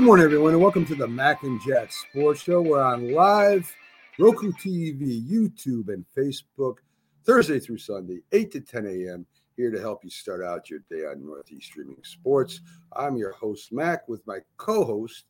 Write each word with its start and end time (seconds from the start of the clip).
Good 0.00 0.06
morning, 0.06 0.24
everyone, 0.24 0.54
and 0.54 0.62
welcome 0.62 0.86
to 0.86 0.94
the 0.94 1.06
Mac 1.06 1.42
and 1.42 1.60
Jack 1.60 1.92
Sports 1.92 2.40
Show. 2.40 2.62
We're 2.62 2.82
on 2.82 3.12
live, 3.12 3.70
Roku 4.18 4.50
TV, 4.52 5.22
YouTube, 5.30 5.92
and 5.92 6.06
Facebook, 6.16 6.76
Thursday 7.26 7.60
through 7.60 7.76
Sunday, 7.76 8.20
8 8.32 8.50
to 8.52 8.60
10 8.60 8.86
a.m. 8.86 9.26
Here 9.58 9.70
to 9.70 9.78
help 9.78 10.02
you 10.02 10.08
start 10.08 10.42
out 10.42 10.70
your 10.70 10.78
day 10.90 11.04
on 11.04 11.22
Northeast 11.22 11.66
Streaming 11.66 11.98
Sports. 12.02 12.62
I'm 12.96 13.18
your 13.18 13.32
host, 13.32 13.74
Mac, 13.74 14.08
with 14.08 14.26
my 14.26 14.38
co 14.56 14.86
host, 14.86 15.26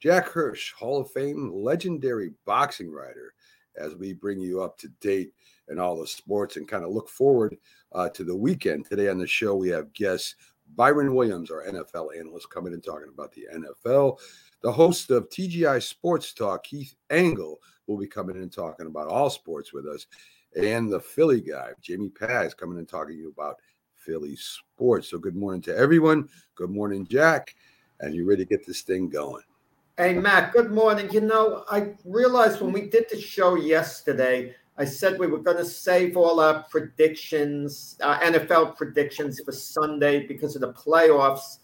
Jack 0.00 0.28
Hirsch, 0.28 0.74
Hall 0.74 1.00
of 1.00 1.10
Fame 1.10 1.50
legendary 1.54 2.32
boxing 2.44 2.92
writer, 2.92 3.32
as 3.74 3.94
we 3.94 4.12
bring 4.12 4.38
you 4.38 4.62
up 4.62 4.76
to 4.80 4.88
date 5.00 5.32
in 5.70 5.78
all 5.78 5.98
the 5.98 6.06
sports 6.06 6.58
and 6.58 6.68
kind 6.68 6.84
of 6.84 6.90
look 6.90 7.08
forward 7.08 7.56
uh, 7.92 8.10
to 8.10 8.22
the 8.22 8.36
weekend. 8.36 8.84
Today 8.84 9.08
on 9.08 9.16
the 9.16 9.26
show, 9.26 9.56
we 9.56 9.70
have 9.70 9.94
guests 9.94 10.34
Byron 10.76 11.14
Williams, 11.14 11.50
our 11.50 11.64
NFL 11.64 12.18
analyst, 12.18 12.50
coming 12.50 12.72
and 12.72 12.82
talking 12.82 13.08
about 13.12 13.32
the 13.32 13.46
NFL. 13.54 14.18
The 14.62 14.72
host 14.72 15.10
of 15.10 15.28
TGI 15.28 15.82
Sports 15.82 16.32
Talk, 16.32 16.64
Keith 16.64 16.94
Engle, 17.10 17.60
will 17.86 17.98
be 17.98 18.06
coming 18.06 18.36
in 18.36 18.42
and 18.42 18.52
talking 18.52 18.86
about 18.86 19.08
all 19.08 19.30
sports 19.30 19.72
with 19.72 19.86
us. 19.86 20.06
And 20.56 20.92
the 20.92 21.00
Philly 21.00 21.40
guy, 21.40 21.70
Jamie 21.80 22.08
Paz, 22.08 22.54
coming 22.54 22.78
and 22.78 22.88
talking 22.88 23.16
to 23.16 23.20
you 23.20 23.28
about 23.28 23.56
Philly 23.94 24.36
sports. 24.36 25.08
So 25.08 25.18
good 25.18 25.36
morning 25.36 25.62
to 25.62 25.76
everyone. 25.76 26.28
Good 26.54 26.70
morning, 26.70 27.06
Jack. 27.06 27.54
And 28.00 28.14
you 28.14 28.28
ready 28.28 28.44
to 28.44 28.48
get 28.48 28.66
this 28.66 28.82
thing 28.82 29.08
going? 29.08 29.42
Hey, 29.96 30.14
Matt, 30.14 30.52
good 30.52 30.72
morning. 30.72 31.08
You 31.12 31.20
know, 31.20 31.64
I 31.70 31.94
realized 32.04 32.60
when 32.60 32.72
we 32.72 32.82
did 32.82 33.06
the 33.10 33.20
show 33.20 33.54
yesterday, 33.54 34.54
I 34.76 34.84
said 34.84 35.18
we 35.18 35.28
were 35.28 35.38
going 35.38 35.56
to 35.58 35.64
save 35.64 36.16
all 36.16 36.40
our 36.40 36.64
predictions, 36.64 37.96
uh, 38.00 38.18
NFL 38.20 38.76
predictions 38.76 39.40
for 39.44 39.52
Sunday 39.52 40.26
because 40.26 40.56
of 40.56 40.62
the 40.62 40.72
playoffs. 40.72 41.58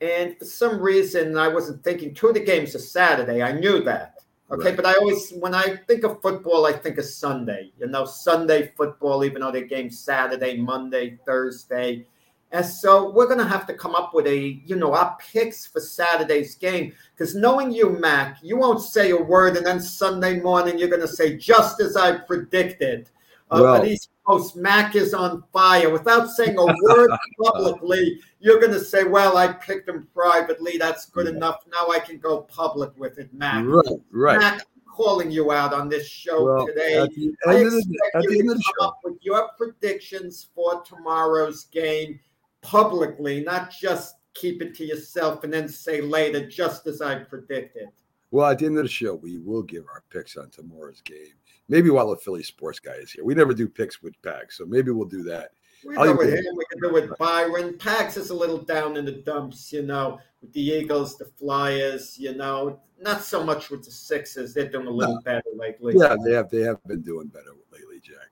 And 0.00 0.38
for 0.38 0.44
some 0.44 0.80
reason, 0.80 1.36
I 1.36 1.48
wasn't 1.48 1.82
thinking 1.82 2.14
two 2.14 2.28
of 2.28 2.34
the 2.34 2.40
games 2.40 2.74
are 2.74 2.80
Saturday. 2.80 3.42
I 3.42 3.52
knew 3.52 3.82
that. 3.84 4.20
Okay. 4.50 4.68
Right. 4.68 4.76
But 4.76 4.86
I 4.86 4.94
always, 4.94 5.30
when 5.32 5.54
I 5.54 5.76
think 5.88 6.04
of 6.04 6.20
football, 6.22 6.66
I 6.66 6.72
think 6.72 6.98
of 6.98 7.06
Sunday. 7.06 7.72
You 7.78 7.88
know, 7.88 8.04
Sunday 8.04 8.72
football, 8.76 9.24
even 9.24 9.40
though 9.40 9.50
they 9.50 9.64
game 9.64 9.90
Saturday, 9.90 10.56
Monday, 10.58 11.18
Thursday. 11.26 12.06
And 12.54 12.64
so 12.64 13.10
we're 13.10 13.26
going 13.26 13.40
to 13.40 13.48
have 13.48 13.66
to 13.66 13.74
come 13.74 13.96
up 13.96 14.14
with 14.14 14.28
a, 14.28 14.62
you 14.64 14.76
know, 14.76 14.94
our 14.94 15.16
picks 15.18 15.66
for 15.66 15.80
Saturday's 15.80 16.54
game. 16.54 16.92
Because 17.12 17.34
knowing 17.34 17.72
you, 17.72 17.90
Mac, 17.98 18.38
you 18.44 18.56
won't 18.56 18.80
say 18.80 19.10
a 19.10 19.16
word, 19.16 19.56
and 19.56 19.66
then 19.66 19.80
Sunday 19.80 20.38
morning 20.38 20.78
you're 20.78 20.88
going 20.88 21.00
to 21.00 21.08
say 21.08 21.36
just 21.36 21.80
as 21.80 21.96
I 21.96 22.16
predicted. 22.16 23.10
Uh, 23.50 23.58
well, 23.60 23.78
but 23.80 23.88
East 23.88 24.10
Coast 24.24 24.54
Mac 24.54 24.94
is 24.94 25.14
on 25.14 25.42
fire. 25.52 25.90
Without 25.90 26.30
saying 26.30 26.56
a 26.56 26.64
word 26.64 27.10
publicly, 27.42 28.20
you're 28.38 28.60
going 28.60 28.72
to 28.72 28.80
say, 28.80 29.02
"Well, 29.02 29.36
I 29.36 29.52
picked 29.52 29.88
him 29.88 30.06
privately. 30.14 30.78
That's 30.78 31.06
good 31.06 31.26
yeah. 31.26 31.34
enough. 31.34 31.64
Now 31.70 31.88
I 31.90 31.98
can 31.98 32.18
go 32.18 32.42
public 32.42 32.96
with 32.96 33.18
it, 33.18 33.34
Mac." 33.34 33.64
Right, 33.66 33.84
right. 34.12 34.38
Mac, 34.38 34.62
calling 34.86 35.30
you 35.30 35.50
out 35.50 35.74
on 35.74 35.88
this 35.88 36.06
show 36.06 36.44
well, 36.44 36.66
today. 36.66 37.00
I 37.00 37.04
expect 37.04 38.26
you 38.30 38.42
to 38.42 38.48
come 38.48 38.60
show. 38.60 38.86
up 38.86 39.00
with 39.02 39.18
your 39.22 39.50
predictions 39.58 40.48
for 40.54 40.82
tomorrow's 40.84 41.64
game 41.64 42.20
publicly, 42.64 43.44
not 43.44 43.70
just 43.70 44.16
keep 44.34 44.60
it 44.60 44.74
to 44.74 44.84
yourself 44.84 45.44
and 45.44 45.52
then 45.52 45.68
say 45.68 46.00
later, 46.00 46.48
just 46.48 46.88
as 46.88 47.00
I 47.00 47.20
predicted. 47.20 47.86
Well, 48.32 48.50
at 48.50 48.58
the 48.58 48.66
end 48.66 48.78
of 48.78 48.84
the 48.84 48.88
show, 48.88 49.14
we 49.14 49.38
will 49.38 49.62
give 49.62 49.84
our 49.86 50.02
picks 50.10 50.36
on 50.36 50.50
tomorrow's 50.50 51.00
game. 51.02 51.34
Maybe 51.68 51.90
while 51.90 52.10
the 52.10 52.16
Philly 52.16 52.42
sports 52.42 52.80
guy 52.80 52.94
is 52.94 53.12
here. 53.12 53.24
We 53.24 53.34
never 53.34 53.54
do 53.54 53.68
picks 53.68 54.02
with 54.02 54.20
Pax, 54.22 54.58
so 54.58 54.66
maybe 54.66 54.90
we'll 54.90 55.06
do 55.06 55.22
that. 55.22 55.50
We 55.86 55.94
do 55.94 56.16
with 56.16 56.32
him. 56.32 56.56
We 56.56 56.64
can 56.72 56.80
do 56.80 56.92
with 56.92 57.16
Byron. 57.18 57.76
Pax 57.78 58.16
is 58.16 58.30
a 58.30 58.34
little 58.34 58.58
down 58.58 58.96
in 58.96 59.04
the 59.04 59.12
dumps, 59.12 59.72
you 59.72 59.82
know, 59.82 60.18
with 60.40 60.52
the 60.52 60.60
Eagles, 60.60 61.16
the 61.16 61.26
Flyers, 61.26 62.18
you 62.18 62.34
know, 62.34 62.80
not 63.00 63.22
so 63.22 63.44
much 63.44 63.70
with 63.70 63.84
the 63.84 63.90
Sixers. 63.90 64.54
They're 64.54 64.70
doing 64.70 64.86
a 64.86 64.90
little 64.90 65.16
no. 65.16 65.20
better 65.20 65.42
lately. 65.54 65.94
Yeah, 65.96 66.16
they 66.24 66.32
have. 66.32 66.50
They 66.50 66.62
have 66.62 66.82
been 66.84 67.02
doing 67.02 67.28
better 67.28 67.52
lately, 67.70 68.00
Jack. 68.00 68.30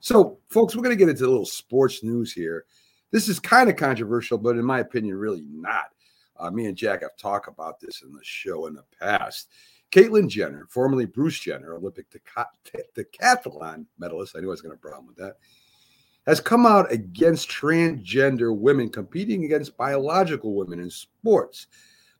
So, 0.00 0.38
folks, 0.48 0.74
we're 0.74 0.82
going 0.82 0.96
to 0.96 0.98
get 0.98 1.10
into 1.10 1.24
a 1.24 1.28
little 1.28 1.46
sports 1.46 2.02
news 2.02 2.32
here. 2.32 2.64
This 3.14 3.28
is 3.28 3.38
kind 3.38 3.70
of 3.70 3.76
controversial, 3.76 4.38
but 4.38 4.56
in 4.56 4.64
my 4.64 4.80
opinion, 4.80 5.14
really 5.14 5.44
not. 5.48 5.92
Uh, 6.36 6.50
me 6.50 6.66
and 6.66 6.76
Jack 6.76 7.02
have 7.02 7.16
talked 7.16 7.46
about 7.46 7.78
this 7.78 8.02
in 8.02 8.12
the 8.12 8.18
show 8.24 8.66
in 8.66 8.74
the 8.74 8.82
past. 9.00 9.50
Caitlyn 9.92 10.28
Jenner, 10.28 10.66
formerly 10.68 11.06
Bruce 11.06 11.38
Jenner, 11.38 11.74
Olympic 11.74 12.06
decathlon 12.10 13.86
medalist, 14.00 14.34
I 14.36 14.40
knew 14.40 14.48
I 14.48 14.50
was 14.50 14.60
going 14.60 14.72
to 14.72 14.74
have 14.74 14.84
a 14.84 14.88
problem 14.88 15.06
with 15.06 15.16
that, 15.18 15.36
has 16.26 16.40
come 16.40 16.66
out 16.66 16.90
against 16.90 17.48
transgender 17.48 18.52
women 18.52 18.88
competing 18.88 19.44
against 19.44 19.76
biological 19.76 20.56
women 20.56 20.80
in 20.80 20.90
sports 20.90 21.68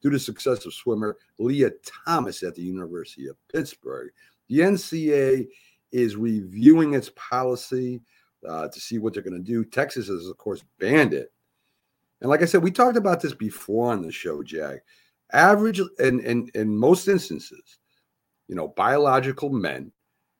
due 0.00 0.10
to 0.10 0.18
success 0.20 0.64
of 0.64 0.74
swimmer 0.74 1.16
Lia 1.40 1.72
Thomas 2.06 2.44
at 2.44 2.54
the 2.54 2.62
University 2.62 3.26
of 3.26 3.34
Pittsburgh. 3.52 4.12
The 4.48 4.60
NCAA 4.60 5.48
is 5.90 6.14
reviewing 6.14 6.94
its 6.94 7.10
policy 7.16 8.00
uh, 8.48 8.68
to 8.68 8.80
see 8.80 8.98
what 8.98 9.14
they're 9.14 9.22
going 9.22 9.36
to 9.36 9.52
do. 9.52 9.64
Texas 9.64 10.08
has, 10.08 10.26
of 10.26 10.36
course, 10.38 10.64
banned 10.78 11.14
it. 11.14 11.32
And 12.20 12.30
like 12.30 12.42
I 12.42 12.46
said, 12.46 12.62
we 12.62 12.70
talked 12.70 12.96
about 12.96 13.20
this 13.20 13.34
before 13.34 13.92
on 13.92 14.02
the 14.02 14.12
show, 14.12 14.42
Jack. 14.42 14.84
Average 15.32 15.80
and 15.98 16.20
in, 16.20 16.20
in, 16.20 16.50
in 16.54 16.76
most 16.76 17.08
instances, 17.08 17.78
you 18.48 18.54
know, 18.54 18.68
biological 18.68 19.50
men 19.50 19.92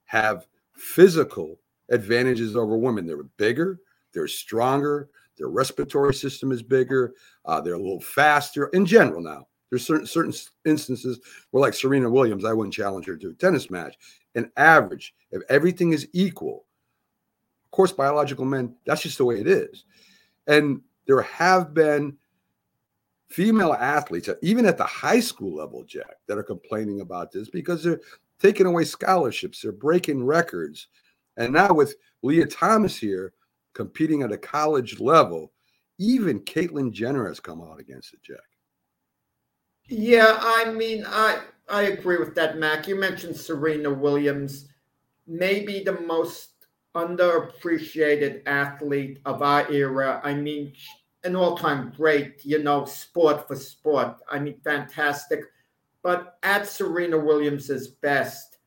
have 0.05 0.47
physical 0.75 1.59
advantages 1.91 2.57
over 2.57 2.77
women. 2.77 3.07
They're 3.07 3.23
bigger, 3.23 3.81
they're 4.13 4.29
stronger, 4.29 5.09
their 5.37 5.49
respiratory 5.49 6.15
system 6.15 6.53
is 6.53 6.63
bigger, 6.63 7.15
uh, 7.45 7.61
they're 7.61 7.75
a 7.75 7.79
little 7.79 8.01
faster 8.01 8.67
in 8.67 8.87
general 8.87 9.21
now. 9.21 9.47
There's 9.71 9.87
certain 9.87 10.07
certain 10.07 10.33
instances 10.65 11.19
where, 11.51 11.61
like 11.61 11.75
Serena 11.75 12.09
Williams, 12.09 12.45
I 12.45 12.53
wouldn't 12.53 12.75
challenge 12.75 13.07
her 13.07 13.17
to 13.17 13.31
a 13.31 13.35
tennis 13.35 13.71
match. 13.71 13.97
An 14.37 14.51
average, 14.57 15.15
if 15.33 15.43
everything 15.49 15.93
is 15.93 16.07
equal, 16.13 16.67
course, 17.75 17.93
biological 17.93 18.45
men, 18.45 18.75
that's 18.87 19.03
just 19.03 19.19
the 19.19 19.25
way 19.25 19.41
it 19.41 19.47
is. 19.47 19.85
And 20.47 20.81
there 21.07 21.23
have 21.23 21.75
been 21.75 22.17
female 23.29 23.73
athletes, 23.73 24.29
even 24.43 24.65
at 24.65 24.79
the 24.79 24.85
high 24.85 25.21
school 25.21 25.55
level, 25.55 25.85
Jack, 25.85 26.17
that 26.29 26.39
are 26.39 26.43
complaining 26.45 27.01
about 27.01 27.33
this 27.33 27.51
because 27.51 27.83
they're 27.83 28.01
taking 28.39 28.67
away 28.67 28.85
scholarships, 28.85 29.61
they're 29.61 29.73
breaking 29.73 30.25
records. 30.25 30.89
And 31.37 31.53
now 31.53 31.75
with 31.75 31.97
Lia 32.23 32.47
Thomas 32.47 32.97
here 32.97 33.33
competing 33.73 34.23
at 34.23 34.33
a 34.33 34.39
college 34.39 35.01
level, 35.01 35.53
even 35.99 36.41
Caitlyn 36.41 36.93
Jenner 36.93 37.27
has 37.27 37.41
come 37.41 37.61
out 37.61 37.81
against 37.81 38.15
it, 38.15 38.23
Jack. 38.23 38.39
Yeah, 39.89 40.39
I 40.41 40.71
mean, 40.73 41.05
I 41.07 41.41
I 41.69 41.83
agree 41.83 42.19
with 42.19 42.35
that, 42.37 42.59
Mac. 42.59 42.89
You 42.89 42.97
mentioned 42.97 43.37
Serena 43.37 43.91
Williams, 43.91 44.69
maybe 45.27 45.83
the 45.83 46.01
most 46.01 46.54
underappreciated 46.95 48.43
athlete 48.47 49.21
of 49.25 49.43
our 49.43 49.71
era. 49.71 50.21
I 50.23 50.35
mean, 50.35 50.73
an 51.25 51.35
all 51.37 51.57
time 51.57 51.93
great, 51.97 52.45
you 52.45 52.63
know, 52.63 52.85
sport 52.85 53.49
for 53.49 53.57
sport. 53.57 54.17
I 54.31 54.39
mean, 54.39 54.61
fantastic. 54.63 55.41
But 56.03 56.39
at 56.43 56.69
Serena 56.69 57.19
Williams's 57.19 57.89
best, 57.89 58.59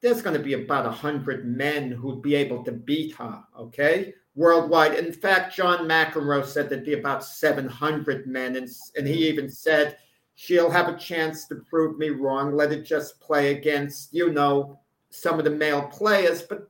there's 0.00 0.22
going 0.22 0.36
to 0.36 0.42
be 0.42 0.52
about 0.52 0.84
100 0.84 1.44
men 1.44 1.90
who'd 1.90 2.22
be 2.22 2.34
able 2.34 2.62
to 2.64 2.72
beat 2.72 3.14
her, 3.16 3.42
okay? 3.58 4.14
Worldwide. 4.36 4.94
In 4.94 5.12
fact, 5.12 5.56
John 5.56 5.88
McEnroe 5.88 6.44
said 6.44 6.68
there'd 6.68 6.84
be 6.84 6.92
about 6.92 7.24
700 7.24 8.26
men. 8.26 8.56
And, 8.56 8.68
and 8.96 9.06
he 9.06 9.26
even 9.28 9.50
said, 9.50 9.96
she'll 10.36 10.70
have 10.70 10.88
a 10.88 10.96
chance 10.96 11.46
to 11.48 11.56
prove 11.56 11.98
me 11.98 12.10
wrong. 12.10 12.52
Let 12.52 12.72
it 12.72 12.84
just 12.84 13.18
play 13.20 13.56
against, 13.56 14.14
you 14.14 14.30
know, 14.30 14.78
some 15.10 15.38
of 15.38 15.44
the 15.44 15.50
male 15.50 15.82
players. 15.82 16.42
But 16.42 16.68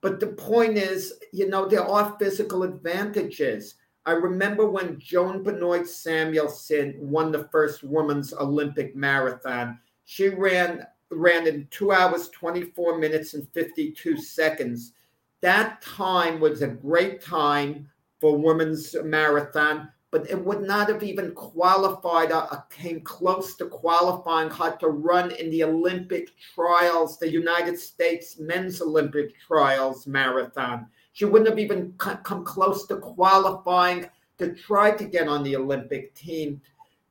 but 0.00 0.20
the 0.20 0.28
point 0.28 0.76
is, 0.76 1.14
you 1.32 1.48
know, 1.48 1.66
there 1.66 1.84
are 1.84 2.16
physical 2.18 2.62
advantages. 2.62 3.74
I 4.06 4.12
remember 4.12 4.68
when 4.68 4.98
Joan 4.98 5.42
Benoit 5.42 5.86
Samuelson 5.86 6.94
won 6.98 7.32
the 7.32 7.48
first 7.50 7.82
women's 7.82 8.32
Olympic 8.32 8.94
marathon. 8.96 9.78
She 10.04 10.28
ran 10.28 10.86
ran 11.10 11.46
in 11.46 11.66
two 11.70 11.92
hours, 11.92 12.28
24 12.30 12.98
minutes, 12.98 13.34
and 13.34 13.48
52 13.52 14.20
seconds. 14.20 14.92
That 15.40 15.80
time 15.80 16.38
was 16.38 16.62
a 16.62 16.68
great 16.68 17.22
time 17.22 17.88
for 18.20 18.36
women's 18.36 18.94
marathon 19.04 19.88
but 20.10 20.28
it 20.30 20.42
would 20.42 20.62
not 20.62 20.88
have 20.88 21.02
even 21.02 21.32
qualified, 21.32 22.32
uh, 22.32 22.46
came 22.70 23.00
close 23.02 23.56
to 23.56 23.66
qualifying 23.66 24.48
her 24.50 24.76
to 24.76 24.88
run 24.88 25.30
in 25.32 25.50
the 25.50 25.62
Olympic 25.62 26.30
trials, 26.54 27.18
the 27.18 27.30
United 27.30 27.78
States 27.78 28.38
men's 28.38 28.80
Olympic 28.80 29.34
trials 29.46 30.06
marathon. 30.06 30.86
She 31.12 31.26
wouldn't 31.26 31.50
have 31.50 31.58
even 31.58 31.92
come 31.98 32.44
close 32.44 32.86
to 32.86 32.96
qualifying 32.96 34.08
to 34.38 34.54
try 34.54 34.92
to 34.92 35.04
get 35.04 35.28
on 35.28 35.42
the 35.42 35.56
Olympic 35.56 36.14
team. 36.14 36.60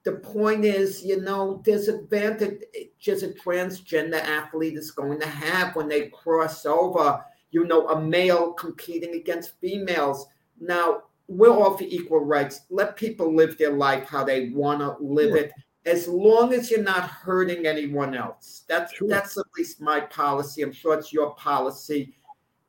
The 0.03 0.13
point 0.13 0.63
is, 0.63 1.03
you 1.03 1.21
know, 1.21 1.61
there's 1.65 1.89
advantages 1.89 3.23
a 3.23 3.33
transgender 3.33 4.21
athlete 4.23 4.77
is 4.77 4.91
going 4.91 5.19
to 5.19 5.27
have 5.27 5.75
when 5.75 5.89
they 5.89 6.07
cross 6.07 6.65
over, 6.65 7.23
you 7.51 7.65
know, 7.65 7.89
a 7.89 8.01
male 8.01 8.53
competing 8.53 9.15
against 9.15 9.59
females. 9.59 10.27
Now, 10.59 11.03
we're 11.27 11.49
offer 11.49 11.83
equal 11.87 12.23
rights. 12.23 12.61
Let 12.69 12.95
people 12.95 13.35
live 13.35 13.57
their 13.57 13.73
life 13.73 14.07
how 14.07 14.23
they 14.23 14.49
want 14.49 14.79
to 14.79 14.95
live 15.03 15.35
it. 15.35 15.51
as 15.85 16.07
long 16.07 16.53
as 16.53 16.69
you're 16.69 16.83
not 16.83 17.09
hurting 17.09 17.65
anyone 17.65 18.13
else. 18.13 18.63
That's 18.67 18.93
sure. 18.93 19.07
that's 19.07 19.37
at 19.37 19.45
least 19.57 19.81
my 19.81 20.01
policy. 20.01 20.61
I'm 20.61 20.73
sure 20.73 20.97
it's 20.97 21.13
your 21.13 21.33
policy, 21.35 22.13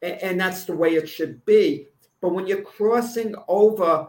and, 0.03 0.23
and 0.23 0.41
that's 0.41 0.65
the 0.65 0.77
way 0.77 0.95
it 0.95 1.09
should 1.09 1.45
be. 1.45 1.87
But 2.21 2.31
when 2.31 2.47
you're 2.47 2.63
crossing 2.63 3.35
over 3.49 4.09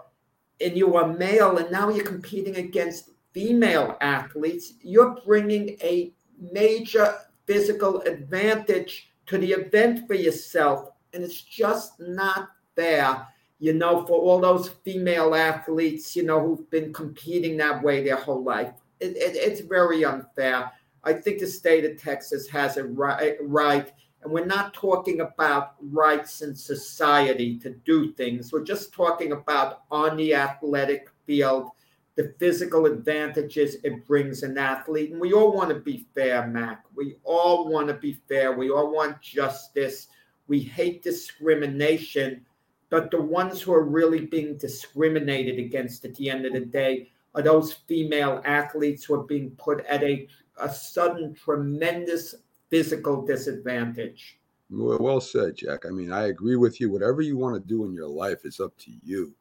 and 0.61 0.77
you 0.77 0.95
are 0.95 1.13
male 1.13 1.57
and 1.57 1.71
now 1.71 1.89
you're 1.89 2.05
competing 2.05 2.57
against 2.57 3.11
female 3.33 3.97
athletes, 4.01 4.73
you're 4.81 5.17
bringing 5.25 5.77
a 5.81 6.13
major 6.51 7.15
physical 7.45 8.01
advantage 8.01 9.11
to 9.27 9.37
the 9.37 9.51
event 9.51 10.07
for 10.07 10.15
yourself. 10.15 10.89
And 11.13 11.23
it's 11.23 11.41
just 11.41 11.99
not 11.99 12.49
fair, 12.75 13.27
you 13.59 13.73
know, 13.73 14.05
for 14.05 14.19
all 14.19 14.39
those 14.39 14.69
female 14.69 15.35
athletes, 15.35 16.15
you 16.15 16.23
know, 16.23 16.39
who've 16.39 16.69
been 16.69 16.93
competing 16.93 17.57
that 17.57 17.83
way 17.83 18.03
their 18.03 18.15
whole 18.15 18.43
life. 18.43 18.71
It, 18.99 19.17
it, 19.17 19.35
it's 19.35 19.61
very 19.61 20.05
unfair. 20.05 20.71
I 21.03 21.13
think 21.13 21.39
the 21.39 21.47
state 21.47 21.85
of 21.85 22.01
Texas 22.01 22.47
has 22.49 22.77
a 22.77 22.83
right, 22.85 23.35
right 23.41 23.91
and 24.21 24.31
we're 24.31 24.45
not 24.45 24.73
talking 24.73 25.21
about 25.21 25.75
rights 25.81 26.41
in 26.41 26.53
society 26.53 27.57
to 27.59 27.69
do 27.85 28.11
things. 28.13 28.51
We're 28.51 28.65
just 28.65 28.91
talking 28.91 29.31
about 29.31 29.83
on 29.91 30.17
the 30.17 30.33
athletic 30.33 31.09
field, 31.25 31.69
the 32.15 32.33
physical 32.37 32.85
advantages 32.85 33.77
it 33.83 34.05
brings 34.05 34.43
an 34.43 34.57
athlete. 34.57 35.11
And 35.11 35.21
we 35.21 35.31
all 35.31 35.53
want 35.53 35.69
to 35.69 35.79
be 35.79 36.05
fair, 36.13 36.47
Mac. 36.47 36.83
We 36.95 37.15
all 37.23 37.69
want 37.69 37.87
to 37.87 37.93
be 37.93 38.19
fair. 38.27 38.51
We 38.51 38.69
all 38.69 38.93
want 38.93 39.21
justice. 39.21 40.07
We 40.47 40.59
hate 40.59 41.01
discrimination. 41.01 42.45
But 42.89 43.11
the 43.11 43.21
ones 43.21 43.61
who 43.61 43.73
are 43.73 43.83
really 43.83 44.25
being 44.25 44.57
discriminated 44.57 45.59
against 45.59 46.05
at 46.05 46.15
the 46.15 46.29
end 46.29 46.45
of 46.45 46.53
the 46.53 46.61
day 46.61 47.11
are 47.35 47.41
those 47.41 47.73
female 47.73 48.41
athletes 48.45 49.03
who 49.03 49.13
are 49.13 49.23
being 49.23 49.51
put 49.51 49.85
at 49.85 50.03
a, 50.03 50.27
a 50.59 50.69
sudden 50.69 51.33
tremendous 51.35 52.35
physical 52.69 53.25
disadvantage. 53.25 54.39
Well, 54.71 55.19
said, 55.19 55.55
Jack. 55.55 55.85
I 55.85 55.89
mean, 55.89 56.11
I 56.11 56.27
agree 56.27 56.55
with 56.55 56.79
you. 56.79 56.91
Whatever 56.91 57.21
you 57.21 57.37
want 57.37 57.55
to 57.55 57.67
do 57.67 57.85
in 57.85 57.93
your 57.93 58.07
life 58.07 58.45
is 58.45 58.59
up 58.59 58.77
to 58.79 58.91
you. 59.03 59.33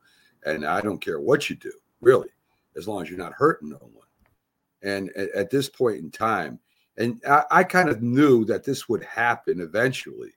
And 0.47 0.65
I 0.65 0.81
don't 0.81 1.01
care 1.01 1.21
what 1.21 1.51
you 1.51 1.57
do, 1.57 1.73
really, 2.01 2.29
as 2.77 2.89
long 2.89 3.03
as 3.03 3.11
you're 3.11 3.19
not 3.19 3.33
hurting 3.33 3.71
no 3.71 3.77
one. 3.77 4.07
And 4.83 5.11
at, 5.17 5.31
at 5.35 5.51
this 5.51 5.69
point 5.69 5.99
in 5.99 6.11
time, 6.11 6.59
and 6.97 7.21
I, 7.29 7.45
I 7.51 7.65
kind 7.65 7.89
of 7.89 8.03
knew 8.03 8.45
that 8.47 8.65
this 8.65 8.89
would 8.89 9.05
happen 9.05 9.61
eventually 9.61 10.33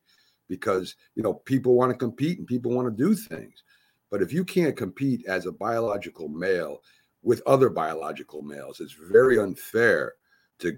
because, 0.51 0.95
you 1.15 1.24
know, 1.24 1.33
people 1.33 1.75
want 1.75 1.92
to 1.92 1.98
compete 1.98 2.38
and 2.38 2.45
people 2.45 2.74
want 2.74 2.86
to 2.86 3.03
do 3.03 3.15
things. 3.15 3.63
But 4.12 4.21
if 4.21 4.33
you 4.33 4.44
can't 4.44 4.75
compete 4.75 5.25
as 5.25 5.45
a 5.45 5.51
biological 5.51 6.27
male 6.27 6.81
with 7.24 7.42
other 7.48 7.69
biological 7.69 8.42
males, 8.42 8.81
it's 8.81 8.98
very 9.09 9.39
unfair 9.39 10.15
to 10.59 10.77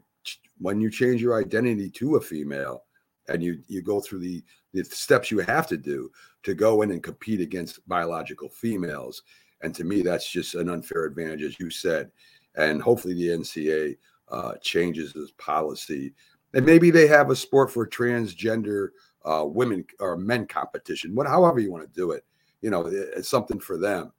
when 0.59 0.79
you 0.79 0.91
change 0.91 1.23
your 1.23 1.41
identity 1.41 1.89
to 1.89 2.17
a 2.17 2.21
female 2.21 2.83
and 3.27 3.41
you 3.41 3.61
you 3.67 3.81
go 3.81 3.99
through 3.99 4.19
the 4.19 4.43
the 4.73 4.83
steps 4.83 5.31
you 5.31 5.39
have 5.39 5.65
to 5.67 5.77
do 5.77 6.11
to 6.43 6.53
go 6.53 6.83
in 6.83 6.91
and 6.91 7.01
compete 7.01 7.41
against 7.41 7.85
biological 7.87 8.49
females. 8.49 9.23
And 9.61 9.73
to 9.73 9.83
me 9.83 10.03
that's 10.03 10.29
just 10.29 10.53
an 10.53 10.69
unfair 10.69 11.05
advantage 11.05 11.41
as 11.41 11.59
you 11.59 11.71
said. 11.71 12.11
And 12.55 12.81
hopefully 12.81 13.15
the 13.15 13.29
ncaa 13.29 13.97
uh, 14.31 14.53
changes 14.61 15.13
this 15.13 15.31
policy. 15.39 16.13
And 16.53 16.65
maybe 16.65 16.91
they 16.91 17.07
have 17.07 17.31
a 17.31 17.35
sport 17.35 17.71
for 17.71 17.87
transgender 17.87 18.89
uh, 19.25 19.45
women 19.45 19.85
or 19.99 20.17
men 20.17 20.45
competition 20.45 21.15
what 21.15 21.27
however 21.27 21.59
you 21.59 21.71
want 21.71 21.83
to 21.83 21.99
do 21.99 22.11
it 22.11 22.25
you 22.61 22.69
know 22.69 22.85
it's 22.87 23.29
something 23.29 23.59
for 23.59 23.77
them 23.77 24.11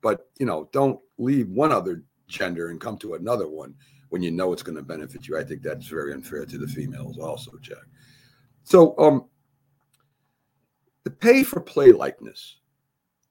but 0.00 0.28
you 0.38 0.46
know 0.46 0.68
don't 0.72 0.98
leave 1.18 1.48
one 1.48 1.72
other 1.72 2.02
gender 2.28 2.68
and 2.68 2.80
come 2.80 2.96
to 2.98 3.14
another 3.14 3.48
one 3.48 3.74
when 4.10 4.22
you 4.22 4.30
know 4.30 4.52
it's 4.52 4.62
going 4.62 4.76
to 4.76 4.82
benefit 4.82 5.26
you. 5.26 5.38
I 5.38 5.44
think 5.44 5.62
that's 5.62 5.86
very 5.86 6.12
unfair 6.12 6.44
to 6.44 6.58
the 6.58 6.66
females, 6.66 7.18
also, 7.18 7.52
Jack. 7.60 7.84
So, 8.64 8.96
um, 8.98 9.26
the 11.04 11.10
pay 11.10 11.42
for 11.42 11.60
play 11.60 11.92
likeness, 11.92 12.58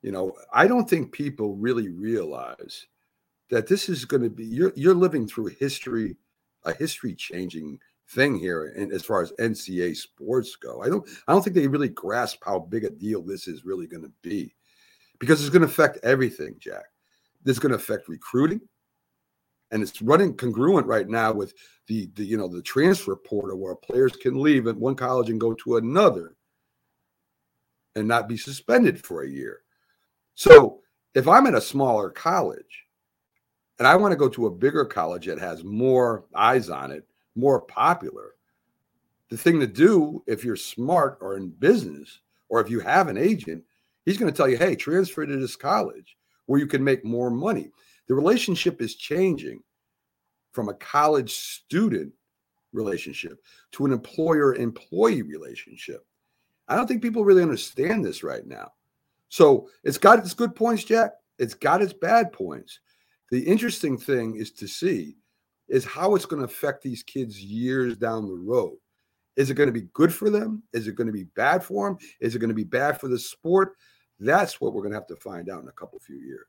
you 0.01 0.11
know, 0.11 0.33
I 0.51 0.67
don't 0.67 0.89
think 0.89 1.11
people 1.11 1.55
really 1.55 1.89
realize 1.89 2.87
that 3.49 3.67
this 3.67 3.89
is 3.89 4.05
going 4.05 4.23
to 4.23 4.29
be 4.29 4.45
you're 4.45 4.73
you're 4.75 4.95
living 4.95 5.27
through 5.27 5.47
history, 5.47 6.17
a 6.63 6.73
history 6.73 7.13
changing 7.13 7.79
thing 8.11 8.37
here, 8.37 8.73
and 8.75 8.91
as 8.91 9.03
far 9.03 9.21
as 9.21 9.31
NCAA 9.39 9.95
sports 9.95 10.55
go, 10.55 10.81
I 10.81 10.89
don't 10.89 11.07
I 11.27 11.33
don't 11.33 11.43
think 11.43 11.55
they 11.55 11.67
really 11.67 11.89
grasp 11.89 12.39
how 12.45 12.59
big 12.59 12.83
a 12.83 12.89
deal 12.89 13.21
this 13.21 13.47
is 13.47 13.65
really 13.65 13.87
going 13.87 14.03
to 14.03 14.11
be, 14.21 14.53
because 15.19 15.41
it's 15.41 15.49
going 15.49 15.61
to 15.61 15.67
affect 15.67 15.99
everything, 16.03 16.55
Jack. 16.59 16.85
This 17.43 17.55
is 17.55 17.59
going 17.59 17.71
to 17.71 17.77
affect 17.77 18.09
recruiting 18.09 18.61
and 19.71 19.83
it's 19.83 20.01
running 20.01 20.35
congruent 20.35 20.87
right 20.87 21.07
now 21.07 21.31
with 21.31 21.53
the, 21.87 22.09
the 22.15 22.23
you 22.23 22.37
know 22.37 22.47
the 22.47 22.61
transfer 22.61 23.15
portal 23.15 23.57
where 23.57 23.75
players 23.75 24.15
can 24.15 24.41
leave 24.41 24.67
at 24.67 24.77
one 24.77 24.95
college 24.95 25.29
and 25.29 25.39
go 25.39 25.53
to 25.53 25.77
another 25.77 26.35
and 27.95 28.07
not 28.07 28.27
be 28.27 28.37
suspended 28.37 29.03
for 29.03 29.23
a 29.23 29.29
year. 29.29 29.61
So 30.35 30.79
if 31.15 31.27
I'm 31.27 31.47
at 31.47 31.55
a 31.55 31.61
smaller 31.61 32.09
college 32.09 32.85
and 33.77 33.87
I 33.87 33.95
want 33.95 34.11
to 34.11 34.17
go 34.17 34.29
to 34.29 34.45
a 34.45 34.51
bigger 34.51 34.85
college 34.85 35.25
that 35.25 35.39
has 35.39 35.63
more 35.63 36.25
eyes 36.35 36.69
on 36.69 36.91
it, 36.91 37.07
more 37.35 37.61
popular, 37.61 38.35
the 39.29 39.37
thing 39.37 39.59
to 39.59 39.67
do 39.67 40.23
if 40.27 40.43
you're 40.43 40.55
smart 40.55 41.17
or 41.21 41.37
in 41.37 41.49
business 41.49 42.19
or 42.49 42.59
if 42.59 42.69
you 42.69 42.79
have 42.79 43.07
an 43.07 43.17
agent, 43.17 43.63
he's 44.05 44.17
going 44.17 44.31
to 44.31 44.35
tell 44.35 44.49
you, 44.49 44.57
hey, 44.57 44.75
transfer 44.75 45.25
to 45.25 45.37
this 45.37 45.55
college 45.55 46.17
where 46.47 46.59
you 46.59 46.67
can 46.67 46.83
make 46.83 47.05
more 47.05 47.29
money. 47.29 47.69
The 48.07 48.15
relationship 48.15 48.81
is 48.81 48.95
changing 48.95 49.61
from 50.51 50.69
a 50.69 50.73
college 50.73 51.31
student 51.31 52.11
relationship 52.73 53.39
to 53.71 53.85
an 53.85 53.91
employer 53.91 54.55
employee 54.55 55.21
relationship. 55.21 56.05
I 56.67 56.75
don't 56.75 56.87
think 56.87 57.01
people 57.01 57.23
really 57.23 57.43
understand 57.43 58.03
this 58.03 58.23
right 58.23 58.45
now. 58.45 58.71
So 59.29 59.69
it's 59.83 59.97
got 59.97 60.19
its 60.19 60.33
good 60.33 60.55
points, 60.55 60.83
Jack. 60.83 61.13
It's 61.37 61.53
got 61.53 61.81
its 61.81 61.93
bad 61.93 62.33
points. 62.33 62.79
The 63.31 63.41
interesting 63.41 63.97
thing 63.97 64.35
is 64.35 64.51
to 64.53 64.67
see 64.67 65.15
is 65.69 65.85
how 65.85 66.15
it's 66.15 66.25
going 66.25 66.41
to 66.41 66.45
affect 66.45 66.81
these 66.81 67.03
kids 67.03 67.41
years 67.41 67.97
down 67.97 68.27
the 68.27 68.33
road. 68.33 68.77
Is 69.35 69.49
it 69.49 69.55
going 69.55 69.67
to 69.67 69.73
be 69.73 69.87
good 69.93 70.13
for 70.13 70.29
them? 70.29 70.63
Is 70.73 70.87
it 70.87 70.95
going 70.95 71.07
to 71.07 71.13
be 71.13 71.23
bad 71.35 71.63
for 71.63 71.87
them? 71.87 71.97
Is 72.19 72.35
it 72.35 72.39
going 72.39 72.49
to 72.49 72.55
be 72.55 72.63
bad 72.63 72.99
for 72.99 73.07
the 73.07 73.19
sport? 73.19 73.75
That's 74.19 74.59
what 74.59 74.73
we're 74.73 74.81
going 74.81 74.91
to 74.91 74.97
have 74.97 75.07
to 75.07 75.15
find 75.15 75.49
out 75.49 75.61
in 75.61 75.69
a 75.69 75.73
couple 75.73 75.99
few 75.99 76.17
years. 76.17 76.45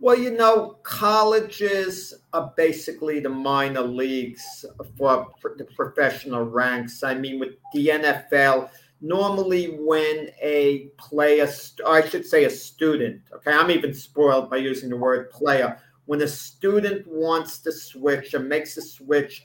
Well, 0.00 0.16
you 0.16 0.30
know, 0.30 0.78
colleges 0.84 2.14
are 2.32 2.52
basically 2.56 3.18
the 3.18 3.28
minor 3.28 3.82
leagues 3.82 4.64
for 4.96 5.26
the 5.56 5.64
professional 5.76 6.44
ranks. 6.44 7.02
I 7.02 7.14
mean, 7.14 7.40
with 7.40 7.54
the 7.74 7.88
NFL, 7.88 8.70
normally 9.00 9.76
when 9.80 10.30
a 10.40 10.90
player, 10.98 11.48
I 11.84 12.08
should 12.08 12.24
say 12.24 12.44
a 12.44 12.50
student, 12.50 13.22
okay, 13.34 13.52
I'm 13.52 13.72
even 13.72 13.92
spoiled 13.92 14.48
by 14.48 14.58
using 14.58 14.88
the 14.88 14.96
word 14.96 15.30
player. 15.30 15.78
When 16.08 16.22
a 16.22 16.26
student 16.26 17.06
wants 17.06 17.58
to 17.58 17.70
switch 17.70 18.32
or 18.32 18.38
makes 18.38 18.78
a 18.78 18.80
switch 18.80 19.44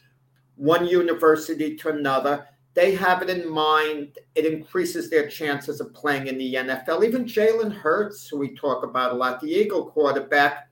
one 0.55 0.87
university 0.87 1.75
to 1.75 1.89
another, 1.89 2.47
they 2.73 2.95
have 2.95 3.21
it 3.21 3.29
in 3.29 3.51
mind. 3.51 4.17
It 4.33 4.45
increases 4.45 5.09
their 5.09 5.27
chances 5.27 5.81
of 5.81 5.93
playing 5.93 6.27
in 6.27 6.37
the 6.37 6.53
NFL. 6.53 7.03
Even 7.03 7.25
Jalen 7.25 7.73
Hurts, 7.73 8.29
who 8.29 8.37
we 8.37 8.55
talk 8.55 8.85
about 8.85 9.11
a 9.11 9.15
lot, 9.15 9.41
the 9.41 9.51
Eagle 9.51 9.87
quarterback 9.87 10.69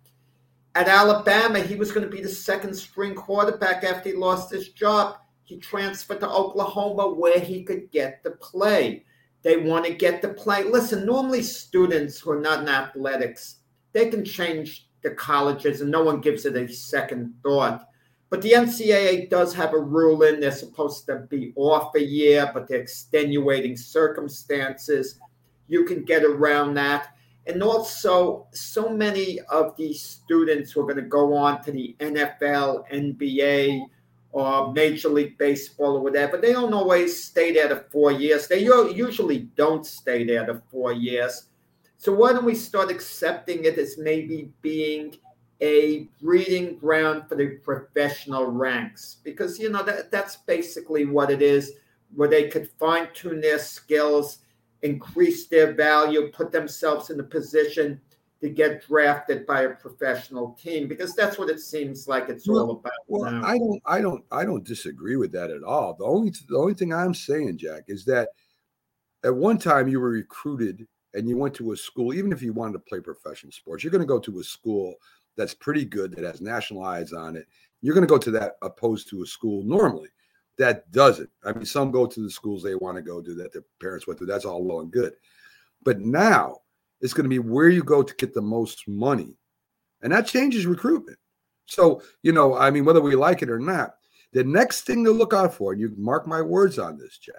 at 0.76 0.88
Alabama, 0.88 1.60
he 1.60 1.76
was 1.76 1.92
going 1.92 2.10
to 2.10 2.16
be 2.16 2.24
the 2.24 2.30
second 2.30 2.74
string 2.74 3.14
quarterback 3.14 3.84
after 3.84 4.12
he 4.12 4.16
lost 4.16 4.50
his 4.50 4.70
job. 4.70 5.18
He 5.44 5.58
transferred 5.58 6.22
to 6.22 6.30
Oklahoma 6.30 7.10
where 7.10 7.42
he 7.42 7.64
could 7.64 7.92
get 7.92 8.24
the 8.24 8.32
play. 8.32 9.04
They 9.42 9.58
want 9.58 9.86
to 9.88 9.94
get 9.94 10.22
the 10.22 10.30
play. 10.30 10.64
Listen, 10.64 11.06
normally 11.06 11.44
students 11.44 12.18
who 12.18 12.32
are 12.32 12.40
not 12.40 12.62
in 12.62 12.70
athletics, 12.70 13.58
they 13.92 14.08
can 14.08 14.24
change 14.24 14.88
the 15.02 15.12
colleges 15.12 15.82
and 15.82 15.92
no 15.92 16.04
one 16.04 16.22
gives 16.22 16.46
it 16.46 16.56
a 16.56 16.72
second 16.72 17.34
thought. 17.44 17.88
But 18.30 18.42
the 18.42 18.54
NCAA 18.54 19.30
does 19.30 19.54
have 19.56 19.74
a 19.74 19.80
rule 19.80 20.24
in. 20.24 20.40
They're 20.40 20.52
supposed 20.52 21.06
to 21.08 21.28
be 21.30 21.52
off 21.58 21.94
a 21.96 22.02
year, 22.02 22.50
but 22.54 22.68
they're 22.68 22.80
extenuating 22.80 23.76
circumstances. 23.76 25.20
You 25.68 25.84
can 25.84 26.06
get 26.06 26.24
around 26.24 26.76
that. 26.76 27.10
And 27.48 27.62
also, 27.62 28.48
so 28.52 28.88
many 28.90 29.40
of 29.50 29.76
these 29.76 30.02
students 30.02 30.72
who 30.72 30.82
are 30.82 30.84
going 30.84 31.04
to 31.04 31.10
go 31.10 31.36
on 31.36 31.62
to 31.64 31.72
the 31.72 31.96
NFL, 32.00 32.90
NBA, 32.90 33.86
or 34.32 34.72
Major 34.72 35.10
League 35.10 35.38
Baseball 35.38 35.98
or 35.98 36.02
whatever, 36.02 36.38
they 36.38 36.54
don't 36.54 36.74
always 36.74 37.22
stay 37.22 37.52
there 37.52 37.68
to 37.68 37.84
four 37.92 38.12
years. 38.12 38.48
They 38.48 38.60
usually 38.60 39.40
don't 39.58 39.86
stay 39.86 40.24
there 40.24 40.46
to 40.46 40.62
four 40.72 40.94
years. 40.94 41.48
So 42.02 42.12
why 42.12 42.34
don't 42.34 42.46
we 42.46 42.56
start 42.56 42.92
accepting 42.92 43.64
it 43.66 43.78
as 43.78 43.98
maybe 43.98 44.52
being– 44.62 45.16
a 45.62 46.08
breeding 46.22 46.78
ground 46.78 47.30
for 47.30 47.36
the 47.36 47.58
professional 47.64 48.48
ranks 48.48 49.18
because 49.24 49.60
you 49.60 49.70
know 49.70 49.84
that 49.84 50.12
that's 50.12 50.38
basically 50.38 51.06
what 51.06 51.30
it 51.30 51.42
is 51.42 51.74
where 52.16 52.28
they 52.28 52.50
could 52.50 52.68
fine 52.80 53.08
tune 53.14 53.40
their 53.40 53.60
skills 53.60 54.40
increase 54.82 55.46
their 55.48 55.74
value 55.74 56.32
put 56.32 56.52
themselves 56.52 57.12
in 57.12 57.20
a 57.20 57.24
position 57.24 58.02
to 58.42 58.50
get 58.50 58.84
drafted 58.88 59.46
by 59.46 59.62
a 59.62 59.70
professional 59.70 60.58
team 60.60 60.88
because 60.88 61.14
that's 61.14 61.38
what 61.38 61.48
it 61.48 61.60
seems 61.60 62.08
like 62.08 62.28
it's 62.28 62.48
well, 62.48 62.64
all 62.64 62.72
about. 62.72 62.92
Well, 63.08 63.32
now. 63.32 63.44
I 63.44 63.60
don't, 63.60 63.82
I 63.86 64.02
don't, 64.02 64.26
I 64.32 64.46
don't 64.46 64.64
disagree 64.64 65.16
with 65.16 65.32
that 65.34 65.52
at 65.52 65.62
all. 65.62 65.94
The 65.94 66.06
only, 66.06 66.34
the 66.50 66.58
only 66.58 66.74
thing 66.74 66.92
I'm 66.92 67.14
saying, 67.14 67.60
Jack, 67.60 67.84
is 67.88 68.04
that 68.06 68.30
at 69.24 69.36
one 69.36 69.60
time 69.60 69.88
you 69.88 70.00
were 70.00 70.10
recruited 70.10 70.88
and 71.14 71.28
you 71.28 71.38
went 71.38 71.54
to 71.56 71.72
a 71.72 71.78
school, 71.78 72.14
even 72.14 72.32
if 72.32 72.42
you 72.42 72.54
wanted 72.54 72.74
to 72.74 72.80
play 72.80 73.00
professional 73.00 73.52
sports, 73.52 73.84
you're 73.84 73.92
going 73.92 74.02
to 74.02 74.08
go 74.08 74.20
to 74.20 74.40
a 74.40 74.44
school 74.44 74.96
that's 75.38 75.54
pretty 75.54 75.86
good 75.86 76.14
that 76.16 76.24
has 76.24 76.42
national 76.42 76.84
eyes 76.84 77.14
on 77.14 77.36
it. 77.36 77.48
You're 77.82 77.96
going 77.96 78.08
to 78.08 78.12
go 78.12 78.18
to 78.18 78.32
that 78.32 78.54
opposed 78.62 79.10
to 79.10 79.24
a 79.24 79.26
school 79.26 79.64
normally 79.64 80.10
that 80.62 80.92
doesn't. 80.92 81.30
I 81.44 81.54
mean, 81.54 81.66
some 81.66 81.92
go 81.92 82.06
to 82.06 82.22
the 82.22 82.30
schools 82.30 82.62
they 82.62 82.76
want 82.76 82.96
to 82.96 83.02
go 83.02 83.22
to 83.22 83.34
that 83.36 83.52
their 83.52 83.64
parents 83.80 84.06
went 84.06 84.20
to. 84.20 84.26
That's 84.26 84.46
all 84.46 84.64
well 84.64 84.82
and 84.82 84.92
good. 84.92 85.14
But 85.84 86.00
now 86.00 86.58
it's 87.02 87.14
going 87.14 87.24
to 87.24 87.30
be 87.30 87.40
where 87.40 87.70
you 87.70 87.84
go 87.84 88.04
to 88.04 88.16
get 88.16 88.34
the 88.34 88.42
most 88.42 88.88
money. 88.88 89.36
And 90.04 90.14
that 90.14 90.28
changes 90.28 90.68
recruitment. 90.68 91.18
So, 91.66 92.04
you 92.22 92.32
know, 92.32 92.56
I 92.56 92.70
mean, 92.70 92.86
whether 92.86 93.02
we 93.02 93.16
like 93.16 93.42
it 93.42 93.50
or 93.50 93.60
not, 93.60 93.96
the 94.34 94.44
next 94.44 94.82
thing 94.82 95.04
to 95.06 95.12
look 95.12 95.34
out 95.34 95.54
for, 95.54 95.72
and 95.72 95.82
you 95.82 95.94
mark 95.98 96.28
my 96.28 96.42
words 96.42 96.78
on 96.78 96.98
this, 96.98 97.18
Jack, 97.18 97.36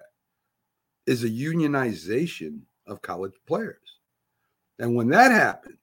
is 1.07 1.25
a 1.25 1.29
unionization 1.29 2.61
of 2.87 3.03
college 3.03 3.35
players. 3.47 3.77
And 4.79 4.95
when 4.95 5.09
that 5.09 5.31
happens, 5.31 5.79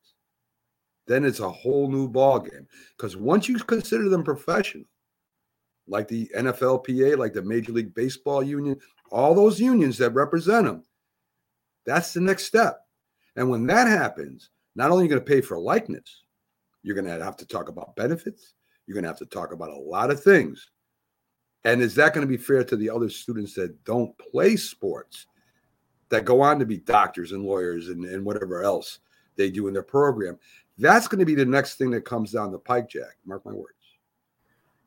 then 1.08 1.26
it's 1.26 1.40
a 1.40 1.50
whole 1.50 1.90
new 1.90 2.10
ballgame. 2.10 2.68
Because 2.96 3.18
once 3.18 3.50
you 3.50 3.58
consider 3.58 4.10
them 4.10 4.24
professional, 4.24 4.86
like 5.88 6.08
the 6.08 6.30
NFLPA, 6.38 7.18
like 7.18 7.34
the 7.34 7.42
Major 7.42 7.72
League 7.72 7.96
Baseball 7.96 8.44
Union, 8.44 8.80
all 9.12 9.34
those 9.34 9.60
unions 9.60 9.98
that 9.98 10.12
represent 10.12 10.66
them, 10.66 10.84
that's 11.86 12.14
the 12.14 12.22
next 12.22 12.46
step. 12.46 12.82
And 13.36 13.50
when 13.50 13.66
that 13.68 13.88
happens, 13.88 14.50
not 14.76 14.92
only 14.92 15.04
are 15.04 15.06
you 15.06 15.10
going 15.10 15.22
to 15.22 15.26
pay 15.26 15.42
for 15.42 15.58
likeness, 15.58 16.24
you're 16.84 16.96
going 16.96 17.06
to 17.06 17.24
have 17.24 17.38
to 17.38 17.46
talk 17.46 17.70
about 17.70 17.96
benefits. 17.96 18.54
You're 18.86 18.94
going 18.94 19.04
to 19.04 19.10
have 19.10 19.20
to 19.20 19.26
talk 19.26 19.52
about 19.52 19.72
a 19.72 19.80
lot 19.80 20.12
of 20.12 20.22
things. 20.22 20.70
And 21.66 21.82
is 21.82 21.96
that 21.96 22.14
going 22.14 22.26
to 22.26 22.32
be 22.32 22.42
fair 22.42 22.64
to 22.64 22.76
the 22.76 22.90
other 22.90 23.10
students 23.10 23.54
that 23.56 23.84
don't 23.84 24.18
play 24.18 24.56
sports, 24.56 25.26
that 26.10 26.26
go 26.26 26.42
on 26.42 26.60
to 26.60 26.66
be 26.66 26.78
doctors 26.78 27.32
and 27.32 27.44
lawyers 27.44 27.90
and, 27.90 28.06
and 28.06 28.24
whatever 28.24 28.64
else 28.64 29.00
they 29.36 29.50
do 29.50 29.68
in 29.68 29.74
their 29.74 29.84
program? 29.84 30.38
That's 30.78 31.08
going 31.08 31.20
to 31.20 31.26
be 31.26 31.36
the 31.36 31.46
next 31.46 31.76
thing 31.76 31.92
that 31.92 32.06
comes 32.06 32.32
down 32.32 32.52
the 32.52 32.60
pike, 32.60 32.90
Jack. 32.90 33.18
Mark 33.26 33.46
my 33.46 33.52
words. 33.52 33.74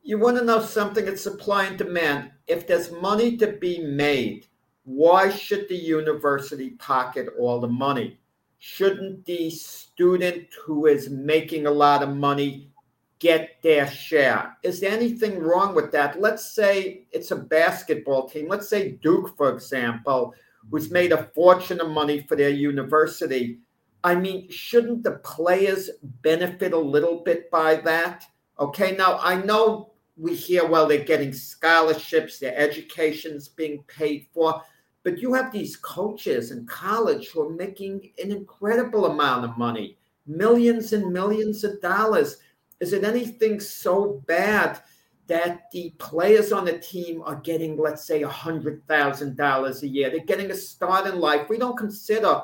You 0.02 0.19
want 0.19 0.37
to 0.38 0.45
know 0.45 0.61
something? 0.61 1.07
It's 1.07 1.23
supply 1.23 1.67
and 1.67 1.79
demand. 1.79 2.33
If 2.47 2.67
there's 2.67 2.91
money 2.91 3.37
to 3.37 3.52
be 3.52 3.81
made, 3.81 4.47
why 4.85 5.31
should 5.31 5.69
the 5.69 5.76
university 5.76 6.71
pocket 6.71 7.29
all 7.38 7.61
the 7.61 7.69
money? 7.69 8.19
Shouldn't 8.59 9.25
the 9.25 9.50
student 9.50 10.47
who 10.64 10.87
is 10.87 11.09
making 11.09 11.67
a 11.67 11.71
lot 11.71 12.02
of 12.02 12.17
money 12.17 12.73
get 13.19 13.62
their 13.62 13.88
share? 13.88 14.57
Is 14.64 14.81
there 14.81 14.91
anything 14.91 15.38
wrong 15.38 15.75
with 15.75 15.93
that? 15.93 16.21
Let's 16.21 16.52
say 16.52 17.07
it's 17.12 17.31
a 17.31 17.37
basketball 17.37 18.29
team. 18.29 18.49
Let's 18.49 18.69
say 18.69 18.99
Duke, 19.02 19.37
for 19.37 19.52
example, 19.52 20.35
who's 20.71 20.90
made 20.90 21.12
a 21.12 21.31
fortune 21.35 21.81
of 21.81 21.90
money 21.90 22.21
for 22.28 22.37
their 22.37 22.50
university. 22.50 23.59
I 24.04 24.14
mean, 24.14 24.50
shouldn't 24.50 25.02
the 25.02 25.12
players 25.12 25.90
benefit 26.23 26.73
a 26.73 26.78
little 26.78 27.23
bit 27.23 27.50
by 27.50 27.76
that? 27.76 28.25
Okay, 28.59 28.97
now 28.97 29.19
I 29.21 29.42
know 29.42 29.92
we 30.16 30.35
hear, 30.35 30.66
well, 30.66 30.87
they're 30.87 31.04
getting 31.04 31.33
scholarships, 31.33 32.38
their 32.38 32.57
education's 32.57 33.49
being 33.49 33.83
paid 33.85 34.26
for. 34.33 34.62
But 35.04 35.19
you 35.19 35.35
have 35.35 35.52
these 35.52 35.76
coaches 35.76 36.50
in 36.50 36.66
college 36.66 37.28
who 37.28 37.42
are 37.42 37.54
making 37.54 38.12
an 38.23 38.31
incredible 38.31 39.07
amount 39.07 39.45
of 39.45 39.59
money, 39.59 39.99
millions 40.26 40.92
and 40.92 41.12
millions 41.12 41.64
of 41.64 41.81
dollars. 41.81 42.38
Is 42.81 42.92
it 42.92 43.04
anything 43.04 43.59
so 43.59 44.23
bad 44.26 44.81
that 45.26 45.71
the 45.73 45.91
players 45.99 46.52
on 46.52 46.64
the 46.64 46.79
team 46.79 47.23
are 47.23 47.37
getting, 47.37 47.76
let's 47.76 48.05
say, 48.05 48.23
$100,000 48.23 49.83
a 49.83 49.88
year? 49.88 50.11
They're 50.11 50.25
getting 50.25 50.50
a 50.50 50.55
start 50.57 51.07
in 51.07 51.21
life. 51.21 51.49
We 51.49 51.59
don't 51.59 51.76
consider 51.76 52.43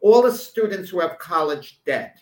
all 0.00 0.22
the 0.22 0.32
students 0.32 0.90
who 0.90 1.00
have 1.00 1.18
college 1.18 1.80
debt, 1.84 2.18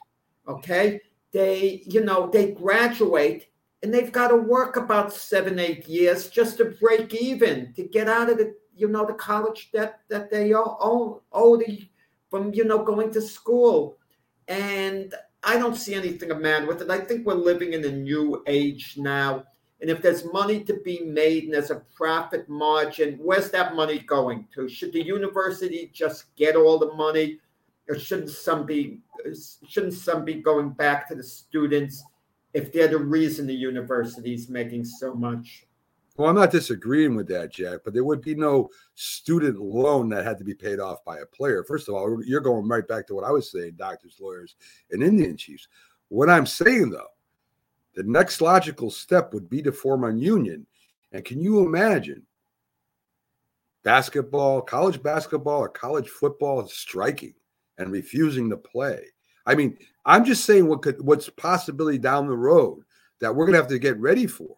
okay? 0.48 1.00
They, 1.32 1.82
you 1.86 2.04
know, 2.04 2.28
they 2.28 2.52
graduate 2.52 3.48
and 3.82 3.92
they've 3.92 4.12
got 4.12 4.28
to 4.28 4.36
work 4.36 4.76
about 4.76 5.12
seven, 5.12 5.58
eight 5.58 5.86
years 5.86 6.28
just 6.28 6.56
to 6.58 6.64
break 6.64 7.14
even 7.14 7.72
to 7.74 7.84
get 7.84 8.08
out 8.08 8.30
of 8.30 8.38
the, 8.38 8.54
you 8.74 8.88
know, 8.88 9.06
the 9.06 9.14
college 9.14 9.70
debt 9.72 10.00
that 10.08 10.30
they 10.30 10.54
owe, 10.54 11.22
owe 11.32 11.56
the, 11.56 11.88
from, 12.30 12.52
you 12.54 12.64
know, 12.64 12.82
going 12.82 13.12
to 13.12 13.20
school. 13.20 13.98
And 14.48 15.14
I 15.42 15.58
don't 15.58 15.76
see 15.76 15.94
anything 15.94 16.28
matter 16.40 16.66
with 16.66 16.82
it. 16.82 16.90
I 16.90 16.98
think 16.98 17.26
we're 17.26 17.34
living 17.34 17.72
in 17.72 17.84
a 17.84 17.92
new 17.92 18.42
age 18.46 18.94
now. 18.96 19.44
And 19.80 19.90
if 19.90 20.00
there's 20.00 20.24
money 20.32 20.64
to 20.64 20.80
be 20.84 21.00
made 21.00 21.44
and 21.44 21.54
there's 21.54 21.70
a 21.70 21.82
profit 21.94 22.48
margin, 22.48 23.18
where's 23.20 23.50
that 23.50 23.74
money 23.74 23.98
going 23.98 24.46
to? 24.54 24.68
Should 24.68 24.92
the 24.92 25.04
university 25.04 25.90
just 25.92 26.34
get 26.34 26.56
all 26.56 26.78
the 26.78 26.94
money, 26.94 27.40
or 27.88 27.98
shouldn't 27.98 28.30
some 28.30 28.64
be 28.64 29.00
shouldn't 29.68 29.94
some 29.94 30.24
be 30.24 30.34
going 30.34 30.70
back 30.70 31.08
to 31.08 31.14
the 31.14 31.22
students 31.22 32.04
if 32.54 32.72
they're 32.72 32.88
the 32.88 32.98
reason 32.98 33.46
the 33.46 33.54
university 33.54 34.32
is 34.32 34.48
making 34.48 34.84
so 34.84 35.14
much. 35.14 35.66
Well, 36.16 36.30
I'm 36.30 36.36
not 36.36 36.50
disagreeing 36.50 37.14
with 37.14 37.28
that, 37.28 37.52
Jack, 37.52 37.80
but 37.84 37.92
there 37.92 38.04
would 38.04 38.22
be 38.22 38.34
no 38.34 38.70
student 38.94 39.60
loan 39.60 40.08
that 40.08 40.24
had 40.24 40.38
to 40.38 40.44
be 40.44 40.54
paid 40.54 40.80
off 40.80 41.04
by 41.04 41.18
a 41.18 41.26
player. 41.26 41.62
First 41.62 41.88
of 41.88 41.94
all, 41.94 42.22
you're 42.24 42.40
going 42.40 42.66
right 42.66 42.88
back 42.88 43.06
to 43.08 43.14
what 43.14 43.24
I 43.24 43.30
was 43.30 43.52
saying 43.52 43.74
doctors, 43.76 44.16
lawyers, 44.18 44.56
and 44.90 45.02
Indian 45.02 45.36
chiefs. 45.36 45.68
What 46.08 46.30
I'm 46.30 46.46
saying, 46.46 46.90
though, 46.90 47.08
the 47.96 48.04
next 48.04 48.40
logical 48.40 48.90
step 48.90 49.34
would 49.34 49.50
be 49.50 49.62
to 49.62 49.72
form 49.72 50.04
a 50.04 50.14
union. 50.14 50.66
And 51.12 51.24
can 51.24 51.40
you 51.40 51.60
imagine 51.60 52.22
basketball, 53.82 54.60
college 54.60 55.02
basketball, 55.02 55.60
or 55.60 55.68
college 55.70 56.08
football 56.08 56.66
striking 56.68 57.34
and 57.78 57.90
refusing 57.90 58.50
to 58.50 58.56
play? 58.56 59.06
I 59.46 59.54
mean, 59.54 59.78
I'm 60.04 60.24
just 60.24 60.44
saying 60.44 60.66
what 60.66 60.82
could 60.82 61.00
what's 61.00 61.30
possibility 61.30 61.98
down 61.98 62.26
the 62.26 62.36
road 62.36 62.82
that 63.20 63.34
we're 63.34 63.46
gonna 63.46 63.58
have 63.58 63.68
to 63.68 63.78
get 63.78 63.98
ready 63.98 64.26
for 64.26 64.56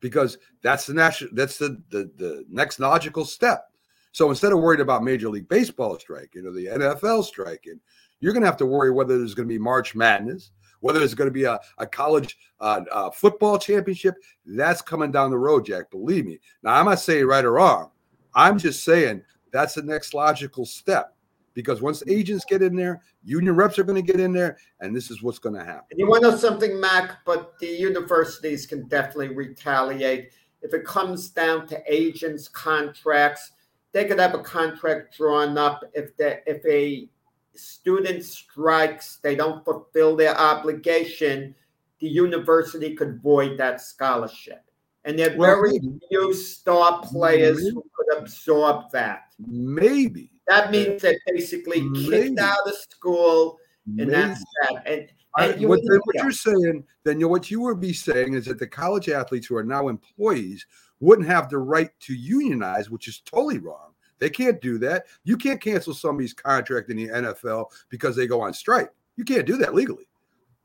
because 0.00 0.38
that's 0.62 0.86
the 0.86 0.94
national 0.94 1.30
that's 1.34 1.58
the, 1.58 1.82
the 1.90 2.10
the 2.16 2.44
next 2.50 2.80
logical 2.80 3.26
step. 3.26 3.66
So 4.12 4.30
instead 4.30 4.52
of 4.52 4.60
worried 4.60 4.80
about 4.80 5.04
Major 5.04 5.28
League 5.28 5.48
Baseball 5.48 5.98
striking 5.98 6.46
or 6.46 6.52
the 6.52 6.66
NFL 6.66 7.24
striking, 7.24 7.78
you're 8.20 8.32
gonna 8.32 8.46
have 8.46 8.56
to 8.56 8.66
worry 8.66 8.90
whether 8.90 9.18
there's 9.18 9.34
gonna 9.34 9.48
be 9.48 9.58
March 9.58 9.94
Madness, 9.94 10.52
whether 10.80 11.02
it's 11.02 11.14
going 11.14 11.28
to 11.28 11.32
be 11.32 11.44
a, 11.44 11.58
a 11.78 11.86
college 11.86 12.38
uh, 12.60 12.80
uh, 12.90 13.10
football 13.10 13.58
championship, 13.58 14.14
that's 14.44 14.82
coming 14.82 15.10
down 15.10 15.30
the 15.30 15.38
road, 15.38 15.66
Jack. 15.66 15.90
Believe 15.90 16.26
me. 16.26 16.40
Now, 16.62 16.74
I'm 16.74 16.86
not 16.86 17.00
saying 17.00 17.26
right 17.26 17.44
or 17.44 17.52
wrong. 17.52 17.90
I'm 18.34 18.58
just 18.58 18.84
saying 18.84 19.22
that's 19.52 19.74
the 19.74 19.82
next 19.82 20.14
logical 20.14 20.64
step 20.64 21.14
because 21.54 21.82
once 21.82 22.02
agents 22.08 22.44
get 22.48 22.62
in 22.62 22.76
there, 22.76 23.02
union 23.24 23.56
reps 23.56 23.78
are 23.78 23.84
going 23.84 24.02
to 24.02 24.12
get 24.12 24.20
in 24.20 24.32
there, 24.32 24.56
and 24.80 24.94
this 24.94 25.10
is 25.10 25.22
what's 25.22 25.38
going 25.38 25.54
to 25.54 25.64
happen. 25.64 25.96
You 25.96 26.08
want 26.08 26.22
to 26.22 26.30
know 26.30 26.36
something, 26.36 26.80
Mac? 26.80 27.18
But 27.24 27.58
the 27.58 27.66
universities 27.66 28.66
can 28.66 28.86
definitely 28.88 29.34
retaliate 29.34 30.32
if 30.62 30.74
it 30.74 30.84
comes 30.84 31.30
down 31.30 31.66
to 31.68 31.82
agents' 31.92 32.48
contracts. 32.48 33.52
They 33.92 34.04
could 34.04 34.20
have 34.20 34.34
a 34.34 34.42
contract 34.42 35.16
drawn 35.16 35.58
up 35.58 35.82
if 35.94 36.16
they, 36.16 36.40
if 36.46 36.64
a 36.64 37.08
student 37.54 38.24
strikes, 38.24 39.16
they 39.22 39.34
don't 39.34 39.64
fulfill 39.64 40.16
their 40.16 40.36
obligation. 40.36 41.54
The 42.00 42.08
university 42.08 42.94
could 42.94 43.20
void 43.22 43.58
that 43.58 43.80
scholarship. 43.80 44.64
And 45.04 45.18
there 45.18 45.32
are 45.32 45.36
well, 45.36 45.56
very 45.56 45.78
maybe. 45.80 45.98
few 46.08 46.34
star 46.34 47.02
players 47.02 47.62
maybe. 47.62 47.74
who 47.74 47.84
could 47.94 48.18
absorb 48.18 48.90
that. 48.92 49.34
Maybe. 49.38 50.30
That 50.46 50.70
means 50.70 51.02
that 51.02 51.16
basically 51.26 51.80
Maybe. 51.80 52.08
kicked 52.08 52.38
out 52.40 52.66
of 52.66 52.74
school, 52.74 53.58
and 53.98 54.12
that's 54.12 54.40
that. 54.40 54.82
And, 54.84 55.08
and 55.38 55.60
you 55.60 55.68
what, 55.68 55.80
what 55.84 56.16
you're 56.16 56.32
saying, 56.32 56.84
then 57.04 57.20
you, 57.20 57.28
what 57.28 57.50
you 57.50 57.60
would 57.60 57.80
be 57.80 57.92
saying 57.92 58.34
is 58.34 58.46
that 58.46 58.58
the 58.58 58.66
college 58.66 59.08
athletes 59.08 59.46
who 59.46 59.56
are 59.56 59.64
now 59.64 59.88
employees 59.88 60.66
wouldn't 60.98 61.28
have 61.28 61.48
the 61.48 61.58
right 61.58 61.90
to 62.00 62.14
unionize, 62.14 62.90
which 62.90 63.06
is 63.06 63.20
totally 63.20 63.58
wrong. 63.58 63.92
They 64.20 64.30
can't 64.30 64.60
do 64.60 64.78
that. 64.78 65.06
You 65.24 65.36
can't 65.36 65.60
cancel 65.60 65.94
somebody's 65.94 66.34
contract 66.34 66.90
in 66.90 66.96
the 66.98 67.08
NFL 67.08 67.66
because 67.88 68.14
they 68.14 68.26
go 68.26 68.40
on 68.42 68.54
strike. 68.54 68.90
You 69.16 69.24
can't 69.24 69.46
do 69.46 69.56
that 69.56 69.74
legally. 69.74 70.06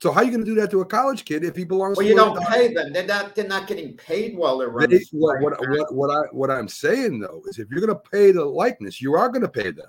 So 0.02 0.12
how 0.12 0.22
are 0.22 0.24
you 0.26 0.32
going 0.32 0.44
to 0.44 0.50
do 0.50 0.60
that 0.60 0.70
to 0.72 0.82
a 0.82 0.86
college 0.86 1.24
kid 1.24 1.44
if 1.44 1.56
he 1.56 1.64
belongs? 1.64 1.98
Well, 1.98 2.06
you 2.06 2.16
don't 2.16 2.40
pay 2.48 2.74
them. 2.74 2.92
They're 2.92 3.08
not. 3.08 3.34
They're 3.34 3.48
not 3.48 3.66
getting 3.66 3.96
paid 3.96 4.38
while 4.38 4.58
they're 4.58 4.70
running. 4.70 5.00
They, 5.00 5.06
what, 5.12 5.42
what, 5.42 5.54
what, 5.70 5.94
what 5.94 6.12
I 6.12 6.28
what 6.32 6.52
I'm 6.52 6.68
saying 6.68 7.20
though 7.20 7.42
is, 7.48 7.60
if 7.60 7.70
you're 7.72 7.80
going 7.80 7.98
to 7.98 8.10
pay 8.10 8.32
the 8.32 8.44
likeness, 8.44 9.02
you 9.02 9.16
are 9.16 9.30
going 9.30 9.42
to 9.42 9.50
pay 9.50 9.72
them. 9.72 9.88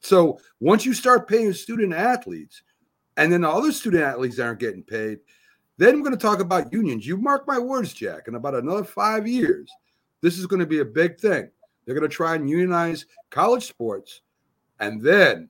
So 0.00 0.38
once 0.58 0.86
you 0.86 0.94
start 0.94 1.28
paying 1.28 1.52
student 1.52 1.92
athletes, 1.92 2.62
and 3.18 3.30
then 3.30 3.42
the 3.42 3.50
other 3.50 3.72
student 3.72 4.02
athletes 4.02 4.38
aren't 4.38 4.58
getting 4.58 4.82
paid, 4.82 5.18
then 5.76 5.96
we're 5.96 6.02
going 6.02 6.16
to 6.16 6.18
talk 6.18 6.40
about 6.40 6.72
unions. 6.72 7.06
You 7.06 7.18
mark 7.18 7.46
my 7.46 7.58
words, 7.58 7.92
Jack. 7.92 8.28
In 8.28 8.36
about 8.36 8.54
another 8.54 8.84
five 8.84 9.26
years, 9.26 9.70
this 10.22 10.38
is 10.38 10.46
going 10.46 10.60
to 10.60 10.66
be 10.66 10.80
a 10.80 10.84
big 10.84 11.20
thing. 11.20 11.50
They're 11.86 11.94
going 11.94 12.08
to 12.08 12.14
try 12.14 12.34
and 12.34 12.50
unionize 12.50 13.06
college 13.30 13.66
sports, 13.66 14.20
and 14.80 15.00
then 15.00 15.48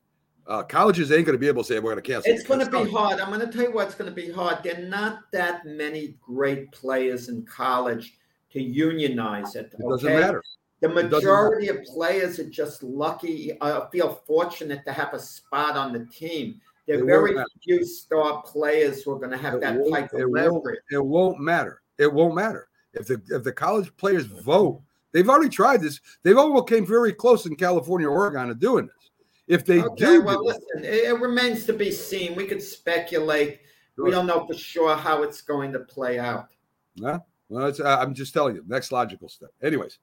Uh, 0.49 0.62
colleges 0.62 1.11
ain't 1.11 1.26
going 1.26 1.35
to 1.35 1.40
be 1.40 1.49
able 1.49 1.64
to 1.64 1.66
say 1.66 1.81
we're 1.81 1.90
going 1.90 1.97
to 1.97 2.02
cancel. 2.12 2.33
It's 2.33 2.45
going 2.45 2.61
to 2.64 2.71
be 2.71 2.88
hard. 2.88 3.19
I'm 3.19 3.33
going 3.33 3.40
to 3.40 3.50
tell 3.52 3.64
you 3.64 3.73
what's 3.73 3.97
going 3.97 4.09
to 4.09 4.14
be 4.14 4.31
hard. 4.31 4.62
There 4.62 4.76
are 4.78 4.88
not 4.88 5.23
that 5.33 5.66
many 5.66 6.14
great 6.25 6.71
players 6.71 7.28
in 7.28 7.45
college 7.47 8.14
to 8.52 8.62
unionize 8.62 9.57
it. 9.57 9.73
It 9.76 9.83
doesn't 9.88 10.09
matter. 10.09 10.40
The 10.83 10.88
majority 10.88 11.66
of 11.66 11.83
players 11.83 12.38
are 12.38 12.49
just 12.49 12.85
lucky, 12.85 13.59
uh, 13.61 13.88
feel 13.88 14.23
fortunate 14.25 14.85
to 14.85 14.93
have 14.93 15.14
a 15.14 15.19
spot 15.19 15.76
on 15.76 15.93
the 15.93 16.05
team. 16.07 16.61
There 16.87 17.02
are 17.02 17.05
very 17.05 17.35
few 17.64 17.85
star 17.85 18.40
players 18.43 19.02
who 19.02 19.11
are 19.14 19.19
going 19.19 19.33
to 19.33 19.37
have 19.38 19.55
it 19.55 19.61
that 19.62 19.81
type 19.90 20.12
of 20.12 20.31
leverage. 20.31 20.78
it 20.93 21.05
won't 21.05 21.40
matter. 21.40 21.83
It 21.99 22.12
won't 22.12 22.37
matter 22.37 22.69
if 22.93 23.09
the 23.09 23.21
if 23.31 23.43
the 23.43 23.52
college 23.52 23.90
players 23.97 24.26
vote. 24.26 24.81
They've 25.16 25.30
already 25.30 25.49
tried 25.49 25.80
this. 25.80 25.99
They've 26.23 26.37
almost 26.37 26.68
came 26.68 26.85
very 26.85 27.11
close 27.11 27.46
in 27.46 27.56
California, 27.56 28.06
Oregon, 28.06 28.50
of 28.50 28.61
doing 28.61 28.85
this. 28.85 29.11
If 29.49 29.64
they 29.64 29.80
okay, 29.80 30.04
do, 30.04 30.20
well, 30.20 30.42
do 30.42 30.49
listen, 30.49 30.85
it, 30.85 31.04
it 31.04 31.18
remains 31.18 31.64
to 31.64 31.73
be 31.73 31.90
seen. 31.90 32.35
We 32.35 32.44
could 32.44 32.62
speculate. 32.62 33.61
Sure. 33.94 34.04
We 34.04 34.11
don't 34.11 34.26
know 34.26 34.46
for 34.46 34.52
sure 34.52 34.94
how 34.94 35.23
it's 35.23 35.40
going 35.40 35.73
to 35.73 35.78
play 35.78 36.18
out. 36.18 36.49
Yeah, 36.96 37.20
well, 37.49 37.73
uh, 37.82 37.96
I'm 37.96 38.12
just 38.12 38.35
telling 38.35 38.56
you. 38.56 38.64
Next 38.66 38.92
logical 38.92 39.30
step. 39.30 39.49
Anyways, 39.62 40.00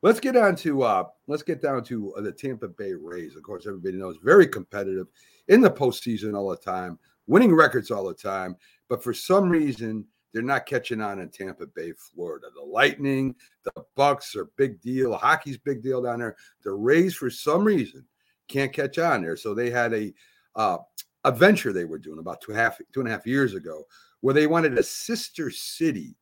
let's 0.00 0.18
get 0.18 0.34
on 0.34 0.56
to 0.56 0.80
uh, 0.82 1.04
let's 1.26 1.42
get 1.42 1.60
down 1.60 1.84
to 1.84 2.14
uh, 2.14 2.22
the 2.22 2.32
Tampa 2.32 2.68
Bay 2.68 2.94
Rays. 2.94 3.36
Of 3.36 3.42
course, 3.42 3.66
everybody 3.66 3.98
knows 3.98 4.16
very 4.24 4.46
competitive 4.46 5.08
in 5.48 5.60
the 5.60 5.70
postseason 5.70 6.34
all 6.34 6.48
the 6.48 6.56
time, 6.56 6.98
winning 7.26 7.54
records 7.54 7.90
all 7.90 8.08
the 8.08 8.14
time. 8.14 8.56
But 8.88 9.04
for 9.04 9.12
some 9.12 9.50
reason, 9.50 10.06
they're 10.32 10.42
not 10.42 10.66
catching 10.66 11.00
on 11.00 11.20
in 11.20 11.30
Tampa 11.30 11.66
Bay, 11.66 11.92
Florida. 11.92 12.48
The 12.54 12.62
Lightning, 12.62 13.34
the 13.64 13.72
Bucks 13.96 14.36
are 14.36 14.50
big 14.56 14.80
deal. 14.80 15.14
Hockey's 15.14 15.58
big 15.58 15.82
deal 15.82 16.02
down 16.02 16.18
there. 16.18 16.36
The 16.62 16.72
Rays, 16.72 17.14
for 17.14 17.30
some 17.30 17.64
reason, 17.64 18.04
can't 18.48 18.72
catch 18.72 18.98
on 18.98 19.22
there. 19.22 19.36
So 19.36 19.54
they 19.54 19.70
had 19.70 19.92
a 19.94 20.12
uh, 20.54 20.78
a 21.24 21.32
venture 21.32 21.72
they 21.72 21.84
were 21.84 21.98
doing 21.98 22.18
about 22.18 22.40
two 22.40 22.52
half 22.52 22.78
two 22.92 23.00
and 23.00 23.08
a 23.08 23.12
half 23.12 23.26
years 23.26 23.54
ago, 23.54 23.84
where 24.20 24.34
they 24.34 24.46
wanted 24.46 24.78
a 24.78 24.82
sister 24.82 25.50
city 25.50 26.16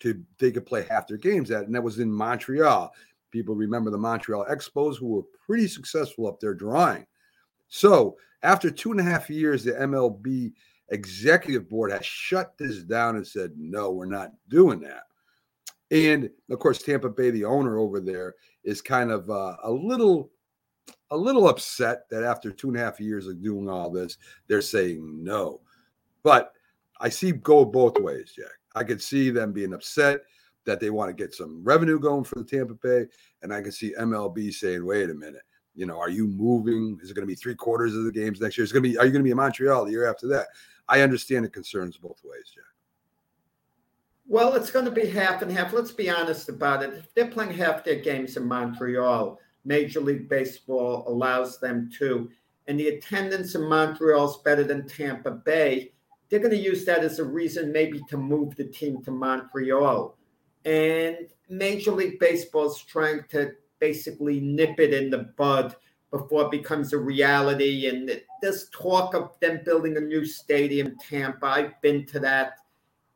to 0.00 0.20
they 0.38 0.50
could 0.50 0.66
play 0.66 0.86
half 0.88 1.06
their 1.06 1.16
games 1.16 1.50
at, 1.50 1.64
and 1.64 1.74
that 1.74 1.82
was 1.82 1.98
in 1.98 2.10
Montreal. 2.10 2.92
People 3.30 3.54
remember 3.54 3.90
the 3.90 3.98
Montreal 3.98 4.46
Expos, 4.46 4.96
who 4.96 5.08
were 5.08 5.22
pretty 5.46 5.66
successful 5.66 6.26
up 6.26 6.40
there 6.40 6.54
drawing. 6.54 7.06
So 7.68 8.16
after 8.42 8.70
two 8.70 8.92
and 8.92 9.00
a 9.00 9.04
half 9.04 9.28
years, 9.28 9.64
the 9.64 9.72
MLB 9.72 10.52
executive 10.94 11.68
board 11.68 11.90
has 11.90 12.06
shut 12.06 12.56
this 12.56 12.78
down 12.82 13.16
and 13.16 13.26
said, 13.26 13.52
no, 13.56 13.90
we're 13.90 14.06
not 14.06 14.32
doing 14.48 14.80
that. 14.80 15.02
And 15.90 16.30
of 16.50 16.58
course, 16.58 16.82
Tampa 16.82 17.10
Bay, 17.10 17.30
the 17.30 17.44
owner 17.44 17.78
over 17.78 18.00
there, 18.00 18.34
is 18.62 18.80
kind 18.80 19.10
of 19.10 19.28
uh, 19.28 19.56
a 19.62 19.70
little, 19.70 20.30
a 21.10 21.16
little 21.16 21.48
upset 21.48 22.08
that 22.10 22.24
after 22.24 22.50
two 22.50 22.68
and 22.68 22.76
a 22.76 22.80
half 22.80 23.00
years 23.00 23.26
of 23.26 23.42
doing 23.42 23.68
all 23.68 23.90
this, 23.90 24.16
they're 24.48 24.62
saying 24.62 25.22
no. 25.22 25.60
But 26.22 26.52
I 27.00 27.10
see 27.10 27.32
go 27.32 27.64
both 27.64 27.98
ways, 27.98 28.32
Jack. 28.34 28.46
I 28.74 28.84
could 28.84 29.02
see 29.02 29.30
them 29.30 29.52
being 29.52 29.74
upset 29.74 30.20
that 30.64 30.80
they 30.80 30.90
want 30.90 31.10
to 31.10 31.22
get 31.22 31.34
some 31.34 31.62
revenue 31.62 31.98
going 31.98 32.24
for 32.24 32.36
the 32.36 32.44
Tampa 32.44 32.74
Bay, 32.74 33.06
and 33.42 33.52
I 33.52 33.60
can 33.60 33.70
see 33.70 33.94
MLB 33.98 34.52
saying, 34.52 34.84
"Wait 34.84 35.10
a 35.10 35.14
minute, 35.14 35.42
you 35.74 35.86
know, 35.86 35.98
are 35.98 36.08
you 36.08 36.26
moving? 36.26 36.98
Is 37.02 37.10
it 37.10 37.14
going 37.14 37.26
to 37.26 37.30
be 37.30 37.34
three 37.34 37.54
quarters 37.54 37.94
of 37.94 38.04
the 38.04 38.12
games 38.12 38.40
next 38.40 38.56
year? 38.56 38.64
Is 38.64 38.72
going 38.72 38.82
to 38.82 38.88
be? 38.88 38.96
Are 38.96 39.04
you 39.04 39.12
going 39.12 39.20
to 39.20 39.24
be 39.24 39.32
in 39.32 39.36
Montreal 39.36 39.84
the 39.84 39.90
year 39.90 40.08
after 40.08 40.26
that? 40.28 40.46
I 40.88 41.00
understand 41.00 41.44
the 41.44 41.48
concerns 41.48 41.96
both 41.96 42.20
ways, 42.24 42.50
Jack. 42.54 42.64
Well, 44.26 44.54
it's 44.54 44.70
going 44.70 44.86
to 44.86 44.90
be 44.90 45.06
half 45.06 45.42
and 45.42 45.52
half. 45.52 45.72
Let's 45.72 45.92
be 45.92 46.08
honest 46.08 46.48
about 46.48 46.82
it. 46.82 47.04
They're 47.14 47.26
playing 47.26 47.52
half 47.52 47.84
their 47.84 48.00
games 48.00 48.36
in 48.36 48.46
Montreal. 48.46 49.38
Major 49.64 50.00
League 50.00 50.28
Baseball 50.28 51.04
allows 51.06 51.58
them 51.60 51.90
to, 51.98 52.30
and 52.66 52.78
the 52.78 52.88
attendance 52.88 53.54
in 53.54 53.68
Montreal 53.68 54.30
is 54.30 54.36
better 54.38 54.64
than 54.64 54.88
Tampa 54.88 55.30
Bay. 55.30 55.92
They're 56.28 56.40
going 56.40 56.50
to 56.52 56.56
use 56.56 56.84
that 56.86 57.04
as 57.04 57.18
a 57.18 57.24
reason, 57.24 57.70
maybe, 57.70 58.02
to 58.08 58.16
move 58.16 58.56
the 58.56 58.64
team 58.64 59.02
to 59.04 59.10
Montreal. 59.10 60.16
And 60.64 61.28
Major 61.50 61.92
League 61.92 62.18
Baseball 62.18 62.70
is 62.70 62.78
trying 62.78 63.24
to 63.28 63.52
basically 63.78 64.40
nip 64.40 64.80
it 64.80 64.94
in 64.94 65.10
the 65.10 65.30
bud 65.36 65.76
before 66.14 66.42
it 66.42 66.50
becomes 66.52 66.92
a 66.92 66.98
reality. 66.98 67.88
And 67.88 68.20
this 68.40 68.68
talk 68.70 69.14
of 69.14 69.32
them 69.40 69.62
building 69.64 69.96
a 69.96 70.00
new 70.00 70.24
stadium, 70.24 70.96
Tampa. 70.96 71.44
I've 71.44 71.82
been 71.82 72.06
to 72.06 72.20
that 72.20 72.52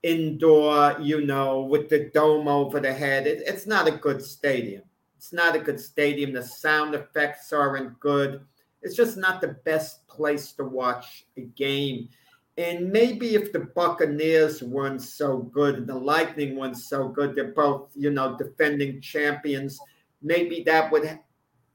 indoor, 0.02 0.96
you 1.00 1.24
know, 1.24 1.60
with 1.60 1.88
the 1.88 2.10
dome 2.12 2.48
over 2.48 2.80
the 2.80 2.92
head. 2.92 3.28
It, 3.28 3.44
it's 3.46 3.68
not 3.68 3.86
a 3.86 3.92
good 3.92 4.20
stadium. 4.20 4.82
It's 5.16 5.32
not 5.32 5.54
a 5.54 5.60
good 5.60 5.78
stadium. 5.78 6.32
The 6.32 6.42
sound 6.42 6.96
effects 6.96 7.52
aren't 7.52 8.00
good. 8.00 8.40
It's 8.82 8.96
just 8.96 9.16
not 9.16 9.40
the 9.40 9.56
best 9.64 10.04
place 10.08 10.50
to 10.54 10.64
watch 10.64 11.24
a 11.36 11.42
game. 11.42 12.08
And 12.56 12.90
maybe 12.90 13.36
if 13.36 13.52
the 13.52 13.60
Buccaneers 13.60 14.60
weren't 14.60 15.02
so 15.02 15.38
good 15.38 15.76
and 15.76 15.86
the 15.86 15.94
Lightning 15.94 16.56
weren't 16.56 16.76
so 16.76 17.06
good, 17.06 17.36
they're 17.36 17.52
both, 17.52 17.90
you 17.94 18.10
know, 18.10 18.36
defending 18.36 19.00
champions 19.00 19.78
maybe 20.22 20.62
that 20.64 20.90
would 20.90 21.18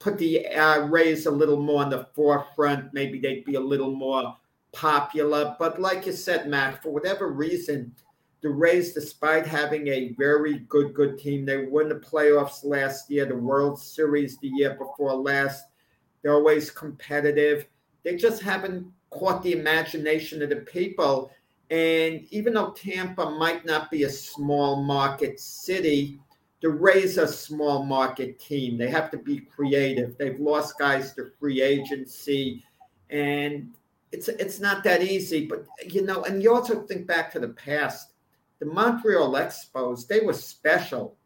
put 0.03 0.17
the 0.17 0.45
uh, 0.47 0.81
Rays 0.87 1.25
a 1.27 1.31
little 1.31 1.59
more 1.59 1.81
in 1.83 1.89
the 1.89 2.07
forefront. 2.13 2.93
Maybe 2.93 3.19
they'd 3.19 3.45
be 3.45 3.55
a 3.55 3.59
little 3.59 3.95
more 3.95 4.35
popular. 4.73 5.55
But 5.57 5.79
like 5.79 6.05
you 6.05 6.11
said, 6.11 6.49
Matt, 6.49 6.83
for 6.83 6.91
whatever 6.91 7.31
reason, 7.31 7.95
the 8.41 8.49
Rays, 8.49 8.93
despite 8.93 9.47
having 9.47 9.87
a 9.87 10.13
very 10.19 10.59
good, 10.67 10.93
good 10.93 11.17
team, 11.17 11.45
they 11.45 11.65
won 11.65 11.87
the 11.87 11.95
playoffs 11.95 12.65
last 12.65 13.09
year, 13.09 13.25
the 13.25 13.35
World 13.35 13.79
Series 13.79 14.37
the 14.39 14.49
year 14.49 14.75
before 14.75 15.15
last. 15.15 15.63
They're 16.21 16.33
always 16.33 16.69
competitive. 16.69 17.65
They 18.03 18.17
just 18.17 18.41
haven't 18.41 18.85
caught 19.09 19.41
the 19.41 19.53
imagination 19.53 20.41
of 20.41 20.49
the 20.49 20.57
people. 20.57 21.31
And 21.69 22.27
even 22.29 22.53
though 22.53 22.71
Tampa 22.71 23.29
might 23.29 23.65
not 23.65 23.89
be 23.89 24.03
a 24.03 24.09
small 24.09 24.83
market 24.83 25.39
city, 25.39 26.19
to 26.63 26.69
Rays 26.69 27.17
a 27.17 27.27
small 27.27 27.83
market 27.83 28.39
team. 28.39 28.77
They 28.77 28.89
have 28.89 29.11
to 29.11 29.17
be 29.17 29.41
creative. 29.41 30.17
They've 30.17 30.39
lost 30.39 30.79
guys 30.79 31.13
to 31.13 31.29
free 31.37 31.61
agency, 31.61 32.63
and 33.09 33.73
it's 34.13 34.29
it's 34.29 34.61
not 34.61 34.81
that 34.85 35.03
easy. 35.03 35.45
But 35.45 35.65
you 35.93 36.03
know, 36.03 36.23
and 36.23 36.41
you 36.41 36.55
also 36.55 36.83
think 36.83 37.05
back 37.05 37.33
to 37.33 37.39
the 37.39 37.49
past. 37.49 38.13
The 38.59 38.65
Montreal 38.67 39.33
Expos, 39.33 40.07
they 40.07 40.21
were 40.21 40.31
special. 40.31 41.17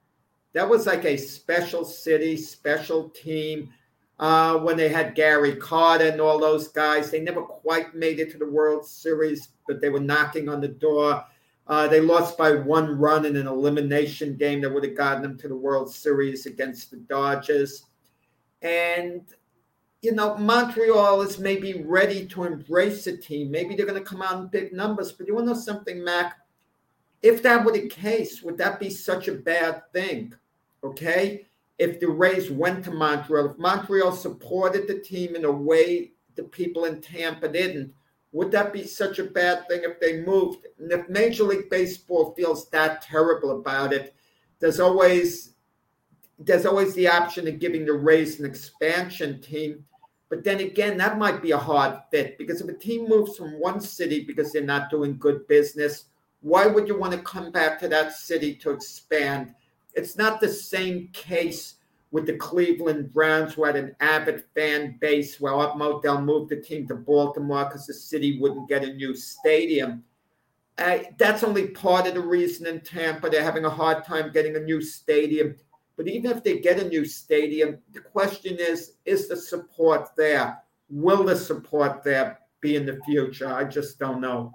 That 0.54 0.68
was 0.68 0.88
like 0.88 1.06
a 1.06 1.18
special 1.18 1.86
city, 1.86 2.36
special 2.36 3.10
team. 3.10 3.70
Uh, 4.18 4.58
when 4.58 4.76
they 4.76 4.90
had 4.90 5.14
Gary 5.14 5.56
Carter 5.56 6.08
and 6.08 6.20
all 6.20 6.40
those 6.40 6.70
guys, 6.70 7.12
they 7.12 7.20
never 7.20 7.44
quite 7.44 7.94
made 7.94 8.20
it 8.20 8.32
to 8.32 8.40
the 8.40 8.50
World 8.50 8.88
Series, 8.88 9.50
but 9.68 9.82
they 9.82 9.90
were 9.90 10.00
knocking 10.00 10.50
on 10.50 10.62
the 10.62 10.68
door. 10.68 11.24
Uh, 11.68 11.88
they 11.88 12.00
lost 12.00 12.38
by 12.38 12.54
one 12.54 12.98
run 12.98 13.26
in 13.26 13.36
an 13.36 13.48
elimination 13.48 14.36
game 14.38 14.62
that 14.62 14.74
would 14.74 14.86
have 14.86 14.96
gotten 14.96 15.22
them 15.22 15.38
to 15.38 15.50
the 15.50 15.56
World 15.56 15.94
Series 15.94 16.46
against 16.46 16.92
the 16.92 16.98
Dodgers. 16.98 17.84
And, 18.62 19.22
you 20.02 20.14
know, 20.14 20.38
Montreal 20.38 21.22
is 21.22 21.40
maybe 21.40 21.84
ready 21.86 22.26
to 22.28 22.46
embrace 22.46 23.06
a 23.08 23.18
team. 23.18 23.52
Maybe 23.52 23.76
they're 23.76 23.86
going 23.86 24.02
to 24.02 24.10
come 24.10 24.22
out 24.22 24.42
in 24.42 24.48
big 24.48 24.72
numbers. 24.72 25.12
But 25.12 25.28
you 25.28 25.36
want 25.36 25.48
to 25.48 25.54
know 25.54 25.60
something, 25.60 26.02
Mac? 26.02 26.38
If 27.22 27.44
that 27.44 27.66
were 27.66 27.74
the 27.74 27.90
case, 27.90 28.42
would 28.44 28.58
that 28.60 28.80
be 28.80 28.90
such 28.90 29.28
a 29.28 29.34
bad 29.34 29.82
thing? 29.92 30.34
Okay. 30.84 31.48
If 31.78 32.00
the 32.00 32.08
Rays 32.08 32.50
went 32.50 32.86
to 32.86 32.92
Montreal, 32.92 33.52
if 33.52 33.58
Montreal 33.58 34.14
supported 34.14 34.88
the 34.88 35.00
team 35.00 35.36
in 35.36 35.44
a 35.44 35.52
way 35.52 36.14
the 36.36 36.44
people 36.44 36.86
in 36.86 37.02
Tampa 37.02 37.50
didn't, 37.50 37.94
would 38.32 38.52
that 38.52 38.74
be 38.74 38.86
such 38.86 39.20
a 39.20 39.24
bad 39.24 39.68
thing 39.68 39.82
if 39.84 40.00
they 40.00 40.22
moved? 40.22 40.68
And 40.80 40.92
if 40.92 41.10
Major 41.10 41.44
League 41.44 41.70
Baseball 41.70 42.34
feels 42.36 42.70
that 42.70 43.02
terrible 43.02 43.60
about 43.60 43.94
it, 43.94 44.14
there's 44.60 44.80
always 44.80 45.54
there's 46.40 46.66
always 46.66 46.94
the 46.94 47.08
option 47.08 47.48
of 47.48 47.60
giving 47.60 47.86
the 47.86 47.94
Rays 47.94 48.40
an 48.40 48.46
expansion 48.46 49.42
team. 49.42 49.86
But 50.30 50.44
then 50.44 50.60
again, 50.60 50.98
that 50.98 51.18
might 51.18 51.42
be 51.42 51.52
a 51.52 51.58
hard 51.58 52.00
fit 52.12 52.38
because 52.38 52.62
if 52.62 52.68
a 52.68 52.74
team 52.74 53.08
moves 53.08 53.38
from 53.38 53.60
one 53.60 53.80
city 53.80 54.24
because 54.24 54.52
they're 54.52 54.62
not 54.62 54.92
doing 54.92 55.18
good 55.18 55.48
business, 55.48 56.06
why 56.42 56.68
would 56.68 56.88
you 56.88 56.98
want 56.98 57.14
to 57.14 57.20
come 57.20 57.52
back 57.52 57.80
to 57.80 57.88
that 57.88 58.14
city 58.14 58.54
to 58.56 58.72
expand? 58.72 59.56
It's 59.94 60.18
not 60.18 60.40
the 60.40 60.50
same 60.50 61.10
case 61.12 61.77
with 62.12 62.26
the 62.26 62.38
Cleveland 62.38 63.14
Browns, 63.14 63.54
who 63.54 63.66
had 63.66 63.76
an 63.76 63.96
avid 64.00 64.44
fan 64.56 64.98
base. 65.00 65.40
Well, 65.40 65.60
Art 65.60 65.78
Modell 65.78 66.24
moved 66.24 66.50
the 66.50 66.58
team 66.58 66.88
to 66.88 66.96
Baltimore 66.96 67.66
because 67.66 67.86
the 67.86 67.94
city 67.94 68.40
wouldn't 68.40 68.70
get 68.70 68.84
a 68.84 68.94
new 68.94 69.16
stadium. 69.16 70.04
Uh, 70.78 71.00
that's 71.18 71.44
only 71.44 71.68
part 71.70 72.08
of 72.08 72.14
the 72.14 72.22
reason 72.22 72.68
in 72.68 72.82
Tampa. 72.82 73.30
They're 73.30 73.44
having 73.44 73.66
a 73.66 73.70
hard 73.70 74.06
time 74.06 74.32
getting 74.32 74.56
a 74.56 74.60
new 74.60 74.82
stadium. 74.82 75.56
But 75.98 76.08
even 76.08 76.32
if 76.32 76.44
they 76.44 76.60
get 76.60 76.80
a 76.80 76.88
new 76.88 77.04
stadium, 77.04 77.80
the 77.92 78.02
question 78.02 78.58
is 78.60 78.94
is 79.06 79.28
the 79.28 79.36
support 79.36 80.10
there? 80.16 80.62
Will 80.90 81.24
the 81.24 81.36
support 81.36 82.04
there 82.04 82.40
be 82.62 82.76
in 82.76 82.86
the 82.86 83.00
future? 83.06 83.52
I 83.52 83.64
just 83.64 83.98
don't 83.98 84.22
know. 84.22 84.54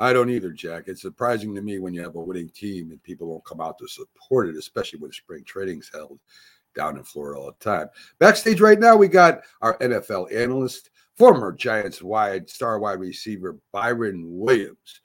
I 0.00 0.12
don't 0.12 0.30
either, 0.30 0.50
Jack. 0.50 0.84
It's 0.88 1.02
surprising 1.02 1.54
to 1.54 1.62
me 1.62 1.78
when 1.78 1.94
you 1.94 2.02
have 2.02 2.16
a 2.16 2.20
winning 2.20 2.48
team 2.48 2.90
and 2.90 3.02
people 3.02 3.28
won't 3.28 3.44
come 3.44 3.60
out 3.60 3.78
to 3.78 3.86
support 3.86 4.48
it, 4.48 4.56
especially 4.56 4.98
when 4.98 5.12
spring 5.12 5.44
training's 5.44 5.90
held 5.92 6.18
down 6.74 6.96
in 6.96 7.04
Florida 7.04 7.40
all 7.40 7.46
the 7.46 7.64
time. 7.64 7.88
Backstage 8.18 8.60
right 8.60 8.78
now, 8.78 8.96
we 8.96 9.08
got 9.08 9.40
our 9.62 9.78
NFL 9.78 10.34
analyst, 10.34 10.90
former 11.16 11.52
Giants 11.52 12.02
wide 12.02 12.48
star 12.48 12.78
wide 12.78 13.00
receiver 13.00 13.58
Byron 13.72 14.24
Williams, 14.26 15.00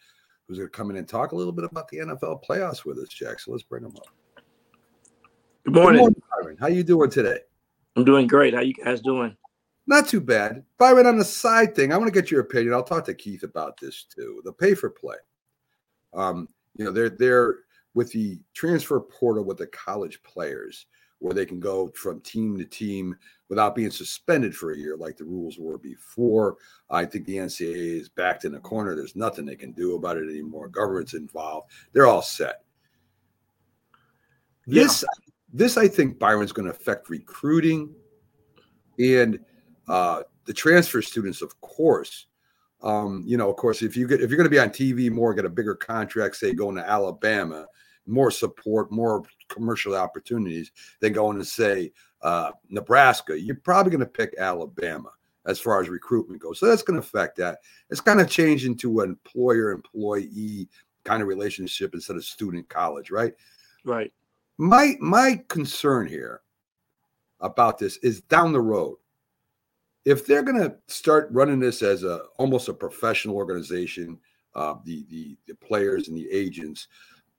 who's 0.48 0.58
going 0.58 0.70
to 0.70 0.72
come 0.72 0.90
in 0.90 0.98
and 0.98 1.08
talk 1.08 1.32
a 1.32 1.36
little 1.36 1.54
bit 1.54 1.66
about 1.66 1.88
the 1.90 1.98
NFL 1.98 2.44
playoffs 2.44 2.86
with 2.86 2.98
us, 2.98 3.10
Jack. 3.10 3.40
So 3.40 3.52
let's 3.52 3.64
bring 3.64 3.84
him 3.84 3.96
up. 3.96 4.44
Good 5.66 5.74
morning. 5.74 5.94
Good 5.94 6.00
morning 6.00 6.22
Byron. 6.32 6.58
How 6.60 6.68
you 6.68 6.84
doing 6.84 7.10
today? 7.10 7.40
I'm 7.96 8.06
doing 8.06 8.28
great. 8.28 8.54
How 8.54 8.62
you 8.62 8.74
guys 8.74 9.02
doing? 9.02 9.36
Not 9.88 10.08
too 10.08 10.20
bad. 10.20 10.64
Byron, 10.78 11.06
on 11.06 11.18
the 11.18 11.26
side 11.26 11.76
thing, 11.76 11.94
I 11.94 11.98
want 11.98 12.12
to 12.12 12.22
get 12.22 12.32
your 12.32 12.42
opinion. 12.42 12.74
I'll 12.74 12.84
talk 12.84 13.06
to 13.06 13.14
Keith 13.14 13.44
about 13.44 13.80
this 13.80 14.04
too. 14.04 14.42
The 14.44 14.52
pay 14.52 14.74
for 14.74 14.90
play. 14.90 15.18
Um, 16.14 16.48
you 16.76 16.86
know, 16.86 16.92
they're 16.92 17.10
they're 17.10 17.58
with 17.94 18.12
the 18.12 18.40
transfer 18.54 19.00
portal 19.00 19.44
with 19.44 19.58
the 19.58 19.68
college 19.68 20.22
players 20.24 20.88
where 21.20 21.34
they 21.34 21.46
can 21.46 21.60
go 21.60 21.88
from 21.96 22.20
team 22.22 22.58
to 22.58 22.66
team 22.66 23.16
without 23.50 23.76
being 23.76 23.92
suspended 23.92 24.56
for 24.56 24.72
a 24.72 24.78
year 24.78 24.98
like 24.98 25.18
the 25.18 25.24
rules 25.24 25.58
were 25.58 25.78
before. 25.78 26.58
I 26.90 27.06
think 27.06 27.26
the 27.26 27.38
NCAA 27.38 28.00
is 28.02 28.10
backed 28.10 28.46
in 28.46 28.54
a 28.54 28.56
the 28.56 28.62
corner. 28.62 28.96
There's 28.96 29.16
nothing 29.16 29.46
they 29.46 29.56
can 29.56 29.72
do 29.72 29.96
about 29.96 30.18
it 30.18 30.30
anymore. 30.30 30.68
Government's 30.68 31.14
involved. 31.14 31.72
They're 31.94 32.08
all 32.08 32.22
set. 32.22 32.64
This, 34.68 35.04
this 35.54 35.78
I 35.78 35.88
think 35.88 36.18
Byron's 36.20 36.52
going 36.52 36.68
to 36.68 36.74
affect 36.74 37.10
recruiting 37.10 37.94
and 38.98 39.40
uh, 39.88 40.24
the 40.46 40.54
transfer 40.54 41.02
students, 41.02 41.42
of 41.42 41.60
course. 41.62 42.28
Um, 42.82 43.24
you 43.26 43.38
know, 43.38 43.50
of 43.50 43.56
course, 43.56 43.82
if 43.82 43.98
you 43.98 44.08
get 44.08 44.22
if 44.22 44.30
you're 44.30 44.38
going 44.38 44.46
to 44.46 44.50
be 44.50 44.60
on 44.60 44.70
TV 44.70 45.10
more, 45.10 45.34
get 45.34 45.46
a 45.46 45.50
bigger 45.50 45.76
contract, 45.76 46.36
say 46.36 46.54
going 46.54 46.76
to 46.76 46.88
Alabama, 46.88 47.66
more 48.06 48.32
support, 48.32 48.92
more 48.92 49.24
commercial 49.50 49.96
opportunities 49.96 50.72
than 51.00 51.14
going 51.14 51.38
to 51.38 51.46
say 51.46 51.92
uh, 52.22 52.52
Nebraska. 52.70 53.40
You're 53.40 53.56
probably 53.56 53.92
going 53.92 54.00
to 54.00 54.06
pick 54.06 54.36
Alabama 54.38 55.12
as 55.46 55.60
far 55.60 55.82
as 55.82 55.90
recruitment 55.90 56.42
goes. 56.42 56.60
So 56.60 56.66
that's 56.66 56.82
going 56.82 57.00
to 57.00 57.06
affect 57.06 57.38
that. 57.38 57.60
It's 57.90 58.02
kind 58.02 58.20
of 58.20 58.30
changed 58.30 58.66
into 58.66 59.02
an 59.02 59.10
employer 59.12 59.72
employee 59.72 60.68
kind 61.04 61.22
of 61.22 61.28
relationship 61.28 61.94
instead 61.94 62.16
of 62.16 62.26
student 62.26 62.68
college, 62.68 63.12
right? 63.12 63.34
Right. 63.84 64.12
My 64.58 64.96
my 65.00 65.44
concern 65.48 66.08
here 66.08 66.42
about 67.42 67.78
this 67.78 67.98
is 67.98 68.22
down 68.22 68.54
the 68.54 68.62
road. 68.62 68.98
If 70.06 70.26
they're 70.26 70.44
going 70.44 70.62
to 70.62 70.76
start 70.88 71.30
running 71.32 71.60
this 71.60 71.82
as 71.82 72.04
a 72.04 72.24
almost 72.38 72.70
a 72.70 72.74
professional 72.74 73.36
organization, 73.36 74.20
uh, 74.56 74.76
the, 74.84 75.06
the 75.10 75.38
the 75.48 75.56
players 75.56 76.08
and 76.08 76.18
the 76.18 76.30
agents, 76.32 76.88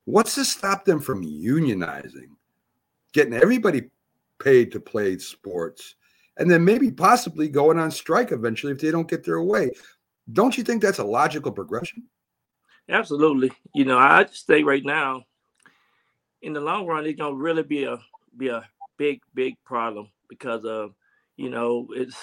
what's 0.07 0.35
to 0.37 0.45
stop 0.45 0.85
them 0.85 0.99
from 0.99 1.23
unionizing, 1.23 2.31
getting 3.13 3.35
everybody 3.35 3.91
paid 4.39 4.73
to 4.73 4.81
play 4.81 5.19
sports, 5.19 5.97
and 6.39 6.51
then 6.51 6.65
maybe 6.65 6.91
possibly 6.91 7.49
going 7.49 7.79
on 7.79 7.91
strike 7.91 8.33
eventually 8.33 8.73
if 8.73 8.81
they 8.81 8.91
don't 8.91 9.09
get 9.09 9.25
their 9.25 9.43
way? 9.43 9.71
Don't 10.33 10.57
you 10.57 10.65
think 10.65 10.81
that's 10.83 10.99
a 10.99 11.05
logical 11.05 11.53
progression? 11.53 12.05
Absolutely. 12.89 13.51
You 13.75 13.85
know, 13.85 13.99
I 13.99 14.25
just 14.25 14.47
think 14.47 14.67
right 14.67 14.85
now, 14.85 15.25
in 16.43 16.53
the 16.53 16.61
long 16.61 16.87
run, 16.87 17.07
it's 17.07 17.19
gonna 17.19 17.35
really 17.35 17.63
be 17.63 17.85
a 17.85 17.99
be 18.37 18.49
a 18.49 18.69
big, 18.97 19.21
big 19.35 19.55
problem 19.65 20.09
because 20.29 20.65
of, 20.65 20.95
you 21.37 21.51
know, 21.51 21.89
it's, 21.91 22.17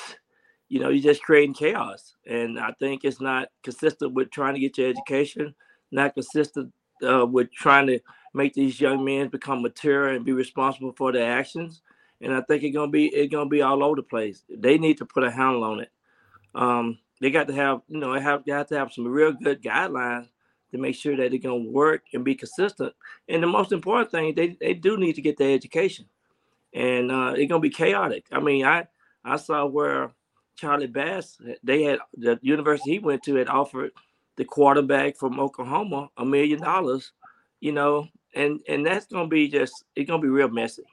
you 0.69 0.79
know, 0.79 0.89
you're 0.89 1.03
just 1.03 1.23
creating 1.23 1.53
chaos. 1.53 2.15
And 2.27 2.59
I 2.59 2.73
think 2.79 3.03
it's 3.03 3.21
not 3.21 3.49
consistent 3.63 4.13
with 4.13 4.31
trying 4.31 4.53
to 4.53 4.59
get 4.59 4.77
your 4.77 4.89
education, 4.89 5.53
not 5.91 6.13
consistent 6.13 6.71
uh, 7.03 7.25
with 7.25 7.51
trying 7.51 7.87
to 7.87 7.99
make 8.33 8.53
these 8.53 8.79
young 8.79 9.03
men 9.03 9.27
become 9.27 9.61
mature 9.61 10.09
and 10.09 10.25
be 10.25 10.31
responsible 10.31 10.93
for 10.93 11.11
their 11.11 11.31
actions. 11.31 11.81
And 12.21 12.33
I 12.33 12.41
think 12.41 12.63
it's 12.63 12.75
gonna 12.75 12.91
be 12.91 13.07
it's 13.07 13.31
gonna 13.31 13.49
be 13.49 13.61
all 13.61 13.83
over 13.83 13.97
the 13.97 14.03
place. 14.03 14.43
They 14.49 14.77
need 14.77 14.97
to 14.99 15.05
put 15.05 15.23
a 15.23 15.31
handle 15.31 15.63
on 15.63 15.81
it. 15.81 15.91
Um, 16.55 16.99
they 17.19 17.31
got 17.31 17.47
to 17.47 17.53
have, 17.53 17.81
you 17.87 17.99
know, 17.99 18.13
they 18.13 18.21
have 18.21 18.45
got 18.45 18.67
to 18.69 18.77
have 18.77 18.93
some 18.93 19.07
real 19.07 19.33
good 19.33 19.61
guidelines 19.61 20.27
to 20.71 20.77
make 20.77 20.95
sure 20.95 21.15
that 21.17 21.31
they're 21.31 21.39
gonna 21.39 21.69
work 21.69 22.03
and 22.13 22.23
be 22.23 22.35
consistent. 22.35 22.93
And 23.27 23.43
the 23.43 23.47
most 23.47 23.71
important 23.71 24.11
thing, 24.11 24.33
they, 24.35 24.57
they 24.59 24.73
do 24.73 24.97
need 24.97 25.13
to 25.13 25.21
get 25.21 25.37
their 25.37 25.53
education 25.53 26.05
and 26.73 27.11
uh, 27.11 27.33
it's 27.35 27.49
gonna 27.49 27.59
be 27.59 27.69
chaotic. 27.69 28.25
I 28.31 28.39
mean, 28.39 28.65
I 28.65 28.87
I 29.23 29.37
saw 29.37 29.65
where 29.65 30.11
Charlie 30.55 30.87
Bass 30.87 31.37
they 31.63 31.83
had 31.83 31.99
the 32.17 32.39
university 32.41 32.91
he 32.91 32.99
went 32.99 33.23
to 33.23 33.35
had 33.35 33.47
offered 33.47 33.91
the 34.37 34.45
quarterback 34.45 35.17
from 35.17 35.39
Oklahoma 35.39 36.09
a 36.17 36.25
million 36.25 36.61
dollars, 36.61 37.11
you 37.59 37.71
know, 37.71 38.07
and 38.35 38.59
and 38.67 38.85
that's 38.85 39.07
gonna 39.07 39.27
be 39.27 39.47
just 39.47 39.83
it's 39.95 40.09
gonna 40.09 40.21
be 40.21 40.27
real 40.27 40.49
messy. 40.49 40.83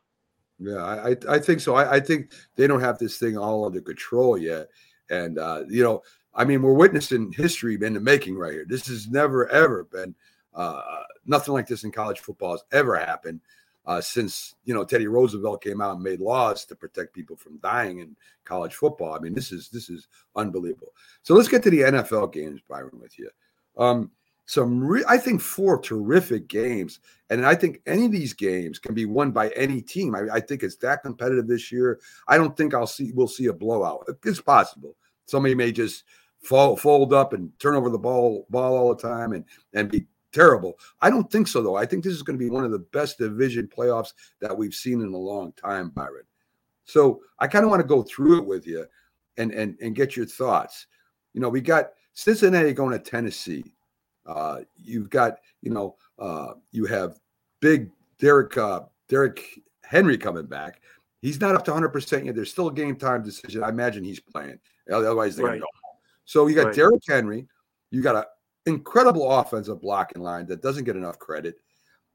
Yeah, 0.58 0.84
I 0.84 1.16
I 1.28 1.38
think 1.38 1.60
so. 1.60 1.74
I, 1.74 1.96
I 1.96 2.00
think 2.00 2.32
they 2.56 2.66
don't 2.66 2.80
have 2.80 2.98
this 2.98 3.18
thing 3.18 3.38
all 3.38 3.64
under 3.64 3.80
control 3.80 4.36
yet, 4.36 4.68
and 5.08 5.38
uh, 5.38 5.64
you 5.68 5.82
know, 5.82 6.02
I 6.34 6.44
mean, 6.44 6.62
we're 6.62 6.74
witnessing 6.74 7.32
history 7.32 7.78
in 7.80 7.94
the 7.94 8.00
making 8.00 8.36
right 8.36 8.52
here. 8.52 8.66
This 8.68 8.86
has 8.88 9.08
never 9.08 9.48
ever 9.48 9.84
been 9.84 10.14
uh, 10.54 10.82
nothing 11.26 11.54
like 11.54 11.66
this 11.66 11.84
in 11.84 11.92
college 11.92 12.20
football 12.20 12.52
has 12.52 12.64
ever 12.72 12.96
happened 12.96 13.40
uh, 13.90 14.00
since 14.00 14.54
you 14.64 14.72
know 14.72 14.84
Teddy 14.84 15.08
Roosevelt 15.08 15.64
came 15.64 15.80
out 15.80 15.96
and 15.96 16.02
made 16.02 16.20
laws 16.20 16.64
to 16.66 16.76
protect 16.76 17.12
people 17.12 17.36
from 17.36 17.58
dying 17.58 17.98
in 17.98 18.14
college 18.44 18.76
football. 18.76 19.14
I 19.14 19.18
mean, 19.18 19.34
this 19.34 19.50
is 19.50 19.68
this 19.68 19.90
is 19.90 20.06
unbelievable. 20.36 20.92
So 21.22 21.34
let's 21.34 21.48
get 21.48 21.64
to 21.64 21.70
the 21.70 21.80
NFL 21.80 22.32
games, 22.32 22.60
Byron, 22.68 23.00
with 23.00 23.18
you. 23.18 23.28
Um, 23.76 24.12
some, 24.46 24.80
re- 24.80 25.04
I 25.08 25.18
think, 25.18 25.40
four 25.40 25.80
terrific 25.80 26.46
games, 26.46 27.00
and 27.30 27.44
I 27.44 27.56
think 27.56 27.80
any 27.84 28.06
of 28.06 28.12
these 28.12 28.32
games 28.32 28.78
can 28.78 28.94
be 28.94 29.06
won 29.06 29.32
by 29.32 29.48
any 29.50 29.82
team. 29.82 30.14
I, 30.14 30.26
I 30.34 30.40
think 30.40 30.62
it's 30.62 30.76
that 30.76 31.02
competitive 31.02 31.48
this 31.48 31.72
year. 31.72 31.98
I 32.28 32.36
don't 32.36 32.56
think 32.56 32.74
I'll 32.74 32.86
see 32.86 33.10
we'll 33.12 33.26
see 33.26 33.46
a 33.46 33.52
blowout. 33.52 34.06
It's 34.24 34.40
possible. 34.40 34.94
Somebody 35.26 35.56
may 35.56 35.72
just 35.72 36.04
fall, 36.42 36.76
fold 36.76 37.12
up 37.12 37.32
and 37.32 37.50
turn 37.58 37.74
over 37.74 37.90
the 37.90 37.98
ball 37.98 38.46
ball 38.50 38.76
all 38.76 38.94
the 38.94 39.02
time 39.02 39.32
and 39.32 39.44
and 39.74 39.90
be 39.90 40.06
terrible. 40.32 40.78
I 41.00 41.10
don't 41.10 41.30
think 41.30 41.48
so, 41.48 41.62
though. 41.62 41.76
I 41.76 41.86
think 41.86 42.04
this 42.04 42.14
is 42.14 42.22
going 42.22 42.38
to 42.38 42.44
be 42.44 42.50
one 42.50 42.64
of 42.64 42.70
the 42.70 42.78
best 42.78 43.18
division 43.18 43.68
playoffs 43.68 44.12
that 44.40 44.56
we've 44.56 44.74
seen 44.74 45.00
in 45.00 45.12
a 45.12 45.18
long 45.18 45.52
time, 45.52 45.90
Byron. 45.90 46.24
So 46.84 47.20
I 47.38 47.46
kind 47.46 47.64
of 47.64 47.70
want 47.70 47.80
to 47.80 47.86
go 47.86 48.02
through 48.02 48.38
it 48.38 48.46
with 48.46 48.66
you 48.66 48.86
and 49.36 49.52
and 49.52 49.76
and 49.80 49.94
get 49.94 50.16
your 50.16 50.26
thoughts. 50.26 50.86
You 51.34 51.40
know, 51.40 51.48
we 51.48 51.60
got 51.60 51.90
Cincinnati 52.14 52.72
going 52.72 52.92
to 52.92 52.98
Tennessee. 52.98 53.74
Uh, 54.26 54.60
you've 54.76 55.10
got, 55.10 55.38
you 55.62 55.70
know, 55.70 55.96
uh, 56.18 56.54
you 56.72 56.86
have 56.86 57.18
big 57.60 57.90
Derrick 58.18 58.56
uh, 58.56 58.80
Derrick 59.08 59.60
Henry 59.84 60.18
coming 60.18 60.46
back. 60.46 60.80
He's 61.22 61.40
not 61.40 61.54
up 61.54 61.64
to 61.66 61.70
100 61.70 61.90
percent 61.90 62.24
yet. 62.24 62.34
There's 62.34 62.50
still 62.50 62.68
a 62.68 62.74
game 62.74 62.96
time 62.96 63.22
decision. 63.22 63.62
I 63.62 63.68
imagine 63.68 64.04
he's 64.04 64.20
playing. 64.20 64.58
Otherwise, 64.92 65.36
they're 65.36 65.46
right. 65.46 65.52
going. 65.52 65.60
To 65.60 65.66
go 65.66 65.88
home. 65.88 65.98
So 66.24 66.46
you 66.48 66.54
got 66.54 66.66
right. 66.66 66.74
Derrick 66.74 67.02
Henry. 67.06 67.46
You 67.90 68.02
got 68.02 68.16
a 68.16 68.26
incredible 68.66 69.30
offensive 69.30 69.80
blocking 69.80 70.22
line 70.22 70.46
that 70.46 70.62
doesn't 70.62 70.84
get 70.84 70.96
enough 70.96 71.18
credit. 71.18 71.56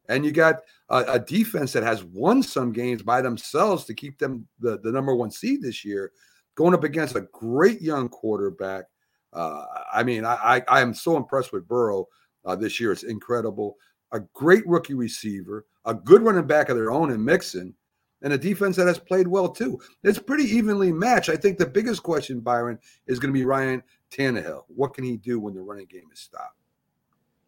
And 0.07 0.23
you 0.23 0.31
got 0.31 0.57
a, 0.89 0.97
a, 1.13 1.19
defense 1.19 1.73
that 1.73 1.83
has 1.83 2.03
won 2.03 2.43
some 2.43 2.71
games 2.71 3.01
by 3.01 3.21
themselves 3.21 3.85
to 3.85 3.93
keep 3.93 4.19
them 4.19 4.47
the, 4.59 4.79
the 4.79 4.91
number 4.91 5.15
one 5.15 5.31
seed 5.31 5.61
this 5.61 5.83
year, 5.83 6.11
going 6.55 6.75
up 6.75 6.83
against 6.83 7.15
a 7.15 7.27
great 7.33 7.81
young 7.81 8.09
quarterback. 8.09 8.85
Uh, 9.33 9.65
I 9.91 10.03
mean, 10.03 10.23
I, 10.23 10.35
I, 10.35 10.63
I 10.67 10.81
am 10.81 10.93
so 10.93 11.17
impressed 11.17 11.51
with 11.51 11.67
Burrow 11.67 12.07
uh, 12.45 12.55
this 12.55 12.79
year. 12.79 12.91
It's 12.91 13.03
incredible. 13.03 13.77
A 14.11 14.19
great 14.33 14.65
rookie 14.67 14.93
receiver, 14.93 15.65
a 15.85 15.93
good 15.93 16.21
running 16.21 16.47
back 16.47 16.69
of 16.69 16.77
their 16.77 16.91
own 16.91 17.11
in 17.11 17.25
Mixon, 17.25 17.73
and 18.21 18.33
a 18.33 18.37
defense 18.37 18.75
that 18.75 18.87
has 18.87 18.99
played 18.99 19.27
well 19.27 19.49
too. 19.49 19.79
It's 20.03 20.19
pretty 20.19 20.45
evenly 20.45 20.91
matched. 20.91 21.29
I 21.29 21.35
think 21.35 21.57
the 21.57 21.65
biggest 21.65 22.03
question, 22.03 22.39
Byron, 22.39 22.79
is 23.07 23.19
going 23.19 23.33
to 23.33 23.37
be 23.37 23.45
Ryan 23.45 23.83
Tannehill? 24.15 24.63
What 24.67 24.93
can 24.93 25.03
he 25.03 25.17
do 25.17 25.39
when 25.39 25.53
the 25.53 25.61
running 25.61 25.87
game 25.87 26.09
is 26.11 26.19
stopped? 26.19 26.57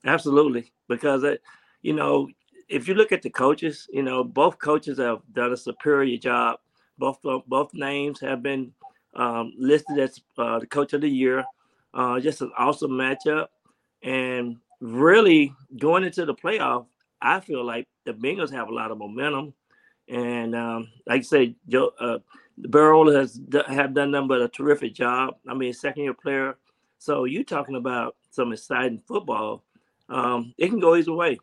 Absolutely, 0.06 0.71
because 0.88 1.23
it, 1.23 1.41
you 1.82 1.93
know, 1.93 2.27
if 2.69 2.88
you 2.88 2.93
look 2.93 3.12
at 3.12 3.21
the 3.21 3.30
coaches, 3.30 3.88
you 3.91 4.03
know, 4.03 4.23
both 4.23 4.60
coaches 4.60 4.97
have 4.99 5.19
done 5.34 5.53
a 5.53 5.58
superior 5.58 6.17
job. 6.17 6.60
Both 6.97 7.19
both 7.47 7.73
names 7.73 8.19
have 8.21 8.41
been 8.41 8.71
um, 9.15 9.53
listed 9.58 9.99
as 9.99 10.19
uh, 10.38 10.60
the 10.60 10.67
coach 10.67 10.93
of 10.93 11.01
the 11.01 11.10
year. 11.10 11.45
Uh, 11.93 12.19
just 12.19 12.41
an 12.41 12.51
awesome 12.58 12.91
matchup, 12.91 13.47
and 14.03 14.58
really 14.82 15.53
going 15.80 16.03
into 16.03 16.25
the 16.25 16.34
playoff, 16.34 16.86
I 17.21 17.39
feel 17.39 17.63
like 17.63 17.88
the 18.06 18.13
Bengals 18.13 18.51
have 18.51 18.67
a 18.67 18.73
lot 18.73 18.91
of 18.91 18.97
momentum. 18.97 19.53
And 20.09 20.55
um, 20.55 20.89
like 21.05 21.19
I 21.19 21.23
say, 21.23 21.55
Joe, 21.67 21.91
uh, 21.99 22.19
Burrow 22.57 23.11
has 23.11 23.39
have 23.67 23.93
done 23.93 24.11
nothing 24.11 24.27
but 24.27 24.41
a 24.41 24.47
terrific 24.47 24.93
job. 24.93 25.35
I 25.47 25.53
mean, 25.53 25.73
second 25.73 26.03
year 26.03 26.13
player. 26.13 26.57
So 26.97 27.25
you're 27.25 27.43
talking 27.43 27.75
about 27.75 28.15
some 28.31 28.53
exciting 28.53 29.01
football. 29.07 29.63
Um, 30.09 30.53
it 30.57 30.69
can 30.69 30.79
go 30.79 30.95
either 30.95 31.13
way. 31.13 31.37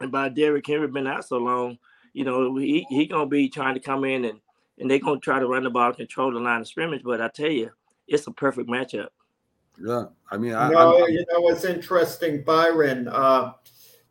And 0.00 0.12
by 0.12 0.28
Derrick 0.28 0.66
Henry 0.66 0.88
been 0.88 1.06
out 1.06 1.26
so 1.26 1.38
long, 1.38 1.78
you 2.12 2.24
know, 2.24 2.56
he, 2.56 2.86
he 2.90 3.06
gonna 3.06 3.26
be 3.26 3.48
trying 3.48 3.74
to 3.74 3.80
come 3.80 4.04
in 4.04 4.24
and 4.24 4.40
and 4.78 4.90
they're 4.90 4.98
gonna 4.98 5.20
try 5.20 5.38
to 5.38 5.46
run 5.46 5.64
the 5.64 5.70
ball, 5.70 5.92
control 5.92 6.32
the 6.32 6.38
line 6.38 6.60
of 6.60 6.68
scrimmage. 6.68 7.02
But 7.02 7.20
I 7.20 7.28
tell 7.28 7.50
you, 7.50 7.70
it's 8.06 8.26
a 8.26 8.32
perfect 8.32 8.68
matchup. 8.68 9.08
Yeah, 9.82 10.06
I 10.30 10.36
mean, 10.38 10.54
I, 10.54 10.70
no, 10.70 11.04
I'm, 11.04 11.12
you 11.12 11.24
know 11.30 11.40
what's 11.40 11.64
interesting, 11.64 12.42
Byron. 12.42 13.08
Uh, 13.08 13.52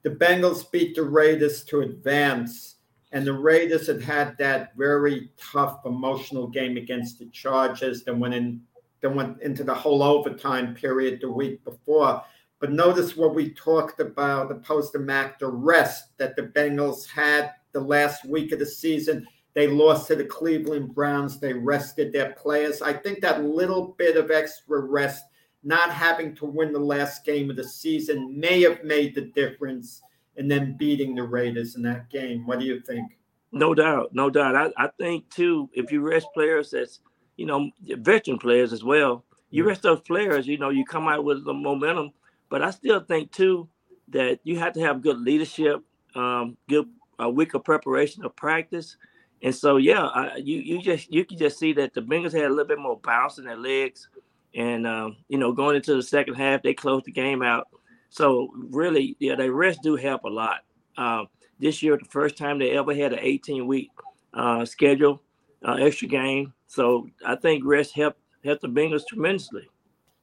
the 0.04 0.12
Bengals 0.12 0.70
beat 0.72 0.96
the 0.96 1.04
Raiders 1.04 1.64
to 1.66 1.82
advance 1.82 2.75
and 3.16 3.26
the 3.26 3.32
Raiders 3.32 3.88
had 3.88 4.02
had 4.02 4.38
that 4.40 4.76
very 4.76 5.32
tough 5.38 5.86
emotional 5.86 6.48
game 6.48 6.76
against 6.76 7.18
the 7.18 7.28
Chargers. 7.28 8.04
Then 8.04 8.20
went 8.20 8.34
in, 8.34 8.62
then 9.00 9.16
went 9.16 9.42
into 9.42 9.64
the 9.64 9.74
whole 9.74 10.04
overtime 10.04 10.76
period 10.76 11.22
the 11.22 11.32
week 11.32 11.64
before. 11.64 12.22
But 12.60 12.74
notice 12.74 13.16
what 13.16 13.34
we 13.34 13.52
talked 13.52 14.02
about 14.02 14.50
the 14.50 14.56
post 14.56 14.98
Mac, 14.98 15.40
the 15.40 15.48
rest 15.48 16.18
that 16.18 16.36
the 16.36 16.44
Bengals 16.44 17.08
had 17.08 17.54
the 17.72 17.80
last 17.80 18.26
week 18.26 18.52
of 18.52 18.60
the 18.60 18.66
season. 18.66 19.26
They 19.54 19.68
lost 19.68 20.08
to 20.08 20.18
the 20.18 20.26
Cleveland 20.26 20.94
Browns. 20.94 21.40
They 21.40 21.54
rested 21.54 22.12
their 22.12 22.34
players. 22.34 22.82
I 22.82 22.92
think 22.92 23.22
that 23.22 23.46
little 23.46 23.96
bit 23.98 24.18
of 24.18 24.30
extra 24.30 24.82
rest, 24.82 25.24
not 25.64 25.90
having 25.90 26.36
to 26.36 26.46
win 26.46 26.74
the 26.74 26.80
last 26.80 27.24
game 27.24 27.50
of 27.50 27.56
the 27.56 27.64
season, 27.64 28.38
may 28.38 28.62
have 28.64 28.84
made 28.84 29.16
the 29.16 29.32
difference 29.34 30.02
in 30.38 30.48
then 30.48 30.76
beating 30.78 31.16
the 31.16 31.24
Raiders 31.24 31.76
in 31.76 31.82
that 31.84 32.10
game. 32.10 32.46
What 32.46 32.60
do 32.60 32.66
you 32.66 32.80
think? 32.82 33.18
No 33.52 33.74
doubt, 33.74 34.10
no 34.14 34.30
doubt. 34.30 34.56
I, 34.56 34.86
I 34.86 34.90
think 35.00 35.30
too, 35.30 35.70
if 35.74 35.92
you 35.92 36.02
rest 36.02 36.28
players 36.34 36.72
that's 36.72 37.00
you 37.38 37.46
know 37.46 37.70
veteran 37.82 38.38
players 38.38 38.74
as 38.74 38.84
well, 38.84 39.24
you 39.50 39.66
rest 39.66 39.84
those 39.84 40.02
players. 40.02 40.48
You 40.48 40.58
know, 40.58 40.70
you 40.70 40.86
come 40.86 41.08
out 41.08 41.24
with 41.24 41.46
the 41.46 41.54
momentum. 41.54 42.12
But 42.50 42.62
I 42.62 42.70
still 42.70 43.00
think 43.00 43.32
too 43.32 43.68
that 44.10 44.40
you 44.44 44.60
have 44.60 44.74
to 44.74 44.82
have 44.82 45.02
good 45.02 45.20
leadership, 45.20 45.82
um, 46.16 46.58
good 46.70 46.88
a 47.18 47.30
week 47.30 47.54
of 47.54 47.64
preparation 47.64 48.26
of 48.26 48.36
practice 48.36 48.98
and 49.46 49.54
so, 49.54 49.78
yeah, 49.78 50.06
I, 50.06 50.38
you 50.38 50.58
you 50.58 50.82
just 50.82 51.14
you 51.14 51.26
can 51.26 51.38
just 51.38 51.60
see 51.60 51.72
that 51.74 51.94
the 51.94 52.02
Bengals 52.02 52.34
had 52.34 52.46
a 52.46 52.50
little 52.50 52.66
bit 52.66 52.80
more 52.80 53.00
bounce 53.00 53.38
in 53.38 53.46
their 53.46 53.56
legs, 53.56 54.10
and 54.56 54.88
um, 54.88 55.18
you 55.28 55.38
know, 55.38 55.52
going 55.52 55.76
into 55.76 55.96
the 55.96 56.02
second 56.02 56.34
half, 56.34 56.64
they 56.64 56.74
closed 56.74 57.06
the 57.06 57.12
game 57.12 57.44
out. 57.44 57.68
So 58.16 58.50
really, 58.56 59.18
yeah, 59.20 59.36
the 59.36 59.52
rest 59.52 59.82
do 59.84 59.98
help 59.98 60.24
a 60.24 60.30
lot. 60.30 60.62
Um, 60.98 61.28
this 61.60 61.84
year, 61.84 61.98
the 61.98 62.06
first 62.06 62.38
time 62.38 62.58
they 62.58 62.72
ever 62.72 62.96
had 62.96 63.12
an 63.12 63.20
18 63.22 63.68
week 63.68 63.92
uh, 64.34 64.64
schedule, 64.64 65.22
uh, 65.68 65.74
extra 65.74 66.08
game. 66.08 66.54
So 66.66 67.10
I 67.26 67.36
think 67.36 67.66
rest 67.66 67.94
helped 67.94 68.22
helped 68.46 68.62
the 68.62 68.70
Bengals 68.70 69.06
tremendously. 69.06 69.68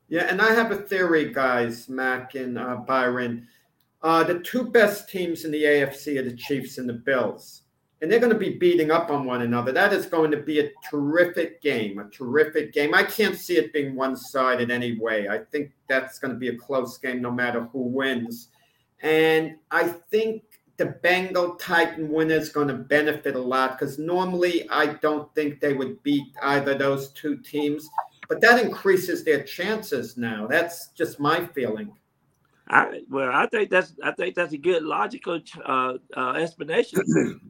Yeah, 0.09 0.22
and 0.22 0.40
I 0.40 0.55
have 0.55 0.70
a 0.70 0.76
theory, 0.76 1.35
guys, 1.35 1.90
Mac 1.90 2.35
and 2.35 2.59
uh, 2.59 2.76
Byron. 2.76 3.46
Uh, 4.00 4.24
the 4.24 4.38
two 4.38 4.64
best 4.70 5.11
teams 5.11 5.44
in 5.44 5.50
the 5.50 5.62
AFC 5.62 6.18
are 6.18 6.22
the 6.22 6.35
Chiefs 6.35 6.78
and 6.78 6.88
the 6.88 6.94
Bills 6.94 7.62
and 8.02 8.10
they're 8.10 8.18
going 8.18 8.32
to 8.32 8.38
be 8.38 8.58
beating 8.58 8.90
up 8.90 9.10
on 9.10 9.24
one 9.24 9.42
another. 9.42 9.70
That 9.70 9.92
is 9.92 10.06
going 10.06 10.32
to 10.32 10.36
be 10.36 10.58
a 10.58 10.72
terrific 10.90 11.62
game, 11.62 12.00
a 12.00 12.10
terrific 12.10 12.72
game. 12.72 12.94
I 12.94 13.04
can't 13.04 13.36
see 13.36 13.56
it 13.56 13.72
being 13.72 13.94
one 13.94 14.16
sided 14.16 14.72
anyway. 14.72 15.28
I 15.28 15.38
think 15.38 15.70
that's 15.88 16.18
going 16.18 16.34
to 16.34 16.38
be 16.38 16.48
a 16.48 16.56
close 16.56 16.98
game 16.98 17.22
no 17.22 17.30
matter 17.30 17.68
who 17.72 17.82
wins. 17.82 18.48
And 19.02 19.54
I 19.70 19.86
think 20.10 20.42
the 20.78 20.86
Bengal 20.86 21.54
Titan 21.54 22.08
winner 22.08 22.34
is 22.34 22.48
going 22.48 22.66
to 22.68 22.74
benefit 22.74 23.36
a 23.36 23.40
lot 23.40 23.78
because 23.78 24.00
normally 24.00 24.68
I 24.68 24.94
don't 24.94 25.32
think 25.36 25.60
they 25.60 25.72
would 25.72 26.02
beat 26.02 26.26
either 26.42 26.74
those 26.74 27.10
two 27.10 27.36
teams, 27.36 27.88
but 28.28 28.40
that 28.40 28.60
increases 28.60 29.22
their 29.22 29.44
chances 29.44 30.16
now. 30.16 30.48
That's 30.48 30.88
just 30.88 31.20
my 31.20 31.46
feeling. 31.46 31.92
I, 32.72 33.02
well, 33.11 33.30
I 33.30 33.46
think 33.48 33.68
that's 33.68 33.94
I 34.02 34.12
think 34.12 34.35
that's 34.35 34.54
a 34.54 34.58
good 34.58 34.82
logical 34.82 35.40
uh, 35.64 35.94
uh, 36.16 36.32
explanation. 36.32 37.00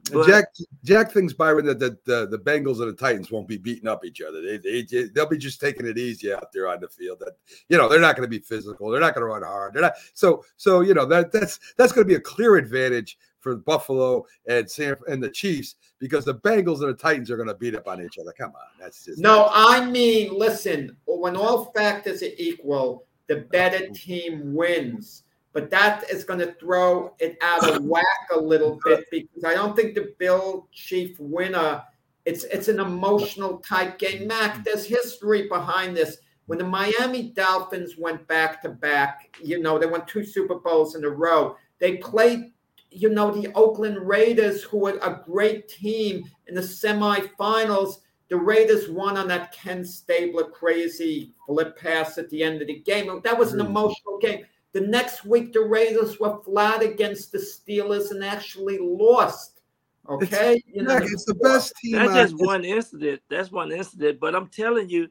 but, 0.11 0.27
Jack 0.27 0.45
Jack 0.83 1.11
thinks 1.13 1.31
Byron 1.31 1.65
that 1.67 1.79
the, 1.79 1.97
the, 2.05 2.27
the 2.27 2.37
Bengals 2.37 2.81
and 2.81 2.89
the 2.89 2.93
Titans 2.93 3.31
won't 3.31 3.47
be 3.47 3.57
beating 3.57 3.87
up 3.87 4.03
each 4.03 4.21
other. 4.21 4.41
They, 4.41 4.57
they 4.57 5.05
they'll 5.15 5.25
be 5.25 5.37
just 5.37 5.61
taking 5.61 5.87
it 5.87 5.97
easy 5.97 6.33
out 6.33 6.51
there 6.51 6.67
on 6.67 6.81
the 6.81 6.89
field. 6.89 7.19
That 7.19 7.37
you 7.69 7.77
know 7.77 7.87
they're 7.87 8.01
not 8.01 8.17
going 8.17 8.29
to 8.29 8.29
be 8.29 8.43
physical. 8.43 8.89
They're 8.89 8.99
not 8.99 9.15
going 9.15 9.25
to 9.25 9.33
run 9.33 9.43
hard. 9.43 9.73
They're 9.73 9.81
not 9.81 9.93
so 10.13 10.43
so 10.57 10.81
you 10.81 10.93
know 10.93 11.05
that 11.05 11.31
that's 11.31 11.57
that's 11.77 11.93
going 11.93 12.05
to 12.05 12.09
be 12.09 12.17
a 12.17 12.21
clear 12.21 12.57
advantage 12.57 13.17
for 13.39 13.55
Buffalo 13.55 14.25
and 14.47 14.69
San 14.69 14.97
and 15.07 15.23
the 15.23 15.29
Chiefs 15.29 15.75
because 15.99 16.25
the 16.25 16.35
Bengals 16.35 16.81
and 16.81 16.89
the 16.89 16.95
Titans 16.95 17.31
are 17.31 17.37
going 17.37 17.47
to 17.47 17.55
beat 17.55 17.75
up 17.75 17.87
on 17.87 18.01
each 18.01 18.17
other. 18.19 18.33
Come 18.37 18.51
on, 18.51 18.77
that's 18.77 19.05
just 19.05 19.19
no. 19.19 19.49
I 19.53 19.85
mean, 19.89 20.37
listen, 20.37 20.97
when 21.05 21.37
all 21.37 21.71
factors 21.71 22.21
are 22.23 22.29
equal 22.37 23.05
the 23.27 23.47
better 23.51 23.89
team 23.89 24.53
wins. 24.53 25.23
But 25.53 25.69
that 25.69 26.09
is 26.09 26.23
going 26.23 26.39
to 26.39 26.53
throw 26.53 27.13
it 27.19 27.37
out 27.41 27.69
of 27.69 27.83
whack 27.85 28.03
a 28.33 28.39
little 28.39 28.79
bit 28.83 29.05
because 29.11 29.43
I 29.43 29.53
don't 29.53 29.75
think 29.75 29.95
the 29.95 30.13
Bill 30.17 30.67
Chief 30.71 31.15
winner. 31.19 31.83
It's 32.25 32.43
it's 32.45 32.69
an 32.69 32.79
emotional 32.79 33.59
type 33.59 33.99
game. 33.99 34.27
Mac, 34.27 34.63
there's 34.63 34.85
history 34.85 35.47
behind 35.47 35.95
this. 35.95 36.17
When 36.45 36.57
the 36.57 36.65
Miami 36.65 37.31
Dolphins 37.31 37.95
went 37.97 38.27
back 38.27 38.61
to 38.63 38.69
back, 38.69 39.37
you 39.41 39.61
know, 39.61 39.77
they 39.77 39.85
won 39.85 40.05
two 40.05 40.25
Super 40.25 40.55
Bowls 40.55 40.95
in 40.95 41.05
a 41.05 41.09
row. 41.09 41.55
They 41.79 41.97
played, 41.97 42.51
you 42.89 43.09
know, 43.09 43.31
the 43.31 43.51
Oakland 43.53 43.97
Raiders, 43.97 44.63
who 44.63 44.79
were 44.79 44.99
a 45.01 45.21
great 45.25 45.69
team 45.69 46.25
in 46.47 46.55
the 46.55 46.61
semifinals 46.61 47.99
the 48.33 48.39
Raiders 48.39 48.89
won 48.89 49.15
on 49.15 49.27
that 49.27 49.51
Ken 49.51 49.85
Stabler 49.85 50.45
crazy 50.45 51.35
flip 51.45 51.77
pass 51.77 52.17
at 52.17 52.31
the 52.31 52.41
end 52.41 52.63
of 52.63 52.67
the 52.67 52.79
game. 52.79 53.21
That 53.23 53.37
was 53.37 53.53
an 53.53 53.59
mm. 53.59 53.67
emotional 53.67 54.17
game. 54.19 54.43
The 54.71 54.81
next 54.81 55.23
week, 55.23 55.53
the 55.53 55.59
Raiders 55.59 56.19
were 56.19 56.41
flat 56.41 56.81
against 56.81 57.31
the 57.31 57.37
Steelers 57.37 58.09
and 58.09 58.23
actually 58.23 58.79
lost. 58.79 59.61
Okay, 60.09 60.55
it's, 60.55 60.65
you 60.65 60.81
know, 60.81 60.97
it's 60.97 61.25
the 61.25 61.35
best 61.35 61.73
team. 61.75 61.97
That's 61.97 62.31
just 62.31 62.43
one 62.43 62.65
incident. 62.65 63.21
That's 63.29 63.51
one 63.51 63.71
incident. 63.71 64.19
But 64.19 64.33
I'm 64.33 64.47
telling 64.47 64.89
you, 64.89 65.09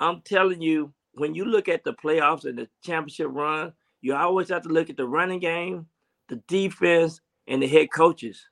I'm 0.00 0.20
telling 0.22 0.60
you, 0.60 0.92
when 1.14 1.36
you 1.36 1.44
look 1.44 1.68
at 1.68 1.84
the 1.84 1.94
playoffs 1.94 2.46
and 2.46 2.58
the 2.58 2.68
championship 2.82 3.28
run, 3.30 3.74
you 4.00 4.16
always 4.16 4.48
have 4.48 4.62
to 4.62 4.70
look 4.70 4.90
at 4.90 4.96
the 4.96 5.06
running 5.06 5.38
game, 5.38 5.86
the 6.28 6.42
defense, 6.48 7.20
and 7.46 7.62
the 7.62 7.68
head 7.68 7.92
coaches. 7.94 8.44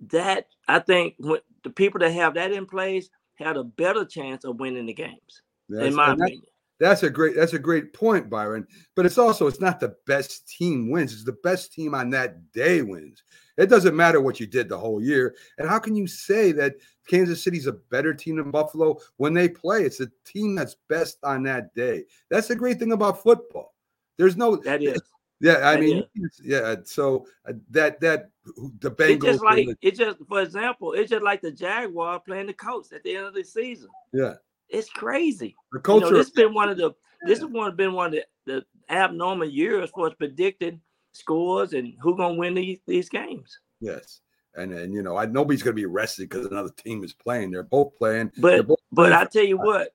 That 0.00 0.46
I 0.66 0.78
think 0.78 1.16
when 1.18 1.40
the 1.62 1.68
people 1.68 2.00
that 2.00 2.12
have 2.12 2.32
that 2.36 2.50
in 2.50 2.64
place 2.64 3.10
had 3.34 3.56
a 3.56 3.64
better 3.64 4.04
chance 4.04 4.44
of 4.44 4.60
winning 4.60 4.86
the 4.86 4.94
games, 4.94 5.42
that's, 5.68 5.86
in 5.86 5.94
my 5.94 6.12
opinion. 6.12 6.42
that's 6.78 7.02
a 7.02 7.10
great 7.10 7.36
that's 7.36 7.52
a 7.52 7.58
great 7.58 7.92
point, 7.92 8.30
Byron. 8.30 8.66
But 8.94 9.06
it's 9.06 9.18
also 9.18 9.46
it's 9.46 9.60
not 9.60 9.80
the 9.80 9.96
best 10.06 10.48
team 10.48 10.90
wins; 10.90 11.12
it's 11.12 11.24
the 11.24 11.38
best 11.42 11.72
team 11.72 11.94
on 11.94 12.10
that 12.10 12.52
day 12.52 12.82
wins. 12.82 13.22
It 13.56 13.66
doesn't 13.66 13.94
matter 13.94 14.20
what 14.20 14.40
you 14.40 14.46
did 14.46 14.68
the 14.68 14.78
whole 14.78 15.00
year. 15.00 15.36
And 15.58 15.68
how 15.68 15.78
can 15.78 15.94
you 15.94 16.06
say 16.06 16.50
that 16.52 16.74
Kansas 17.06 17.42
City's 17.42 17.68
a 17.68 17.72
better 17.72 18.12
team 18.12 18.36
than 18.36 18.50
Buffalo 18.50 18.98
when 19.16 19.32
they 19.32 19.48
play? 19.48 19.84
It's 19.84 19.98
the 19.98 20.10
team 20.24 20.56
that's 20.56 20.76
best 20.88 21.18
on 21.22 21.44
that 21.44 21.72
day. 21.74 22.04
That's 22.30 22.48
the 22.48 22.56
great 22.56 22.80
thing 22.80 22.92
about 22.92 23.22
football. 23.22 23.74
There's 24.18 24.36
no 24.36 24.56
that 24.56 24.82
is 24.82 25.00
yeah, 25.44 25.68
I 25.68 25.76
mean, 25.78 26.04
yeah. 26.42 26.76
So 26.84 27.26
uh, 27.46 27.52
that 27.70 28.00
that 28.00 28.30
the 28.80 28.90
Bengals. 28.90 29.10
It's 29.10 29.24
just 29.24 29.44
like 29.44 29.68
it's 29.82 29.98
just 29.98 30.18
for 30.26 30.40
example, 30.40 30.92
it's 30.92 31.10
just 31.10 31.22
like 31.22 31.42
the 31.42 31.52
Jaguar 31.52 32.20
playing 32.20 32.46
the 32.46 32.54
Colts 32.54 32.92
at 32.92 33.02
the 33.02 33.16
end 33.16 33.26
of 33.26 33.34
the 33.34 33.44
season. 33.44 33.90
Yeah, 34.12 34.34
it's 34.70 34.88
crazy. 34.88 35.54
The 35.72 35.80
culture. 35.80 36.06
You 36.06 36.12
know, 36.12 36.18
this 36.18 36.30
been 36.30 36.54
one 36.54 36.70
of 36.70 36.78
the 36.78 36.94
this 37.26 37.40
has 37.40 37.48
one 37.48 37.76
been 37.76 37.92
one 37.92 38.06
of 38.06 38.12
the, 38.12 38.24
the 38.46 38.64
abnormal 38.94 39.48
years 39.48 39.90
for 39.90 40.06
us 40.06 40.14
predicting 40.14 40.80
scores 41.12 41.74
and 41.74 41.92
who 42.00 42.16
gonna 42.16 42.34
win 42.34 42.54
these 42.54 42.78
these 42.86 43.10
games. 43.10 43.58
Yes. 43.80 44.20
And 44.56 44.72
and 44.72 44.94
you 44.94 45.02
know, 45.02 45.18
I 45.18 45.26
nobody's 45.26 45.62
gonna 45.62 45.74
be 45.74 45.84
arrested 45.84 46.30
because 46.30 46.46
another 46.46 46.70
team 46.70 47.04
is 47.04 47.12
playing. 47.12 47.50
They're 47.50 47.62
both 47.64 47.94
playing. 47.96 48.32
But 48.38 48.66
both 48.66 48.78
but 48.92 49.12
I 49.12 49.26
tell 49.26 49.44
you 49.44 49.58
what, 49.58 49.94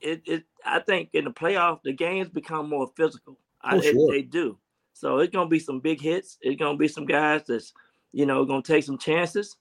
it, 0.00 0.22
it 0.24 0.44
I 0.64 0.78
think 0.78 1.10
in 1.14 1.24
the 1.24 1.32
playoff 1.32 1.82
the 1.82 1.92
games 1.92 2.28
become 2.28 2.68
more 2.68 2.90
physical. 2.96 3.38
Oh, 3.64 3.76
I, 3.76 3.80
sure. 3.80 4.12
it, 4.12 4.12
they 4.12 4.22
do. 4.22 4.56
So 4.98 5.18
it's 5.18 5.32
gonna 5.32 5.48
be 5.48 5.60
some 5.60 5.78
big 5.78 6.00
hits. 6.00 6.38
It's 6.40 6.58
gonna 6.58 6.76
be 6.76 6.88
some 6.88 7.06
guys 7.06 7.42
that's 7.46 7.72
you 8.10 8.26
know 8.26 8.44
gonna 8.44 8.62
take 8.62 8.82
some 8.82 8.98
chances, 8.98 9.56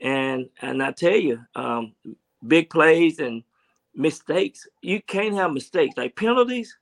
and 0.00 0.48
and 0.62 0.82
I 0.82 0.92
tell 0.92 1.14
you, 1.16 1.44
um, 1.54 1.94
big 2.46 2.70
plays 2.70 3.18
and 3.18 3.42
mistakes. 3.94 4.66
You 4.80 5.02
can't 5.02 5.34
have 5.34 5.52
mistakes 5.52 5.98
like 5.98 6.16
penalties. 6.16 6.74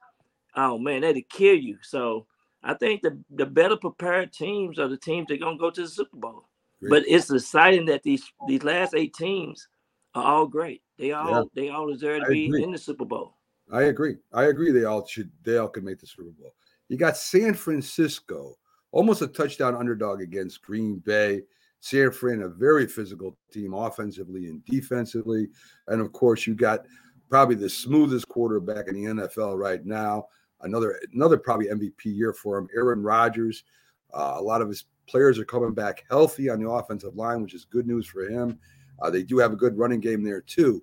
Oh 0.54 0.78
man, 0.78 1.00
that'll 1.00 1.20
kill 1.28 1.56
you. 1.56 1.78
So 1.82 2.26
I 2.62 2.74
think 2.74 3.02
the 3.02 3.18
the 3.30 3.44
better 3.44 3.76
prepared 3.76 4.32
teams 4.32 4.78
are 4.78 4.86
the 4.86 4.96
teams 4.96 5.26
that 5.26 5.34
are 5.34 5.44
gonna 5.44 5.58
go 5.58 5.70
to 5.70 5.82
the 5.82 5.88
Super 5.88 6.16
Bowl. 6.16 6.48
Great. 6.78 6.90
But 6.90 7.08
it's 7.08 7.28
exciting 7.28 7.86
that 7.86 8.04
these 8.04 8.22
these 8.46 8.62
last 8.62 8.94
eight 8.94 9.14
teams 9.14 9.66
are 10.14 10.22
all 10.24 10.46
great. 10.46 10.80
They 10.96 11.10
all 11.10 11.28
yeah. 11.28 11.42
they 11.54 11.68
all 11.70 11.88
deserve 11.88 12.20
to 12.20 12.26
I 12.26 12.32
be 12.32 12.46
agree. 12.46 12.62
in 12.62 12.70
the 12.70 12.78
Super 12.78 13.04
Bowl. 13.04 13.34
I 13.72 13.82
agree. 13.82 14.18
I 14.32 14.44
agree. 14.44 14.70
They 14.70 14.84
all 14.84 15.04
should. 15.04 15.32
They 15.42 15.56
all 15.56 15.66
can 15.66 15.84
make 15.84 15.98
the 15.98 16.06
Super 16.06 16.30
Bowl. 16.30 16.54
You 16.88 16.96
got 16.96 17.16
San 17.16 17.54
Francisco, 17.54 18.56
almost 18.92 19.22
a 19.22 19.26
touchdown 19.26 19.74
underdog 19.74 20.20
against 20.20 20.62
Green 20.62 20.98
Bay. 20.98 21.42
San 21.80 22.10
Fran, 22.10 22.42
a 22.42 22.48
very 22.48 22.86
physical 22.86 23.36
team 23.52 23.74
offensively 23.74 24.46
and 24.48 24.64
defensively. 24.64 25.48
And 25.88 26.00
of 26.00 26.12
course, 26.12 26.46
you 26.46 26.54
got 26.54 26.86
probably 27.28 27.54
the 27.54 27.68
smoothest 27.68 28.28
quarterback 28.28 28.88
in 28.88 28.94
the 28.94 29.04
NFL 29.04 29.58
right 29.58 29.84
now. 29.84 30.26
Another 30.62 30.98
another 31.12 31.36
probably 31.36 31.66
MVP 31.66 32.06
year 32.06 32.32
for 32.32 32.58
him, 32.58 32.68
Aaron 32.74 33.02
Rodgers. 33.02 33.64
Uh, 34.12 34.34
a 34.36 34.42
lot 34.42 34.62
of 34.62 34.68
his 34.68 34.86
players 35.06 35.38
are 35.38 35.44
coming 35.44 35.74
back 35.74 36.04
healthy 36.08 36.48
on 36.48 36.60
the 36.60 36.68
offensive 36.68 37.14
line, 37.14 37.42
which 37.42 37.54
is 37.54 37.64
good 37.64 37.86
news 37.86 38.06
for 38.06 38.22
him. 38.28 38.58
Uh, 39.00 39.10
they 39.10 39.22
do 39.22 39.38
have 39.38 39.52
a 39.52 39.56
good 39.56 39.76
running 39.76 40.00
game 40.00 40.24
there 40.24 40.40
too. 40.40 40.82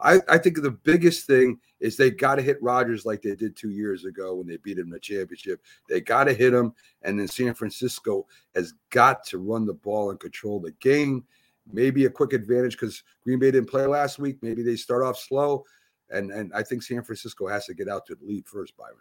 I, 0.00 0.20
I 0.28 0.38
think 0.38 0.60
the 0.60 0.70
biggest 0.70 1.26
thing 1.26 1.58
is 1.80 1.96
they 1.96 2.10
got 2.10 2.36
to 2.36 2.42
hit 2.42 2.62
Rodgers 2.62 3.04
like 3.04 3.22
they 3.22 3.34
did 3.34 3.56
two 3.56 3.70
years 3.70 4.04
ago 4.04 4.34
when 4.34 4.46
they 4.46 4.56
beat 4.56 4.78
him 4.78 4.86
in 4.86 4.90
the 4.90 5.00
championship. 5.00 5.60
They 5.88 6.00
got 6.00 6.24
to 6.24 6.34
hit 6.34 6.54
him, 6.54 6.72
and 7.02 7.18
then 7.18 7.28
San 7.28 7.54
Francisco 7.54 8.26
has 8.54 8.74
got 8.90 9.24
to 9.26 9.38
run 9.38 9.66
the 9.66 9.74
ball 9.74 10.10
and 10.10 10.18
control 10.20 10.60
the 10.60 10.72
game. 10.80 11.24
maybe 11.70 12.04
a 12.06 12.10
quick 12.10 12.32
advantage 12.32 12.72
because 12.72 13.02
Green 13.24 13.38
Bay 13.38 13.50
didn't 13.50 13.70
play 13.70 13.86
last 13.86 14.18
week. 14.18 14.38
Maybe 14.42 14.62
they 14.62 14.76
start 14.76 15.02
off 15.02 15.18
slow, 15.18 15.64
and 16.10 16.30
and 16.30 16.52
I 16.54 16.62
think 16.62 16.82
San 16.82 17.02
Francisco 17.02 17.46
has 17.46 17.66
to 17.66 17.74
get 17.74 17.88
out 17.88 18.06
to 18.06 18.14
the 18.14 18.24
lead 18.24 18.46
first, 18.46 18.76
Byron. 18.76 18.96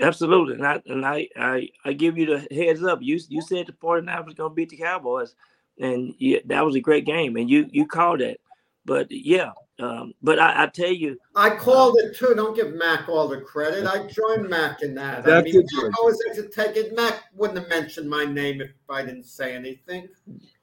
Absolutely, 0.00 0.54
and 0.54 0.66
I 0.66 0.82
and 0.86 1.04
I 1.04 1.28
I, 1.36 1.68
I 1.84 1.92
give 1.92 2.16
you 2.16 2.26
the 2.26 2.54
heads 2.54 2.82
up. 2.84 3.00
You 3.02 3.18
you 3.28 3.42
said 3.42 3.66
the 3.66 3.72
49ers 3.72 4.26
was 4.26 4.34
going 4.34 4.50
to 4.50 4.54
beat 4.54 4.70
the 4.70 4.76
Cowboys, 4.76 5.34
and 5.78 6.14
yeah, 6.18 6.38
that 6.46 6.64
was 6.64 6.74
a 6.76 6.80
great 6.80 7.04
game, 7.04 7.36
and 7.36 7.50
you 7.50 7.68
you 7.70 7.86
called 7.86 8.20
it. 8.20 8.40
But 8.84 9.08
yeah, 9.10 9.52
um, 9.80 10.14
but 10.22 10.38
I, 10.38 10.64
I, 10.64 10.66
tell 10.66 10.92
you, 10.92 11.18
I 11.36 11.50
called 11.50 11.98
it 11.98 12.16
too. 12.16 12.34
Don't 12.34 12.54
give 12.54 12.74
Mac 12.74 13.08
all 13.08 13.28
the 13.28 13.40
credit. 13.40 13.86
I 13.86 14.06
joined 14.06 14.48
Mac 14.48 14.82
in 14.82 14.94
that. 14.96 15.26
I 15.28 15.42
mean, 15.42 15.64
I 15.76 15.90
always 15.98 16.18
like 16.26 16.36
to 16.36 16.48
take 16.48 16.76
it. 16.76 16.94
Mac 16.94 17.24
wouldn't 17.34 17.58
have 17.58 17.68
mentioned 17.68 18.08
my 18.08 18.24
name 18.24 18.60
if 18.60 18.70
I 18.88 19.02
didn't 19.02 19.24
say 19.24 19.54
anything. 19.54 20.08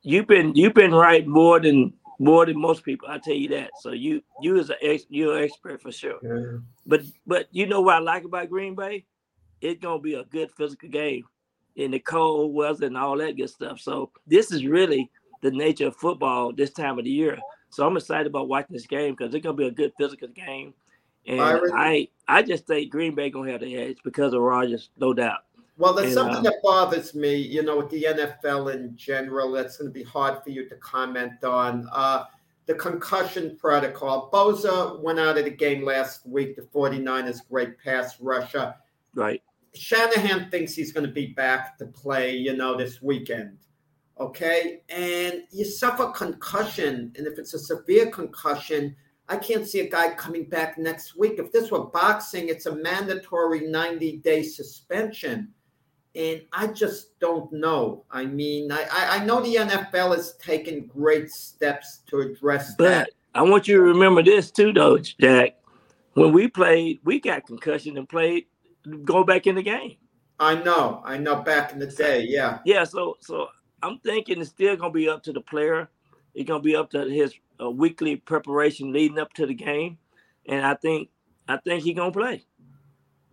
You've 0.01 0.27
been 0.27 0.55
you've 0.55 0.73
been 0.73 0.93
right 0.93 1.25
more 1.25 1.59
than 1.59 1.93
more 2.19 2.45
than 2.45 2.59
most 2.59 2.83
people. 2.83 3.07
I 3.09 3.17
tell 3.17 3.33
you 3.33 3.49
that. 3.49 3.71
So 3.81 3.91
you 3.91 4.21
you 4.41 4.59
as 4.59 4.69
an 4.69 4.77
you're 5.09 5.37
an 5.37 5.43
expert 5.43 5.81
for 5.81 5.91
sure. 5.91 6.19
Yeah. 6.21 6.59
But 6.85 7.01
but 7.25 7.47
you 7.51 7.65
know 7.65 7.81
what 7.81 7.95
I 7.95 7.99
like 7.99 8.23
about 8.23 8.49
Green 8.49 8.75
Bay? 8.75 9.05
It's 9.61 9.81
gonna 9.81 9.99
be 9.99 10.15
a 10.15 10.25
good 10.25 10.51
physical 10.51 10.89
game 10.89 11.23
in 11.75 11.91
the 11.91 11.99
cold 11.99 12.53
weather 12.53 12.87
and 12.87 12.97
all 12.97 13.17
that 13.17 13.37
good 13.37 13.49
stuff. 13.49 13.79
So 13.79 14.11
this 14.25 14.51
is 14.51 14.65
really 14.65 15.09
the 15.41 15.51
nature 15.51 15.87
of 15.87 15.95
football 15.95 16.51
this 16.51 16.71
time 16.71 16.97
of 16.97 17.05
the 17.05 17.11
year. 17.11 17.37
So 17.77 17.85
I'm 17.85 17.95
excited 17.95 18.25
about 18.25 18.47
watching 18.47 18.73
this 18.73 18.87
game 18.87 19.13
because 19.13 19.35
it's 19.35 19.43
gonna 19.43 19.55
be 19.55 19.67
a 19.67 19.71
good 19.71 19.93
physical 19.99 20.29
game. 20.29 20.73
And 21.27 21.39
I 21.75 22.07
I 22.27 22.41
just 22.41 22.65
think 22.65 22.89
Green 22.89 23.13
Bay 23.13 23.29
gonna 23.29 23.51
have 23.51 23.61
the 23.61 23.77
edge 23.77 23.97
because 24.03 24.33
of 24.33 24.41
Rodgers, 24.41 24.89
no 24.97 25.13
doubt. 25.13 25.41
Well, 25.77 25.93
there's 25.93 26.07
and, 26.07 26.15
something 26.15 26.37
uh, 26.37 26.49
that 26.49 26.55
bothers 26.63 27.13
me, 27.13 27.35
you 27.35 27.61
know, 27.61 27.77
with 27.77 27.91
the 27.91 28.01
NFL 28.01 28.73
in 28.73 28.95
general. 28.95 29.51
That's 29.51 29.77
going 29.77 29.91
to 29.91 29.93
be 29.93 30.01
hard 30.01 30.43
for 30.43 30.49
you 30.49 30.67
to 30.67 30.75
comment 30.77 31.43
on. 31.43 31.87
Uh, 31.91 32.23
the 32.65 32.73
concussion 32.73 33.55
protocol. 33.55 34.31
Bosa 34.33 34.99
went 34.99 35.19
out 35.19 35.37
of 35.37 35.43
the 35.43 35.51
game 35.51 35.85
last 35.85 36.25
week. 36.25 36.55
The 36.55 36.63
49ers 36.63 37.47
great 37.47 37.77
pass 37.77 38.19
rusher. 38.19 38.73
Right. 39.13 39.43
Shanahan 39.75 40.49
thinks 40.49 40.73
he's 40.73 40.91
going 40.91 41.05
to 41.05 41.13
be 41.13 41.27
back 41.27 41.77
to 41.77 41.85
play, 41.85 42.35
you 42.35 42.57
know, 42.57 42.75
this 42.75 43.03
weekend 43.03 43.59
okay? 44.19 44.81
And 44.89 45.43
you 45.51 45.65
suffer 45.65 46.07
concussion, 46.07 47.13
and 47.17 47.27
if 47.27 47.37
it's 47.37 47.53
a 47.53 47.59
severe 47.59 48.09
concussion, 48.09 48.95
I 49.29 49.37
can't 49.37 49.67
see 49.67 49.81
a 49.81 49.89
guy 49.89 50.13
coming 50.13 50.45
back 50.45 50.77
next 50.77 51.17
week. 51.17 51.35
If 51.37 51.51
this 51.51 51.69
were 51.69 51.85
boxing, 51.85 52.47
it's 52.49 52.65
a 52.65 52.75
mandatory 52.75 53.67
90 53.67 54.17
day 54.17 54.43
suspension. 54.43 55.49
And 56.15 56.41
I 56.53 56.67
just 56.67 57.19
don't 57.19 57.51
know. 57.51 58.05
I 58.09 58.25
mean, 58.25 58.71
I, 58.71 58.87
I 58.91 59.25
know 59.25 59.41
the 59.41 59.55
NFL 59.55 60.15
has 60.15 60.35
taken 60.37 60.87
great 60.87 61.29
steps 61.29 61.99
to 62.07 62.19
address 62.21 62.73
but 62.75 62.85
that. 62.85 63.09
I 63.35 63.43
want 63.43 63.67
you 63.67 63.75
to 63.75 63.83
remember 63.83 64.23
this 64.23 64.49
too, 64.49 64.73
though, 64.73 64.97
Jack. 64.97 65.57
When 66.13 66.33
we 66.33 66.47
played, 66.47 67.01
we 67.03 67.19
got 67.19 67.45
concussion 67.45 67.97
and 67.97 68.09
played, 68.09 68.45
go 69.03 69.23
back 69.23 69.45
in 69.45 69.55
the 69.55 69.61
game. 69.61 69.97
I 70.39 70.55
know, 70.55 71.01
I 71.05 71.17
know. 71.17 71.41
Back 71.41 71.73
in 71.73 71.79
the 71.79 71.87
day, 71.87 72.25
yeah, 72.27 72.59
yeah. 72.65 72.83
So, 72.83 73.17
so 73.19 73.47
I'm 73.83 73.99
thinking 73.99 74.41
it's 74.41 74.49
still 74.49 74.75
gonna 74.75 74.91
be 74.91 75.09
up 75.09 75.23
to 75.23 75.33
the 75.33 75.41
player. 75.41 75.89
It's 76.33 76.47
gonna 76.47 76.61
be 76.61 76.75
up 76.75 76.91
to 76.91 77.05
his 77.05 77.33
uh, 77.61 77.69
weekly 77.69 78.15
preparation 78.15 78.91
leading 78.91 79.19
up 79.19 79.33
to 79.33 79.45
the 79.45 79.53
game, 79.53 79.97
and 80.47 80.65
I 80.65 80.75
think 80.75 81.09
I 81.47 81.57
think 81.57 81.83
he's 81.83 81.95
gonna 81.95 82.11
play. 82.11 82.45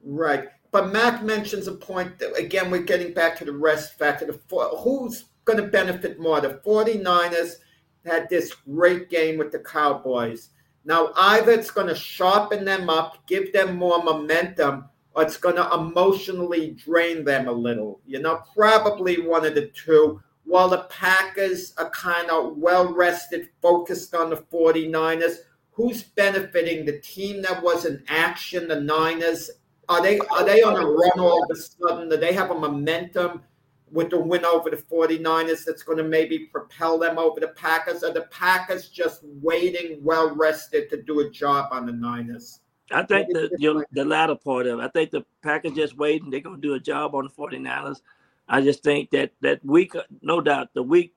Right, 0.02 0.48
but 0.70 0.92
Mac 0.92 1.22
mentions 1.22 1.66
a 1.66 1.72
point 1.72 2.18
that 2.18 2.36
again 2.36 2.70
we're 2.70 2.82
getting 2.82 3.14
back 3.14 3.38
to 3.38 3.44
the 3.44 3.52
rest 3.52 3.98
factor. 3.98 4.26
The 4.26 4.38
who's 4.82 5.24
going 5.44 5.58
to 5.58 5.68
benefit 5.68 6.18
more? 6.18 6.40
The 6.40 6.60
49ers 6.64 7.56
had 8.04 8.28
this 8.28 8.52
great 8.52 9.08
game 9.08 9.38
with 9.38 9.52
the 9.52 9.60
Cowboys. 9.60 10.50
Now 10.84 11.12
either 11.16 11.52
it's 11.52 11.70
going 11.70 11.86
to 11.86 11.94
sharpen 11.94 12.64
them 12.64 12.90
up, 12.90 13.26
give 13.26 13.52
them 13.52 13.76
more 13.76 14.02
momentum, 14.02 14.86
or 15.14 15.22
it's 15.22 15.36
going 15.36 15.56
to 15.56 15.72
emotionally 15.72 16.72
drain 16.72 17.24
them 17.24 17.48
a 17.48 17.52
little. 17.52 18.00
You 18.06 18.20
know, 18.20 18.42
probably 18.54 19.26
one 19.26 19.46
of 19.46 19.54
the 19.54 19.68
two 19.68 20.20
while 20.44 20.68
the 20.68 20.86
Packers 20.90 21.74
are 21.78 21.90
kind 21.90 22.30
of 22.30 22.56
well 22.56 22.92
rested, 22.92 23.48
focused 23.62 24.14
on 24.14 24.30
the 24.30 24.36
49ers. 24.36 25.36
Who's 25.72 26.02
benefiting? 26.02 26.84
The 26.84 27.00
team 27.00 27.42
that 27.42 27.62
was 27.62 27.84
in 27.84 28.02
action, 28.08 28.68
the 28.68 28.80
Niners. 28.80 29.50
Are 29.88 30.02
they 30.02 30.18
are 30.18 30.44
they 30.44 30.62
on 30.62 30.76
a 30.76 30.86
run 30.86 31.18
all 31.18 31.42
of 31.42 31.50
a 31.50 31.56
sudden? 31.56 32.08
Do 32.08 32.16
they 32.16 32.32
have 32.32 32.50
a 32.50 32.54
momentum 32.54 33.42
with 33.90 34.10
the 34.10 34.18
win 34.18 34.44
over 34.44 34.70
the 34.70 34.76
49ers 34.76 35.64
that's 35.64 35.82
going 35.82 35.98
to 35.98 36.04
maybe 36.04 36.46
propel 36.46 36.98
them 36.98 37.18
over 37.18 37.40
the 37.40 37.48
Packers? 37.48 38.02
Are 38.02 38.12
the 38.12 38.22
Packers 38.30 38.88
just 38.88 39.20
waiting 39.42 39.98
well 40.02 40.34
rested 40.34 40.90
to 40.90 41.02
do 41.02 41.20
a 41.20 41.30
job 41.30 41.68
on 41.72 41.86
the 41.86 41.92
Niners? 41.92 42.60
I 42.90 43.02
think 43.02 43.28
the 43.28 43.84
the 43.92 44.04
latter 44.04 44.36
part 44.36 44.66
of 44.66 44.78
it. 44.78 44.82
I 44.82 44.88
think 44.88 45.10
the 45.10 45.24
Packers 45.42 45.72
just 45.72 45.96
waiting. 45.96 46.30
They're 46.30 46.40
going 46.40 46.60
to 46.60 46.68
do 46.68 46.74
a 46.74 46.80
job 46.80 47.14
on 47.14 47.24
the 47.24 47.30
49ers. 47.30 48.00
I 48.48 48.62
just 48.62 48.82
think 48.82 49.10
that 49.10 49.32
that 49.42 49.64
week, 49.64 49.94
no 50.22 50.40
doubt, 50.40 50.70
the 50.74 50.82
week 50.82 51.12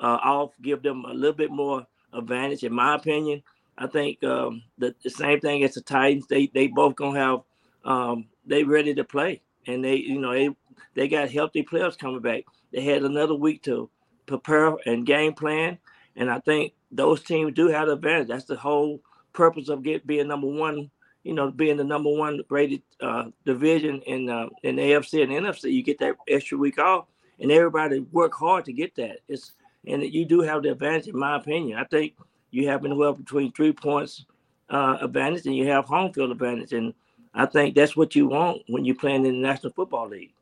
uh, 0.00 0.18
off 0.22 0.52
give 0.62 0.82
them 0.82 1.04
a 1.06 1.14
little 1.14 1.36
bit 1.36 1.52
more 1.52 1.86
advantage, 2.14 2.64
in 2.64 2.74
my 2.74 2.96
opinion. 2.96 3.42
I 3.78 3.88
think 3.88 4.24
um, 4.24 4.62
the, 4.78 4.94
the 5.04 5.10
same 5.10 5.40
thing 5.40 5.64
as 5.64 5.74
the 5.74 5.82
Titans. 5.82 6.26
They 6.28 6.48
they 6.48 6.68
both 6.68 6.96
gonna 6.96 7.20
have 7.20 7.40
um, 7.84 8.26
they 8.46 8.64
ready 8.64 8.94
to 8.94 9.04
play, 9.04 9.42
and 9.66 9.84
they 9.84 9.96
you 9.96 10.20
know 10.20 10.32
they 10.32 10.50
they 10.94 11.08
got 11.08 11.30
healthy 11.30 11.62
players 11.62 11.96
coming 11.96 12.20
back. 12.22 12.44
They 12.72 12.82
had 12.82 13.04
another 13.04 13.34
week 13.36 13.62
to 13.64 13.90
prepare 14.26 14.76
and 14.86 15.06
game 15.06 15.34
plan, 15.34 15.78
and 16.16 16.30
I 16.30 16.40
think 16.40 16.74
those 16.92 17.22
teams 17.22 17.54
do 17.54 17.68
have 17.68 17.88
advantage. 17.88 18.28
That's 18.28 18.46
the 18.46 18.56
whole 18.56 19.02
purpose 19.34 19.68
of 19.68 19.82
get 19.82 20.06
being 20.06 20.28
number 20.28 20.48
one 20.48 20.90
you 21.26 21.34
know, 21.34 21.50
being 21.50 21.76
the 21.76 21.82
number 21.82 22.08
one 22.08 22.40
rated 22.50 22.82
uh, 23.00 23.24
division 23.44 24.00
in 24.02 24.30
uh, 24.30 24.46
in 24.62 24.76
the 24.76 24.82
AFC 24.82 25.24
and 25.24 25.32
NFC, 25.32 25.72
you 25.72 25.82
get 25.82 25.98
that 25.98 26.14
extra 26.28 26.56
week 26.56 26.78
off, 26.78 27.06
and 27.40 27.50
everybody 27.50 27.98
work 28.12 28.32
hard 28.32 28.64
to 28.66 28.72
get 28.72 28.94
that. 28.94 29.18
It's 29.26 29.52
and 29.88 30.04
you 30.04 30.24
do 30.24 30.40
have 30.40 30.62
the 30.62 30.70
advantage, 30.70 31.08
in 31.08 31.18
my 31.18 31.34
opinion. 31.34 31.78
I 31.78 31.84
think 31.84 32.14
you 32.52 32.68
have 32.68 32.84
anywhere 32.84 33.12
between 33.12 33.50
three 33.50 33.72
points 33.72 34.24
uh, 34.70 34.98
advantage 35.00 35.46
and 35.46 35.56
you 35.56 35.66
have 35.66 35.86
home 35.86 36.12
field 36.12 36.30
advantage, 36.30 36.72
and 36.72 36.94
I 37.34 37.46
think 37.46 37.74
that's 37.74 37.96
what 37.96 38.14
you 38.14 38.28
want 38.28 38.62
when 38.68 38.84
you're 38.84 38.94
playing 38.94 39.26
in 39.26 39.32
the 39.32 39.48
National 39.48 39.72
Football 39.72 40.08
League. 40.08 40.32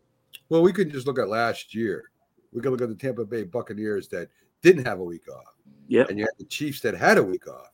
Well, 0.51 0.61
we 0.61 0.73
could 0.75 0.93
just 0.93 1.07
look 1.07 1.19
at 1.19 1.31
last 1.31 1.75
year. 1.75 2.11
We 2.53 2.61
could 2.61 2.73
look 2.73 2.83
at 2.83 2.91
the 2.91 2.95
Tampa 2.95 3.25
Bay 3.25 3.45
Buccaneers 3.45 4.07
that 4.09 4.29
didn't 4.61 4.85
have 4.85 5.01
a 5.01 5.05
week 5.05 5.31
off. 5.35 5.55
Yeah, 5.89 6.05
and 6.11 6.19
you 6.19 6.27
had 6.27 6.39
the 6.39 6.45
Chiefs 6.45 6.81
that 6.81 6.95
had 6.95 7.17
a 7.17 7.23
week 7.23 7.49
off 7.49 7.74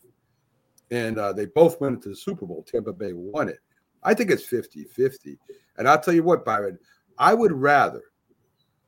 and 0.90 1.18
uh, 1.18 1.32
they 1.32 1.46
both 1.46 1.80
went 1.80 1.96
into 1.96 2.08
the 2.08 2.16
Super 2.16 2.46
Bowl. 2.46 2.64
Tampa 2.64 2.92
Bay 2.92 3.12
won 3.12 3.48
it. 3.48 3.60
I 4.02 4.14
think 4.14 4.30
it's 4.30 4.44
50 4.44 4.84
50. 4.84 5.38
And 5.76 5.88
I'll 5.88 6.00
tell 6.00 6.14
you 6.14 6.22
what, 6.22 6.44
Byron, 6.44 6.78
I 7.18 7.34
would 7.34 7.52
rather, 7.52 8.02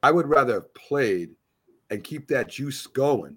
I 0.02 0.10
would 0.10 0.26
rather 0.26 0.54
have 0.54 0.74
played 0.74 1.30
and 1.90 2.02
keep 2.02 2.28
that 2.28 2.48
juice 2.48 2.86
going 2.86 3.36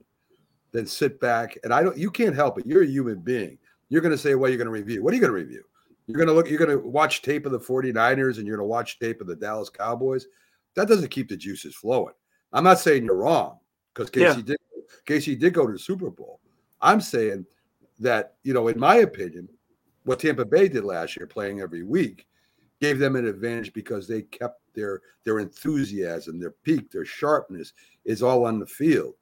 than 0.71 0.85
sit 0.85 1.19
back. 1.19 1.57
And 1.63 1.73
I 1.73 1.83
don't, 1.83 1.97
you 1.97 2.09
can't 2.09 2.35
help 2.35 2.57
it. 2.59 2.65
You're 2.65 2.83
a 2.83 2.87
human 2.87 3.19
being. 3.19 3.57
You're 3.89 4.01
going 4.01 4.11
to 4.11 4.17
say, 4.17 4.35
well, 4.35 4.49
you're 4.49 4.57
going 4.57 4.65
to 4.65 4.71
review. 4.71 5.03
What 5.03 5.11
are 5.11 5.15
you 5.15 5.21
going 5.21 5.33
to 5.33 5.37
review? 5.37 5.63
You're 6.07 6.17
going 6.17 6.27
to 6.27 6.33
look, 6.33 6.49
you're 6.49 6.59
going 6.59 6.71
to 6.71 6.87
watch 6.87 7.21
tape 7.21 7.45
of 7.45 7.51
the 7.51 7.59
49ers 7.59 8.37
and 8.37 8.47
you're 8.47 8.57
going 8.57 8.65
to 8.65 8.69
watch 8.69 8.99
tape 8.99 9.21
of 9.21 9.27
the 9.27 9.35
Dallas 9.35 9.69
Cowboys. 9.69 10.27
That 10.75 10.87
doesn't 10.87 11.09
keep 11.09 11.29
the 11.29 11.37
juices 11.37 11.75
flowing. 11.75 12.13
I'm 12.53 12.63
not 12.63 12.79
saying 12.79 13.05
you're 13.05 13.15
wrong 13.15 13.59
because 13.93 14.09
Casey 14.09 14.37
yeah. 14.37 14.43
did, 14.45 14.57
Casey 15.05 15.35
did 15.35 15.53
go 15.53 15.65
to 15.65 15.73
the 15.73 15.79
Super 15.79 16.09
Bowl. 16.09 16.39
I'm 16.81 17.01
saying 17.01 17.45
that, 17.99 18.35
you 18.43 18.53
know, 18.53 18.67
in 18.67 18.79
my 18.79 18.97
opinion, 18.97 19.47
what 20.03 20.19
Tampa 20.19 20.45
Bay 20.45 20.67
did 20.67 20.83
last 20.83 21.15
year, 21.17 21.27
playing 21.27 21.61
every 21.61 21.83
week, 21.83 22.27
gave 22.81 22.99
them 22.99 23.15
an 23.15 23.27
advantage 23.27 23.73
because 23.73 24.07
they 24.07 24.21
kept 24.23 24.61
their 24.73 25.01
their 25.23 25.39
enthusiasm, 25.39 26.39
their 26.39 26.51
peak, 26.51 26.91
their 26.91 27.05
sharpness 27.05 27.73
is 28.03 28.21
all 28.21 28.45
on 28.45 28.59
the 28.59 28.65
field. 28.65 29.15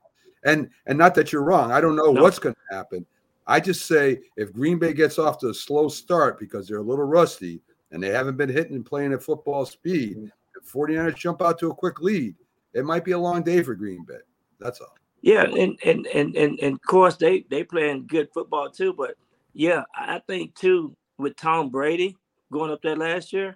And 0.46 0.70
and 0.88 0.98
not 0.98 1.16
that 1.16 1.32
you're 1.32 1.44
wrong. 1.44 1.72
I 1.72 1.80
don't 1.80 1.96
know 1.96 2.12
no. 2.12 2.22
what's 2.22 2.40
going 2.40 2.56
to 2.56 2.76
happen. 2.76 3.06
I 3.48 3.60
just 3.60 3.86
say 3.86 4.20
if 4.38 4.54
Green 4.54 4.80
Bay 4.80 4.94
gets 4.94 5.20
off 5.20 5.38
to 5.40 5.50
a 5.50 5.54
slow 5.54 5.88
start 5.88 6.40
because 6.40 6.68
they're 6.68 6.78
a 6.78 6.82
little 6.82 7.06
rusty 7.06 7.62
and 7.92 8.02
they 8.02 8.10
haven't 8.10 8.38
been 8.38 8.50
hitting 8.50 8.76
and 8.76 8.86
playing 8.86 9.14
at 9.14 9.24
football 9.24 9.66
speed, 9.66 10.18
mm-hmm. 10.18 10.28
if 10.56 10.72
49ers 10.72 11.16
jump 11.16 11.42
out 11.42 11.60
to 11.60 11.70
a 11.70 11.76
quick 11.76 12.02
lead, 12.02 12.36
it 12.74 12.86
might 12.86 13.06
be 13.06 13.12
a 13.12 13.20
long 13.20 13.44
day 13.44 13.62
for 13.62 13.76
Green 13.76 14.04
Bay. 14.06 14.20
That's 14.60 14.80
all. 14.80 14.96
Yeah, 15.24 15.44
and 15.44 15.80
and 15.86 16.06
and 16.08 16.36
and, 16.36 16.60
and 16.60 16.74
of 16.76 16.82
course 16.82 17.16
they 17.16 17.46
they 17.50 17.64
playing 17.64 18.08
good 18.08 18.28
football 18.34 18.70
too. 18.70 18.92
But 18.92 19.16
yeah, 19.54 19.84
I 19.96 20.20
think 20.28 20.54
too 20.54 20.98
with 21.18 21.38
Tom 21.38 21.70
Brady 21.70 22.18
going 22.52 22.72
up 22.72 22.82
there 22.82 22.98
last 22.98 23.32
year, 23.32 23.56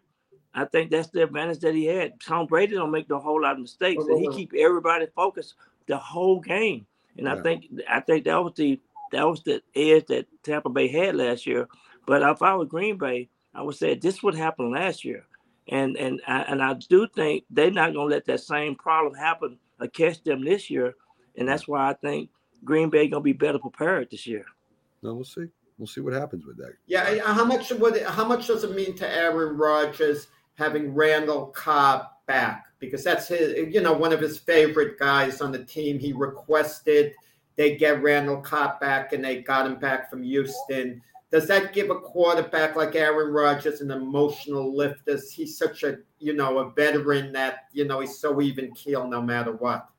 I 0.53 0.63
think 0.63 0.89
that's 0.89 1.09
the 1.09 1.23
advantage 1.23 1.59
that 1.59 1.75
he 1.75 1.85
had. 1.85 2.13
Tom 2.25 2.47
Brady 2.47 2.75
don't 2.75 2.89
make 2.89 3.09
a 3.09 3.19
whole 3.19 3.41
lot 3.41 3.55
of 3.55 3.59
mistakes, 3.59 4.05
and 4.05 4.17
he 4.17 4.29
keep 4.37 4.53
everybody 4.57 5.07
focused 5.13 5.55
the 5.87 5.97
whole 5.97 6.39
game. 6.39 6.87
And 7.17 7.27
yeah. 7.27 7.35
I 7.35 7.41
think 7.41 7.65
I 7.89 7.99
think 7.99 8.23
that 8.23 8.41
was 8.41 8.53
the 8.55 8.79
that 9.11 9.27
was 9.27 9.43
the 9.43 9.61
edge 9.75 10.05
that 10.07 10.25
Tampa 10.43 10.69
Bay 10.69 10.87
had 10.87 11.17
last 11.17 11.45
year. 11.45 11.67
But 12.05 12.21
if 12.21 12.41
I 12.41 12.55
was 12.55 12.69
Green 12.69 12.97
Bay, 12.97 13.27
I 13.53 13.61
would 13.61 13.75
say 13.75 13.93
this 13.93 14.23
would 14.23 14.35
happen 14.35 14.71
last 14.71 15.03
year, 15.03 15.25
and 15.67 15.97
and 15.97 16.21
and 16.27 16.63
I 16.63 16.75
do 16.75 17.09
think 17.13 17.43
they're 17.49 17.71
not 17.71 17.93
gonna 17.93 18.09
let 18.09 18.23
that 18.27 18.39
same 18.39 18.75
problem 18.75 19.15
happen 19.15 19.59
or 19.81 19.87
catch 19.89 20.23
them 20.23 20.45
this 20.45 20.69
year 20.69 20.95
and 21.37 21.47
that's 21.47 21.67
why 21.67 21.89
I 21.89 21.93
think 21.93 22.29
Green 22.63 22.89
Bay 22.89 23.07
gonna 23.07 23.21
be 23.21 23.33
better 23.33 23.59
prepared 23.59 24.09
this 24.11 24.27
year. 24.27 24.45
No, 25.01 25.13
we'll 25.13 25.23
see. 25.23 25.47
We'll 25.77 25.87
see 25.87 26.01
what 26.01 26.13
happens 26.13 26.45
with 26.45 26.57
that. 26.57 26.73
Yeah, 26.87 27.19
how 27.33 27.45
much 27.45 27.71
would 27.71 28.01
how 28.03 28.25
much 28.25 28.47
does 28.47 28.63
it 28.63 28.75
mean 28.75 28.95
to 28.95 29.07
Aaron 29.07 29.57
Rodgers 29.57 30.27
having 30.55 30.93
Randall 30.93 31.47
Cobb 31.47 32.07
back? 32.25 32.65
Because 32.79 33.03
that's 33.03 33.27
his, 33.27 33.73
you 33.73 33.81
know, 33.81 33.93
one 33.93 34.11
of 34.11 34.19
his 34.19 34.39
favorite 34.39 34.97
guys 34.97 35.39
on 35.41 35.51
the 35.51 35.63
team. 35.63 35.99
He 35.99 36.13
requested 36.13 37.13
they 37.57 37.75
get 37.75 38.03
Randall 38.03 38.37
Cobb 38.37 38.79
back, 38.79 39.13
and 39.13 39.25
they 39.25 39.41
got 39.41 39.65
him 39.65 39.79
back 39.79 40.09
from 40.09 40.23
Houston. 40.23 41.01
Does 41.31 41.47
that 41.47 41.73
give 41.73 41.89
a 41.89 41.99
quarterback 41.99 42.75
like 42.75 42.95
Aaron 42.95 43.33
Rodgers 43.33 43.81
an 43.81 43.91
emotional 43.91 44.73
lift? 44.75 45.07
As 45.09 45.31
he's 45.31 45.57
such 45.57 45.83
a, 45.83 45.97
you 46.19 46.33
know, 46.33 46.59
a 46.59 46.71
veteran 46.71 47.33
that 47.33 47.65
you 47.73 47.85
know 47.85 47.99
he's 47.99 48.19
so 48.19 48.39
even 48.41 48.71
keel 48.73 49.07
no 49.07 49.21
matter 49.21 49.51
what. 49.51 49.89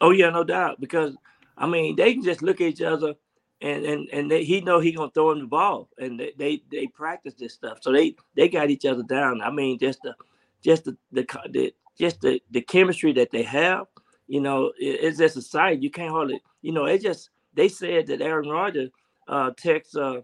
Oh 0.00 0.10
yeah, 0.10 0.30
no 0.30 0.44
doubt. 0.44 0.80
Because 0.80 1.16
I 1.56 1.66
mean, 1.66 1.96
they 1.96 2.14
can 2.14 2.22
just 2.22 2.42
look 2.42 2.60
at 2.60 2.68
each 2.68 2.82
other 2.82 3.14
and 3.62 3.84
and 3.84 4.08
and 4.12 4.30
they, 4.30 4.44
he 4.44 4.60
know 4.60 4.80
he 4.80 4.92
gonna 4.92 5.10
throw 5.12 5.30
him 5.30 5.40
the 5.40 5.46
ball, 5.46 5.88
and 5.98 6.18
they, 6.18 6.32
they 6.36 6.62
they 6.70 6.86
practice 6.88 7.34
this 7.34 7.54
stuff, 7.54 7.78
so 7.80 7.92
they 7.92 8.16
they 8.34 8.48
got 8.48 8.70
each 8.70 8.84
other 8.84 9.04
down. 9.04 9.40
I 9.40 9.50
mean, 9.50 9.78
just 9.78 10.02
the 10.02 10.14
just 10.62 10.84
the 10.84 10.96
the, 11.12 11.24
the 11.50 11.74
just 11.98 12.20
the 12.20 12.40
the 12.50 12.60
chemistry 12.60 13.12
that 13.12 13.30
they 13.30 13.44
have, 13.44 13.86
you 14.26 14.40
know, 14.40 14.72
it, 14.78 14.98
it's 15.02 15.18
just 15.18 15.36
a 15.36 15.42
sight. 15.42 15.80
You 15.80 15.90
can't 15.90 16.10
hardly, 16.10 16.42
you 16.60 16.72
know, 16.72 16.86
it 16.86 17.02
just 17.02 17.30
they 17.54 17.68
said 17.68 18.08
that 18.08 18.20
Aaron 18.20 18.48
Rodgers 18.48 18.90
uh 19.28 19.52
text 19.56 19.96
uh 19.96 20.22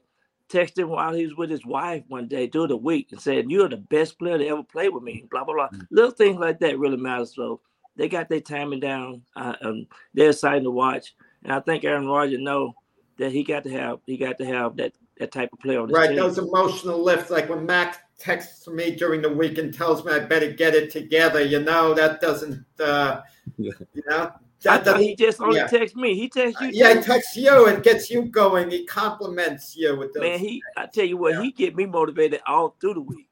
texted 0.49 0.79
him 0.79 0.89
while 0.89 1.15
he 1.15 1.25
was 1.25 1.37
with 1.37 1.51
his 1.51 1.65
wife 1.65 2.03
one 2.09 2.27
day 2.27 2.47
during 2.49 2.69
the 2.69 2.77
week 2.77 3.13
and 3.13 3.21
said, 3.21 3.49
"You're 3.49 3.69
the 3.69 3.77
best 3.77 4.19
player 4.19 4.39
to 4.39 4.49
ever 4.49 4.65
play 4.65 4.89
with 4.89 5.05
me." 5.05 5.27
Blah 5.31 5.45
blah 5.45 5.55
blah. 5.55 5.69
Mm-hmm. 5.69 5.95
Little 5.95 6.11
things 6.11 6.39
like 6.39 6.59
that 6.59 6.79
really 6.79 6.97
matter. 6.97 7.27
So 7.27 7.61
they 7.99 8.09
got 8.09 8.29
their 8.31 8.41
timing 8.41 8.81
down. 8.81 9.23
Uh, 9.37 9.55
um, 9.61 9.87
they're 10.15 10.31
exciting 10.31 10.65
to 10.65 10.71
watch, 10.71 11.15
and 11.43 11.53
I 11.53 11.61
think 11.61 11.85
Aaron 11.85 12.07
Rodgers 12.07 12.39
know 12.41 12.75
that 13.19 13.33
he 13.33 13.45
got 13.45 13.65
to 13.65 13.71
have 13.71 13.99
he 14.07 14.17
got 14.17 14.39
to 14.39 14.47
have 14.47 14.77
that 14.77 14.93
that 15.19 15.33
type 15.33 15.51
of 15.53 15.59
play 15.59 15.77
on 15.77 15.91
right 15.91 16.09
team. 16.09 16.19
Right, 16.19 16.23
those 16.23 16.39
emotional 16.39 17.03
lifts 17.03 17.31
like 17.31 17.51
when 17.51 17.67
Mac 17.67 17.99
texts 18.19 18.67
me 18.69 18.95
during 18.95 19.21
the 19.21 19.29
week 19.29 19.59
and 19.59 19.75
tells 19.75 20.05
me 20.05 20.13
I 20.13 20.21
better 20.21 20.51
get 20.51 20.75
it 20.75 20.91
together 20.91 21.41
you 21.41 21.61
know 21.61 21.95
that 21.95 22.21
doesn't 22.21 22.65
uh 22.81 23.21
you 23.57 23.73
know 24.09 24.33
that, 24.63 24.85
that, 24.85 24.99
he 24.99 25.15
just 25.15 25.41
only 25.41 25.59
yeah. 25.59 25.69
texts 25.69 25.97
me. 25.97 26.17
He 26.17 26.29
texts 26.29 26.61
you. 26.61 26.71
Yeah, 26.73 26.95
he 26.95 27.01
texts 27.01 27.37
you 27.37 27.69
and 27.69 27.81
gets 27.81 28.11
you 28.11 28.23
going. 28.23 28.71
He 28.71 28.85
compliments 28.87 29.77
you 29.77 29.97
with 29.97 30.13
those. 30.13 30.23
Man, 30.23 30.39
he. 30.41 30.61
I 30.77 30.87
tell 30.87 31.05
you 31.05 31.17
what, 31.17 31.35
yeah. 31.35 31.43
he 31.43 31.53
get 31.53 31.77
me 31.77 31.87
motivated 31.87 32.41
all 32.45 32.77
through 32.81 32.95
the 32.95 33.01
week, 33.01 33.29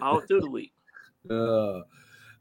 all 0.00 0.20
through 0.20 0.40
the 0.40 0.50
week. 0.50 0.72
Uh, 1.30 1.80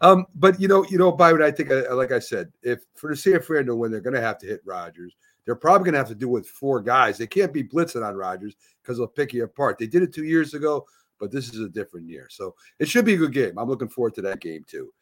um, 0.03 0.25
but 0.35 0.59
you 0.59 0.67
know, 0.67 0.85
you 0.89 0.97
know, 0.97 1.11
Byron. 1.13 1.41
I 1.41 1.49
think, 1.49 1.71
uh, 1.71 1.95
like 1.95 2.11
I 2.11 2.19
said, 2.19 2.51
if 2.61 2.81
for 2.93 3.09
the 3.09 3.15
San 3.15 3.41
Fernando 3.41 3.73
win, 3.73 3.89
they're 3.89 4.01
going 4.01 4.13
to 4.13 4.21
have 4.21 4.37
to 4.39 4.45
hit 4.45 4.61
Rodgers. 4.65 5.15
They're 5.45 5.55
probably 5.55 5.85
going 5.85 5.93
to 5.93 5.99
have 5.99 6.09
to 6.09 6.15
do 6.15 6.27
with 6.27 6.45
four 6.45 6.81
guys. 6.81 7.17
They 7.17 7.27
can't 7.27 7.53
be 7.53 7.63
blitzing 7.63 8.05
on 8.05 8.15
Rodgers 8.15 8.55
because 8.81 8.97
they'll 8.97 9.07
pick 9.07 9.33
you 9.33 9.45
apart. 9.45 9.77
They 9.77 9.87
did 9.87 10.03
it 10.03 10.13
two 10.13 10.25
years 10.25 10.53
ago, 10.53 10.85
but 11.19 11.31
this 11.31 11.53
is 11.53 11.61
a 11.61 11.69
different 11.69 12.09
year. 12.09 12.27
So 12.29 12.53
it 12.79 12.89
should 12.89 13.05
be 13.05 13.13
a 13.13 13.17
good 13.17 13.33
game. 13.33 13.57
I'm 13.57 13.69
looking 13.69 13.87
forward 13.87 14.13
to 14.15 14.21
that 14.23 14.41
game 14.41 14.65
too. 14.67 14.93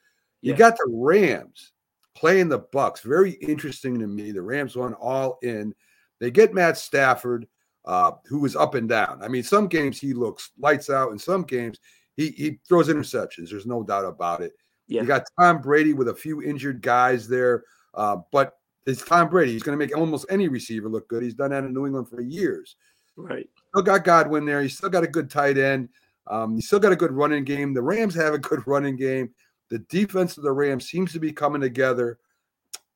You 0.41 0.54
got 0.54 0.78
the 0.78 0.88
Rams 0.88 1.72
playing 2.16 2.49
the 2.49 2.60
Bucs. 2.60 3.02
Very 3.02 3.32
interesting 3.34 3.99
to 3.99 4.08
me. 4.08 4.32
The 4.32 4.41
Rams 4.41 4.76
won 4.76 4.93
all 4.93 5.39
in. 5.41 5.74
They 6.20 6.30
get 6.30 6.54
Matt 6.54 6.78
Stafford, 6.78 7.47
uh, 7.86 8.12
who 8.26 8.39
was 8.39 8.56
up 8.56 8.76
and 8.76 8.88
down. 8.88 9.20
I 9.24 9.28
mean, 9.28 9.43
some 9.43 9.68
games 9.68 9.99
he 9.99 10.14
looks 10.14 10.52
lights 10.60 10.89
out, 10.91 11.12
and 11.12 11.20
some 11.20 11.43
games 11.43 11.80
he 12.16 12.30
he 12.30 12.60
throws 12.68 12.89
interceptions. 12.89 13.49
There's 13.49 13.66
no 13.66 13.84
doubt 13.84 14.06
about 14.06 14.41
it. 14.41 14.54
Yeah. 14.92 15.04
You 15.04 15.08
got 15.08 15.24
Tom 15.39 15.62
Brady 15.62 15.94
with 15.94 16.10
a 16.10 16.14
few 16.14 16.44
injured 16.44 16.82
guys 16.82 17.26
there, 17.26 17.64
uh, 17.94 18.18
but 18.34 18.58
it's 18.86 19.02
Tom 19.02 19.30
Brady. 19.30 19.54
He's 19.54 19.64
going 19.64 19.80
to 19.80 19.84
make 19.84 19.98
almost 19.98 20.26
any 20.30 20.50
receiver 20.50 20.89
look 20.89 21.08
good. 21.08 21.24
He's 21.24 21.34
done 21.34 21.52
that 21.52 21.64
in 21.64 21.74
New 21.74 21.86
England 21.86 22.10
for 22.10 22.20
years. 22.20 22.76
Right. 23.16 23.50
Still 23.70 23.84
got 23.84 24.04
Godwin 24.04 24.46
there. 24.46 24.62
He's 24.62 24.76
still 24.76 24.89
got 24.89 25.06
a 25.06 25.08
good 25.08 25.30
tight 25.30 25.58
end. 25.58 25.88
Um, 26.28 26.56
he's 26.56 26.68
still 26.68 26.80
got 26.80 26.92
a 26.92 26.98
good 26.98 27.14
running 27.14 27.46
game. 27.46 27.74
The 27.74 27.82
Rams 27.82 28.14
have 28.16 28.34
a 28.34 28.38
good 28.38 28.62
running 28.68 28.98
game. 28.98 29.30
The 29.70 29.80
defense 29.80 30.36
of 30.36 30.44
the 30.44 30.52
Rams 30.52 30.89
seems 30.89 31.14
to 31.14 31.20
be 31.20 31.32
coming 31.32 31.62
together. 31.62 32.20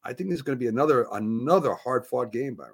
I 0.03 0.11
think 0.11 0.29
there's 0.29 0.41
going 0.41 0.57
to 0.57 0.61
be 0.61 0.67
another 0.67 1.07
another 1.13 1.75
hard 1.75 2.05
fought 2.05 2.33
game, 2.33 2.55
Byron. 2.55 2.73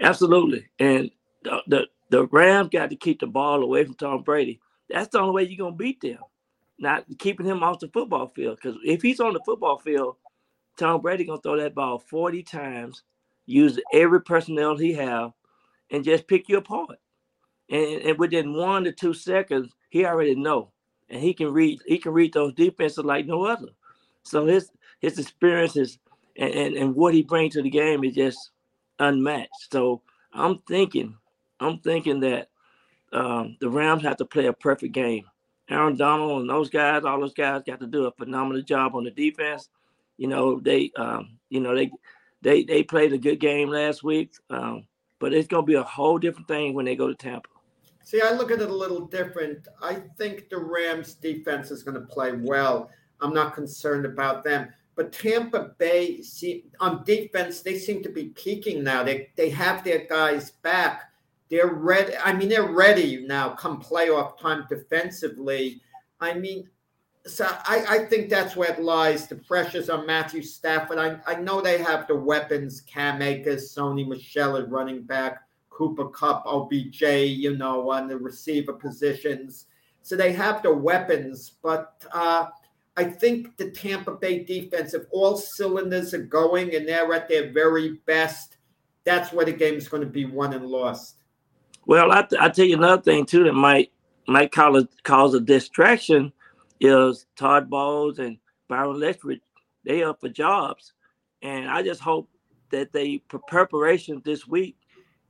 Absolutely, 0.00 0.66
and 0.78 1.10
the, 1.44 1.62
the 1.66 1.86
the 2.10 2.26
Rams 2.26 2.68
got 2.70 2.90
to 2.90 2.96
keep 2.96 3.20
the 3.20 3.26
ball 3.26 3.62
away 3.62 3.86
from 3.86 3.94
Tom 3.94 4.22
Brady. 4.22 4.60
That's 4.90 5.08
the 5.08 5.20
only 5.20 5.32
way 5.32 5.48
you're 5.48 5.56
going 5.56 5.72
to 5.72 5.78
beat 5.78 6.02
them. 6.02 6.18
Not 6.78 7.04
keeping 7.18 7.46
him 7.46 7.62
off 7.62 7.80
the 7.80 7.88
football 7.88 8.28
field 8.28 8.58
because 8.62 8.78
if 8.84 9.02
he's 9.02 9.20
on 9.20 9.32
the 9.32 9.40
football 9.40 9.78
field, 9.78 10.16
Tom 10.76 11.00
Brady 11.00 11.24
gonna 11.24 11.40
throw 11.40 11.56
that 11.56 11.74
ball 11.74 11.98
40 11.98 12.42
times, 12.44 13.02
use 13.46 13.80
every 13.92 14.22
personnel 14.22 14.76
he 14.76 14.92
have, 14.94 15.32
and 15.90 16.04
just 16.04 16.28
pick 16.28 16.48
you 16.48 16.58
apart. 16.58 16.98
And, 17.70 18.02
and 18.02 18.18
within 18.18 18.54
one 18.54 18.84
to 18.84 18.92
two 18.92 19.12
seconds, 19.12 19.74
he 19.90 20.06
already 20.06 20.34
know. 20.34 20.70
And 21.10 21.20
he 21.20 21.34
can 21.34 21.52
read 21.52 21.80
he 21.86 21.98
can 21.98 22.12
read 22.12 22.32
those 22.32 22.54
defenses 22.54 23.04
like 23.04 23.26
no 23.26 23.44
other. 23.44 23.68
So 24.22 24.46
his 24.46 24.70
his 25.00 25.18
experiences 25.18 25.98
and, 26.36 26.52
and, 26.54 26.76
and 26.76 26.94
what 26.94 27.14
he 27.14 27.22
brings 27.22 27.54
to 27.54 27.62
the 27.62 27.70
game 27.70 28.04
is 28.04 28.14
just 28.14 28.50
unmatched. 28.98 29.72
So 29.72 30.02
I'm 30.32 30.58
thinking, 30.68 31.16
I'm 31.60 31.78
thinking 31.78 32.20
that 32.20 32.48
um, 33.12 33.56
the 33.60 33.70
Rams 33.70 34.02
have 34.02 34.18
to 34.18 34.24
play 34.24 34.46
a 34.46 34.52
perfect 34.52 34.92
game. 34.92 35.24
Aaron 35.70 35.96
Donald 35.96 36.40
and 36.40 36.50
those 36.50 36.70
guys, 36.70 37.04
all 37.04 37.20
those 37.20 37.34
guys 37.34 37.62
got 37.66 37.80
to 37.80 37.86
do 37.86 38.06
a 38.06 38.12
phenomenal 38.12 38.62
job 38.62 38.94
on 38.94 39.04
the 39.04 39.10
defense 39.10 39.68
you 40.18 40.26
know 40.26 40.60
they 40.60 40.92
um, 40.96 41.38
you 41.48 41.60
know 41.60 41.74
they 41.74 41.90
they 42.42 42.64
they 42.64 42.82
played 42.82 43.12
a 43.14 43.18
good 43.18 43.40
game 43.40 43.70
last 43.70 44.04
week, 44.04 44.32
um, 44.50 44.84
but 45.18 45.32
it's 45.32 45.48
to 45.64 45.66
be 45.66 45.74
a 45.74 45.82
whole 45.82 46.18
different 46.18 46.48
thing 46.48 46.74
when 46.74 46.84
they 46.84 46.94
go 46.94 47.08
to 47.08 47.14
Tampa. 47.14 47.48
See, 48.04 48.20
I 48.20 48.32
look 48.32 48.50
at 48.50 48.60
it 48.60 48.70
a 48.70 48.74
little 48.74 49.06
different. 49.06 49.68
I 49.82 50.02
think 50.16 50.48
the 50.48 50.58
Rams 50.58 51.14
defense 51.14 51.70
is 51.70 51.82
to 51.94 52.06
play 52.06 52.32
well. 52.32 52.90
I'm 53.20 53.34
not 53.34 53.54
concerned 53.54 54.06
about 54.06 54.44
them. 54.44 54.68
But 54.94 55.12
Tampa 55.12 55.72
Bay, 55.78 56.22
see, 56.22 56.64
on 56.80 57.04
defense, 57.04 57.60
they 57.60 57.78
seem 57.78 58.02
to 58.02 58.08
be 58.08 58.30
peaking 58.30 58.82
now. 58.82 59.04
They 59.04 59.30
they 59.36 59.50
have 59.50 59.84
their 59.84 60.06
guys 60.06 60.50
back. 60.62 61.07
They're 61.50 61.72
ready. 61.72 62.14
I 62.16 62.32
mean, 62.32 62.48
they're 62.48 62.72
ready 62.72 63.24
now. 63.26 63.50
Come 63.50 63.82
playoff 63.82 64.38
time 64.38 64.66
defensively. 64.68 65.80
I 66.20 66.34
mean, 66.34 66.68
so 67.26 67.46
I, 67.46 67.84
I 67.88 67.98
think 68.06 68.28
that's 68.28 68.56
where 68.56 68.72
it 68.72 68.82
lies. 68.82 69.26
The 69.26 69.36
pressures 69.36 69.90
on 69.90 70.06
Matthew 70.06 70.42
Stafford. 70.42 70.98
I, 70.98 71.18
I 71.26 71.36
know 71.36 71.60
they 71.60 71.78
have 71.78 72.06
the 72.06 72.16
weapons, 72.16 72.80
Cam 72.82 73.22
Akers, 73.22 73.74
Sony 73.74 74.06
Michel 74.06 74.56
at 74.56 74.70
running 74.70 75.02
back, 75.02 75.42
Cooper 75.70 76.08
Kupp, 76.08 76.44
OBJ, 76.46 77.02
you 77.02 77.56
know, 77.56 77.90
on 77.90 78.08
the 78.08 78.16
receiver 78.16 78.72
positions. 78.72 79.66
So 80.02 80.16
they 80.16 80.32
have 80.32 80.62
the 80.62 80.72
weapons, 80.72 81.52
but 81.62 82.04
uh, 82.12 82.46
I 82.96 83.04
think 83.04 83.56
the 83.56 83.70
Tampa 83.70 84.12
Bay 84.12 84.42
defense, 84.42 84.94
if 84.94 85.02
all 85.10 85.36
cylinders 85.36 86.14
are 86.14 86.22
going 86.22 86.74
and 86.74 86.88
they're 86.88 87.12
at 87.12 87.28
their 87.28 87.52
very 87.52 88.00
best, 88.06 88.56
that's 89.04 89.32
where 89.32 89.44
the 89.44 89.52
game 89.52 89.74
is 89.74 89.86
going 89.86 90.02
to 90.02 90.08
be 90.08 90.24
won 90.24 90.54
and 90.54 90.66
lost. 90.66 91.17
Well, 91.88 92.12
I, 92.12 92.26
I 92.40 92.50
tell 92.50 92.66
you 92.66 92.78
another 92.78 93.02
thing 93.02 93.26
too 93.26 93.44
that 93.44 93.54
might 93.54 93.92
might 94.28 94.52
cause 94.52 94.86
cause 95.04 95.34
a 95.34 95.40
distraction 95.40 96.32
is 96.80 97.26
Todd 97.36 97.70
Bowles 97.70 98.20
and 98.20 98.38
Byron 98.70 98.98
Leftwich. 98.98 99.42
They 99.84 100.04
up 100.04 100.22
for 100.22 100.30
jobs, 100.30 100.94
and 101.42 101.70
I 101.70 101.84
just 101.84 102.00
hope 102.02 102.30
that 102.72 102.94
the 102.94 103.22
preparation 103.50 104.22
this 104.24 104.48
week 104.48 104.78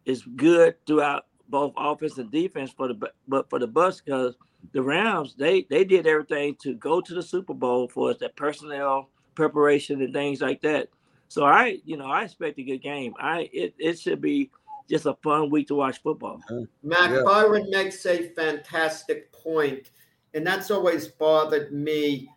is 0.06 0.24
good 0.36 0.76
throughout 0.86 1.26
both 1.50 1.74
offense 1.78 2.18
and 2.18 2.32
defense 2.32 2.72
for 2.72 2.88
the 2.88 3.10
but 3.28 3.50
for 3.50 3.58
the 3.60 3.68
bus 3.68 4.00
because 4.02 4.36
the 4.74 4.82
Rams 4.82 5.36
they 5.38 5.66
they 5.70 5.84
did 5.84 6.06
everything 6.06 6.56
to 6.62 6.76
go 6.76 7.02
to 7.02 7.14
the 7.14 7.24
Super 7.24 7.54
Bowl 7.54 7.88
for 7.88 8.12
us 8.12 8.18
that 8.20 8.36
personnel 8.36 9.10
preparation 9.36 10.02
and 10.02 10.14
things 10.14 10.40
like 10.42 10.62
that. 10.62 10.90
So 11.30 11.46
I 11.46 11.80
you 11.86 11.98
know 11.98 12.06
I 12.06 12.24
expect 12.24 12.60
a 12.60 12.64
good 12.64 12.82
game. 12.82 13.14
I 13.20 13.50
it, 13.52 13.74
it 13.80 14.00
should 14.00 14.22
be 14.22 14.52
just 14.88 15.06
a 15.06 15.14
fun 15.22 15.50
week 15.50 15.68
to 15.68 15.74
watch 15.74 16.02
football. 16.02 16.40
Mac 16.82 17.10
yeah. 17.10 17.22
Byron 17.24 17.68
makes 17.70 18.04
a 18.06 18.28
fantastic 18.30 19.32
point 19.32 19.90
and 20.34 20.46
that's 20.46 20.70
always 20.70 21.08
bothered 21.08 21.72
me. 21.72 22.30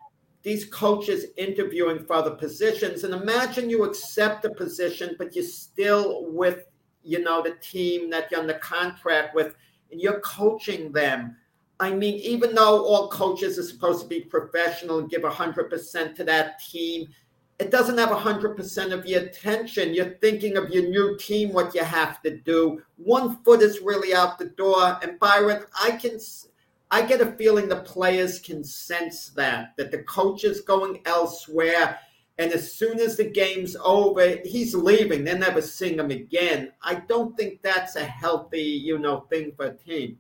These 0.44 0.66
coaches 0.66 1.26
interviewing 1.38 2.04
for 2.06 2.14
other 2.14 2.32
positions, 2.32 3.04
and 3.04 3.14
imagine 3.14 3.70
you 3.70 3.84
accept 3.84 4.46
a 4.46 4.50
position, 4.50 5.16
but 5.20 5.36
you're 5.36 5.46
still 5.46 6.26
with, 6.32 6.66
you 7.04 7.20
know, 7.20 7.44
the 7.44 7.56
team 7.62 8.10
that 8.10 8.32
you're 8.32 8.40
under 8.40 8.56
contract 8.56 9.36
with, 9.36 9.56
and 9.92 10.02
you're 10.02 10.20
coaching 10.22 10.92
them. 10.92 11.36
I 11.80 11.92
mean, 11.94 12.16
even 12.16 12.56
though 12.56 12.86
all 12.86 13.10
coaches 13.10 13.60
are 13.60 13.64
supposed 13.64 14.02
to 14.02 14.08
be 14.08 14.22
professional 14.22 15.00
and 15.00 15.10
give 15.10 15.22
100% 15.22 16.16
to 16.16 16.24
that 16.24 16.60
team, 16.60 17.08
it 17.62 17.70
doesn't 17.70 18.00
have 18.00 18.10
100% 18.10 18.92
of 18.92 19.06
your 19.06 19.22
attention. 19.22 19.94
You're 19.94 20.18
thinking 20.20 20.58
of 20.58 20.72
your 20.72 20.90
new 20.90 21.16
team, 21.18 21.54
what 21.54 21.76
you 21.76 21.84
have 21.84 22.20
to 22.24 22.38
do. 22.38 22.82
One 22.98 23.38
foot 23.44 23.62
is 23.62 23.82
really 23.82 24.16
out 24.16 24.40
the 24.40 24.46
door. 24.46 24.98
And 25.04 25.20
Byron, 25.20 25.64
I 25.80 25.92
can 25.92 26.20
I 26.90 27.04
get 27.04 27.22
a 27.22 27.32
feeling 27.34 27.70
the 27.70 27.78
players 27.78 28.40
can 28.40 28.64
sense 28.64 29.30
that, 29.30 29.74
that 29.78 29.92
the 29.92 30.04
coach 30.04 30.44
is 30.44 30.62
going 30.62 31.02
elsewhere. 31.06 32.00
and 32.40 32.52
as 32.52 32.74
soon 32.74 33.00
as 33.00 33.16
the 33.16 33.30
game's 33.30 33.78
over, 33.84 34.38
he's 34.44 34.74
leaving. 34.74 35.24
They 35.24 35.38
never 35.38 35.62
seeing 35.62 36.00
him 36.00 36.10
again. 36.10 36.72
I 36.82 36.96
don't 36.96 37.38
think 37.38 37.62
that's 37.62 37.96
a 37.96 38.04
healthy, 38.04 38.64
you 38.64 38.98
know, 38.98 39.28
thing 39.30 39.52
for 39.56 39.68
a 39.68 39.78
team. 39.78 40.18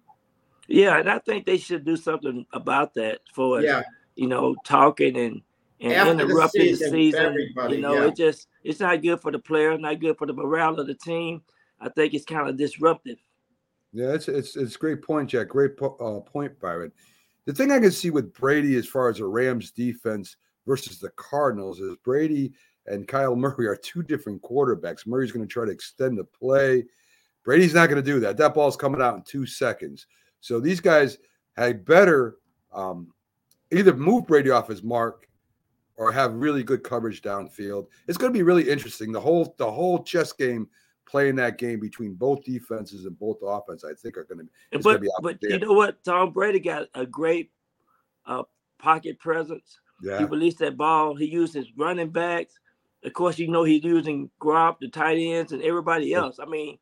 Yeah, 0.67 0.99
and 0.99 1.09
I 1.09 1.17
think 1.17 1.45
they 1.45 1.57
should 1.57 1.83
do 1.83 1.97
something 1.97 2.45
about 2.53 2.93
that 2.93 3.21
for 3.33 3.61
Yeah, 3.61 3.81
you 4.15 4.27
know 4.27 4.55
talking 4.63 5.17
and 5.17 5.41
and 5.81 5.93
After 5.93 6.13
the 6.13 6.23
interrupting 6.23 6.61
the 6.61 6.75
season, 6.75 6.91
season. 6.91 7.25
everybody, 7.25 7.75
you 7.75 7.81
know, 7.81 7.93
yeah. 7.95 8.07
it 8.07 8.15
just 8.15 8.47
it's 8.63 8.79
not 8.79 9.01
good 9.01 9.19
for 9.19 9.31
the 9.31 9.39
player, 9.39 9.77
not 9.77 9.99
good 9.99 10.17
for 10.17 10.27
the 10.27 10.33
morale 10.33 10.79
of 10.79 10.87
the 10.87 10.93
team. 10.93 11.41
I 11.79 11.89
think 11.89 12.13
it's 12.13 12.25
kind 12.25 12.47
of 12.47 12.55
disruptive. 12.55 13.17
Yeah, 13.91 14.13
it's 14.13 14.27
it's 14.27 14.55
it's 14.55 14.75
a 14.75 14.79
great 14.79 15.01
point, 15.01 15.29
Jack. 15.31 15.49
Great 15.49 15.75
po- 15.75 15.97
uh, 15.99 16.19
point, 16.29 16.57
Byron. 16.59 16.91
The 17.45 17.53
thing 17.53 17.71
I 17.71 17.79
can 17.79 17.91
see 17.91 18.11
with 18.11 18.33
Brady 18.33 18.75
as 18.75 18.87
far 18.87 19.09
as 19.09 19.17
the 19.17 19.25
Rams 19.25 19.71
defense 19.71 20.37
versus 20.67 20.99
the 20.99 21.09
Cardinals 21.11 21.79
is 21.79 21.95
Brady 22.03 22.53
and 22.85 23.07
Kyle 23.07 23.35
Murray 23.37 23.67
are 23.67 23.75
two 23.75 24.03
different 24.03 24.41
quarterbacks. 24.43 25.07
Murray's 25.07 25.31
going 25.31 25.45
to 25.45 25.51
try 25.51 25.65
to 25.65 25.71
extend 25.71 26.17
the 26.17 26.23
play. 26.23 26.85
Brady's 27.43 27.73
not 27.73 27.89
going 27.89 28.03
to 28.03 28.11
do 28.11 28.19
that. 28.19 28.37
That 28.37 28.53
ball's 28.53 28.77
coming 28.77 29.01
out 29.01 29.15
in 29.15 29.23
two 29.23 29.47
seconds. 29.47 30.05
So 30.41 30.59
these 30.59 30.79
guys 30.79 31.17
had 31.57 31.83
better 31.83 32.37
um, 32.71 33.11
either 33.71 33.95
move 33.95 34.27
Brady 34.27 34.51
off 34.51 34.67
his 34.67 34.83
mark 34.83 35.27
or 35.97 36.11
have 36.11 36.33
really 36.33 36.63
good 36.63 36.83
coverage 36.83 37.21
downfield. 37.21 37.87
It's 38.07 38.17
going 38.17 38.31
to 38.31 38.37
be 38.37 38.43
really 38.43 38.69
interesting. 38.69 39.11
The 39.11 39.19
whole 39.19 39.53
the 39.57 39.69
whole 39.69 40.03
chess 40.03 40.33
game 40.33 40.67
playing 41.05 41.35
that 41.35 41.57
game 41.57 41.79
between 41.79 42.13
both 42.13 42.43
defenses 42.43 43.05
and 43.05 43.17
both 43.19 43.37
offense, 43.43 43.83
I 43.83 43.93
think 43.93 44.17
are 44.17 44.23
going 44.23 44.39
to 44.39 44.51
It's 44.71 44.85
gonna 44.85 44.97
but 44.97 45.01
be 45.01 45.09
but 45.21 45.49
you 45.49 45.59
know 45.59 45.73
what? 45.73 46.03
Tom 46.03 46.31
Brady 46.31 46.59
got 46.59 46.87
a 46.95 47.05
great 47.05 47.51
uh, 48.25 48.43
pocket 48.79 49.19
presence. 49.19 49.79
Yeah. 50.01 50.19
He 50.19 50.25
released 50.25 50.59
that 50.59 50.77
ball. 50.77 51.15
He 51.15 51.25
used 51.25 51.53
his 51.53 51.67
running 51.77 52.09
backs. 52.09 52.59
Of 53.03 53.13
course, 53.13 53.39
you 53.39 53.47
know 53.47 53.63
he's 53.63 53.83
using 53.83 54.29
Gronk, 54.39 54.77
the 54.79 54.87
tight 54.87 55.17
ends, 55.17 55.51
and 55.51 55.63
everybody 55.63 56.13
else. 56.13 56.39
I 56.39 56.45
mean, 56.45 56.77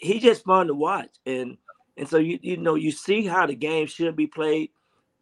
he 0.00 0.18
just 0.18 0.44
fun 0.44 0.66
to 0.66 0.74
watch, 0.74 1.10
and 1.26 1.58
and 1.96 2.08
so 2.08 2.18
you 2.18 2.38
you 2.42 2.56
know 2.56 2.74
you 2.74 2.90
see 2.90 3.26
how 3.26 3.46
the 3.46 3.54
game 3.54 3.86
should 3.86 4.16
be 4.16 4.26
played. 4.26 4.70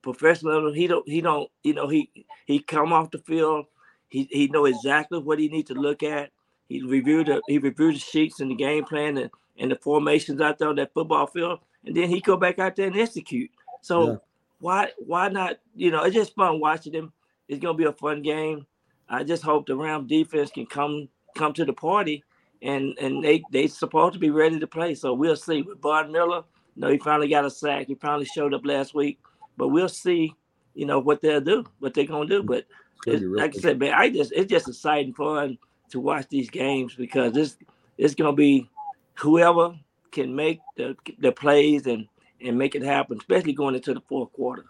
Professional. 0.02 0.72
He 0.72 0.86
don't 0.86 1.08
he 1.08 1.20
don't 1.20 1.50
you 1.62 1.74
know 1.74 1.88
he 1.88 2.10
he 2.46 2.60
come 2.60 2.92
off 2.92 3.10
the 3.10 3.18
field. 3.18 3.66
He 4.08 4.28
he 4.30 4.48
know 4.48 4.64
exactly 4.64 5.18
what 5.18 5.38
he 5.38 5.48
needs 5.48 5.68
to 5.68 5.74
look 5.74 6.02
at. 6.02 6.30
He 6.68 6.82
reviewed 6.82 7.26
the 7.26 7.42
he 7.48 7.58
reviewed 7.58 7.96
the 7.96 7.98
sheets 8.00 8.40
and 8.40 8.50
the 8.50 8.54
game 8.54 8.84
plan 8.84 9.18
and, 9.18 9.30
and 9.58 9.70
the 9.70 9.76
formations 9.76 10.40
out 10.40 10.58
there 10.58 10.68
on 10.68 10.76
that 10.76 10.94
football 10.94 11.26
field, 11.26 11.60
and 11.84 11.96
then 11.96 12.08
he 12.08 12.20
go 12.20 12.36
back 12.36 12.58
out 12.58 12.76
there 12.76 12.86
and 12.86 12.98
execute. 12.98 13.50
So 13.82 14.06
Yeah. 14.06 14.16
why 14.60 14.88
why 14.98 15.28
not? 15.28 15.58
You 15.74 15.90
know, 15.90 16.02
it's 16.04 16.14
just 16.14 16.34
fun 16.34 16.60
watching 16.60 16.92
him. 16.94 17.12
It's 17.48 17.60
gonna 17.60 17.76
be 17.76 17.84
a 17.84 17.92
fun 17.92 18.22
game. 18.22 18.66
I 19.08 19.24
just 19.24 19.42
hope 19.42 19.66
the 19.66 19.76
Ram 19.76 20.06
defense 20.06 20.50
can 20.50 20.66
come 20.66 21.08
come 21.36 21.52
to 21.54 21.64
the 21.64 21.72
party, 21.72 22.22
and 22.62 22.96
and 22.98 23.22
they 23.22 23.42
they 23.50 23.66
supposed 23.66 24.14
to 24.14 24.20
be 24.20 24.30
ready 24.30 24.58
to 24.60 24.66
play. 24.66 24.94
So 24.94 25.12
we'll 25.12 25.36
see 25.36 25.62
with 25.62 25.80
Von 25.82 26.12
Miller. 26.12 26.44
You 26.76 26.82
know, 26.82 26.90
he 26.90 26.98
finally 26.98 27.28
got 27.28 27.44
a 27.44 27.50
sack. 27.50 27.88
He 27.88 27.96
finally 27.96 28.24
showed 28.26 28.54
up 28.54 28.64
last 28.64 28.94
week, 28.94 29.18
but 29.60 29.68
we'll 29.68 29.90
see. 29.90 30.34
You 30.72 30.86
know 30.86 30.98
what 31.00 31.20
they'll 31.20 31.42
do, 31.42 31.66
what 31.80 31.92
they're 31.92 32.06
gonna 32.06 32.26
do. 32.26 32.42
But 32.42 32.64
It's 33.06 33.22
it's, 33.22 33.24
like 33.24 33.54
I 33.54 33.60
said, 33.60 33.78
man, 33.78 33.92
I 33.92 34.08
just 34.08 34.32
it's 34.32 34.50
just 34.50 34.68
exciting 34.68 35.12
fun 35.12 35.58
to 35.90 36.00
watch 36.00 36.26
these 36.30 36.48
games 36.48 36.94
because 36.94 37.36
it's 37.36 37.58
it's 37.98 38.14
gonna 38.14 38.32
be 38.32 38.70
whoever 39.18 39.74
can 40.12 40.34
make 40.34 40.60
the 40.78 40.96
the 41.18 41.30
plays 41.30 41.86
and 41.86 42.08
and 42.40 42.56
make 42.56 42.74
it 42.74 42.82
happen, 42.82 43.18
especially 43.18 43.52
going 43.52 43.74
into 43.74 43.92
the 43.92 44.00
fourth 44.08 44.32
quarter. 44.32 44.64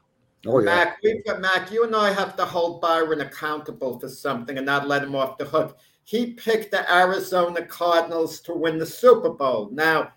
Oh 0.45 0.59
yeah. 0.59 0.64
Mac, 0.64 0.99
we've 1.05 1.24
got 1.24 1.41
Mac. 1.41 1.70
You 1.70 1.84
and 1.84 1.95
I 1.95 2.12
have 2.12 2.34
to 2.36 2.45
hold 2.45 2.80
Byron 2.80 3.20
accountable 3.20 4.01
for 4.01 4.09
something 4.09 4.57
and 4.57 4.66
not 4.66 4.88
let 4.88 5.05
him 5.05 5.14
off 5.14 5.38
the 5.38 5.45
hook. 5.45 5.78
He 6.03 6.32
picked 6.32 6.72
the 6.72 6.93
Arizona 6.93 7.64
Cardinals 7.64 8.41
to 8.41 8.55
win 8.55 8.78
the 8.78 8.86
Super 8.86 9.30
Bowl. 9.30 9.68
Now 9.70 10.11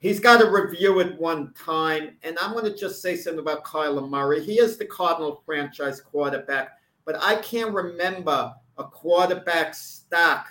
he's 0.00 0.18
got 0.20 0.38
to 0.38 0.50
review 0.50 1.00
it 1.00 1.18
one 1.20 1.52
time, 1.54 2.16
and 2.22 2.36
I'm 2.40 2.52
going 2.52 2.64
to 2.64 2.76
just 2.76 3.00
say 3.00 3.16
something 3.16 3.40
about 3.40 3.64
Kyler 3.64 4.08
Murray. 4.08 4.42
He 4.44 4.54
is 4.54 4.76
the 4.76 4.86
Cardinal 4.86 5.42
franchise 5.46 6.00
quarterback, 6.00 6.78
but 7.04 7.16
I 7.20 7.36
can't 7.36 7.72
remember 7.72 8.52
a 8.78 8.84
quarterback 8.84 9.74
stock 9.74 10.48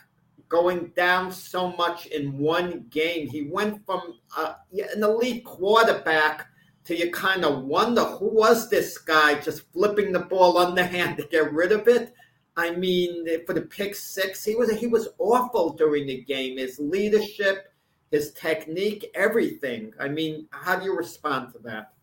going 0.48 0.92
down 0.96 1.32
so 1.32 1.72
much 1.74 2.08
in 2.08 2.38
one 2.38 2.86
game. 2.90 3.28
He 3.28 3.44
went 3.44 3.86
from 3.86 4.16
uh, 4.36 4.56
an 4.72 5.04
elite 5.04 5.46
quarterback 5.46 6.48
to 6.86 6.98
you 6.98 7.12
kind 7.12 7.46
of 7.46 7.66
wonder 7.66 8.04
who 8.04 8.30
was 8.34 8.68
this 8.70 8.98
guy 8.98 9.40
just 9.40 9.72
flipping 9.72 10.12
the 10.12 10.22
ball 10.22 10.58
underhand 10.58 11.18
to 11.18 11.28
get 11.28 11.54
rid 11.54 11.72
of 11.72 11.88
it. 11.88 12.14
I 12.58 12.72
mean, 12.72 13.28
for 13.46 13.54
the 13.54 13.62
pick 13.62 13.96
six, 13.96 14.44
he 14.44 14.56
was 14.56 14.72
he 14.72 14.88
was 14.88 15.10
awful 15.20 15.74
during 15.74 16.08
the 16.08 16.22
game. 16.22 16.58
His 16.58 16.80
leadership, 16.80 17.69
his 18.12 18.32
technique, 18.34 19.10
everything. 19.14 19.94
I 20.00 20.08
mean, 20.08 20.48
how 20.52 20.78
do 20.78 20.86
you 20.86 20.96
respond 20.96 21.54
to 21.54 21.60
that? 21.60 21.94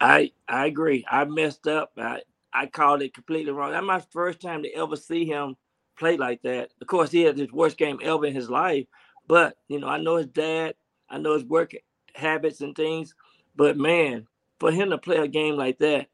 I 0.00 0.32
I 0.48 0.66
agree. 0.66 1.04
I 1.10 1.24
messed 1.24 1.66
up. 1.66 1.92
I 1.96 2.22
I 2.52 2.66
called 2.66 3.02
it 3.02 3.14
completely 3.14 3.52
wrong. 3.52 3.72
That's 3.72 3.84
my 3.84 4.00
first 4.10 4.40
time 4.40 4.62
to 4.62 4.72
ever 4.74 4.96
see 4.96 5.24
him 5.24 5.56
play 5.98 6.16
like 6.16 6.42
that. 6.42 6.70
Of 6.80 6.86
course, 6.86 7.10
he 7.10 7.22
had 7.22 7.38
his 7.38 7.52
worst 7.52 7.78
game 7.78 7.98
ever 8.02 8.26
in 8.26 8.34
his 8.34 8.50
life. 8.50 8.86
But 9.28 9.56
you 9.68 9.80
know, 9.80 9.88
I 9.88 9.98
know 9.98 10.16
his 10.16 10.26
dad. 10.26 10.74
I 11.08 11.18
know 11.18 11.34
his 11.34 11.44
work 11.44 11.72
habits 12.14 12.60
and 12.60 12.74
things. 12.74 13.14
But 13.54 13.76
man, 13.76 14.26
for 14.58 14.70
him 14.70 14.90
to 14.90 14.98
play 14.98 15.16
a 15.16 15.28
game 15.28 15.56
like 15.56 15.78
that, 15.78 16.08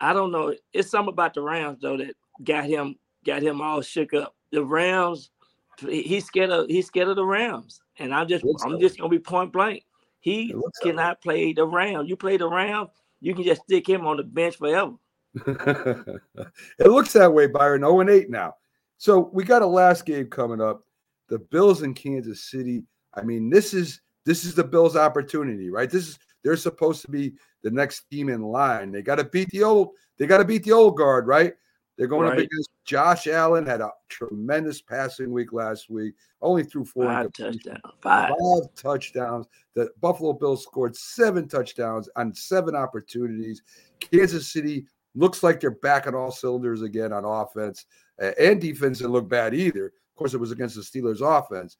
I 0.00 0.12
don't 0.12 0.32
know. 0.32 0.54
It's 0.72 0.90
something 0.90 1.12
about 1.12 1.34
the 1.34 1.42
Rams 1.42 1.78
though 1.80 1.96
that 1.98 2.16
got 2.42 2.64
him 2.64 2.96
got 3.24 3.42
him 3.42 3.60
all 3.60 3.82
shook 3.82 4.14
up. 4.14 4.34
The 4.50 4.64
Rams, 4.64 5.30
he's 5.78 6.26
scared 6.26 6.50
of 6.50 6.66
he's 6.68 6.86
scared 6.86 7.08
of 7.08 7.16
the 7.16 7.24
Rams, 7.24 7.80
and 7.98 8.14
I'm 8.14 8.28
just 8.28 8.44
I'm 8.64 8.80
just 8.80 8.98
gonna 8.98 9.08
be 9.08 9.18
point 9.18 9.52
blank. 9.52 9.84
He 10.20 10.54
cannot 10.82 11.20
play 11.20 11.52
the 11.52 11.66
round. 11.66 12.08
You 12.08 12.16
play 12.16 12.36
the 12.36 12.48
round, 12.48 12.90
you 13.20 13.34
can 13.34 13.44
just 13.44 13.62
stick 13.62 13.88
him 13.88 14.06
on 14.06 14.16
the 14.16 14.22
bench 14.22 14.56
forever. 14.56 14.92
it 15.46 16.86
looks 16.86 17.12
that 17.14 17.32
way, 17.32 17.46
Byron. 17.46 17.80
0 17.80 18.00
and 18.00 18.10
8 18.10 18.30
now. 18.30 18.54
So 18.98 19.30
we 19.32 19.44
got 19.44 19.62
a 19.62 19.66
last 19.66 20.04
game 20.04 20.26
coming 20.26 20.60
up. 20.60 20.82
The 21.28 21.38
Bills 21.38 21.82
in 21.82 21.94
Kansas 21.94 22.50
City. 22.50 22.84
I 23.14 23.22
mean, 23.22 23.50
this 23.50 23.74
is 23.74 24.00
this 24.24 24.44
is 24.44 24.54
the 24.54 24.64
Bills' 24.64 24.96
opportunity, 24.96 25.70
right? 25.70 25.90
This 25.90 26.08
is 26.08 26.18
they're 26.44 26.56
supposed 26.56 27.02
to 27.02 27.10
be 27.10 27.34
the 27.62 27.70
next 27.70 28.04
team 28.10 28.28
in 28.28 28.42
line. 28.42 28.92
They 28.92 29.02
got 29.02 29.16
to 29.16 29.24
beat 29.24 29.48
the 29.50 29.62
old, 29.62 29.90
they 30.18 30.26
got 30.26 30.38
to 30.38 30.44
beat 30.44 30.64
the 30.64 30.72
old 30.72 30.96
guard, 30.96 31.26
right? 31.26 31.54
They're 31.96 32.06
going 32.06 32.26
up 32.26 32.32
Right. 32.34 32.44
against 32.46 32.70
Josh 32.84 33.26
Allen, 33.26 33.66
had 33.66 33.80
a 33.80 33.90
tremendous 34.08 34.80
passing 34.80 35.30
week 35.30 35.52
last 35.52 35.90
week, 35.90 36.14
only 36.40 36.64
threw 36.64 36.84
four 36.84 37.04
Five 37.04 37.32
touchdowns. 37.32 37.80
Five. 38.00 38.30
five 38.30 38.74
touchdowns. 38.74 39.46
The 39.74 39.90
Buffalo 40.00 40.32
Bills 40.32 40.62
scored 40.62 40.96
seven 40.96 41.48
touchdowns 41.48 42.08
on 42.16 42.34
seven 42.34 42.74
opportunities. 42.74 43.62
Kansas 44.00 44.50
City 44.50 44.86
looks 45.14 45.42
like 45.42 45.60
they're 45.60 45.70
back 45.70 46.06
on 46.06 46.14
all 46.14 46.30
cylinders 46.32 46.82
again 46.82 47.12
on 47.12 47.24
offense 47.24 47.86
uh, 48.20 48.30
and 48.40 48.60
defense. 48.60 48.98
Didn't 48.98 49.12
look 49.12 49.28
bad 49.28 49.54
either. 49.54 49.86
Of 49.86 50.16
course, 50.16 50.34
it 50.34 50.40
was 50.40 50.50
against 50.52 50.74
the 50.76 50.82
Steelers' 50.82 51.20
offense. 51.20 51.76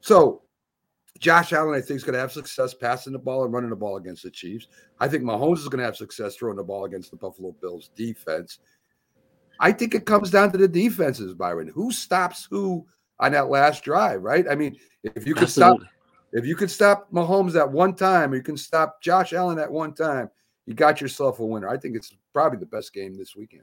So, 0.00 0.42
Josh 1.18 1.52
Allen, 1.54 1.74
I 1.74 1.80
think, 1.80 1.96
is 1.96 2.04
going 2.04 2.12
to 2.12 2.18
have 2.20 2.32
success 2.32 2.74
passing 2.74 3.12
the 3.14 3.18
ball 3.18 3.44
and 3.44 3.52
running 3.52 3.70
the 3.70 3.76
ball 3.76 3.96
against 3.96 4.22
the 4.22 4.30
Chiefs. 4.30 4.68
I 5.00 5.08
think 5.08 5.24
Mahomes 5.24 5.58
is 5.58 5.68
going 5.68 5.78
to 5.78 5.84
have 5.84 5.96
success 5.96 6.36
throwing 6.36 6.56
the 6.58 6.62
ball 6.62 6.84
against 6.84 7.10
the 7.10 7.16
Buffalo 7.16 7.52
Bills 7.52 7.90
defense. 7.96 8.58
I 9.60 9.72
think 9.72 9.94
it 9.94 10.06
comes 10.06 10.30
down 10.30 10.52
to 10.52 10.58
the 10.58 10.68
defenses, 10.68 11.34
Byron. 11.34 11.68
Who 11.68 11.92
stops 11.92 12.46
who 12.50 12.86
on 13.18 13.32
that 13.32 13.48
last 13.48 13.84
drive, 13.84 14.22
right? 14.22 14.46
I 14.48 14.54
mean, 14.54 14.76
if 15.02 15.26
you 15.26 15.34
can 15.34 15.46
stop 15.46 15.78
if 16.32 16.44
you 16.44 16.56
could 16.56 16.70
stop 16.70 17.10
Mahomes 17.10 17.58
at 17.58 17.70
one 17.70 17.94
time, 17.94 18.32
or 18.32 18.36
you 18.36 18.42
can 18.42 18.56
stop 18.56 19.00
Josh 19.00 19.32
Allen 19.32 19.58
at 19.58 19.70
one 19.70 19.94
time, 19.94 20.28
you 20.66 20.74
got 20.74 21.00
yourself 21.00 21.38
a 21.40 21.46
winner. 21.46 21.68
I 21.68 21.78
think 21.78 21.96
it's 21.96 22.12
probably 22.32 22.58
the 22.58 22.66
best 22.66 22.92
game 22.92 23.16
this 23.16 23.36
weekend. 23.36 23.62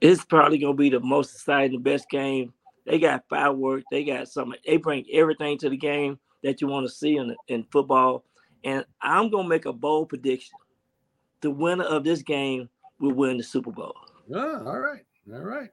It's 0.00 0.24
probably 0.24 0.58
gonna 0.58 0.74
be 0.74 0.90
the 0.90 1.00
most 1.00 1.34
exciting, 1.34 1.72
the 1.72 1.78
best 1.78 2.08
game. 2.10 2.52
They 2.86 2.98
got 2.98 3.24
fireworks. 3.28 3.84
They 3.90 4.04
got 4.04 4.28
something. 4.28 4.58
They 4.66 4.76
bring 4.76 5.06
everything 5.12 5.58
to 5.58 5.70
the 5.70 5.76
game 5.76 6.18
that 6.42 6.60
you 6.60 6.68
want 6.68 6.86
to 6.86 6.92
see 6.92 7.16
in 7.16 7.34
in 7.48 7.64
football. 7.72 8.24
And 8.62 8.84
I'm 9.00 9.30
gonna 9.30 9.48
make 9.48 9.64
a 9.64 9.72
bold 9.72 10.10
prediction: 10.10 10.56
the 11.40 11.50
winner 11.50 11.84
of 11.84 12.04
this 12.04 12.22
game 12.22 12.68
will 13.00 13.14
win 13.14 13.38
the 13.38 13.42
Super 13.42 13.72
Bowl. 13.72 13.94
Oh, 14.32 14.66
all 14.66 14.78
right, 14.78 15.02
all 15.32 15.40
right, 15.40 15.70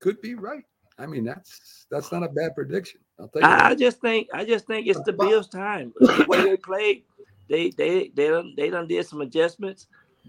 could 0.00 0.20
be 0.20 0.34
right. 0.34 0.64
I 0.98 1.06
mean, 1.06 1.24
that's 1.24 1.86
that's 1.90 2.12
not 2.12 2.22
a 2.22 2.28
bad 2.28 2.54
prediction. 2.54 3.00
I'll 3.18 3.28
tell 3.28 3.42
you. 3.42 3.48
I, 3.48 3.70
I 3.70 3.74
just 3.74 4.00
think 4.00 4.28
I 4.32 4.44
just 4.44 4.66
think 4.66 4.86
it's 4.86 5.00
the 5.02 5.12
Bills' 5.12 5.48
time. 5.48 5.92
The 6.00 6.26
way 6.28 6.42
they 6.42 6.56
played, 6.56 7.04
they 7.48 7.70
they 7.70 8.10
they 8.14 8.28
done 8.28 8.54
they 8.56 8.70
done 8.70 8.86
did 8.86 9.06
some 9.06 9.20
adjustments, 9.20 9.86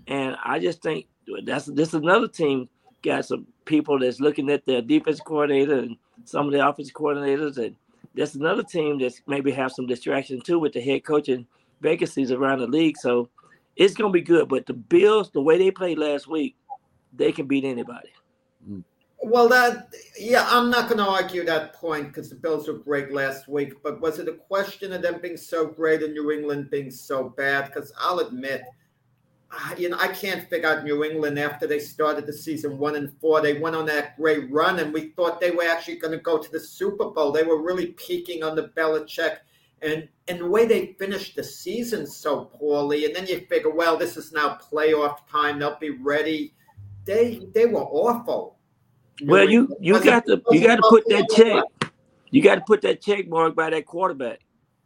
and 0.08 0.36
I 0.44 0.60
just 0.60 0.82
think 0.82 1.08
that's 1.46 1.66
this 1.66 1.90
is 1.90 1.96
another 1.96 2.28
team 2.28 2.70
got 3.04 3.26
some 3.26 3.46
people 3.66 4.00
that's 4.00 4.20
looking 4.20 4.50
at 4.50 4.66
their 4.66 4.82
defense 4.82 5.20
coordinator 5.20 5.80
and 5.80 5.98
some 6.24 6.48
of 6.48 6.54
the 6.54 6.68
offensive 6.68 6.96
coordinators, 6.96 7.58
and 7.58 7.76
that's 8.16 8.36
another 8.36 8.64
team 8.64 9.00
that's 9.00 9.22
maybe 9.28 9.52
have 9.52 9.72
some 9.72 9.86
distraction 9.86 10.42
too 10.42 10.60
with 10.60 10.74
the 10.74 10.82
head 10.82 11.04
coaching 11.04 11.46
vacancies 11.82 12.32
around 12.32 12.60
the 12.60 12.68
league. 12.68 12.98
So 12.98 13.30
it's 13.76 13.94
gonna 13.94 14.12
be 14.12 14.22
good. 14.22 14.48
But 14.48 14.66
the 14.66 14.74
Bills, 14.74 15.32
the 15.32 15.42
way 15.42 15.58
they 15.58 15.72
played 15.72 15.98
last 15.98 16.28
week, 16.28 16.56
they 17.12 17.32
can 17.32 17.48
beat 17.48 17.66
anybody. 17.66 18.10
Well, 19.26 19.48
that 19.50 19.94
yeah, 20.20 20.46
I'm 20.50 20.70
not 20.70 20.90
going 20.90 20.98
to 20.98 21.10
argue 21.10 21.46
that 21.46 21.74
point 21.74 22.08
because 22.08 22.30
the 22.30 22.36
Bills 22.36 22.68
were 22.68 22.74
great 22.74 23.14
last 23.14 23.48
week. 23.48 23.82
But 23.82 24.02
was 24.02 24.20
it 24.20 24.28
a 24.28 24.34
question 24.34 24.92
of 24.92 25.02
them 25.02 25.20
being 25.22 25.38
so 25.38 25.66
great 25.66 26.04
and 26.04 26.14
New 26.14 26.32
England 26.32 26.70
being 26.70 26.92
so 26.92 27.30
bad? 27.30 27.68
Because 27.68 27.94
I'll 27.98 28.20
admit, 28.20 28.64
you 29.78 29.88
know, 29.88 29.98
I 29.98 30.10
can't 30.10 30.50
figure 30.50 30.68
out 30.68 30.84
New 30.84 31.06
England 31.06 31.40
after 31.40 31.66
they 31.66 31.80
started 31.80 32.26
the 32.26 32.34
season 32.34 32.78
one 32.78 32.96
and 32.96 33.18
four. 33.22 33.40
They 33.40 33.60
went 33.60 33.78
on 33.78 33.86
that 33.86 34.18
great 34.18 34.52
run, 34.52 34.80
and 34.80 34.94
we 34.94 35.10
thought 35.12 35.40
they 35.40 35.52
were 35.52 35.64
actually 35.64 36.00
going 36.00 36.18
to 36.18 36.24
go 36.24 36.38
to 36.38 36.52
the 36.52 36.60
Super 36.60 37.06
Bowl. 37.06 37.32
They 37.32 37.44
were 37.44 37.62
really 37.62 37.88
peaking 37.94 38.44
on 38.44 38.56
the 38.58 38.74
Belichick, 38.76 39.38
and 39.82 40.10
and 40.28 40.40
the 40.40 40.50
way 40.50 40.66
they 40.66 40.96
finished 41.00 41.38
the 41.38 41.44
season 41.44 42.06
so 42.08 42.46
poorly. 42.46 43.06
And 43.06 43.16
then 43.16 43.28
you 43.28 43.40
figure, 43.48 43.72
well, 43.74 43.96
this 43.96 44.18
is 44.18 44.34
now 44.34 44.58
playoff 44.70 45.28
time. 45.30 45.60
They'll 45.60 45.80
be 45.80 45.92
ready. 45.92 46.54
They 47.06 47.48
they 47.54 47.66
were 47.66 47.84
awful. 47.84 48.58
Well, 49.24 49.50
you 49.50 49.76
you 49.80 50.02
got 50.04 50.26
to 50.26 50.42
you 50.52 50.66
got 50.66 50.78
to 50.78 50.84
put 50.90 51.08
that 51.10 51.30
check. 51.36 51.92
You 52.32 52.42
got 52.42 52.56
to 52.56 52.62
put 52.62 52.82
that 52.82 53.02
check 53.02 53.28
mark 53.28 53.56
by 53.56 53.70
that 53.70 53.86
quarterback. 53.86 54.40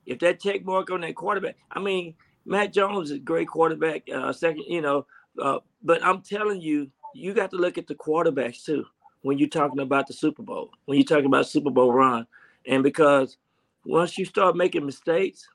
If 0.05 0.19
that 0.19 0.39
check 0.39 0.65
mark 0.65 0.89
on 0.91 1.01
that 1.01 1.15
quarterback, 1.15 1.55
I 1.71 1.79
mean, 1.79 2.13
Mac 2.45 2.73
Jones 2.73 3.09
is 3.09 3.17
a 3.17 3.19
great 3.19 3.47
quarterback. 3.47 4.03
Uh, 4.13 4.33
second, 4.33 4.63
you 4.67 4.81
know, 4.81 5.05
uh, 5.41 5.59
but 5.83 6.03
I'm 6.03 6.21
telling 6.21 6.61
you, 6.61 6.89
you 7.13 7.33
got 7.33 7.51
to 7.51 7.57
look 7.57 7.77
at 7.77 7.87
the 7.87 7.95
quarterbacks 7.95 8.63
too 8.63 8.85
when 9.21 9.37
you're 9.37 9.49
talking 9.49 9.79
about 9.79 10.07
the 10.07 10.13
Super 10.13 10.43
Bowl. 10.43 10.71
When 10.85 10.97
you're 10.97 11.05
talking 11.05 11.25
about 11.25 11.47
Super 11.47 11.69
Bowl 11.69 11.93
run, 11.93 12.27
and 12.65 12.83
because 12.83 13.37
once 13.85 14.17
you 14.17 14.25
start 14.25 14.55
making 14.55 14.85
mistakes, 14.85 15.47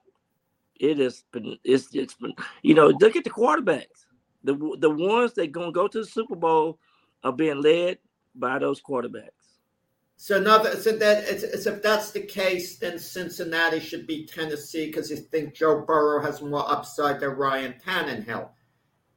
it 0.81 0.99
has 0.99 1.25
been 1.33 1.59
it's 1.65 1.95
it's 1.95 2.15
been 2.15 2.35
you 2.63 2.75
know 2.75 2.89
look 2.89 3.17
at 3.17 3.25
the 3.25 3.31
quarterbacks. 3.31 4.07
The 4.45 4.77
the 4.79 4.91
ones 4.91 5.35
that 5.35 5.53
gonna 5.53 5.73
go 5.73 5.89
to 5.89 6.01
the 6.01 6.07
Super 6.07 6.37
Bowl 6.37 6.79
are 7.25 7.33
being 7.33 7.63
led 7.63 7.99
by 8.35 8.59
those 8.59 8.83
quarterbacks. 8.83 9.31
So 10.17 10.37
another, 10.37 10.77
so 10.77 10.93
that 10.99 11.25
it's, 11.29 11.67
if 11.67 11.83
that's 11.83 12.13
the 12.13 12.21
case, 12.21 12.79
then 12.79 12.97
Cincinnati 12.99 13.81
should 13.81 14.07
be 14.07 14.25
Tennessee 14.25 14.87
because 14.87 15.11
you 15.11 15.17
think 15.17 15.53
Joe 15.53 15.81
Burrow 15.81 16.23
has 16.23 16.41
more 16.41 16.71
upside 16.71 17.19
than 17.19 17.31
Ryan 17.31 17.75
Tannehill. 17.85 18.49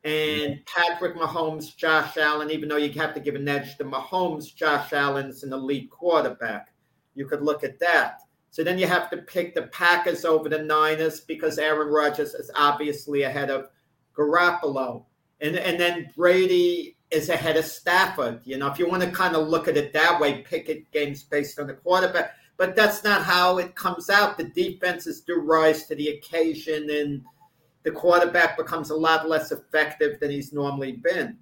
And 0.04 0.14
mm-hmm. 0.54 0.62
Patrick 0.66 1.16
Mahomes, 1.16 1.76
Josh 1.76 2.18
Allen, 2.18 2.50
even 2.50 2.70
though 2.70 2.78
you 2.78 2.92
have 3.00 3.14
to 3.14 3.20
give 3.20 3.36
an 3.36 3.48
edge 3.48 3.78
to 3.78 3.84
Mahomes, 3.84 4.54
Josh 4.56 4.94
Allen's 4.94 5.44
an 5.44 5.54
elite 5.54 5.92
quarterback. 5.92 6.74
You 7.14 7.28
could 7.28 7.44
look 7.44 7.64
at 7.64 7.80
that. 7.80 8.22
So 8.50 8.64
then 8.64 8.80
you 8.80 8.88
have 8.88 9.10
to 9.12 9.18
pick 9.18 9.54
the 9.54 9.64
Packers 9.64 10.26
over 10.26 10.50
the 10.50 10.64
Niners 10.64 11.20
because 11.20 11.60
Aaron 11.60 11.90
Rodgers 11.90 12.34
is 12.34 12.50
obviously 12.56 13.24
ahead 13.24 13.52
of 13.52 13.68
Garoppolo. 14.18 15.06
And, 15.42 15.58
and 15.58 15.80
then 15.80 16.12
Brady 16.16 16.96
is 17.12 17.30
ahead 17.30 17.58
of 17.58 17.66
Stafford. 17.66 18.42
You 18.44 18.58
know, 18.58 18.68
if 18.68 18.80
you 18.80 18.88
want 18.88 19.04
to 19.04 19.12
kind 19.12 19.36
of 19.36 19.48
look 19.48 19.68
at 19.68 19.78
it 19.78 19.94
that 19.94 20.20
way, 20.20 20.42
pick 20.42 20.70
it 20.70 20.90
games 20.92 21.24
based 21.24 21.60
on 21.60 21.68
the 21.68 21.74
quarterback. 21.74 22.36
But 22.58 22.76
that's 22.76 23.04
not 23.04 23.24
how 23.24 23.58
it 23.58 23.76
comes 23.76 24.10
out. 24.10 24.38
The 24.38 24.46
defenses 24.46 25.22
do 25.22 25.42
rise 25.42 25.88
to 25.88 25.96
the 25.96 26.10
occasion, 26.10 26.90
and 26.90 27.22
the 27.84 27.92
quarterback 27.92 28.58
becomes 28.58 28.92
a 28.92 28.96
lot 28.96 29.28
less 29.28 29.52
effective 29.52 30.20
than 30.20 30.32
he's 30.32 30.54
normally 30.54 30.94
been. 30.94 31.38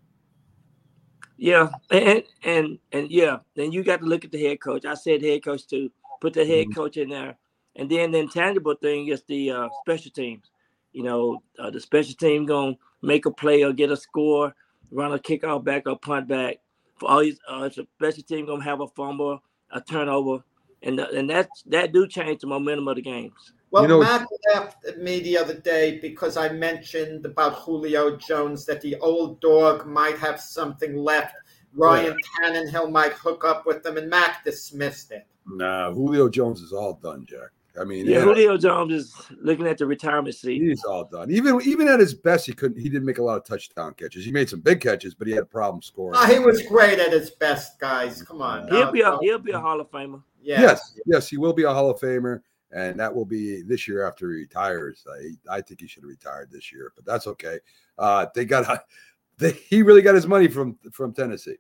Yeah, 1.38 1.70
and 1.92 2.24
and 2.44 2.80
and 2.92 3.12
yeah, 3.12 3.38
then 3.56 3.72
you 3.72 3.84
got 3.84 4.00
to 4.00 4.06
look 4.06 4.26
at 4.26 4.32
the 4.32 4.44
head 4.44 4.60
coach. 4.60 4.86
I 4.86 4.94
said 4.94 5.22
head 5.22 5.44
coach 5.44 5.68
too. 5.68 5.92
Put 6.22 6.34
the 6.34 6.46
head 6.46 6.68
mm-hmm. 6.68 6.74
coach 6.74 6.98
in 6.98 7.10
there, 7.10 7.36
and 7.76 7.90
then 7.90 8.12
the 8.12 8.20
intangible 8.20 8.76
thing 8.76 9.08
is 9.08 9.24
the 9.24 9.52
uh, 9.52 9.70
special 9.82 10.12
teams. 10.12 10.50
You 10.94 11.04
know, 11.04 11.44
uh, 11.60 11.70
the 11.70 11.80
special 11.80 12.16
team 12.16 12.46
gonna 12.46 12.76
make 13.04 13.28
a 13.28 13.32
play 13.32 13.64
or 13.64 13.74
get 13.74 13.92
a 13.92 13.98
score 13.98 14.56
run 14.94 15.12
a 15.12 15.20
kick 15.20 15.42
kickoff 15.42 15.64
back 15.64 15.84
or 15.88 15.98
punt 15.98 16.28
back. 16.28 16.58
For 16.98 17.10
all 17.10 17.22
these, 17.22 17.40
uh, 17.50 17.70
special 17.70 18.24
team 18.24 18.46
gonna 18.46 18.64
have 18.64 18.80
a 18.80 18.88
fumble, 18.88 19.42
a 19.72 19.82
turnover, 19.82 20.44
and 20.84 21.00
the, 21.00 21.10
and 21.10 21.30
that 21.30 21.50
that 21.66 21.92
do 21.92 22.08
change 22.08 22.42
the 22.42 22.48
momentum 22.48 22.88
of 22.88 22.96
the 22.96 23.02
games. 23.02 23.34
Well, 23.72 23.84
you 23.84 23.90
know, 23.90 24.00
Matt 24.02 24.28
left 24.54 24.98
me 25.00 25.20
the 25.22 25.38
other 25.38 25.56
day 25.56 25.98
because 26.00 26.38
I 26.38 26.50
mentioned 26.50 27.26
about 27.26 27.56
Julio 27.56 28.18
Jones 28.18 28.66
that 28.68 28.82
the 28.82 28.96
old 28.98 29.42
dog 29.42 29.88
might 29.88 30.18
have 30.20 30.40
something 30.40 30.96
left. 30.96 31.36
Ryan 31.76 32.16
yeah. 32.42 32.50
Tannehill 32.50 32.92
might 32.92 33.14
hook 33.14 33.44
up 33.44 33.66
with 33.66 33.82
them, 33.82 33.98
and 33.98 34.08
Mac 34.08 34.46
dismissed 34.46 35.12
it. 35.12 35.26
Nah, 35.48 35.92
Julio 35.92 36.30
Jones 36.30 36.62
is 36.62 36.72
all 36.72 36.94
done, 37.02 37.26
Jack. 37.28 37.50
I 37.80 37.84
mean, 37.84 38.06
yeah, 38.06 38.22
Julio 38.22 38.56
Jones 38.56 38.94
is 38.94 39.16
looking 39.42 39.66
at 39.66 39.80
the 39.80 39.88
retirement 39.88 40.36
seat. 40.36 40.62
He's 40.62 40.84
all 40.84 41.06
done. 41.06 41.32
Even 41.32 41.60
even 41.66 41.88
at 41.88 42.00
his 42.00 42.14
best, 42.14 42.46
he 42.46 42.54
couldn't. 42.54 42.80
He 42.80 42.88
didn't 42.88 43.06
make 43.06 43.18
a 43.18 43.24
lot 43.24 43.38
of 43.38 43.46
touchdown 43.46 43.96
catches. 43.96 44.24
He 44.24 44.32
made 44.32 44.48
some 44.48 44.60
big 44.60 44.80
catches, 44.80 45.16
but 45.16 45.28
he 45.28 45.34
had 45.34 45.44
a 45.44 45.48
problem 45.48 45.82
scoring. 45.82 46.20
Oh, 46.22 46.32
he 46.32 46.38
was 46.38 46.62
great 46.64 47.00
at 47.00 47.12
his 47.12 47.32
best, 47.32 47.80
guys. 47.80 48.22
Come 48.22 48.42
on, 48.42 48.68
he'll 48.68 48.92
be 48.92 49.02
a 49.02 49.18
he'll 49.22 49.40
be 49.40 49.54
a 49.54 49.60
Hall 49.60 49.82
of 49.82 49.90
Famer. 49.90 50.22
Yeah. 50.42 50.62
Yes, 50.62 51.00
yes, 51.08 51.28
he 51.30 51.38
will 51.38 51.54
be 51.54 51.64
a 51.64 51.74
Hall 51.74 51.90
of 51.90 52.00
Famer, 52.00 52.42
and 52.72 53.00
that 53.00 53.14
will 53.14 53.26
be 53.26 53.64
this 53.64 53.88
year 53.88 54.08
after 54.08 54.30
he 54.30 54.42
retires. 54.42 55.06
I 55.12 55.58
I 55.58 55.62
think 55.62 55.82
he 55.82 55.88
should 55.88 56.04
have 56.04 56.10
retired 56.10 56.52
this 56.52 56.72
year, 56.72 56.92
but 56.96 57.06
that's 57.06 57.26
okay. 57.26 57.60
Uh, 57.98 58.28
they 58.36 58.46
got 58.46 58.86
they, 59.40 59.52
he 59.52 59.82
really 59.82 60.04
got 60.04 60.14
his 60.14 60.28
money 60.28 60.48
from 60.48 60.78
from 60.92 61.12
Tennessee. 61.12 61.58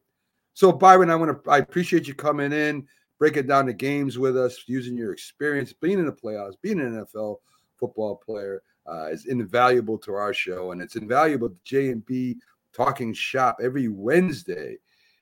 So 0.53 0.72
Byron, 0.72 1.09
I 1.09 1.16
want 1.16 1.43
to 1.43 1.49
I 1.49 1.57
appreciate 1.57 2.07
you 2.07 2.14
coming 2.14 2.51
in 2.51 2.88
breaking 3.24 3.48
down 3.48 3.66
the 3.66 3.74
games 3.74 4.20
with 4.20 4.36
us, 4.36 4.66
using 4.68 4.98
your 4.98 5.14
experience, 5.14 5.72
being 5.72 5.98
in 5.98 6.06
the 6.06 6.12
playoffs, 6.12 6.56
being 6.62 6.82
an 6.82 7.06
NFL 7.06 7.38
football 7.80 8.18
player 8.18 8.62
uh, 8.86 9.06
is 9.06 9.28
invaluable 9.28 9.98
to 9.98 10.14
our 10.14 10.34
show, 10.34 10.74
and 10.74 10.82
it's 10.82 10.98
invaluable 10.98 11.48
to 11.48 11.56
J 11.64 11.92
and 11.92 12.06
B 12.06 12.36
Talking 12.76 13.14
Shop 13.14 13.60
every 13.64 13.88
Wednesday 13.88 14.76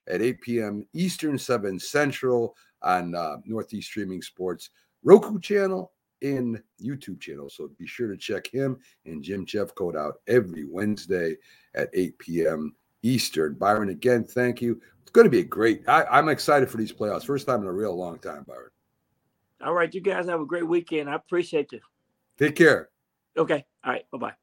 at 0.08 0.24
8 0.24 0.42
p.m. 0.42 0.88
Eastern, 0.96 1.38
7 1.38 1.78
Central 1.78 2.56
on 2.82 3.14
uh, 3.14 3.36
Northeast 3.46 3.90
Streaming 3.90 4.24
Sports 4.24 4.72
Roku 5.04 5.40
channel 5.40 5.92
and 6.24 6.60
YouTube 6.84 7.22
channel. 7.22 7.52
So 7.52 7.70
be 7.78 7.86
sure 7.86 8.08
to 8.08 8.18
check 8.18 8.48
him 8.48 8.80
and 9.06 9.22
Jim 9.22 9.46
Jeffcoat 9.46 9.96
out 9.96 10.22
every 10.28 10.66
Wednesday 10.66 11.36
at 11.76 11.92
8 11.94 12.18
p.m. 12.18 12.76
Eastern. 13.04 13.54
Byron, 13.54 13.90
again, 13.90 14.24
thank 14.24 14.60
you. 14.60 14.82
It's 15.12 15.16
going 15.18 15.26
to 15.26 15.30
be 15.30 15.42
a 15.42 15.44
great. 15.44 15.84
I, 15.90 16.20
am 16.20 16.30
excited 16.30 16.70
for 16.70 16.78
these 16.78 16.94
playoffs. 16.94 17.26
First 17.26 17.46
time 17.46 17.60
in 17.64 17.68
a 17.68 17.74
real 17.74 17.94
long 17.94 18.18
time, 18.20 18.46
Byron. 18.48 18.70
All 19.62 19.74
right, 19.74 19.94
you 19.94 20.00
guys 20.00 20.26
have 20.28 20.40
a 20.40 20.46
great 20.46 20.66
weekend. 20.66 21.10
I 21.10 21.16
appreciate 21.16 21.70
you. 21.74 21.82
Take 22.40 22.56
care. 22.56 22.88
Okay. 23.36 23.66
All 23.84 23.92
right. 23.92 24.10
Bye 24.10 24.18
bye. 24.18 24.34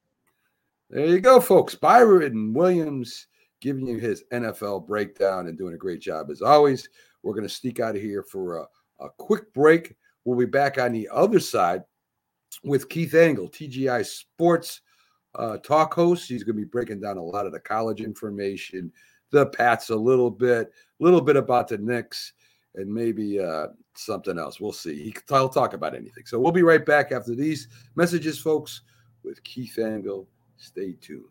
There 0.90 1.06
you 1.06 1.20
go, 1.20 1.40
folks. 1.40 1.74
Byron 1.74 2.52
Williams 2.52 3.28
giving 3.62 3.86
you 3.86 3.96
his 3.96 4.24
NFL 4.30 4.86
breakdown 4.86 5.46
and 5.46 5.56
doing 5.56 5.72
a 5.72 5.78
great 5.78 6.02
job 6.02 6.30
as 6.30 6.42
always. 6.42 6.86
We're 7.22 7.32
going 7.32 7.48
to 7.48 7.54
sneak 7.54 7.80
out 7.80 7.96
of 7.96 8.02
here 8.02 8.22
for 8.22 8.58
a, 8.58 8.66
a 9.00 9.08
quick 9.16 9.54
break. 9.54 9.96
We'll 10.26 10.38
be 10.38 10.44
back 10.44 10.76
on 10.76 10.92
the 10.92 11.08
other 11.10 11.40
side 11.40 11.82
with 12.62 12.90
Keith 12.90 13.14
Engle, 13.14 13.48
TGI 13.48 14.04
Sports 14.04 14.82
uh, 15.34 15.56
talk 15.56 15.94
host. 15.94 16.28
He's 16.28 16.44
going 16.44 16.56
to 16.56 16.62
be 16.62 16.68
breaking 16.68 17.00
down 17.00 17.16
a 17.16 17.22
lot 17.22 17.46
of 17.46 17.52
the 17.52 17.60
college 17.60 18.02
information, 18.02 18.92
the 19.30 19.46
Pats 19.46 19.90
a 19.90 19.96
little 19.96 20.30
bit, 20.30 20.68
a 21.00 21.04
little 21.04 21.20
bit 21.20 21.36
about 21.36 21.68
the 21.68 21.78
Knicks, 21.78 22.32
and 22.74 22.92
maybe 22.92 23.40
uh, 23.40 23.68
something 23.94 24.38
else. 24.38 24.60
We'll 24.60 24.72
see. 24.72 25.02
He, 25.02 25.16
he'll 25.28 25.48
talk 25.48 25.74
about 25.74 25.94
anything. 25.94 26.24
So 26.26 26.38
we'll 26.38 26.52
be 26.52 26.62
right 26.62 26.84
back 26.84 27.12
after 27.12 27.34
these 27.34 27.68
messages, 27.96 28.38
folks, 28.38 28.82
with 29.22 29.42
Keith 29.44 29.78
Engle. 29.78 30.28
Stay 30.56 30.94
tuned. 31.00 31.24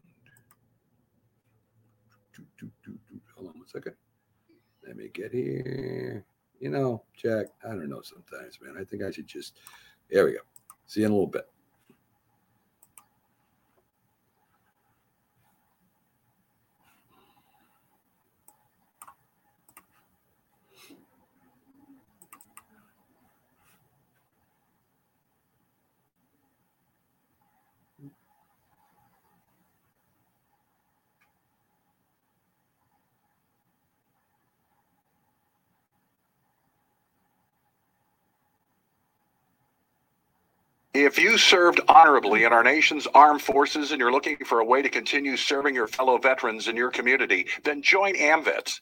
Hold 3.36 3.50
on 3.50 3.60
one 3.60 3.68
second. 3.68 3.94
Let 4.86 4.98
me 4.98 5.10
get 5.14 5.32
here. 5.32 6.26
You 6.60 6.70
know, 6.70 7.04
Jack, 7.16 7.48
I 7.64 7.70
don't 7.70 7.90
know 7.90 8.02
sometimes, 8.02 8.58
man. 8.62 8.76
I 8.80 8.84
think 8.84 9.04
I 9.04 9.12
should 9.12 9.28
just. 9.28 9.58
There 10.10 10.26
we 10.26 10.32
go. 10.34 10.40
See 10.86 11.02
you 11.02 11.06
in 11.06 11.12
a 11.12 11.16
little 11.16 11.28
bit. 11.28 11.48
If 41.00 41.20
you 41.20 41.38
served 41.38 41.80
honorably 41.88 42.44
in 42.44 42.52
our 42.52 42.64
nation's 42.64 43.06
armed 43.14 43.44
forces 43.44 43.92
and 43.92 44.00
you're 44.00 44.12
looking 44.12 44.38
for 44.38 44.62
a 44.62 44.66
way 44.66 44.82
to 44.82 44.90
continue 44.90 45.38
serving 45.38 45.76
your 45.76 45.86
fellow 45.86 46.18
veterans 46.18 46.68
in 46.68 46.76
your 46.76 46.90
community, 46.90 47.46
then 47.64 47.84
join 47.84 48.16
AMVETS. 48.16 48.82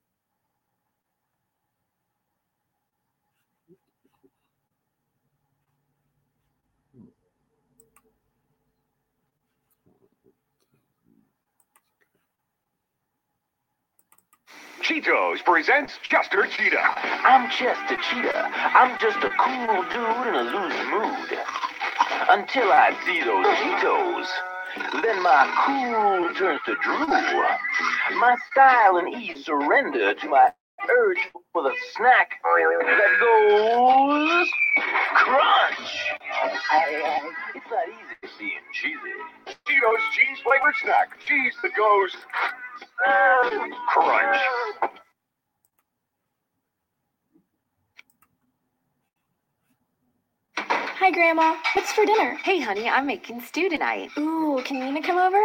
Cheetos 14.81 15.43
presents 15.45 15.93
Chester 16.01 16.47
Cheetah. 16.47 16.81
I'm 17.23 17.51
Chester 17.51 17.97
Cheetah. 17.97 18.49
I'm 18.51 18.97
just 18.97 19.17
a 19.17 19.29
cool 19.37 19.83
dude 19.93 20.27
in 20.27 20.33
a 20.33 20.41
loose 20.41 20.81
mood. 20.89 21.39
Until 22.27 22.71
I 22.71 22.97
see 23.05 23.21
those 23.21 23.45
Cheetos. 23.45 24.27
Then 25.03 25.21
my 25.21 25.45
cool 25.65 26.33
turns 26.33 26.61
to 26.65 26.75
drool. 26.81 27.05
My 28.17 28.35
style 28.51 28.97
and 28.97 29.13
ease 29.13 29.45
surrender 29.45 30.15
to 30.15 30.27
my 30.27 30.51
urge 30.89 31.29
for 31.53 31.61
the 31.61 31.75
snack 31.95 32.41
that 32.41 33.19
goes 33.19 34.49
crunch. 35.13 35.91
It's 37.53 37.69
not 37.69 37.87
easy 37.87 38.11
being 38.39 38.65
cheesy. 38.73 39.40
Cheetos 39.67 40.11
cheese 40.13 40.39
flavored 40.43 40.75
snack. 40.81 41.19
Cheese 41.25 41.53
that 41.63 41.71
goes 41.75 42.15
crunch. 43.87 44.41
Hi, 50.57 51.11
Grandma. 51.11 51.55
What's 51.73 51.91
for 51.93 52.05
dinner? 52.05 52.37
Hey, 52.43 52.59
honey, 52.59 52.87
I'm 52.87 53.07
making 53.07 53.41
stew 53.41 53.69
tonight. 53.69 54.11
Ooh, 54.17 54.61
can 54.63 54.79
Nina 54.79 55.01
come 55.01 55.17
over? 55.17 55.39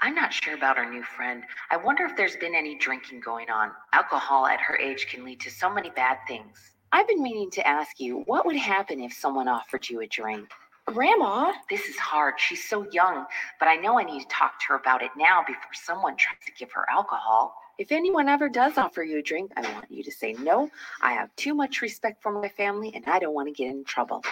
I'm 0.00 0.14
not 0.14 0.32
sure 0.32 0.54
about 0.54 0.78
our 0.78 0.90
new 0.90 1.02
friend. 1.02 1.42
I 1.70 1.76
wonder 1.76 2.04
if 2.04 2.16
there's 2.16 2.36
been 2.36 2.54
any 2.54 2.78
drinking 2.78 3.20
going 3.20 3.50
on. 3.50 3.70
Alcohol 3.92 4.46
at 4.46 4.60
her 4.60 4.76
age 4.78 5.06
can 5.10 5.24
lead 5.24 5.40
to 5.40 5.50
so 5.50 5.72
many 5.72 5.90
bad 5.90 6.18
things. 6.26 6.58
I've 6.90 7.06
been 7.06 7.22
meaning 7.22 7.50
to 7.52 7.66
ask 7.66 8.00
you 8.00 8.22
what 8.26 8.46
would 8.46 8.56
happen 8.56 9.00
if 9.00 9.12
someone 9.12 9.48
offered 9.48 9.88
you 9.88 10.00
a 10.00 10.06
drink? 10.06 10.48
Grandma? 10.86 11.52
This 11.70 11.86
is 11.86 11.96
hard. 11.96 12.34
She's 12.38 12.68
so 12.68 12.86
young, 12.92 13.24
but 13.58 13.68
I 13.68 13.76
know 13.76 13.98
I 13.98 14.04
need 14.04 14.20
to 14.20 14.28
talk 14.28 14.60
to 14.60 14.66
her 14.70 14.74
about 14.76 15.02
it 15.02 15.10
now 15.16 15.42
before 15.46 15.72
someone 15.72 16.14
tries 16.16 16.38
to 16.46 16.52
give 16.52 16.70
her 16.72 16.84
alcohol. 16.90 17.54
If 17.78 17.90
anyone 17.90 18.28
ever 18.28 18.48
does 18.48 18.76
offer 18.76 19.02
you 19.02 19.18
a 19.18 19.22
drink, 19.22 19.50
I 19.56 19.62
want 19.62 19.90
you 19.90 20.04
to 20.04 20.10
say 20.12 20.34
no. 20.34 20.70
I 21.02 21.12
have 21.12 21.34
too 21.36 21.54
much 21.54 21.80
respect 21.80 22.22
for 22.22 22.30
my 22.30 22.48
family 22.48 22.92
and 22.94 23.04
I 23.06 23.18
don't 23.18 23.34
want 23.34 23.48
to 23.48 23.52
get 23.54 23.70
in 23.70 23.82
trouble. 23.84 24.22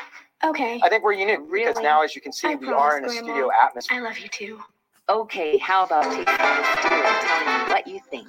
Okay. 0.45 0.79
I 0.83 0.89
think 0.89 1.03
we're 1.03 1.15
unique 1.15 1.39
because 1.41 1.51
Really? 1.77 1.83
now, 1.83 2.03
as 2.03 2.15
you 2.15 2.21
can 2.21 2.33
see, 2.33 2.49
I 2.49 2.55
we 2.55 2.67
promise, 2.67 2.83
are 2.83 2.99
in 2.99 3.05
a 3.05 3.09
Grandma. 3.09 3.23
studio 3.27 3.51
atmosphere. 3.61 3.99
I 3.99 4.01
love 4.03 4.19
you 4.19 4.29
too. 4.29 4.61
Okay, 5.09 5.59
how 5.59 5.85
about 5.85 6.05
tasting 6.05 6.25
the 6.27 6.77
stew 6.81 6.95
and 6.95 7.27
telling 7.27 7.67
me 7.67 7.73
what 7.73 7.87
you 7.87 8.01
think? 8.11 8.29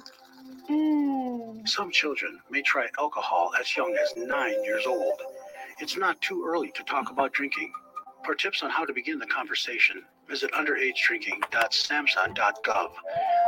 Mmm. 0.70 1.68
Some 1.68 1.90
children 1.92 2.40
may 2.50 2.62
try 2.62 2.88
alcohol 2.98 3.52
as 3.60 3.76
young 3.76 3.94
as 4.02 4.14
nine 4.16 4.62
years 4.64 4.86
old. 4.86 5.20
It's 5.78 5.96
not 5.96 6.20
too 6.20 6.44
early 6.46 6.70
to 6.72 6.82
talk 6.84 7.10
about 7.10 7.32
drinking. 7.32 7.72
For 8.24 8.34
tips 8.34 8.62
on 8.62 8.70
how 8.70 8.86
to 8.86 8.92
begin 8.94 9.18
the 9.18 9.26
conversation, 9.26 10.02
visit 10.26 10.50
underagedrinking.samhsa.gov. 10.52 12.90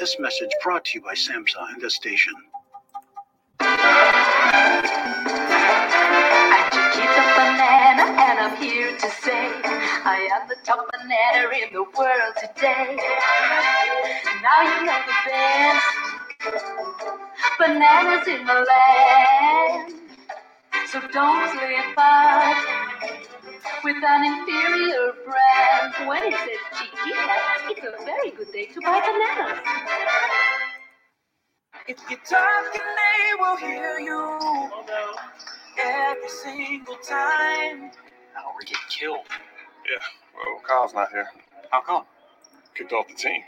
This 0.00 0.18
message 0.18 0.48
brought 0.62 0.86
to 0.86 0.98
you 0.98 1.04
by 1.04 1.12
SAMHSA 1.12 1.74
and 1.74 1.82
this 1.82 1.96
station. 1.96 2.32
I'm 3.60 4.82
Chiquita 6.70 7.22
Banana, 7.36 8.04
and 8.18 8.38
I'm 8.40 8.56
here 8.56 8.96
to 8.96 9.10
say 9.10 9.50
I 10.06 10.26
am 10.32 10.48
the 10.48 10.56
top 10.64 10.90
banana 10.90 11.48
in 11.54 11.70
the 11.74 11.82
world 11.82 12.34
today. 12.40 12.96
Now 14.42 14.62
you 14.62 14.86
know 14.86 14.98
the 15.06 15.12
best 15.28 15.84
bananas 17.58 18.26
in 18.26 18.46
the 18.46 18.54
land. 18.54 19.94
So 20.86 21.00
don't 21.00 21.58
play 21.58 21.76
apart 21.92 22.56
with 23.84 23.96
an 24.04 24.24
inferior 24.24 25.12
brand. 25.24 26.08
When 26.08 26.22
it 26.24 26.34
says 26.34 26.78
Chiquita, 26.78 27.36
it's 27.70 27.80
a 27.80 28.04
very 28.04 28.30
good 28.30 28.52
day 28.52 28.66
to 28.66 28.80
buy 28.80 29.00
bananas. 29.00 29.60
If 31.88 31.98
you 32.10 32.16
talk 32.28 32.74
and 32.74 32.82
they 32.98 33.34
will 33.40 33.56
hear 33.56 33.98
you 33.98 34.70
every 35.82 36.28
single 36.28 36.96
time. 36.96 37.90
Now 38.34 38.52
we're 38.54 38.60
getting 38.62 38.76
killed. 38.90 39.26
Yeah, 39.90 40.02
well, 40.34 40.60
Kyle's 40.68 40.94
not 40.94 41.10
here. 41.10 41.28
How 41.70 41.80
come? 41.82 42.04
Kicked 42.74 42.92
off 42.92 43.08
the 43.08 43.14
team. 43.14 43.42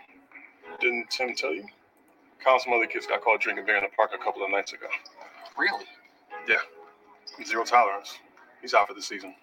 Didn't 0.80 1.10
Tim 1.10 1.34
tell 1.34 1.54
you? 1.54 1.64
Kyle 2.42 2.54
and 2.54 2.62
some 2.62 2.72
other 2.72 2.86
kids 2.86 3.06
got 3.06 3.22
caught 3.22 3.40
drinking 3.40 3.66
beer 3.66 3.76
in 3.76 3.84
the 3.84 3.90
park 3.96 4.10
a 4.14 4.22
couple 4.22 4.44
of 4.44 4.50
nights 4.50 4.72
ago. 4.72 4.86
Really? 5.58 5.84
Yeah. 6.48 6.56
Zero 7.44 7.64
tolerance. 7.64 8.18
He's 8.62 8.74
out 8.74 8.88
for 8.88 8.94
the 8.94 9.02
season. 9.02 9.34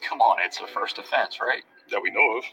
Come 0.00 0.20
on, 0.20 0.38
it's 0.44 0.60
a 0.60 0.66
first 0.66 0.98
offense, 0.98 1.38
right? 1.40 1.62
That 1.90 2.00
we 2.02 2.10
know 2.10 2.38
of. 2.38 2.44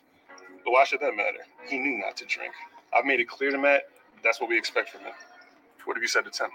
But 0.64 0.72
why 0.72 0.84
should 0.84 1.00
that 1.02 1.16
matter? 1.16 1.46
He 1.68 1.78
knew 1.78 1.98
not 2.00 2.18
to 2.18 2.26
drink. 2.26 2.54
I've 2.94 3.06
made 3.06 3.20
it 3.20 3.28
clear 3.28 3.52
to 3.52 3.58
Matt 3.58 3.84
that's 4.24 4.42
what 4.42 4.50
we 4.50 4.58
expect 4.58 4.90
from 4.90 5.02
him. 5.02 5.14
What 5.86 5.96
have 5.96 6.02
you 6.02 6.08
said 6.08 6.26
to 6.26 6.32
Tim? 6.32 6.48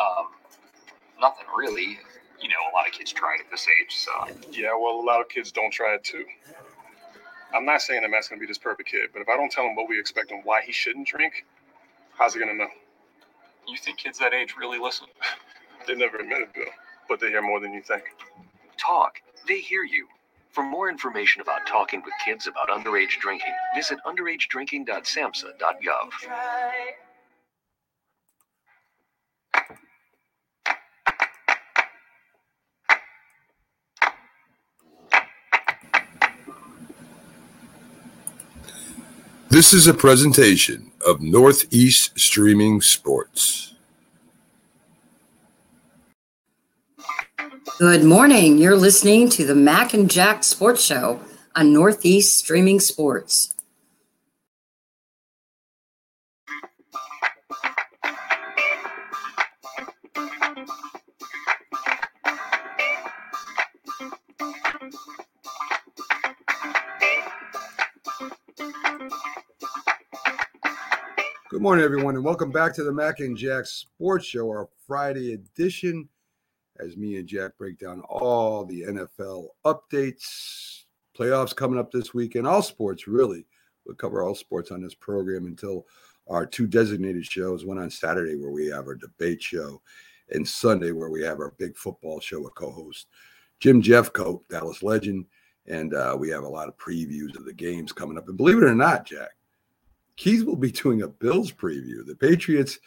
Um, 0.00 0.26
nothing 1.20 1.46
really. 1.56 1.98
You 2.40 2.48
know, 2.48 2.56
a 2.70 2.74
lot 2.74 2.88
of 2.88 2.92
kids 2.92 3.12
try 3.12 3.36
it 3.36 3.42
at 3.44 3.50
this 3.50 3.66
age, 3.68 3.94
so. 3.94 4.10
Yeah, 4.50 4.74
well, 4.74 5.00
a 5.00 5.06
lot 5.06 5.20
of 5.20 5.28
kids 5.28 5.52
don't 5.52 5.72
try 5.72 5.94
it 5.94 6.02
too. 6.02 6.24
I'm 7.54 7.64
not 7.64 7.80
saying 7.82 8.02
that 8.02 8.10
Matt's 8.10 8.28
gonna 8.28 8.40
be 8.40 8.46
this 8.46 8.58
perfect 8.58 8.90
kid, 8.90 9.10
but 9.12 9.22
if 9.22 9.28
I 9.28 9.36
don't 9.36 9.50
tell 9.50 9.64
him 9.64 9.76
what 9.76 9.88
we 9.88 9.98
expect 9.98 10.32
and 10.32 10.44
why 10.44 10.60
he 10.62 10.72
shouldn't 10.72 11.06
drink, 11.06 11.46
how's 12.18 12.34
he 12.34 12.40
gonna 12.40 12.54
know? 12.54 12.66
You 13.68 13.76
think 13.78 13.98
kids 13.98 14.18
that 14.18 14.34
age 14.34 14.56
really 14.58 14.78
listen? 14.78 15.06
They 15.86 15.94
never 15.94 16.18
admit 16.18 16.40
it, 16.40 16.54
Bill, 16.54 16.64
but 17.08 17.20
they 17.20 17.28
hear 17.28 17.42
more 17.42 17.60
than 17.60 17.74
you 17.74 17.82
think. 17.82 18.04
Talk. 18.78 19.20
They 19.46 19.60
hear 19.60 19.84
you. 19.84 20.08
For 20.50 20.64
more 20.64 20.88
information 20.88 21.42
about 21.42 21.66
talking 21.66 22.00
with 22.02 22.14
kids 22.24 22.46
about 22.46 22.68
underage 22.68 23.18
drinking, 23.20 23.52
visit 23.74 23.98
underagedrinking.samhsa.gov. 24.06 26.10
This 39.50 39.72
is 39.72 39.86
a 39.86 39.94
presentation 39.94 40.90
of 41.06 41.20
Northeast 41.20 42.18
Streaming 42.18 42.80
Sports. 42.80 43.73
Good 47.80 48.04
morning. 48.04 48.58
You're 48.58 48.76
listening 48.76 49.28
to 49.30 49.44
the 49.44 49.56
Mac 49.56 49.94
and 49.94 50.08
Jack 50.08 50.44
Sports 50.44 50.84
Show 50.84 51.20
on 51.56 51.72
Northeast 51.72 52.38
Streaming 52.38 52.78
Sports. 52.78 53.52
Good 71.50 71.60
morning, 71.60 71.84
everyone, 71.84 72.14
and 72.14 72.24
welcome 72.24 72.52
back 72.52 72.72
to 72.74 72.84
the 72.84 72.92
Mac 72.92 73.18
and 73.18 73.36
Jack 73.36 73.66
Sports 73.66 74.26
Show, 74.26 74.46
our 74.48 74.68
Friday 74.86 75.32
edition. 75.32 76.08
As 76.80 76.96
me 76.96 77.16
and 77.16 77.28
Jack 77.28 77.56
break 77.56 77.78
down 77.78 78.00
all 78.08 78.64
the 78.64 78.82
NFL 78.82 79.48
updates, 79.64 80.84
playoffs 81.16 81.54
coming 81.54 81.78
up 81.78 81.92
this 81.92 82.12
weekend, 82.12 82.46
all 82.46 82.62
sports 82.62 83.06
really. 83.06 83.46
We'll 83.86 83.96
cover 83.96 84.22
all 84.22 84.34
sports 84.34 84.70
on 84.70 84.82
this 84.82 84.94
program 84.94 85.46
until 85.46 85.86
our 86.26 86.46
two 86.46 86.66
designated 86.66 87.26
shows 87.26 87.64
one 87.64 87.78
on 87.78 87.90
Saturday, 87.90 88.36
where 88.36 88.50
we 88.50 88.66
have 88.68 88.86
our 88.86 88.94
debate 88.94 89.42
show, 89.42 89.80
and 90.30 90.46
Sunday, 90.46 90.90
where 90.90 91.10
we 91.10 91.22
have 91.22 91.38
our 91.38 91.54
big 91.58 91.76
football 91.76 92.18
show 92.18 92.40
with 92.40 92.54
co 92.54 92.70
host 92.70 93.06
Jim 93.60 93.82
Jeffcoat, 93.82 94.40
Dallas 94.48 94.82
legend. 94.82 95.26
And 95.66 95.94
uh, 95.94 96.16
we 96.18 96.28
have 96.30 96.44
a 96.44 96.48
lot 96.48 96.68
of 96.68 96.76
previews 96.76 97.36
of 97.36 97.46
the 97.46 97.52
games 97.52 97.92
coming 97.92 98.18
up. 98.18 98.28
And 98.28 98.36
believe 98.36 98.58
it 98.58 98.64
or 98.64 98.74
not, 98.74 99.06
Jack, 99.06 99.30
Keith 100.16 100.44
will 100.44 100.56
be 100.56 100.70
doing 100.70 101.02
a 101.02 101.08
Bills 101.08 101.50
preview. 101.50 102.04
The 102.04 102.16
Patriots 102.16 102.78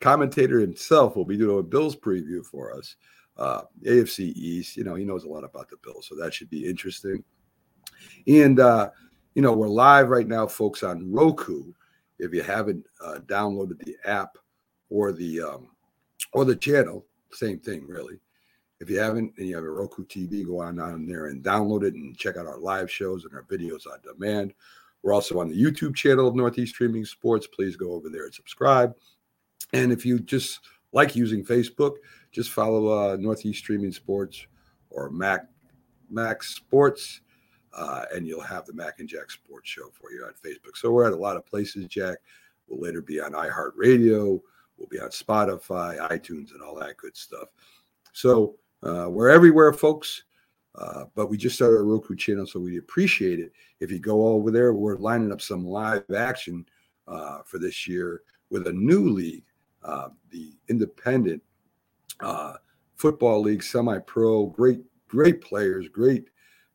commentator 0.00 0.60
himself 0.60 1.16
will 1.16 1.24
be 1.24 1.38
doing 1.38 1.58
a 1.58 1.62
Bills 1.62 1.96
preview 1.96 2.44
for 2.44 2.76
us. 2.76 2.96
Uh, 3.38 3.62
AFC 3.84 4.32
East, 4.34 4.76
you 4.76 4.84
know, 4.84 4.94
he 4.94 5.04
knows 5.04 5.24
a 5.24 5.28
lot 5.28 5.44
about 5.44 5.68
the 5.68 5.76
Bills, 5.84 6.06
so 6.08 6.14
that 6.16 6.32
should 6.32 6.48
be 6.48 6.66
interesting. 6.66 7.22
And 8.26 8.60
uh, 8.60 8.90
you 9.34 9.42
know, 9.42 9.52
we're 9.52 9.68
live 9.68 10.08
right 10.08 10.26
now, 10.26 10.46
folks, 10.46 10.82
on 10.82 11.12
Roku. 11.12 11.72
If 12.18 12.32
you 12.32 12.42
haven't 12.42 12.86
uh, 13.04 13.18
downloaded 13.26 13.78
the 13.84 13.96
app 14.06 14.38
or 14.88 15.12
the 15.12 15.42
um, 15.42 15.68
or 16.32 16.44
the 16.44 16.56
channel, 16.56 17.04
same 17.32 17.58
thing, 17.58 17.86
really. 17.86 18.18
If 18.80 18.90
you 18.90 18.98
haven't 18.98 19.32
and 19.38 19.46
you 19.46 19.54
have 19.54 19.64
a 19.64 19.70
Roku 19.70 20.04
TV, 20.04 20.46
go 20.46 20.60
on 20.60 20.76
down 20.76 21.06
there 21.06 21.26
and 21.26 21.42
download 21.42 21.82
it 21.82 21.94
and 21.94 22.16
check 22.16 22.36
out 22.36 22.46
our 22.46 22.58
live 22.58 22.90
shows 22.90 23.24
and 23.24 23.34
our 23.34 23.44
videos 23.44 23.86
on 23.86 23.98
demand. 24.02 24.54
We're 25.02 25.14
also 25.14 25.40
on 25.40 25.48
the 25.48 25.62
YouTube 25.62 25.94
channel 25.94 26.26
of 26.26 26.34
Northeast 26.34 26.74
Streaming 26.74 27.04
Sports. 27.04 27.46
Please 27.46 27.76
go 27.76 27.92
over 27.92 28.08
there 28.08 28.24
and 28.24 28.34
subscribe. 28.34 28.94
And 29.72 29.92
if 29.92 30.04
you 30.04 30.18
just 30.18 30.60
like 30.92 31.16
using 31.16 31.44
Facebook, 31.44 31.96
just 32.36 32.50
follow 32.50 32.88
uh, 32.88 33.16
Northeast 33.16 33.60
Streaming 33.60 33.92
Sports 33.92 34.46
or 34.90 35.08
Mac 35.08 35.46
Mac 36.10 36.42
Sports, 36.42 37.22
uh, 37.72 38.04
and 38.14 38.26
you'll 38.26 38.42
have 38.42 38.66
the 38.66 38.74
Mac 38.74 39.00
and 39.00 39.08
Jack 39.08 39.30
Sports 39.30 39.70
Show 39.70 39.88
for 39.90 40.12
you 40.12 40.22
on 40.22 40.32
Facebook. 40.44 40.76
So 40.76 40.92
we're 40.92 41.06
at 41.06 41.14
a 41.14 41.16
lot 41.16 41.38
of 41.38 41.46
places, 41.46 41.86
Jack. 41.86 42.18
We'll 42.68 42.78
later 42.78 43.00
be 43.00 43.22
on 43.22 43.32
iHeartRadio. 43.32 44.38
We'll 44.76 44.88
be 44.90 45.00
on 45.00 45.08
Spotify, 45.08 45.98
iTunes, 46.10 46.52
and 46.52 46.60
all 46.60 46.74
that 46.74 46.98
good 46.98 47.16
stuff. 47.16 47.48
So 48.12 48.56
uh, 48.82 49.06
we're 49.08 49.30
everywhere, 49.30 49.72
folks. 49.72 50.24
Uh, 50.74 51.06
but 51.14 51.30
we 51.30 51.38
just 51.38 51.56
started 51.56 51.78
a 51.78 51.82
Roku 51.82 52.14
channel, 52.14 52.46
so 52.46 52.60
we 52.60 52.76
appreciate 52.76 53.38
it 53.38 53.50
if 53.80 53.90
you 53.90 53.98
go 53.98 54.26
over 54.26 54.50
there. 54.50 54.74
We're 54.74 54.98
lining 54.98 55.32
up 55.32 55.40
some 55.40 55.64
live 55.66 56.04
action 56.14 56.66
uh, 57.08 57.38
for 57.46 57.58
this 57.58 57.88
year 57.88 58.20
with 58.50 58.66
a 58.66 58.72
new 58.74 59.08
league, 59.08 59.44
uh, 59.82 60.08
the 60.30 60.52
Independent 60.68 61.42
uh, 62.20 62.54
Football 62.94 63.42
League, 63.42 63.62
semi-pro. 63.62 64.46
Great, 64.46 64.80
great 65.08 65.40
players, 65.40 65.88
great, 65.88 66.28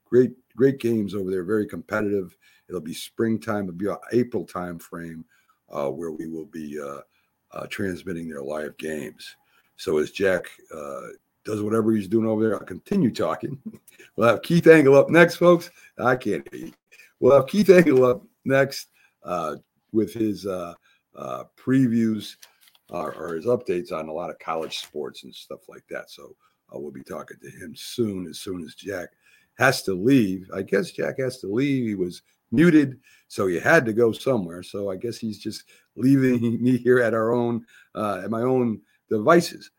great, 0.05 0.31
great 0.55 0.79
games 0.79 1.15
over 1.15 1.31
there. 1.31 1.43
Very 1.43 1.67
competitive. 1.67 2.35
It'll 2.69 2.81
be 2.81 2.93
springtime. 2.93 3.63
It'll 3.63 3.73
be 3.73 3.89
April 4.17 4.45
time 4.45 4.79
frame 4.79 5.25
uh, 5.69 5.89
where 5.89 6.11
we 6.11 6.27
will 6.27 6.45
be 6.45 6.79
uh 6.81 7.01
transmitting 7.69 8.29
their 8.29 8.41
live 8.41 8.77
games. 8.77 9.35
So 9.75 9.97
as 9.97 10.11
Jack 10.11 10.45
uh 10.73 11.01
does 11.43 11.61
whatever 11.61 11.91
he's 11.91 12.07
doing 12.07 12.27
over 12.27 12.43
there. 12.43 12.53
I'll 12.55 12.65
continue 12.65 13.11
talking. 13.11 13.57
we'll 14.15 14.29
have 14.29 14.41
Keith 14.41 14.67
Engle 14.67 14.97
up 14.97 15.09
next, 15.09 15.35
folks. 15.37 15.71
I 15.97 16.15
can't. 16.15 16.47
We'll 17.19 17.35
have 17.35 17.47
Keith 17.47 17.69
Engle 17.69 18.05
up 18.05 18.23
next 18.45 18.89
uh, 19.23 19.55
with 19.91 20.13
his 20.13 20.45
uh, 20.45 20.73
uh, 22.91 23.11
or 23.17 23.35
his 23.35 23.45
updates 23.45 23.91
on 23.91 24.09
a 24.09 24.13
lot 24.13 24.29
of 24.29 24.39
college 24.39 24.79
sports 24.79 25.23
and 25.23 25.33
stuff 25.33 25.69
like 25.69 25.85
that. 25.89 26.09
So 26.09 26.35
uh, 26.73 26.79
we'll 26.79 26.91
be 26.91 27.03
talking 27.03 27.37
to 27.41 27.49
him 27.49 27.73
soon, 27.75 28.27
as 28.27 28.39
soon 28.39 28.63
as 28.63 28.75
Jack 28.75 29.09
has 29.57 29.83
to 29.83 29.93
leave. 29.93 30.49
I 30.53 30.61
guess 30.61 30.91
Jack 30.91 31.19
has 31.19 31.39
to 31.39 31.47
leave. 31.47 31.85
He 31.85 31.95
was 31.95 32.21
muted, 32.51 32.99
so 33.27 33.47
he 33.47 33.59
had 33.59 33.85
to 33.85 33.93
go 33.93 34.11
somewhere. 34.11 34.63
So 34.63 34.89
I 34.89 34.95
guess 34.95 35.17
he's 35.17 35.39
just 35.39 35.65
leaving 35.95 36.61
me 36.63 36.77
here 36.77 36.99
at 36.99 37.13
our 37.13 37.31
own, 37.31 37.65
uh, 37.95 38.21
at 38.23 38.31
my 38.31 38.41
own 38.41 38.81
devices. 39.09 39.71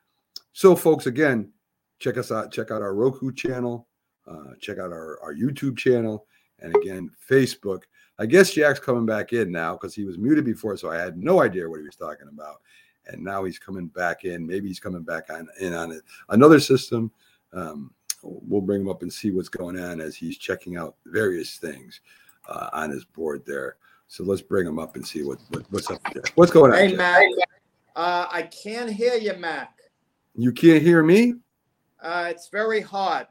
So, 0.52 0.76
folks, 0.76 1.06
again, 1.06 1.50
check 1.98 2.18
us 2.18 2.30
out. 2.30 2.52
Check 2.52 2.70
out 2.70 2.82
our 2.82 2.94
Roku 2.94 3.32
channel. 3.32 3.88
Uh, 4.26 4.54
check 4.60 4.78
out 4.78 4.92
our, 4.92 5.18
our 5.22 5.34
YouTube 5.34 5.76
channel. 5.76 6.26
And 6.60 6.76
again, 6.76 7.10
Facebook. 7.28 7.82
I 8.18 8.26
guess 8.26 8.52
Jack's 8.52 8.78
coming 8.78 9.06
back 9.06 9.32
in 9.32 9.50
now 9.50 9.72
because 9.72 9.94
he 9.94 10.04
was 10.04 10.18
muted 10.18 10.44
before, 10.44 10.76
so 10.76 10.90
I 10.90 10.96
had 10.98 11.16
no 11.16 11.42
idea 11.42 11.68
what 11.68 11.80
he 11.80 11.86
was 11.86 11.96
talking 11.96 12.28
about. 12.28 12.60
And 13.06 13.22
now 13.22 13.44
he's 13.44 13.58
coming 13.58 13.86
back 13.88 14.24
in. 14.24 14.46
Maybe 14.46 14.68
he's 14.68 14.80
coming 14.80 15.02
back 15.02 15.30
on 15.30 15.48
in 15.60 15.74
on 15.74 15.92
it. 15.92 16.02
Another 16.28 16.60
system. 16.60 17.10
Um, 17.52 17.92
we'll 18.22 18.60
bring 18.60 18.82
him 18.82 18.88
up 18.88 19.02
and 19.02 19.12
see 19.12 19.30
what's 19.30 19.48
going 19.48 19.78
on 19.78 20.00
as 20.00 20.14
he's 20.14 20.38
checking 20.38 20.76
out 20.76 20.96
various 21.06 21.56
things 21.56 22.00
uh, 22.48 22.70
on 22.72 22.90
his 22.90 23.04
board 23.04 23.42
there. 23.46 23.76
So 24.06 24.24
let's 24.24 24.42
bring 24.42 24.66
him 24.66 24.78
up 24.78 24.94
and 24.94 25.06
see 25.06 25.22
what, 25.22 25.38
what 25.50 25.64
what's 25.70 25.90
up 25.90 26.00
there. 26.12 26.22
What's 26.34 26.52
going 26.52 26.72
on? 26.72 26.78
Hey, 26.78 26.94
Mac. 26.94 27.24
Uh, 27.96 28.26
I 28.30 28.42
can't 28.42 28.90
hear 28.90 29.14
you, 29.14 29.34
Mac. 29.34 29.78
You 30.34 30.52
can't 30.52 30.82
hear 30.82 31.02
me? 31.02 31.34
Uh, 32.00 32.26
it's 32.28 32.48
very 32.48 32.80
hard. 32.80 33.26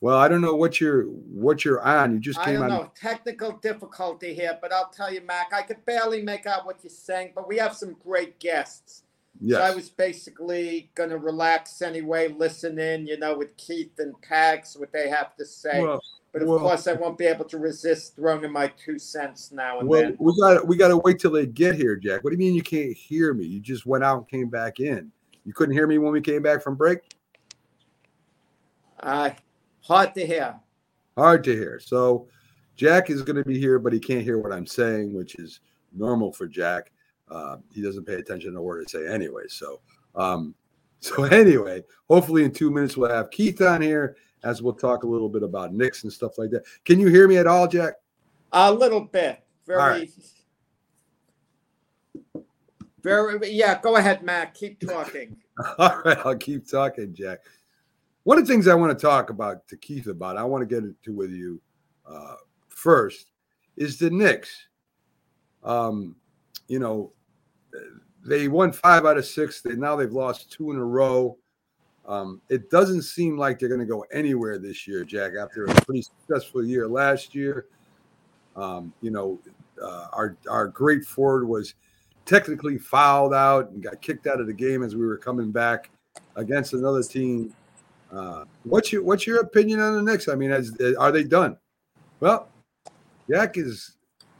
Well, 0.00 0.16
I 0.16 0.28
don't 0.28 0.40
know 0.40 0.54
what 0.54 0.80
you're 0.80 1.04
what 1.04 1.64
you're 1.64 1.82
on. 1.82 2.12
You 2.12 2.20
just 2.20 2.40
came 2.42 2.62
I 2.62 2.68
don't 2.68 2.70
on. 2.70 2.84
know 2.84 2.92
technical 2.94 3.52
difficulty 3.52 4.32
here, 4.32 4.56
but 4.60 4.72
I'll 4.72 4.90
tell 4.90 5.12
you, 5.12 5.22
Mac, 5.22 5.52
I 5.52 5.62
could 5.62 5.84
barely 5.86 6.22
make 6.22 6.46
out 6.46 6.64
what 6.64 6.78
you're 6.84 6.90
saying, 6.90 7.32
but 7.34 7.48
we 7.48 7.56
have 7.56 7.74
some 7.74 7.96
great 8.04 8.38
guests. 8.38 9.02
So 9.46 9.60
I 9.60 9.74
was 9.74 9.88
basically 9.88 10.90
going 10.94 11.10
to 11.10 11.18
relax 11.18 11.80
anyway, 11.82 12.28
listen 12.28 12.78
in, 12.78 13.06
you 13.06 13.18
know, 13.18 13.36
with 13.38 13.56
Keith 13.56 13.92
and 13.98 14.20
Pax, 14.22 14.76
what 14.76 14.92
they 14.92 15.08
have 15.08 15.36
to 15.36 15.44
say. 15.46 15.82
Well- 15.82 16.02
but 16.30 16.42
of 16.42 16.48
well- 16.48 16.58
course, 16.58 16.86
I 16.86 16.92
won't 16.92 17.16
be 17.16 17.24
able 17.24 17.46
to 17.46 17.58
resist 17.58 18.14
throwing 18.14 18.44
in 18.44 18.52
my 18.52 18.68
two 18.68 18.98
cents 18.98 19.50
now 19.50 19.80
and 19.80 19.88
Well, 19.88 20.02
then. 20.02 20.16
we 20.20 20.38
got 20.38 20.66
we 20.68 20.76
got 20.76 20.88
to 20.88 20.98
wait 20.98 21.18
till 21.18 21.30
they 21.30 21.46
get 21.46 21.74
here, 21.74 21.96
Jack. 21.96 22.22
What 22.22 22.30
do 22.30 22.34
you 22.34 22.38
mean 22.38 22.54
you 22.54 22.62
can't 22.62 22.92
hear 22.94 23.32
me? 23.32 23.46
You 23.46 23.60
just 23.60 23.86
went 23.86 24.04
out 24.04 24.18
and 24.18 24.28
came 24.28 24.48
back 24.50 24.78
in. 24.78 25.10
You 25.44 25.54
couldn't 25.54 25.74
hear 25.74 25.86
me 25.86 25.96
when 25.96 26.12
we 26.12 26.20
came 26.20 26.42
back 26.42 26.62
from 26.62 26.74
break. 26.74 26.98
Uh, 29.00 29.30
hard 29.80 30.14
to 30.14 30.26
hear. 30.26 30.54
Hard 31.16 31.44
to 31.44 31.52
hear. 31.52 31.80
So, 31.80 32.28
Jack 32.76 33.08
is 33.08 33.22
going 33.22 33.36
to 33.36 33.44
be 33.44 33.58
here, 33.58 33.78
but 33.78 33.92
he 33.94 33.98
can't 33.98 34.22
hear 34.22 34.38
what 34.38 34.52
I'm 34.52 34.66
saying, 34.66 35.14
which 35.14 35.36
is 35.36 35.60
normal 35.94 36.32
for 36.32 36.46
Jack. 36.46 36.92
Uh, 37.30 37.56
he 37.72 37.82
doesn't 37.82 38.04
pay 38.04 38.14
attention 38.14 38.54
to 38.54 38.62
what 38.62 38.78
I 38.78 38.84
say 38.84 39.06
anyway. 39.06 39.42
So, 39.48 39.80
um, 40.14 40.54
so 41.00 41.24
anyway, 41.24 41.84
hopefully 42.08 42.44
in 42.44 42.52
two 42.52 42.70
minutes 42.70 42.96
we'll 42.96 43.10
have 43.10 43.30
Keith 43.30 43.60
on 43.60 43.82
here 43.82 44.16
as 44.44 44.62
we'll 44.62 44.72
talk 44.72 45.02
a 45.02 45.06
little 45.06 45.28
bit 45.28 45.42
about 45.42 45.74
Knicks 45.74 46.04
and 46.04 46.12
stuff 46.12 46.38
like 46.38 46.50
that. 46.50 46.64
Can 46.84 47.00
you 47.00 47.08
hear 47.08 47.28
me 47.28 47.36
at 47.36 47.46
all, 47.46 47.66
Jack? 47.66 47.94
A 48.52 48.72
little 48.72 49.00
bit. 49.00 49.42
Very, 49.66 49.78
right. 49.78 50.10
very, 53.02 53.50
yeah, 53.50 53.80
go 53.80 53.96
ahead, 53.96 54.22
Mac. 54.22 54.54
Keep 54.54 54.80
talking. 54.88 55.36
All 55.78 56.00
right, 56.04 56.18
I'll 56.24 56.36
keep 56.36 56.68
talking, 56.68 57.14
Jack. 57.14 57.40
One 58.24 58.38
of 58.38 58.46
the 58.46 58.52
things 58.52 58.68
I 58.68 58.74
want 58.74 58.96
to 58.96 59.06
talk 59.06 59.30
about 59.30 59.66
to 59.68 59.76
Keith 59.76 60.06
about, 60.06 60.36
I 60.36 60.44
want 60.44 60.62
to 60.62 60.66
get 60.66 60.84
into 60.84 61.14
with 61.14 61.30
you 61.30 61.60
uh, 62.06 62.36
first, 62.68 63.32
is 63.76 63.98
the 63.98 64.10
Knicks. 64.10 64.66
Um, 65.62 66.16
you 66.68 66.78
know, 66.78 67.12
they 68.24 68.48
won 68.48 68.72
five 68.72 69.06
out 69.06 69.18
of 69.18 69.26
six. 69.26 69.60
They 69.60 69.74
now 69.74 69.96
they've 69.96 70.12
lost 70.12 70.52
two 70.52 70.70
in 70.70 70.76
a 70.76 70.84
row. 70.84 71.36
Um, 72.06 72.40
it 72.48 72.70
doesn't 72.70 73.02
seem 73.02 73.36
like 73.36 73.58
they're 73.58 73.68
going 73.68 73.80
to 73.80 73.86
go 73.86 74.04
anywhere 74.12 74.58
this 74.58 74.88
year, 74.88 75.04
Jack. 75.04 75.32
After 75.38 75.64
a 75.64 75.74
pretty 75.82 76.02
successful 76.02 76.64
year 76.64 76.88
last 76.88 77.34
year, 77.34 77.66
um, 78.56 78.92
you 79.02 79.10
know, 79.10 79.38
uh, 79.82 80.06
our 80.12 80.36
our 80.48 80.68
great 80.68 81.04
forward 81.04 81.46
was 81.46 81.74
technically 82.24 82.78
fouled 82.78 83.34
out 83.34 83.70
and 83.70 83.82
got 83.82 84.00
kicked 84.02 84.26
out 84.26 84.40
of 84.40 84.46
the 84.46 84.52
game 84.52 84.82
as 84.82 84.96
we 84.96 85.06
were 85.06 85.16
coming 85.16 85.50
back 85.50 85.90
against 86.36 86.72
another 86.72 87.02
team. 87.02 87.54
Uh, 88.10 88.44
what's 88.64 88.90
your 88.92 89.02
what's 89.02 89.26
your 89.26 89.40
opinion 89.40 89.80
on 89.80 89.94
the 89.94 90.02
Knicks? 90.02 90.28
I 90.28 90.34
mean, 90.34 90.50
as, 90.50 90.76
are 90.98 91.12
they 91.12 91.24
done? 91.24 91.56
Well, 92.20 92.48
Jack 93.30 93.58
is 93.58 93.96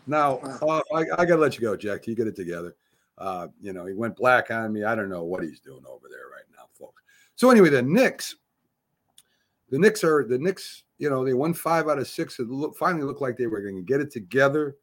now. 0.07 0.39
Uh, 0.39 0.81
I, 0.95 1.01
I 1.19 1.25
got 1.25 1.27
to 1.27 1.37
let 1.37 1.55
you 1.55 1.61
go, 1.61 1.77
Jack. 1.77 2.07
You 2.07 2.15
get 2.15 2.27
it 2.27 2.37
together. 2.37 2.75
Uh, 3.19 3.49
you 3.61 3.73
know, 3.73 3.85
he 3.85 3.95
went 3.95 4.17
black 4.17 4.51
on 4.51 4.73
me. 4.73 4.85
I 4.85 4.95
don't 4.95 5.09
know 5.09 5.25
what 5.25 5.43
he's 5.43 5.61
doing 5.61 5.85
over 5.89 6.07
there 6.09 6.29
right 6.33 6.45
now, 6.57 6.65
folks. 6.79 7.03
So 7.35 7.51
anyway, 7.51 7.69
the 7.69 7.83
Knicks, 7.83 8.37
the 9.71 9.79
Knicks 9.79 10.05
are 10.05 10.25
the 10.25 10.39
Knicks. 10.39 10.85
You 10.99 11.11
know, 11.11 11.25
they 11.25 11.35
won 11.35 11.55
five 11.55 11.89
out 11.89 11.99
of 11.99 12.09
six. 12.09 12.39
It 12.39 12.49
look, 12.49 12.77
finally 12.77 13.05
looked 13.05 13.21
like 13.21 13.37
they 13.37 13.47
were 13.47 13.61
going 13.61 13.77
to 13.77 13.83
get 13.83 14.01
it 14.01 14.11
together. 14.11 14.77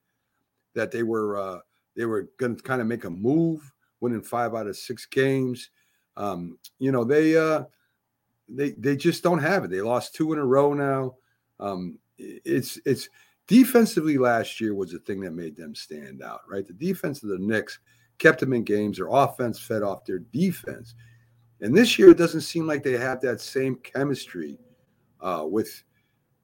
That 0.74 0.92
they 0.92 1.04
were 1.04 1.38
uh, 1.38 1.60
they 1.96 2.06
were 2.06 2.30
going 2.38 2.58
to 2.58 2.64
kind 2.64 2.82
of 2.82 2.88
make 2.88 3.06
a 3.06 3.10
move, 3.10 3.72
winning 4.02 4.22
five 4.22 4.54
out 4.54 4.68
of 4.68 4.76
six 4.76 5.06
games. 5.06 5.70
Um, 6.18 6.58
you 6.80 6.92
know, 6.92 7.04
they 7.06 7.38
uh, 7.38 7.64
they 8.50 8.72
they 8.72 8.98
just 8.98 9.24
don't 9.24 9.40
have 9.40 9.64
it. 9.64 9.70
They 9.70 9.82
lost 9.82 10.16
two 10.16 10.34
in 10.34 10.40
a 10.40 10.46
row 10.46 10.74
now. 10.74 11.16
Um, 11.60 11.98
it's 12.18 12.80
it's 12.86 13.10
defensively 13.48 14.18
last 14.18 14.60
year 14.60 14.74
was 14.74 14.92
the 14.92 15.00
thing 15.00 15.22
that 15.22 15.32
made 15.32 15.56
them 15.56 15.76
stand 15.76 16.22
out, 16.22 16.42
right? 16.50 16.66
The 16.66 16.74
defense 16.74 17.24
of 17.24 17.30
the 17.30 17.40
Knicks 17.40 17.80
kept 18.18 18.40
them 18.40 18.54
in 18.54 18.64
games. 18.64 18.98
Their 18.98 19.10
offense 19.10 19.60
fed 19.60 19.84
off 19.84 20.06
their 20.06 20.20
defense, 20.20 20.96
and 21.62 21.76
this 21.76 21.98
year 21.98 22.12
it 22.12 22.18
doesn't 22.18 22.42
seem 22.42 22.68
like 22.68 22.84
they 22.84 22.98
have 22.98 23.22
that 23.22 23.42
same 23.42 23.76
chemistry 23.78 24.58
uh, 25.22 25.46
with 25.46 25.84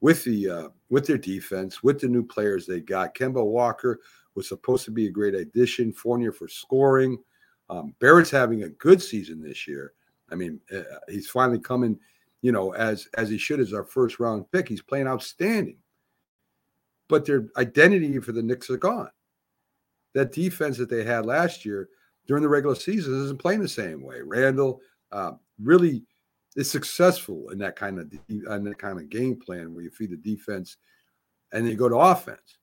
with 0.00 0.24
the 0.24 0.48
uh, 0.50 0.68
with 0.90 1.06
their 1.06 1.18
defense, 1.18 1.82
with 1.82 2.00
the 2.00 2.08
new 2.08 2.24
players 2.24 2.66
they 2.66 2.80
got. 2.80 3.14
Kemba 3.14 3.44
Walker 3.44 4.00
was 4.34 4.48
supposed 4.48 4.84
to 4.84 4.90
be 4.90 5.06
a 5.06 5.10
great 5.10 5.34
addition. 5.34 5.92
Fournier 5.92 6.32
for 6.32 6.48
scoring. 6.48 7.18
Um, 7.70 7.94
Barrett's 8.00 8.30
having 8.30 8.64
a 8.64 8.68
good 8.68 9.00
season 9.00 9.42
this 9.42 9.66
year. 9.66 9.94
I 10.30 10.34
mean, 10.34 10.60
uh, 10.74 10.82
he's 11.08 11.28
finally 11.28 11.58
coming, 11.60 11.98
you 12.42 12.52
know, 12.52 12.74
as 12.74 13.08
as 13.14 13.30
he 13.30 13.38
should 13.38 13.60
as 13.60 13.72
our 13.72 13.84
first 13.84 14.18
round 14.20 14.50
pick. 14.50 14.68
He's 14.68 14.82
playing 14.82 15.06
outstanding. 15.06 15.78
But 17.08 17.24
their 17.24 17.46
identity 17.56 18.18
for 18.18 18.32
the 18.32 18.42
Knicks 18.42 18.70
are 18.70 18.76
gone. 18.76 19.10
That 20.14 20.32
defense 20.32 20.76
that 20.78 20.90
they 20.90 21.04
had 21.04 21.26
last 21.26 21.64
year 21.64 21.88
during 22.26 22.42
the 22.42 22.48
regular 22.48 22.74
season 22.74 23.14
isn't 23.24 23.40
playing 23.40 23.60
the 23.60 23.68
same 23.68 24.02
way. 24.02 24.20
Randle 24.22 24.80
uh, 25.10 25.32
really 25.60 26.04
is 26.56 26.70
successful 26.70 27.48
in 27.50 27.58
that 27.58 27.76
kind 27.76 27.98
of 27.98 28.12
in 28.28 28.64
that 28.64 28.78
kind 28.78 28.98
of 28.98 29.08
game 29.08 29.36
plan 29.36 29.74
where 29.74 29.82
you 29.82 29.90
feed 29.90 30.10
the 30.10 30.16
defense 30.16 30.76
and 31.52 31.64
then 31.64 31.70
you 31.70 31.76
go 31.76 31.88
to 31.88 31.96
offense. 31.96 32.58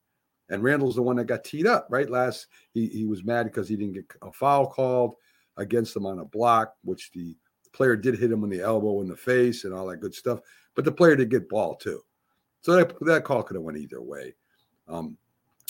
And 0.49 0.63
Randle's 0.63 0.95
the 0.95 1.01
one 1.03 1.15
that 1.17 1.25
got 1.25 1.43
teed 1.43 1.67
up, 1.67 1.87
right? 1.89 2.09
Last 2.09 2.47
he 2.73 2.87
he 2.87 3.05
was 3.05 3.23
mad 3.23 3.45
because 3.45 3.67
he 3.67 3.75
didn't 3.75 3.93
get 3.93 4.05
a 4.21 4.31
foul 4.31 4.67
called 4.67 5.15
against 5.57 5.95
him 5.95 6.05
on 6.05 6.19
a 6.19 6.25
block, 6.25 6.73
which 6.83 7.11
the 7.11 7.35
player 7.73 7.95
did 7.95 8.17
hit 8.17 8.31
him 8.31 8.43
in 8.43 8.49
the 8.49 8.61
elbow 8.61 9.01
in 9.01 9.07
the 9.07 9.15
face 9.15 9.63
and 9.63 9.73
all 9.73 9.87
that 9.87 9.97
good 9.97 10.15
stuff. 10.15 10.39
But 10.75 10.85
the 10.85 10.91
player 10.91 11.15
did 11.15 11.29
get 11.29 11.49
ball 11.49 11.75
too. 11.75 12.01
So 12.61 12.73
that, 12.73 12.93
that 13.01 13.23
call 13.23 13.43
could 13.43 13.55
have 13.55 13.63
went 13.63 13.77
either 13.77 14.01
way. 14.01 14.35
Um, 14.87 15.17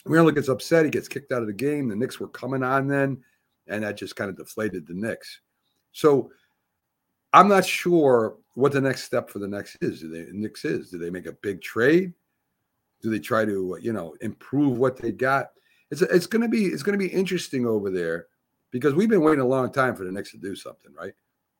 Randle 0.06 0.32
gets 0.32 0.47
upset. 0.47 0.86
He 0.86 0.91
gets 0.91 1.08
kicked 1.08 1.32
out 1.32 1.41
of 1.41 1.47
the 1.47 1.54
game. 1.54 1.88
The 1.88 1.95
Knicks 1.95 2.20
were 2.20 2.30
coming 2.30 2.64
on 2.64 2.88
then, 2.88 3.24
and 3.68 3.84
that 3.84 3.97
just 3.97 4.16
kind 4.16 4.30
of 4.30 4.38
deflated 4.38 4.88
the 4.88 4.93
Knicks. 4.93 5.41
So 5.91 6.32
I'm 7.34 7.47
not 7.47 7.66
sure 7.66 8.38
what 8.56 8.72
the 8.72 8.82
next 8.82 9.04
step 9.04 9.30
for 9.30 9.39
the 9.39 9.47
Knicks 9.47 9.78
is. 9.82 10.02
Do 10.02 10.10
they 10.10 10.32
Knicks 10.32 10.66
is? 10.66 10.89
Do 10.89 10.97
they 10.97 11.10
make 11.10 11.26
a 11.26 11.34
big 11.34 11.62
trade? 11.62 12.14
Do 13.02 13.10
they 13.10 13.20
try 13.20 13.45
to 13.45 13.78
you 13.82 13.93
know 13.93 14.16
improve 14.22 14.78
what 14.78 14.97
they 14.97 15.12
got? 15.12 15.52
It's 15.91 16.02
it's 16.02 16.28
going 16.28 16.41
to 16.41 16.47
be 16.47 16.66
it's 16.66 16.84
going 16.84 16.97
to 16.97 17.06
be 17.06 17.14
interesting 17.14 17.66
over 17.66 17.89
there 17.89 18.28
because 18.72 18.93
we've 18.93 19.10
been 19.10 19.22
waiting 19.22 19.41
a 19.41 19.47
long 19.47 19.72
time 19.72 19.95
for 19.95 20.06
the 20.06 20.12
Knicks 20.12 20.32
to 20.32 20.38
do 20.38 20.56
something, 20.56 20.93
right? 20.93 21.14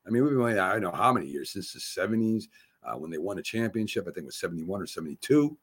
I 0.06 0.10
mean, 0.10 0.22
we've 0.22 0.32
been 0.32 0.42
waiting 0.42 0.60
I 0.60 0.72
don't 0.72 0.82
know 0.82 0.92
how 0.92 1.12
many 1.12 1.26
years 1.26 1.50
since 1.50 1.72
the 1.72 1.78
70s 1.78 2.44
uh, 2.82 2.96
when 2.96 3.10
they 3.10 3.18
won 3.18 3.38
a 3.38 3.42
championship. 3.42 4.04
I 4.04 4.12
think 4.12 4.24
it 4.24 4.26
was 4.26 4.36
71 4.36 4.80
or 4.80 4.86
72. 4.86 5.56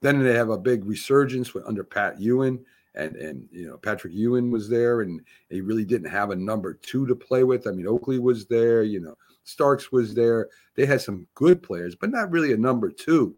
Then 0.00 0.22
they 0.22 0.34
have 0.34 0.50
a 0.50 0.58
big 0.58 0.84
resurgence 0.84 1.54
with, 1.54 1.66
under 1.66 1.82
Pat 1.84 2.20
Ewing, 2.20 2.64
and 2.94 3.16
and 3.16 3.48
you 3.50 3.66
know 3.66 3.76
Patrick 3.78 4.12
Ewing 4.12 4.50
was 4.50 4.68
there, 4.68 5.00
and 5.00 5.20
he 5.50 5.60
really 5.60 5.84
didn't 5.84 6.10
have 6.10 6.30
a 6.30 6.36
number 6.36 6.74
two 6.74 7.06
to 7.06 7.16
play 7.16 7.44
with. 7.44 7.66
I 7.66 7.70
mean, 7.70 7.86
Oakley 7.86 8.18
was 8.18 8.46
there, 8.46 8.82
you 8.82 9.00
know, 9.00 9.16
Starks 9.44 9.90
was 9.90 10.14
there. 10.14 10.48
They 10.74 10.86
had 10.86 11.00
some 11.00 11.26
good 11.34 11.62
players, 11.62 11.94
but 11.94 12.10
not 12.10 12.30
really 12.30 12.52
a 12.52 12.56
number 12.56 12.90
two. 12.90 13.34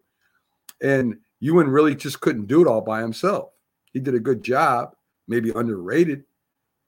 And 0.81 1.17
Ewing 1.39 1.69
really 1.69 1.95
just 1.95 2.21
couldn't 2.21 2.47
do 2.47 2.61
it 2.61 2.67
all 2.67 2.81
by 2.81 3.01
himself. 3.01 3.51
He 3.93 3.99
did 3.99 4.15
a 4.15 4.19
good 4.19 4.43
job, 4.43 4.95
maybe 5.27 5.51
underrated, 5.51 6.23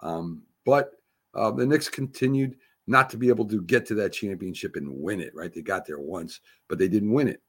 um, 0.01 0.43
but 0.65 0.91
uh, 1.33 1.51
the 1.51 1.65
Knicks 1.65 1.89
continued 1.89 2.57
not 2.85 3.09
to 3.09 3.17
be 3.17 3.29
able 3.29 3.45
to 3.45 3.61
get 3.61 3.85
to 3.87 3.95
that 3.95 4.13
championship 4.13 4.75
and 4.75 5.01
win 5.01 5.21
it. 5.21 5.33
Right? 5.33 5.53
They 5.53 5.61
got 5.61 5.85
there 5.85 5.99
once, 5.99 6.41
but 6.67 6.77
they 6.77 6.87
didn't 6.87 7.11
win 7.11 7.27
it. 7.27 7.41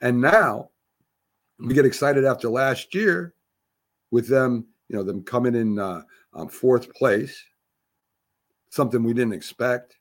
And 0.00 0.20
now 0.20 0.70
we 1.60 1.74
get 1.74 1.86
excited 1.86 2.24
after 2.24 2.48
last 2.48 2.94
year 2.94 3.34
with 4.10 4.28
them, 4.28 4.66
you 4.88 4.96
know, 4.96 5.02
them 5.02 5.22
coming 5.22 5.54
in 5.54 5.78
uh, 5.78 6.02
um, 6.34 6.48
fourth 6.48 6.92
place, 6.94 7.42
something 8.70 9.02
we 9.02 9.12
didn't 9.14 9.34
expect. 9.34 9.96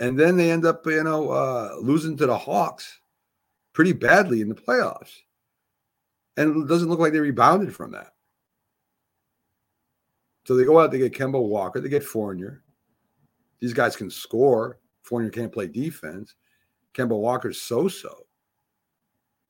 And 0.00 0.18
then 0.18 0.36
they 0.36 0.50
end 0.50 0.64
up, 0.64 0.86
you 0.86 1.02
know, 1.02 1.30
uh, 1.30 1.76
losing 1.80 2.16
to 2.18 2.26
the 2.26 2.36
Hawks 2.36 3.00
pretty 3.72 3.92
badly 3.92 4.40
in 4.40 4.48
the 4.48 4.54
playoffs. 4.54 5.12
And 6.36 6.64
it 6.64 6.68
doesn't 6.68 6.88
look 6.88 7.00
like 7.00 7.12
they 7.12 7.20
rebounded 7.20 7.74
from 7.74 7.92
that. 7.92 8.12
So 10.46 10.54
they 10.54 10.64
go 10.64 10.78
out, 10.78 10.90
they 10.90 10.98
get 10.98 11.12
Kemba 11.12 11.42
Walker, 11.42 11.80
they 11.80 11.88
get 11.88 12.04
Fournier. 12.04 12.62
These 13.60 13.74
guys 13.74 13.96
can 13.96 14.08
score. 14.08 14.78
Fournier 15.02 15.30
can't 15.30 15.52
play 15.52 15.66
defense. 15.66 16.34
Kemba 16.94 17.18
Walker's 17.18 17.60
so 17.60 17.88
so 17.88 18.27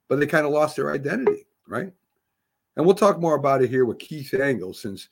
but 0.09 0.19
they 0.19 0.27
kind 0.27 0.47
of 0.47 0.53
lost 0.53 0.77
their 0.77 0.93
identity, 0.93 1.47
right? 1.67 1.93
And 2.77 2.87
we'll 2.87 2.95
talk 2.95 3.21
more 3.21 3.35
about 3.35 3.63
it 3.63 3.71
here 3.71 3.85
with 3.85 3.99
Keith 3.99 4.33
Engle 4.35 4.73
since 4.73 5.09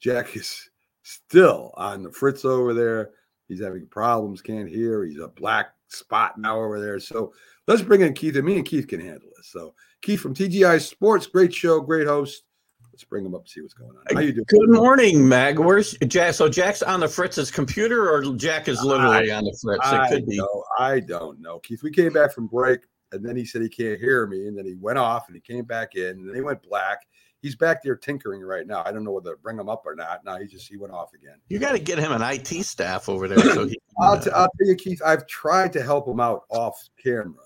Jack 0.00 0.36
is 0.36 0.70
still 1.02 1.72
on 1.76 2.02
the 2.02 2.10
fritz 2.10 2.44
over 2.44 2.74
there. 2.74 3.10
He's 3.48 3.60
having 3.60 3.86
problems, 3.86 4.40
can't 4.40 4.68
hear. 4.68 5.04
He's 5.04 5.18
a 5.18 5.28
black 5.28 5.72
spot 5.88 6.38
now 6.38 6.58
over 6.58 6.80
there. 6.80 7.00
So 7.00 7.32
let's 7.66 7.82
bring 7.82 8.00
in 8.02 8.14
Keith, 8.14 8.36
and 8.36 8.46
me 8.46 8.56
and 8.56 8.66
Keith 8.66 8.86
can 8.86 9.00
handle 9.00 9.28
this. 9.36 9.48
So 9.48 9.74
Keith 10.02 10.20
from 10.20 10.34
TGI 10.34 10.80
Sports, 10.80 11.26
great 11.26 11.52
show, 11.52 11.80
great 11.80 12.06
host. 12.06 12.44
Let's 12.92 13.04
bring 13.04 13.24
him 13.24 13.34
up 13.34 13.42
and 13.42 13.48
see 13.48 13.60
what's 13.60 13.74
going 13.74 13.90
on. 13.90 14.14
How 14.14 14.20
you 14.20 14.32
doing? 14.32 14.44
Good 14.46 14.68
morning, 14.68 15.26
Mac. 15.26 15.58
Where's 15.58 15.96
Jack? 16.06 16.34
So 16.34 16.48
Jack's 16.48 16.82
on 16.82 17.00
the 17.00 17.08
Fritz's 17.08 17.50
computer, 17.50 18.08
or 18.08 18.34
Jack 18.36 18.68
is 18.68 18.84
literally 18.84 19.32
I, 19.32 19.36
on 19.36 19.44
the 19.44 19.58
Fritz? 19.60 19.86
I 19.86 20.06
It 20.06 20.08
could 20.10 20.26
be. 20.26 20.36
Know, 20.36 20.64
I 20.78 21.00
don't 21.00 21.40
know, 21.40 21.58
Keith. 21.60 21.82
We 21.82 21.90
came 21.90 22.12
back 22.12 22.32
from 22.32 22.46
break 22.46 22.80
and 23.12 23.24
then 23.24 23.36
he 23.36 23.44
said 23.44 23.62
he 23.62 23.68
can't 23.68 23.98
hear 23.98 24.26
me, 24.26 24.46
and 24.46 24.56
then 24.56 24.64
he 24.64 24.74
went 24.74 24.98
off 24.98 25.28
and 25.28 25.34
he 25.34 25.40
came 25.40 25.64
back 25.64 25.94
in, 25.94 26.10
and 26.10 26.28
then 26.28 26.34
he 26.34 26.40
went 26.40 26.62
black. 26.62 27.06
He's 27.42 27.56
back 27.56 27.82
there 27.82 27.96
tinkering 27.96 28.42
right 28.42 28.66
now. 28.66 28.82
I 28.84 28.92
don't 28.92 29.02
know 29.02 29.12
whether 29.12 29.32
to 29.32 29.38
bring 29.38 29.58
him 29.58 29.68
up 29.68 29.84
or 29.86 29.94
not. 29.94 30.24
Now 30.24 30.38
he 30.38 30.46
just 30.46 30.68
he 30.68 30.76
went 30.76 30.92
off 30.92 31.14
again. 31.14 31.36
You 31.48 31.58
got 31.58 31.72
to 31.72 31.78
get 31.78 31.98
him 31.98 32.12
an 32.12 32.22
IT 32.22 32.48
staff 32.64 33.08
over 33.08 33.28
there. 33.28 33.38
So 33.54 33.66
he, 33.66 33.78
I'll, 34.00 34.20
t- 34.20 34.30
I'll 34.30 34.48
tell 34.58 34.68
you, 34.68 34.76
Keith. 34.76 35.00
I've 35.04 35.26
tried 35.26 35.72
to 35.72 35.82
help 35.82 36.06
him 36.06 36.20
out 36.20 36.42
off 36.50 36.78
camera, 37.02 37.44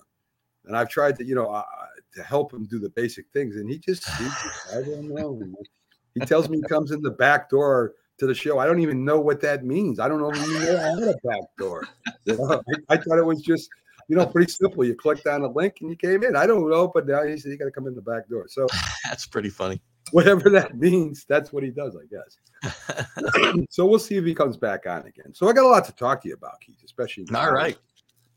and 0.65 0.75
I've 0.75 0.89
tried 0.89 1.17
to 1.17 1.25
you 1.25 1.35
know 1.35 1.47
uh, 1.47 1.63
to 2.15 2.23
help 2.23 2.53
him 2.53 2.65
do 2.65 2.79
the 2.79 2.89
basic 2.89 3.25
things, 3.31 3.55
and 3.55 3.69
he 3.69 3.77
just, 3.77 4.07
he 4.17 4.25
just 4.25 4.75
I 4.75 4.81
don't 4.81 5.07
know. 5.07 5.41
He 6.13 6.21
tells 6.21 6.49
me 6.49 6.57
he 6.57 6.63
comes 6.63 6.91
in 6.91 7.01
the 7.01 7.11
back 7.11 7.49
door 7.49 7.93
to 8.17 8.27
the 8.27 8.33
show. 8.33 8.59
I 8.59 8.65
don't 8.65 8.79
even 8.79 9.03
know 9.03 9.19
what 9.19 9.41
that 9.41 9.65
means. 9.65 9.99
I 9.99 10.07
don't 10.07 10.19
know 10.19 10.33
even 10.33 10.63
know 10.63 10.77
I 10.77 10.99
had 10.99 11.15
a 11.15 11.27
back 11.27 11.41
door. 11.57 11.87
I, 12.27 12.59
I 12.89 12.97
thought 12.97 13.17
it 13.17 13.25
was 13.25 13.41
just 13.41 13.69
you 14.07 14.15
know, 14.15 14.25
pretty 14.25 14.51
simple. 14.51 14.83
You 14.83 14.95
clicked 14.95 15.25
on 15.27 15.41
a 15.41 15.47
link 15.47 15.77
and 15.81 15.89
you 15.89 15.95
came 15.95 16.23
in. 16.23 16.35
I 16.35 16.45
don't 16.45 16.69
know, 16.69 16.87
but 16.87 17.07
now 17.07 17.23
he 17.23 17.37
said 17.37 17.51
you 17.51 17.57
got 17.57 17.65
to 17.65 17.71
come 17.71 17.87
in 17.87 17.95
the 17.95 18.01
back 18.01 18.27
door. 18.29 18.47
So 18.47 18.67
that's 19.03 19.25
pretty 19.25 19.49
funny. 19.49 19.81
Whatever 20.11 20.49
that 20.51 20.77
means, 20.77 21.25
that's 21.27 21.51
what 21.51 21.63
he 21.63 21.71
does, 21.71 21.95
I 21.95 22.05
guess. 22.05 22.37
so 23.69 23.85
we'll 23.85 23.99
see 23.99 24.17
if 24.17 24.25
he 24.25 24.35
comes 24.35 24.57
back 24.57 24.85
on 24.85 25.07
again. 25.07 25.33
So 25.33 25.49
I 25.49 25.53
got 25.53 25.65
a 25.65 25.67
lot 25.67 25.85
to 25.85 25.91
talk 25.93 26.21
to 26.21 26.27
you 26.27 26.35
about, 26.35 26.61
Keith, 26.61 26.81
especially 26.85 27.25
all 27.33 27.51
right, 27.51 27.77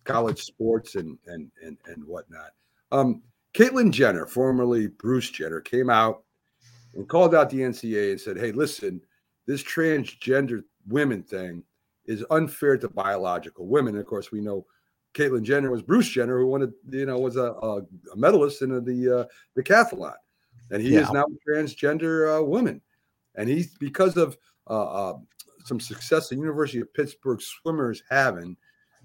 college 0.05 0.43
sports 0.43 0.95
and 0.95 1.19
and 1.27 1.51
and 1.63 1.77
and 1.87 2.05
whatnot. 2.05 2.53
Um, 2.91 3.23
Caitlyn 3.55 3.91
Jenner, 3.91 4.27
formerly 4.27 4.87
Bruce 4.87 5.31
Jenner, 5.31 5.61
came 5.61 5.91
out 5.91 6.23
and 6.95 7.09
called 7.09 7.35
out 7.35 7.51
the 7.51 7.61
NCAA 7.61 8.13
and 8.13 8.21
said, 8.21 8.39
"Hey, 8.39 8.53
listen, 8.53 9.01
this 9.47 9.63
transgender 9.63 10.63
women 10.87 11.23
thing 11.23 11.63
is 12.07 12.25
unfair 12.31 12.79
to 12.79 12.89
biological 12.89 13.67
women." 13.67 13.95
And 13.95 14.01
of 14.01 14.07
course, 14.07 14.33
we 14.33 14.41
know 14.41 14.65
Caitlyn 15.15 15.43
Jenner 15.43 15.71
was 15.71 15.83
Bruce 15.83 16.09
Jenner, 16.09 16.39
who 16.39 16.47
wanted, 16.47 16.73
you 16.91 17.07
know, 17.07 17.19
was 17.19 17.37
a, 17.37 17.53
a, 17.53 17.79
a 17.79 18.17
medalist 18.17 18.63
in 18.63 18.71
the 18.71 19.21
uh, 19.21 19.25
the 19.55 19.63
decathlon, 19.63 20.15
and 20.71 20.83
he 20.83 20.95
yeah. 20.95 21.01
is 21.01 21.11
now 21.11 21.25
a 21.25 21.51
transgender 21.51 22.39
uh, 22.39 22.43
woman, 22.43 22.81
and 23.35 23.49
he's 23.49 23.75
because 23.79 24.17
of 24.17 24.37
uh, 24.69 25.11
uh, 25.13 25.19
some 25.65 25.81
success 25.81 26.29
the 26.29 26.37
University 26.37 26.81
of 26.81 26.93
Pittsburgh 26.95 27.41
swimmers 27.41 28.03
having. 28.11 28.57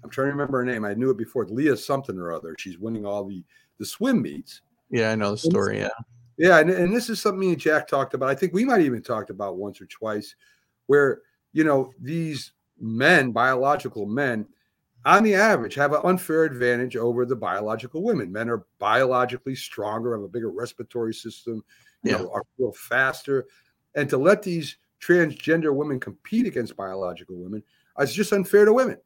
I'm 0.02 0.10
trying 0.10 0.26
to 0.26 0.32
remember 0.32 0.58
her 0.58 0.64
name. 0.64 0.84
I 0.84 0.94
knew 0.94 1.10
it 1.10 1.16
before. 1.16 1.46
Lia 1.46 1.76
something 1.76 2.18
or 2.18 2.32
other. 2.32 2.54
She's 2.58 2.78
winning 2.78 3.06
all 3.06 3.24
the 3.24 3.42
the 3.78 3.86
swim 3.86 4.22
meets. 4.22 4.60
Yeah, 4.90 5.10
I 5.10 5.14
know 5.14 5.32
the 5.32 5.38
story. 5.38 5.80
Yeah, 5.80 5.88
yeah, 6.36 6.58
and, 6.58 6.70
and 6.70 6.94
this 6.94 7.08
is 7.08 7.20
something 7.20 7.40
me 7.40 7.52
and 7.52 7.60
Jack 7.60 7.88
talked 7.88 8.14
about. 8.14 8.28
I 8.28 8.34
think 8.34 8.52
we 8.52 8.64
might 8.64 8.82
even 8.82 9.02
talked 9.02 9.30
about 9.30 9.56
once 9.56 9.80
or 9.80 9.86
twice, 9.86 10.34
where 10.86 11.22
you 11.52 11.64
know 11.64 11.92
these 12.00 12.52
men, 12.78 13.32
biological 13.32 14.06
men, 14.06 14.46
on 15.04 15.22
the 15.22 15.34
average, 15.34 15.74
have 15.74 15.92
an 15.92 16.00
unfair 16.04 16.44
advantage 16.44 16.96
over 16.96 17.26
the 17.26 17.36
biological 17.36 18.02
women. 18.02 18.32
Men 18.32 18.48
are 18.48 18.64
biologically 18.78 19.54
stronger, 19.54 20.14
have 20.14 20.24
a 20.24 20.28
bigger 20.28 20.50
respiratory 20.50 21.12
system, 21.12 21.62
you 22.02 22.12
yeah. 22.12 22.18
know, 22.18 22.30
are 22.32 22.42
feel 22.56 22.72
faster. 22.72 23.46
And 23.94 24.08
to 24.10 24.16
let 24.16 24.42
these 24.42 24.76
transgender 25.00 25.74
women 25.74 26.00
compete 26.00 26.46
against 26.46 26.76
biological 26.76 27.36
women 27.36 27.62
is 28.00 28.14
just 28.14 28.32
unfair 28.32 28.64
to 28.64 28.72
women. 28.72 28.98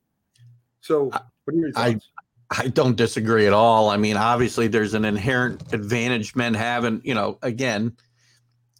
So, 0.80 1.06
what 1.06 1.22
are 1.48 1.54
your 1.54 1.72
thoughts? 1.72 2.08
I, 2.50 2.62
I 2.64 2.68
don't 2.68 2.96
disagree 2.96 3.46
at 3.46 3.52
all. 3.52 3.90
I 3.90 3.96
mean, 3.96 4.16
obviously, 4.16 4.68
there's 4.68 4.94
an 4.94 5.04
inherent 5.04 5.72
advantage 5.72 6.36
men 6.36 6.54
have, 6.54 6.84
and 6.84 7.00
you 7.04 7.14
know, 7.14 7.38
again, 7.42 7.96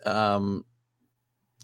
um, 0.06 0.64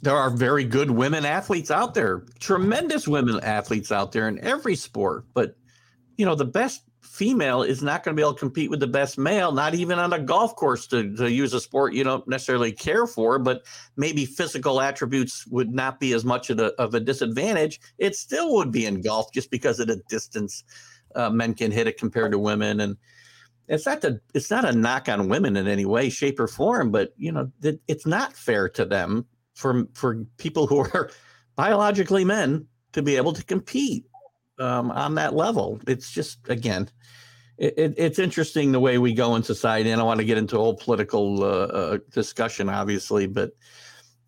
there 0.02 0.16
are 0.16 0.30
very 0.30 0.64
good 0.64 0.90
women 0.90 1.24
athletes 1.24 1.70
out 1.70 1.94
there, 1.94 2.24
tremendous 2.40 3.08
women 3.08 3.40
athletes 3.42 3.90
out 3.90 4.12
there 4.12 4.28
in 4.28 4.38
every 4.44 4.76
sport. 4.76 5.24
But, 5.34 5.56
you 6.16 6.26
know, 6.26 6.34
the 6.34 6.44
best 6.44 6.82
female 7.02 7.62
is 7.62 7.82
not 7.82 8.02
going 8.02 8.14
to 8.14 8.20
be 8.20 8.22
able 8.22 8.34
to 8.34 8.40
compete 8.40 8.70
with 8.70 8.80
the 8.80 8.86
best 8.86 9.18
male, 9.18 9.52
not 9.52 9.74
even 9.74 9.98
on 9.98 10.12
a 10.12 10.18
golf 10.18 10.56
course 10.56 10.86
to, 10.88 11.14
to 11.16 11.30
use 11.30 11.54
a 11.54 11.60
sport 11.60 11.94
you 11.94 12.02
don't 12.02 12.26
necessarily 12.26 12.72
care 12.72 13.06
for, 13.06 13.38
but 13.38 13.62
maybe 13.96 14.26
physical 14.26 14.80
attributes 14.80 15.46
would 15.46 15.72
not 15.72 16.00
be 16.00 16.12
as 16.12 16.24
much 16.24 16.50
of 16.50 16.58
a, 16.58 16.72
of 16.80 16.94
a 16.94 17.00
disadvantage. 17.00 17.80
It 17.98 18.16
still 18.16 18.52
would 18.54 18.72
be 18.72 18.86
in 18.86 19.00
golf 19.00 19.32
just 19.32 19.50
because 19.50 19.78
of 19.78 19.86
the 19.86 20.02
distance 20.08 20.64
uh, 21.14 21.30
men 21.30 21.54
can 21.54 21.70
hit 21.70 21.86
it 21.86 21.98
compared 21.98 22.32
to 22.32 22.38
women. 22.38 22.80
And, 22.80 22.96
it's 23.66 23.86
not 23.86 24.02
the 24.02 24.20
it's 24.34 24.50
not 24.50 24.66
a 24.66 24.72
knock 24.72 25.08
on 25.08 25.28
women 25.28 25.56
in 25.56 25.66
any 25.66 25.86
way 25.86 26.10
shape 26.10 26.38
or 26.38 26.46
form 26.46 26.90
but 26.90 27.14
you 27.16 27.32
know 27.32 27.50
it, 27.62 27.80
it's 27.88 28.04
not 28.04 28.34
fair 28.34 28.68
to 28.68 28.84
them 28.84 29.24
for 29.54 29.86
for 29.92 30.24
people 30.36 30.66
who 30.66 30.78
are 30.78 31.10
biologically 31.56 32.24
men 32.24 32.66
to 32.92 33.02
be 33.02 33.16
able 33.16 33.32
to 33.32 33.44
compete 33.44 34.04
um, 34.58 34.90
on 34.90 35.14
that 35.16 35.34
level. 35.34 35.80
It's 35.86 36.10
just 36.10 36.48
again, 36.48 36.88
it, 37.58 37.74
it, 37.76 37.94
it's 37.96 38.18
interesting 38.18 38.72
the 38.72 38.80
way 38.80 38.98
we 38.98 39.12
go 39.12 39.34
in 39.36 39.42
society. 39.42 39.90
And 39.90 40.00
I 40.00 40.04
want 40.04 40.20
to 40.20 40.26
get 40.26 40.38
into 40.38 40.56
a 40.56 40.60
whole 40.60 40.76
political 40.76 41.42
uh, 41.42 41.46
uh, 41.46 41.98
discussion, 42.12 42.68
obviously, 42.68 43.26
but 43.26 43.52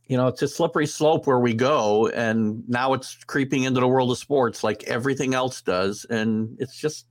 you 0.07 0.17
know, 0.17 0.29
it's 0.29 0.43
a 0.43 0.49
slippery 0.49 0.87
slope 0.87 1.27
where 1.27 1.41
we 1.41 1.53
go, 1.53 2.07
and 2.09 2.63
now 2.69 2.93
it's 2.93 3.17
creeping 3.25 3.65
into 3.65 3.81
the 3.81 3.89
world 3.89 4.09
of 4.13 4.19
sports 4.19 4.63
like 4.63 4.85
everything 4.85 5.35
else 5.35 5.61
does, 5.63 6.07
and 6.09 6.57
it's 6.61 6.79
just 6.79 7.07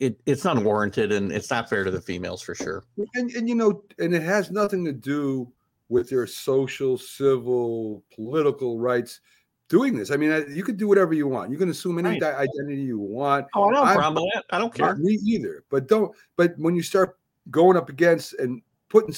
it, 0.00 0.20
it's 0.26 0.44
unwarranted 0.44 1.12
and 1.12 1.32
it's 1.32 1.50
not 1.50 1.68
fair 1.68 1.84
to 1.84 1.90
the 1.90 2.00
females 2.00 2.42
for 2.42 2.54
sure. 2.54 2.84
And, 3.14 3.30
and 3.32 3.48
you 3.48 3.54
know, 3.54 3.82
and 3.98 4.14
it 4.14 4.22
has 4.22 4.50
nothing 4.50 4.84
to 4.84 4.92
do 4.92 5.52
with 5.88 6.08
their 6.10 6.26
social, 6.26 6.98
civil, 6.98 8.02
political 8.14 8.78
rights 8.78 9.20
doing 9.68 9.96
this. 9.96 10.10
I 10.10 10.16
mean, 10.16 10.44
you 10.50 10.62
can 10.62 10.76
do 10.76 10.88
whatever 10.88 11.14
you 11.14 11.26
want. 11.26 11.50
You 11.50 11.58
can 11.58 11.68
assume 11.70 11.98
any 11.98 12.20
Right. 12.20 12.34
identity 12.34 12.82
you 12.82 12.98
want. 12.98 13.46
Oh, 13.54 13.64
I 13.64 13.72
don't 13.74 13.86
I'm- 13.86 13.96
problem. 13.96 14.30
I 14.50 14.58
don't 14.58 14.72
care. 14.74 14.96
Me 14.96 15.18
either. 15.24 15.64
But 15.70 15.88
don't. 15.88 16.14
But 16.36 16.54
when 16.58 16.74
you 16.74 16.82
start 16.82 17.18
going 17.50 17.76
up 17.76 17.88
against 17.88 18.34
and 18.34 18.62
putting 18.88 19.14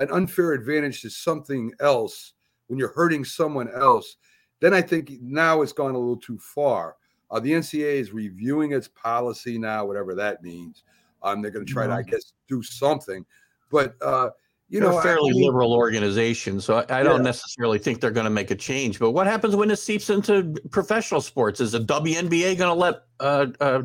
an 0.00 0.10
unfair 0.10 0.52
advantage 0.52 1.00
to 1.02 1.10
something 1.10 1.72
else, 1.80 2.34
when 2.66 2.78
you're 2.78 2.92
hurting 2.92 3.24
someone 3.24 3.68
else, 3.70 4.16
then 4.60 4.74
I 4.74 4.82
think 4.82 5.12
now 5.22 5.62
it's 5.62 5.72
gone 5.72 5.94
a 5.94 5.98
little 5.98 6.16
too 6.16 6.38
far. 6.38 6.96
Uh, 7.30 7.40
the 7.40 7.52
NCAA 7.52 7.98
is 7.98 8.12
reviewing 8.12 8.72
its 8.72 8.88
policy 8.88 9.58
now, 9.58 9.84
whatever 9.84 10.14
that 10.14 10.42
means. 10.42 10.82
Um, 11.22 11.42
they're 11.42 11.50
going 11.50 11.66
to 11.66 11.72
try 11.72 11.86
to, 11.86 11.92
I 11.92 12.02
Mhm. 12.02 12.08
guess, 12.10 12.32
do 12.48 12.62
something. 12.62 13.24
But 13.70 13.96
uh, 14.02 14.30
you 14.68 14.80
They're 14.80 14.90
know, 14.90 14.98
a 14.98 15.02
fairly 15.02 15.30
I 15.30 15.34
mean- 15.34 15.46
liberal 15.46 15.72
organization, 15.72 16.60
so 16.60 16.78
I, 16.88 17.00
I 17.00 17.02
don't 17.02 17.20
Yeah. 17.20 17.24
necessarily 17.30 17.78
think 17.78 18.00
they're 18.00 18.10
going 18.10 18.24
to 18.24 18.30
make 18.30 18.50
a 18.50 18.56
change. 18.56 18.98
But 18.98 19.12
what 19.12 19.26
happens 19.26 19.54
when 19.54 19.70
it 19.70 19.76
seeps 19.76 20.10
into 20.10 20.54
professional 20.70 21.20
sports? 21.20 21.60
Is 21.60 21.72
the 21.72 21.80
WNBA 21.80 22.56
going 22.58 22.70
to 22.70 22.74
let 22.74 23.02
uh, 23.20 23.46
uh, 23.60 23.82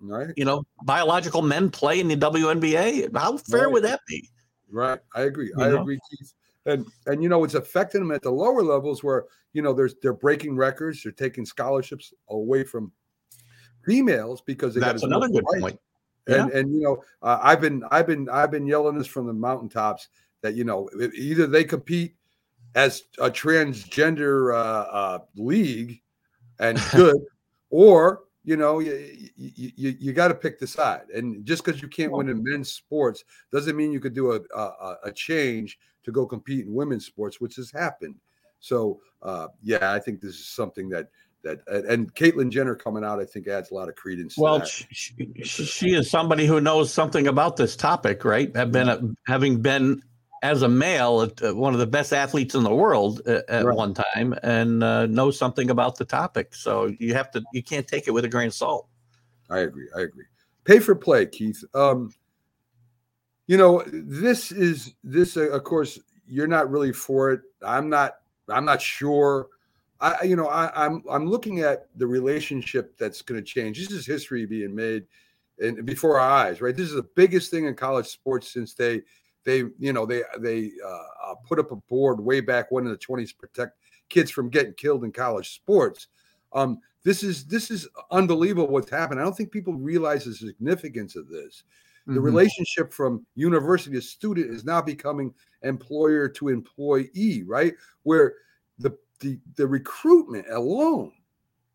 right? 0.00 0.32
you 0.36 0.44
know 0.44 0.64
biological 0.84 1.42
men 1.42 1.70
play 1.70 2.00
in 2.00 2.08
the 2.08 2.16
WNBA? 2.16 3.14
How 3.16 3.36
fair 3.36 3.64
Right. 3.64 3.72
would 3.72 3.84
that 3.84 4.00
be? 4.08 4.28
Right. 4.70 4.98
I 5.14 5.22
agree. 5.22 5.52
You 5.56 5.64
I 5.64 5.68
know? 5.70 5.80
agree, 5.82 5.98
Keith. 6.10 6.32
And 6.64 6.86
and 7.06 7.22
you 7.22 7.28
know, 7.28 7.44
it's 7.44 7.54
affecting 7.54 8.00
them 8.00 8.10
at 8.10 8.22
the 8.22 8.30
lower 8.30 8.62
levels 8.62 9.04
where 9.04 9.26
you 9.52 9.62
know 9.62 9.72
there's 9.72 9.94
they're 10.02 10.12
breaking 10.14 10.56
records, 10.56 11.02
they're 11.02 11.12
taking 11.12 11.44
scholarships 11.46 12.12
away 12.30 12.64
from 12.64 12.90
females 13.84 14.40
because 14.40 14.74
they 14.74 14.80
That's 14.80 15.02
got 15.02 15.08
another 15.08 15.28
good 15.28 15.44
point. 15.60 15.78
And 16.26 16.50
and 16.50 16.74
you 16.74 16.82
know, 16.82 17.04
uh, 17.22 17.38
I've 17.42 17.60
been 17.60 17.84
I've 17.90 18.06
been 18.06 18.28
I've 18.28 18.50
been 18.50 18.66
yelling 18.66 18.98
this 18.98 19.06
from 19.06 19.26
the 19.26 19.32
mountaintops 19.32 20.08
that 20.42 20.54
you 20.54 20.64
know 20.64 20.88
either 21.14 21.46
they 21.46 21.64
compete 21.64 22.16
as 22.74 23.04
a 23.18 23.30
transgender 23.30 24.54
uh, 24.54 24.90
uh, 24.90 25.18
league 25.36 26.00
and 26.58 26.80
good, 26.94 27.20
or 27.70 28.24
you 28.44 28.56
know 28.56 28.80
you 28.80 29.30
you, 29.36 29.70
you, 29.76 29.96
you 29.98 30.12
got 30.12 30.28
to 30.28 30.34
pick 30.34 30.58
the 30.58 30.66
side. 30.66 31.08
And 31.14 31.44
just 31.44 31.64
because 31.64 31.80
you 31.80 31.88
can't 31.88 32.12
win 32.12 32.28
in 32.28 32.42
men's 32.42 32.72
sports 32.72 33.24
doesn't 33.52 33.76
mean 33.76 33.92
you 33.92 34.00
could 34.00 34.14
do 34.14 34.32
a, 34.32 34.40
a 34.54 34.96
a 35.04 35.12
change 35.12 35.78
to 36.02 36.12
go 36.12 36.26
compete 36.26 36.66
in 36.66 36.74
women's 36.74 37.06
sports, 37.06 37.40
which 37.40 37.56
has 37.56 37.70
happened. 37.70 38.16
So 38.58 39.00
uh, 39.22 39.48
yeah, 39.62 39.92
I 39.92 40.00
think 40.00 40.20
this 40.20 40.34
is 40.34 40.48
something 40.48 40.88
that 40.90 41.08
that 41.46 41.60
and- 41.66 41.84
and 41.86 42.14
Caitlyn 42.14 42.50
Jenner 42.50 42.74
coming 42.74 43.04
out, 43.04 43.18
I 43.20 43.24
think 43.24 43.46
adds 43.48 43.70
a 43.70 43.74
lot 43.74 43.88
of 43.88 43.94
credence. 43.94 44.34
to 44.34 44.40
Well, 44.42 44.64
she, 44.64 44.86
she, 44.92 45.44
she 45.44 45.94
is 45.94 46.10
somebody 46.10 46.46
who 46.46 46.60
knows 46.60 46.92
something 46.92 47.26
about 47.26 47.56
this 47.56 47.76
topic, 47.76 48.24
right? 48.24 48.54
Have 48.56 48.72
been 48.72 48.88
a, 48.88 49.00
having 49.26 49.60
been 49.62 50.02
as 50.42 50.62
a 50.62 50.68
male 50.68 51.30
uh, 51.42 51.54
one 51.54 51.72
of 51.72 51.80
the 51.80 51.86
best 51.86 52.12
athletes 52.12 52.54
in 52.54 52.62
the 52.62 52.74
world 52.74 53.22
uh, 53.26 53.40
at 53.48 53.64
Right. 53.64 53.76
one 53.76 53.94
time, 53.94 54.34
and 54.42 54.84
uh, 54.84 55.06
knows 55.06 55.38
something 55.38 55.70
about 55.70 55.96
the 55.96 56.04
topic. 56.04 56.54
So 56.54 56.94
you 56.98 57.14
have 57.14 57.30
to 57.32 57.42
you 57.52 57.62
can't 57.62 57.86
take 57.86 58.06
it 58.06 58.10
with 58.10 58.24
a 58.24 58.28
grain 58.28 58.48
of 58.48 58.54
salt. 58.54 58.86
I 59.48 59.60
agree. 59.60 59.88
I 59.96 60.00
agree. 60.02 60.26
Pay 60.64 60.80
for 60.80 60.94
play, 60.94 61.26
Keith. 61.26 61.62
Um, 61.74 62.12
you 63.46 63.56
know, 63.56 63.82
this 63.86 64.52
is 64.52 64.94
this. 65.04 65.36
Uh, 65.36 65.48
of 65.50 65.62
course, 65.64 65.98
you're 66.26 66.48
not 66.48 66.70
really 66.70 66.92
for 66.92 67.30
it. 67.32 67.40
I'm 67.62 67.88
not. 67.88 68.16
I'm 68.48 68.64
not 68.64 68.82
sure. 68.82 69.48
I, 70.00 70.24
you 70.24 70.36
know, 70.36 70.48
I, 70.48 70.70
I'm 70.84 71.02
I'm 71.10 71.26
looking 71.26 71.60
at 71.60 71.88
the 71.98 72.06
relationship 72.06 72.96
that's 72.98 73.22
going 73.22 73.40
to 73.42 73.44
change. 73.46 73.78
This 73.78 73.90
is 73.92 74.06
history 74.06 74.44
being 74.46 74.74
made, 74.74 75.06
and 75.58 75.86
before 75.86 76.18
our 76.20 76.30
eyes, 76.30 76.60
right? 76.60 76.76
This 76.76 76.88
is 76.88 76.94
the 76.96 77.08
biggest 77.14 77.50
thing 77.50 77.64
in 77.66 77.74
college 77.74 78.06
sports 78.06 78.52
since 78.52 78.74
they 78.74 79.02
they 79.44 79.58
you 79.78 79.92
know 79.92 80.04
they 80.06 80.22
they 80.40 80.72
uh, 80.84 81.30
uh, 81.30 81.34
put 81.46 81.58
up 81.58 81.70
a 81.72 81.76
board 81.76 82.20
way 82.20 82.40
back 82.40 82.70
when 82.70 82.84
in 82.84 82.90
the 82.90 82.98
20s 82.98 83.30
to 83.30 83.36
protect 83.36 83.78
kids 84.08 84.30
from 84.30 84.50
getting 84.50 84.74
killed 84.74 85.04
in 85.04 85.12
college 85.12 85.54
sports. 85.54 86.08
Um, 86.52 86.80
this 87.02 87.22
is 87.22 87.46
this 87.46 87.70
is 87.70 87.88
unbelievable 88.10 88.68
what's 88.68 88.90
happened. 88.90 89.20
I 89.20 89.22
don't 89.24 89.36
think 89.36 89.50
people 89.52 89.74
realize 89.74 90.24
the 90.24 90.34
significance 90.34 91.16
of 91.16 91.28
this. 91.28 91.64
The 92.12 92.20
Mhm. 92.20 92.22
relationship 92.22 92.92
from 92.92 93.26
university 93.34 93.94
to 93.96 94.02
student 94.02 94.50
is 94.50 94.64
now 94.64 94.80
becoming 94.82 95.34
employer 95.62 96.28
to 96.30 96.48
employee, 96.48 97.42
right? 97.46 97.74
Where 98.04 98.34
the 98.78 98.96
the, 99.20 99.38
the 99.56 99.66
recruitment 99.66 100.46
alone, 100.50 101.12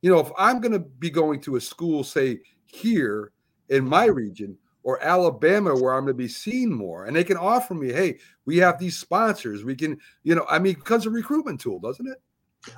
you 0.02 0.12
know, 0.12 0.20
if 0.20 0.32
I'm 0.38 0.60
going 0.60 0.74
to 0.74 0.80
be 0.80 1.10
going 1.10 1.42
to 1.42 1.56
a 1.56 1.62
school, 1.62 2.04
say 2.04 2.40
here 2.66 3.32
in 3.70 3.88
my 3.88 4.06
region 4.06 4.58
or 4.84 5.04
Alabama, 5.04 5.76
where 5.76 5.94
I'm 5.94 6.06
going 6.06 6.14
to 6.16 6.24
be 6.24 6.28
seen 6.28 6.74
more, 6.74 7.06
and 7.06 7.16
they 7.16 7.24
can 7.24 7.38
offer 7.38 7.76
me, 7.76 7.92
hey, 7.92 8.18
we 8.46 8.58
have 8.58 8.80
these 8.80 8.98
sponsors, 8.98 9.64
we 9.64 9.76
can, 9.76 10.00
you 10.24 10.34
know, 10.34 10.46
I 10.50 10.58
mean, 10.58 10.74
because 10.74 11.06
a 11.06 11.12
recruitment 11.12 11.62
tool, 11.62 11.80
doesn't 11.80 12.08
it? 12.08 12.18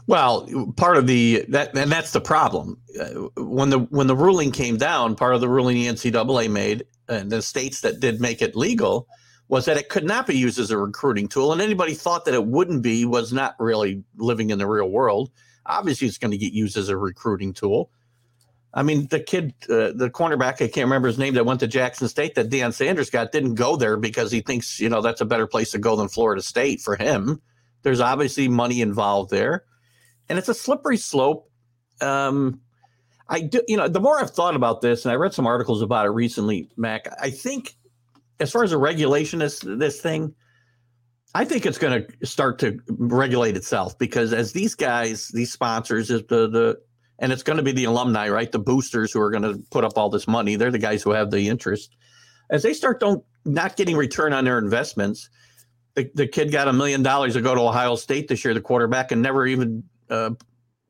Well, 0.07 0.47
part 0.77 0.97
of 0.97 1.07
the 1.07 1.45
that 1.49 1.75
and 1.77 1.91
that's 1.91 2.13
the 2.13 2.21
problem. 2.21 2.79
Uh, 2.97 3.27
when 3.43 3.69
the 3.69 3.79
when 3.79 4.07
the 4.07 4.15
ruling 4.15 4.51
came 4.51 4.77
down, 4.77 5.15
part 5.15 5.35
of 5.35 5.41
the 5.41 5.49
ruling 5.49 5.75
the 5.75 5.87
NCAA 5.87 6.49
made 6.49 6.85
and 7.09 7.29
the 7.29 7.41
states 7.41 7.81
that 7.81 7.99
did 7.99 8.21
make 8.21 8.41
it 8.41 8.55
legal 8.55 9.07
was 9.47 9.65
that 9.65 9.77
it 9.77 9.89
could 9.89 10.05
not 10.05 10.25
be 10.25 10.37
used 10.37 10.59
as 10.59 10.71
a 10.71 10.77
recruiting 10.77 11.27
tool, 11.27 11.51
and 11.51 11.61
anybody 11.61 11.93
thought 11.93 12.25
that 12.25 12.33
it 12.33 12.45
wouldn't 12.45 12.81
be 12.81 13.05
was 13.05 13.33
not 13.33 13.55
really 13.59 14.03
living 14.17 14.49
in 14.49 14.57
the 14.57 14.67
real 14.67 14.89
world. 14.89 15.31
Obviously, 15.65 16.07
it's 16.07 16.17
going 16.17 16.31
to 16.31 16.37
get 16.37 16.53
used 16.53 16.77
as 16.77 16.89
a 16.89 16.97
recruiting 16.97 17.53
tool. 17.53 17.91
I 18.73 18.81
mean, 18.81 19.07
the 19.07 19.19
kid, 19.19 19.53
uh, 19.69 19.91
the 19.93 20.09
cornerback, 20.11 20.53
I 20.53 20.67
can't 20.67 20.85
remember 20.85 21.07
his 21.07 21.19
name, 21.19 21.35
that 21.35 21.45
went 21.45 21.59
to 21.59 21.67
Jackson 21.67 22.07
State, 22.07 22.35
that 22.35 22.49
Deion 22.49 22.73
Sanders 22.73 23.11
got, 23.11 23.31
didn't 23.31 23.55
go 23.55 23.75
there 23.75 23.97
because 23.97 24.31
he 24.31 24.41
thinks 24.41 24.79
you 24.79 24.89
know 24.89 25.01
that's 25.01 25.21
a 25.21 25.25
better 25.25 25.45
place 25.45 25.71
to 25.71 25.77
go 25.77 25.95
than 25.95 26.07
Florida 26.07 26.41
State 26.41 26.81
for 26.81 26.95
him. 26.95 27.41
There's 27.83 27.99
obviously 27.99 28.47
money 28.47 28.81
involved 28.81 29.29
there 29.29 29.65
and 30.29 30.39
it's 30.39 30.49
a 30.49 30.53
slippery 30.53 30.97
slope. 30.97 31.49
Um, 32.01 32.61
I 33.29 33.41
do, 33.41 33.61
you 33.67 33.77
know, 33.77 33.87
the 33.87 33.99
more 33.99 34.19
I've 34.19 34.31
thought 34.31 34.55
about 34.55 34.81
this, 34.81 35.05
and 35.05 35.11
I 35.11 35.15
read 35.15 35.33
some 35.33 35.47
articles 35.47 35.81
about 35.81 36.05
it 36.05 36.09
recently, 36.09 36.69
Mac. 36.75 37.07
I 37.21 37.29
think, 37.29 37.75
as 38.39 38.51
far 38.51 38.63
as 38.63 38.71
a 38.71 38.77
regulation 38.77 39.41
is 39.41 39.59
this 39.59 40.01
thing, 40.01 40.33
I 41.35 41.45
think 41.45 41.65
it's 41.65 41.77
going 41.77 42.05
to 42.05 42.25
start 42.25 42.59
to 42.59 42.79
regulate 42.89 43.57
itself 43.57 43.97
because 43.97 44.33
as 44.33 44.53
these 44.53 44.75
guys, 44.75 45.29
these 45.29 45.51
sponsors, 45.51 46.11
is 46.11 46.23
the 46.27 46.49
the, 46.49 46.79
and 47.19 47.31
it's 47.31 47.43
going 47.43 47.57
to 47.57 47.63
be 47.63 47.71
the 47.71 47.85
alumni, 47.85 48.29
right? 48.29 48.51
The 48.51 48.59
boosters 48.59 49.11
who 49.11 49.21
are 49.21 49.31
going 49.31 49.43
to 49.43 49.63
put 49.71 49.83
up 49.83 49.97
all 49.97 50.09
this 50.09 50.27
money. 50.27 50.55
They're 50.55 50.71
the 50.71 50.79
guys 50.79 51.01
who 51.03 51.11
have 51.11 51.31
the 51.31 51.47
interest. 51.47 51.95
As 52.49 52.63
they 52.63 52.73
start 52.73 52.99
don't 52.99 53.23
not 53.45 53.75
getting 53.75 53.95
return 53.95 54.33
on 54.33 54.45
their 54.45 54.59
investments, 54.59 55.29
the, 55.95 56.09
the 56.13 56.27
kid 56.27 56.51
got 56.51 56.67
a 56.67 56.73
million 56.73 57.01
dollars 57.03 57.33
to 57.33 57.41
go 57.41 57.55
to 57.55 57.61
Ohio 57.61 57.95
State 57.95 58.27
this 58.27 58.43
year, 58.43 58.53
the 58.53 58.61
quarterback, 58.61 59.11
and 59.11 59.21
never 59.21 59.47
even 59.47 59.83
uh, 60.09 60.31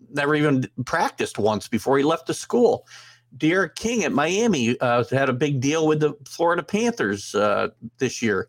never 0.10 0.36
even 0.36 0.68
practiced 0.86 1.38
once 1.38 1.68
before 1.68 1.98
he 1.98 2.04
left 2.04 2.28
the 2.28 2.34
school. 2.34 2.86
D'Eriq 3.38 3.76
King 3.76 4.04
at 4.04 4.12
Miami 4.12 4.80
uh, 4.80 5.04
had 5.12 5.30
a 5.30 5.34
big 5.34 5.60
deal 5.60 5.88
with 5.88 6.00
the 6.00 6.14
Florida 6.28 6.64
Panthers 6.64 7.34
uh, 7.36 7.70
this 7.98 8.22
year. 8.22 8.48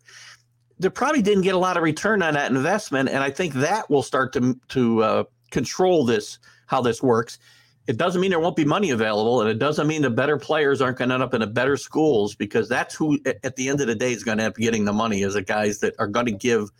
They 0.79 0.89
probably 0.89 1.21
didn't 1.21 1.43
get 1.43 1.55
a 1.55 1.59
lot 1.59 1.77
of 1.77 1.83
return 1.83 2.21
on 2.21 2.33
that 2.33 2.51
investment, 2.51 3.09
and 3.09 3.19
I 3.19 3.31
think 3.31 3.53
that 3.55 3.89
will 3.89 4.03
start 4.03 4.33
to 4.33 4.59
to 4.69 5.03
uh, 5.03 5.23
control 5.51 6.05
this 6.05 6.39
how 6.67 6.81
this 6.81 7.01
works. 7.01 7.39
It 7.87 7.97
doesn't 7.97 8.19
mean 8.19 8.31
there 8.31 8.39
won't 8.39 8.55
be 8.55 8.65
money 8.65 8.89
available, 8.89 9.41
and 9.41 9.49
it 9.49 9.59
doesn't 9.59 9.87
mean 9.87 10.01
the 10.01 10.09
better 10.09 10.37
players 10.37 10.81
aren't 10.81 10.97
going 10.97 11.09
to 11.09 11.15
end 11.15 11.23
up 11.23 11.33
in 11.33 11.41
the 11.41 11.47
better 11.47 11.77
schools 11.77 12.35
because 12.35 12.67
that's 12.67 12.95
who, 12.95 13.19
at- 13.25 13.55
the 13.55 13.69
end 13.69 13.79
of 13.79 13.87
the 13.87 13.95
day, 13.95 14.11
is 14.11 14.23
going 14.23 14.39
to 14.39 14.43
end 14.43 14.53
up 14.53 14.57
getting 14.57 14.85
the 14.85 14.93
money 14.93 15.21
is 15.21 15.35
the 15.35 15.41
guys 15.43 15.79
that 15.79 15.93
are 15.99 16.07
going 16.07 16.25
to 16.25 16.31
give 16.31 16.71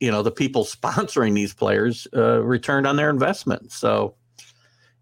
you 0.00 0.10
know 0.10 0.22
the 0.22 0.30
people 0.30 0.64
sponsoring 0.78 1.34
these 1.34 1.54
players 1.54 2.06
uh, 2.14 2.42
returned 2.42 2.86
on 2.86 2.96
their 2.96 3.10
investment. 3.10 3.70
So, 3.72 4.16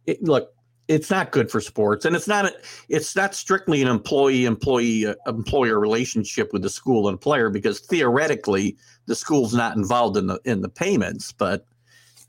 it, 0.06 0.22
look, 0.22 0.53
it's 0.88 1.10
not 1.10 1.32
good 1.32 1.50
for 1.50 1.60
sports, 1.60 2.04
and 2.04 2.14
it's 2.14 2.28
not 2.28 2.44
a, 2.44 2.52
it's 2.88 3.16
not 3.16 3.34
strictly 3.34 3.80
an 3.80 3.88
employee 3.88 4.44
employee 4.44 5.06
uh, 5.06 5.14
employer 5.26 5.78
relationship 5.78 6.52
with 6.52 6.62
the 6.62 6.68
school 6.68 7.08
and 7.08 7.20
player 7.20 7.48
because 7.50 7.80
theoretically 7.80 8.76
the 9.06 9.14
school's 9.14 9.54
not 9.54 9.76
involved 9.76 10.16
in 10.16 10.26
the 10.26 10.38
in 10.44 10.60
the 10.60 10.68
payments. 10.68 11.32
But 11.32 11.66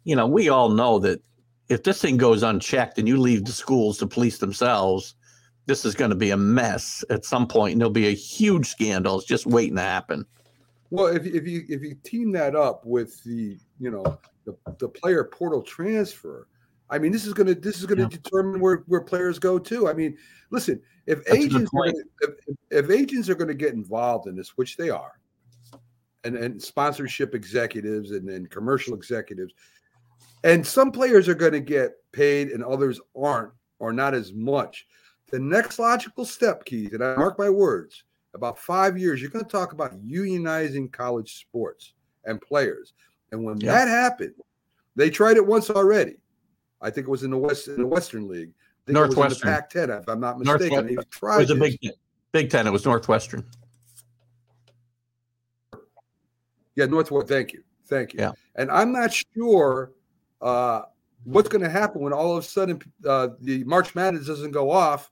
you 0.04 0.16
know, 0.16 0.28
we 0.28 0.50
all 0.50 0.70
know 0.70 1.00
that 1.00 1.22
if 1.68 1.84
this 1.84 2.02
thing 2.02 2.18
goes 2.18 2.44
unchecked 2.44 2.98
and 2.98 3.08
you 3.08 3.18
leave 3.18 3.46
the 3.46 3.52
schools 3.52 3.98
to 3.98 4.08
police 4.08 4.38
themselves, 4.38 5.16
this 5.66 5.84
is 5.84 5.96
going 5.96 6.12
to 6.12 6.16
be 6.16 6.30
a 6.30 6.38
mess 6.38 7.04
at 7.10 7.26
some 7.26 7.48
point, 7.48 7.74
and 7.74 7.82
there'll 7.82 7.92
be 7.92 8.08
a 8.08 8.16
huge 8.16 8.68
scandal. 8.68 9.18
It's 9.18 9.28
just 9.28 9.46
waiting 9.46 9.76
to 9.76 9.82
happen. 9.82 10.26
Well, 10.92 11.08
if 11.08 11.26
if 11.26 11.46
you 11.46 11.66
if 11.68 11.82
you 11.82 11.96
team 12.04 12.32
that 12.34 12.56
up 12.56 12.86
with 12.86 13.22
the 13.24 13.58
you 13.80 13.92
know 13.92 14.18
the, 14.46 14.56
the 14.78 14.88
player 14.88 15.26
portal 15.26 15.62
transfer, 15.62 16.48
I 16.90 17.00
mean, 17.00 17.12
this 17.12 17.26
is 17.26 17.34
gonna 17.34 17.56
this 17.56 17.80
is 17.80 17.86
gonna 17.86 18.04
Yeah. 18.04 18.10
determine 18.10 18.60
where 18.62 18.84
where 18.88 19.02
players 19.02 19.40
go 19.40 19.58
too. 19.58 19.88
I 19.88 19.94
mean, 19.94 20.18
listen, 20.52 20.82
if 21.08 21.24
That's 21.26 21.38
agents 21.38 21.72
are 21.74 21.92
gonna, 21.92 22.04
if, 22.22 22.56
if 22.70 22.90
agents 22.90 23.30
are 23.30 23.36
going 23.36 23.48
to 23.48 23.54
get 23.56 23.74
involved 23.74 24.28
in 24.28 24.36
this, 24.36 24.50
which 24.58 24.78
they 24.78 24.90
are, 24.90 25.20
and 26.24 26.36
and 26.36 26.62
sponsorship 26.62 27.34
executives 27.34 28.12
and, 28.12 28.30
and 28.30 28.50
commercial 28.50 28.94
executives, 28.94 29.54
and 30.44 30.66
some 30.66 30.92
players 30.92 31.28
are 31.28 31.36
going 31.36 31.54
to 31.54 31.60
get 31.60 31.94
paid 32.12 32.50
and 32.50 32.64
others 32.64 33.00
aren't 33.16 33.52
or 33.80 33.92
not 33.92 34.14
as 34.14 34.34
much. 34.34 34.88
The 35.32 35.40
next 35.40 35.80
logical 35.80 36.24
step, 36.24 36.66
Keith, 36.66 36.94
and 36.94 37.04
I 37.04 37.16
mark 37.16 37.40
my 37.40 37.50
words, 37.50 38.04
about 38.36 38.60
five 38.60 38.98
years, 38.98 39.22
you're 39.22 39.32
going 39.32 39.44
to 39.44 39.52
talk 39.52 39.74
about 39.74 40.00
unionizing 40.06 40.92
college 40.92 41.40
sports 41.40 41.94
and 42.26 42.40
players. 42.40 42.94
And 43.32 43.44
when 43.44 43.58
Yeah. 43.60 43.74
that 43.74 43.88
happened, 43.88 44.36
they 44.96 45.10
tried 45.10 45.38
it 45.38 45.46
once 45.46 45.70
already. 45.70 46.18
I 46.82 46.90
think 46.90 47.08
it 47.08 47.10
was 47.10 47.24
in 47.24 47.32
the 47.32 47.38
West 47.38 47.68
in 47.68 47.78
the 47.78 47.88
Western 47.88 48.28
League. 48.28 48.50
I 48.50 48.86
think 48.86 48.90
in 48.90 48.94
the 48.94 49.00
Northwestern. 49.00 49.52
Pac-10, 49.52 50.02
if 50.02 50.08
I'm 50.08 50.20
not 50.20 50.40
mistaken. 50.40 50.88
They 50.88 50.94
it 50.94 51.16
was 51.22 51.50
a 51.50 51.56
big 51.56 51.80
Big 52.32 52.50
Ten. 52.50 52.68
It 52.68 52.72
was 52.72 52.86
Northwestern. 52.86 53.46
Yeah, 56.76 56.86
Northwest. 56.86 57.28
Thank 57.28 57.54
you, 57.54 57.64
thank 57.86 58.14
you. 58.14 58.20
Yeah. 58.20 58.32
And 58.56 58.70
I'm 58.70 58.92
not 58.92 59.14
sure 59.14 59.94
uh, 60.42 60.84
what's 61.24 61.50
going 61.50 61.64
to 61.64 61.70
happen 61.70 62.02
when 62.02 62.14
all 62.14 62.38
of 62.38 62.44
a 62.44 62.48
sudden 62.48 62.82
uh, 63.08 63.30
the 63.40 63.64
March 63.64 63.96
Madness 63.96 64.28
doesn't 64.28 64.52
go 64.52 64.70
off 64.72 65.10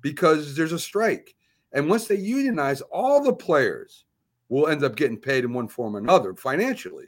because 0.00 0.54
there's 0.56 0.72
a 0.72 0.78
strike. 0.78 1.34
And 1.72 1.88
once 1.88 2.06
they 2.06 2.16
unionize, 2.16 2.80
all 2.82 3.22
the 3.22 3.32
players 3.32 4.04
will 4.48 4.68
end 4.68 4.84
up 4.84 4.96
getting 4.96 5.16
paid 5.16 5.44
in 5.44 5.52
one 5.52 5.68
form 5.68 5.96
or 5.96 5.98
another 5.98 6.34
financially 6.34 7.06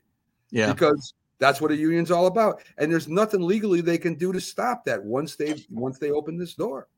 Yeah. 0.51 0.73
because 0.73 1.15
that's 1.39 1.61
what 1.61 1.71
a 1.71 1.77
union's 1.77 2.11
all 2.11 2.27
about. 2.27 2.63
And 2.79 2.91
there's 2.91 3.09
nothing 3.09 3.41
legally 3.41 3.81
they 3.81 3.99
can 3.99 4.15
do 4.15 4.33
to 4.33 4.41
stop 4.41 4.85
that 4.85 5.03
once 5.03 5.37
they 5.37 5.55
once 5.71 5.99
they 5.99 6.11
open 6.11 6.39
this 6.39 6.55
door. 6.55 6.89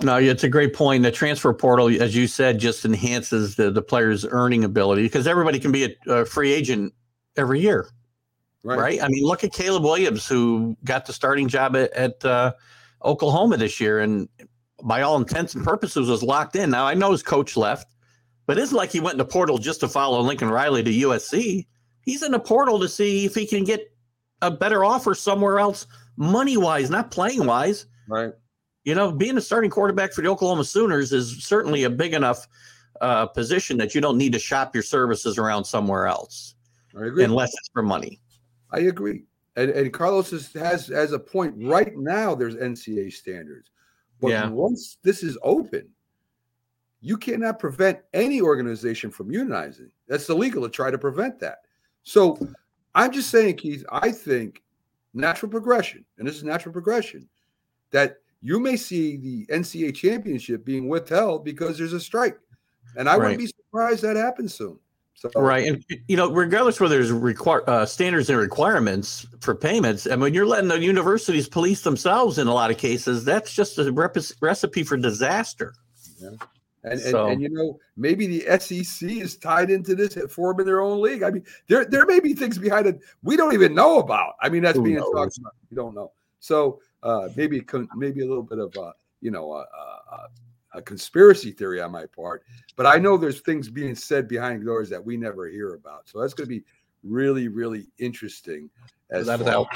No, 0.00 0.16
it's 0.16 0.44
a 0.44 0.48
great 0.48 0.74
point. 0.74 1.02
The 1.02 1.10
transfer 1.10 1.52
portal, 1.52 1.88
as 2.00 2.14
you 2.14 2.28
said, 2.28 2.60
just 2.60 2.84
enhances 2.84 3.56
the, 3.56 3.72
the 3.72 3.82
player's 3.82 4.24
earning 4.24 4.62
ability 4.62 5.02
because 5.02 5.26
everybody 5.26 5.58
can 5.58 5.72
be 5.72 5.96
a, 6.06 6.12
a 6.12 6.24
free 6.24 6.52
agent 6.52 6.94
every 7.36 7.60
year, 7.60 7.90
Right. 8.64 9.02
I 9.02 9.08
mean, 9.08 9.24
look 9.24 9.44
at 9.44 9.52
Caleb 9.52 9.84
Williams, 9.84 10.26
who 10.26 10.76
got 10.84 11.06
the 11.06 11.12
starting 11.12 11.48
job 11.48 11.76
at, 11.76 11.92
at 11.92 12.24
uh, 12.24 12.52
Oklahoma 13.04 13.56
this 13.56 13.80
year, 13.80 14.00
and 14.00 14.28
by 14.82 15.02
all 15.02 15.16
intents 15.16 15.54
and 15.54 15.64
purposes 15.64 16.08
was 16.08 16.22
locked 16.22 16.56
in. 16.56 16.70
Now 16.70 16.86
I 16.86 16.94
know 16.94 17.12
his 17.12 17.22
coach 17.22 17.56
left, 17.56 17.94
but 18.46 18.58
it's 18.58 18.72
like 18.72 18.90
he 18.90 19.00
went 19.00 19.14
in 19.14 19.18
the 19.18 19.24
portal 19.24 19.58
just 19.58 19.80
to 19.80 19.88
follow 19.88 20.20
Lincoln 20.20 20.50
Riley 20.50 20.82
to 20.82 20.90
USC. 20.90 21.66
He's 22.08 22.22
in 22.22 22.32
the 22.32 22.38
portal 22.40 22.80
to 22.80 22.88
see 22.88 23.26
if 23.26 23.34
he 23.34 23.44
can 23.46 23.64
get 23.64 23.92
a 24.40 24.50
better 24.50 24.82
offer 24.82 25.14
somewhere 25.14 25.58
else, 25.58 25.86
money 26.16 26.56
wise, 26.56 26.88
not 26.88 27.10
playing 27.10 27.44
wise. 27.44 27.84
Right. 28.08 28.32
You 28.84 28.94
know, 28.94 29.12
being 29.12 29.36
a 29.36 29.42
starting 29.42 29.68
quarterback 29.70 30.14
for 30.14 30.22
the 30.22 30.28
Oklahoma 30.28 30.64
Sooners 30.64 31.12
is 31.12 31.44
certainly 31.44 31.84
a 31.84 31.90
big 31.90 32.14
enough 32.14 32.48
uh, 33.02 33.26
position 33.26 33.76
that 33.76 33.94
you 33.94 34.00
don't 34.00 34.16
need 34.16 34.32
to 34.32 34.38
shop 34.38 34.74
your 34.74 34.82
services 34.82 35.36
around 35.36 35.64
somewhere 35.66 36.06
else, 36.06 36.54
I 36.98 37.04
agree. 37.04 37.24
unless 37.24 37.50
it's 37.52 37.68
for 37.74 37.82
money. 37.82 38.22
I 38.72 38.78
agree. 38.80 39.24
And, 39.56 39.70
and 39.70 39.92
Carlos 39.92 40.32
is, 40.32 40.50
has 40.54 40.86
has 40.86 41.12
a 41.12 41.18
point. 41.18 41.54
Right 41.58 41.94
now, 41.94 42.34
there's 42.34 42.54
NCAA 42.56 43.12
standards, 43.12 43.70
but 44.18 44.28
Yeah. 44.28 44.48
once 44.48 44.96
this 45.02 45.22
is 45.22 45.36
open, 45.42 45.90
you 47.02 47.18
cannot 47.18 47.58
prevent 47.58 47.98
any 48.14 48.40
organization 48.40 49.10
from 49.10 49.28
unionizing. 49.30 49.90
That's 50.08 50.28
illegal 50.30 50.62
to 50.62 50.70
try 50.70 50.90
to 50.90 50.96
prevent 50.98 51.38
that. 51.40 51.58
So 52.08 52.38
I'm 52.94 53.12
just 53.12 53.28
saying, 53.28 53.56
Keith. 53.56 53.84
I 53.92 54.10
think 54.10 54.62
natural 55.12 55.50
progression, 55.50 56.06
and 56.16 56.26
this 56.26 56.36
is 56.36 56.42
natural 56.42 56.72
progression, 56.72 57.28
that 57.90 58.16
you 58.40 58.58
may 58.60 58.76
see 58.76 59.18
the 59.18 59.44
NCAA 59.52 59.94
championship 59.94 60.64
being 60.64 60.88
withheld 60.88 61.44
because 61.44 61.76
there's 61.76 61.92
a 61.92 62.00
strike, 62.00 62.38
and 62.96 63.10
I 63.10 63.12
Right. 63.12 63.20
wouldn't 63.20 63.38
be 63.40 63.46
surprised 63.48 64.02
that 64.04 64.16
happens 64.16 64.54
soon. 64.54 64.78
So 65.16 65.28
Right, 65.36 65.66
and 65.66 65.84
you 66.06 66.16
know, 66.16 66.32
regardless 66.32 66.80
whether 66.80 66.94
there's 66.94 67.12
require 67.12 67.68
uh, 67.68 67.84
standards 67.84 68.30
and 68.30 68.38
requirements 68.38 69.26
for 69.40 69.54
payments, 69.54 70.06
and 70.06 70.22
when 70.22 70.32
you're 70.32 70.46
letting 70.46 70.68
the 70.68 70.80
universities 70.80 71.46
police 71.46 71.82
themselves 71.82 72.38
in 72.38 72.46
a 72.46 72.54
lot 72.54 72.70
of 72.70 72.78
cases, 72.78 73.22
that's 73.22 73.52
just 73.52 73.76
a 73.78 73.92
rep- 73.92 74.16
recipe 74.40 74.82
for 74.82 74.96
disaster. 74.96 75.74
Yeah. 76.18 76.30
And, 76.92 77.00
and, 77.00 77.10
So- 77.10 77.26
and 77.28 77.40
you 77.42 77.48
know 77.50 77.78
maybe 77.96 78.26
the 78.26 78.58
SEC 78.58 79.08
is 79.10 79.36
tied 79.36 79.70
into 79.70 79.94
this 79.94 80.16
at 80.16 80.30
forming 80.30 80.66
their 80.66 80.80
own 80.80 81.00
league. 81.00 81.22
I 81.22 81.30
mean, 81.30 81.44
there 81.68 81.84
there 81.84 82.06
may 82.06 82.20
be 82.20 82.34
things 82.34 82.58
behind 82.58 82.86
it 82.86 83.00
we 83.22 83.36
don't 83.36 83.54
even 83.54 83.74
know 83.74 83.98
about. 83.98 84.34
I 84.40 84.48
mean, 84.48 84.62
that's 84.62 84.76
Who 84.78 84.84
being 84.84 84.96
knows? 84.96 85.12
talked 85.14 85.38
about. 85.38 85.54
You 85.70 85.76
don't 85.76 85.94
know. 85.94 86.12
So 86.40 86.80
uh, 87.02 87.28
maybe 87.36 87.64
maybe 87.96 88.22
a 88.22 88.26
little 88.26 88.42
bit 88.42 88.58
of 88.58 88.76
uh, 88.76 88.92
you 89.20 89.30
know 89.30 89.52
a, 89.52 89.60
a, 89.60 90.28
a 90.78 90.82
conspiracy 90.82 91.50
theory 91.50 91.80
on 91.80 91.90
my 91.92 92.06
part, 92.06 92.44
but 92.76 92.86
I 92.86 92.96
know 92.98 93.16
there's 93.16 93.40
things 93.40 93.68
being 93.70 93.94
said 93.94 94.28
behind 94.28 94.64
doors 94.64 94.88
that 94.90 95.04
we 95.04 95.16
never 95.16 95.48
hear 95.48 95.74
about. 95.74 96.08
So 96.08 96.20
that's 96.20 96.34
going 96.34 96.46
to 96.48 96.54
be 96.54 96.64
really 97.04 97.48
really 97.48 97.88
interesting. 97.98 98.70
As 99.10 99.26
far- 99.26 99.66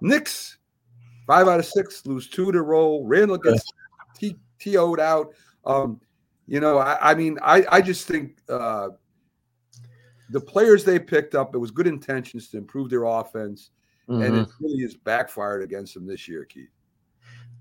Knicks 0.00 0.58
five 1.26 1.46
out 1.46 1.60
of 1.60 1.66
six 1.66 2.04
lose 2.06 2.28
two 2.28 2.50
to 2.52 2.62
roll. 2.62 3.04
Randle 3.06 3.38
gets 3.38 3.70
T- 4.16 4.36
TO'd 4.58 4.98
out. 5.00 5.32
Um, 5.64 6.00
you 6.50 6.58
know, 6.58 6.78
I, 6.78 7.12
I 7.12 7.14
mean, 7.14 7.38
I, 7.42 7.64
I 7.70 7.80
just 7.80 8.08
think 8.08 8.38
uh, 8.48 8.88
the 10.30 10.40
players 10.40 10.84
they 10.84 10.98
picked 10.98 11.36
up, 11.36 11.54
it 11.54 11.58
was 11.58 11.70
good 11.70 11.86
intentions 11.86 12.48
to 12.48 12.58
improve 12.58 12.90
their 12.90 13.04
offense, 13.04 13.70
and 14.08 14.22
it 14.22 14.32
Mhm. 14.32 14.50
really 14.60 14.82
has 14.82 14.96
backfired 14.96 15.62
against 15.62 15.94
them 15.94 16.08
this 16.08 16.26
year, 16.26 16.44
Keith. 16.44 16.68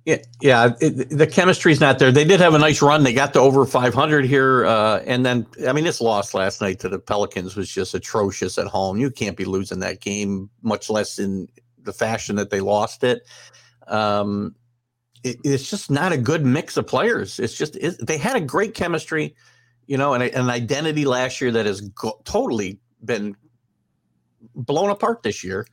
Yeah, 0.06 0.18
yeah. 0.41 0.74
It, 0.82 1.10
the 1.16 1.28
chemistry's 1.28 1.80
not 1.80 1.99
there. 1.99 2.11
They 2.11 2.24
did 2.26 2.40
have 2.40 2.56
a 2.56 2.57
nice 2.57 2.82
run. 2.82 3.03
They 3.03 3.14
got 3.14 3.32
to 3.34 3.40
over 3.40 3.64
500 3.64 4.26
here, 4.26 4.66
uh, 4.66 5.03
and 5.06 5.24
then 5.24 5.45
I 5.68 5.72
mean, 5.74 5.84
this 5.84 6.02
loss 6.02 6.34
last 6.34 6.60
night 6.60 6.80
to 6.80 6.90
the 6.90 6.98
Pelicans 6.98 7.56
was 7.56 7.70
just 7.70 7.94
atrocious 7.94 8.57
at 8.57 8.66
home. 8.66 8.98
You 8.98 9.11
can't 9.11 9.38
be 9.38 9.45
losing 9.45 9.80
that 9.82 10.02
game, 10.02 10.49
much 10.64 10.90
less 10.90 11.20
in 11.20 11.48
the 11.84 11.94
fashion 11.94 12.36
that 12.38 12.49
they 12.49 12.60
lost 12.61 13.03
it. 13.03 13.28
Um, 13.88 14.56
it 15.24 15.38
it's 15.44 15.70
just 15.70 15.91
not 15.91 16.12
a 16.12 16.18
good 16.18 16.46
mix 16.46 16.78
of 16.78 16.88
players. 16.88 17.40
It's 17.40 17.56
just 17.56 17.76
it, 17.76 17.96
they 18.06 18.18
had 18.18 18.36
a 18.36 18.41
great 18.41 18.74
chemistry, 18.74 19.36
you 19.88 19.98
know, 19.98 20.14
and 20.14 20.24
an 20.24 20.50
identity 20.50 21.06
last 21.06 21.41
year 21.41 21.52
that 21.52 21.66
has 21.66 21.82
go- 21.82 22.22
totally 22.24 22.80
been 23.04 23.36
blown 24.56 24.90
apart 24.90 25.24
this 25.24 25.44
year. 25.44 25.66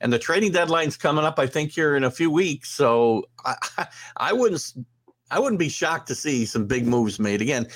And 0.00 0.12
the 0.12 0.18
trading 0.18 0.52
deadline's 0.52 0.96
coming 0.96 1.24
up 1.24 1.38
i 1.38 1.46
think 1.46 1.70
here 1.72 1.96
in 1.96 2.04
a 2.04 2.10
few 2.10 2.30
weeks. 2.30 2.70
So 2.70 3.24
i 3.44 3.86
i 4.16 4.32
wouldn't 4.32 4.74
i 5.30 5.38
wouldn't 5.38 5.58
be 5.58 5.68
shocked 5.68 6.08
to 6.08 6.14
see 6.14 6.46
some 6.46 6.66
big 6.66 6.86
moves 6.86 7.18
made. 7.18 7.42
Again 7.42 7.66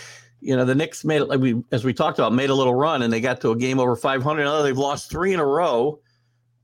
you 0.41 0.57
know 0.57 0.65
the 0.65 0.75
Knicks 0.75 1.05
made 1.05 1.21
like 1.21 1.41
we 1.41 1.63
as 1.71 1.85
we 1.85 1.93
talked 1.93 2.19
about 2.19 2.33
made 2.33 2.51
a 2.51 2.55
little 2.55 2.75
run 2.75 3.03
and 3.03 3.13
they 3.13 3.21
got 3.21 3.41
to 3.43 3.51
a 3.51 3.57
game 3.57 3.79
over 3.79 3.95
500 3.95 4.45
now 4.45 4.63
they've 4.63 4.77
lost 4.77 5.11
three 5.11 5.33
in 5.33 5.41
a 5.41 5.45
row 5.45 6.01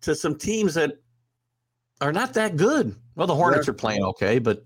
to 0.01 0.15
some 0.15 0.37
teams 0.37 0.74
that 0.74 0.95
are 2.01 2.12
not 2.12 2.35
that 2.35 2.57
good 2.57 2.97
well 3.16 3.26
the 3.26 3.34
hornets 3.34 3.68
are 3.68 3.74
playing 3.74 4.05
okay 4.05 4.38
but 4.38 4.62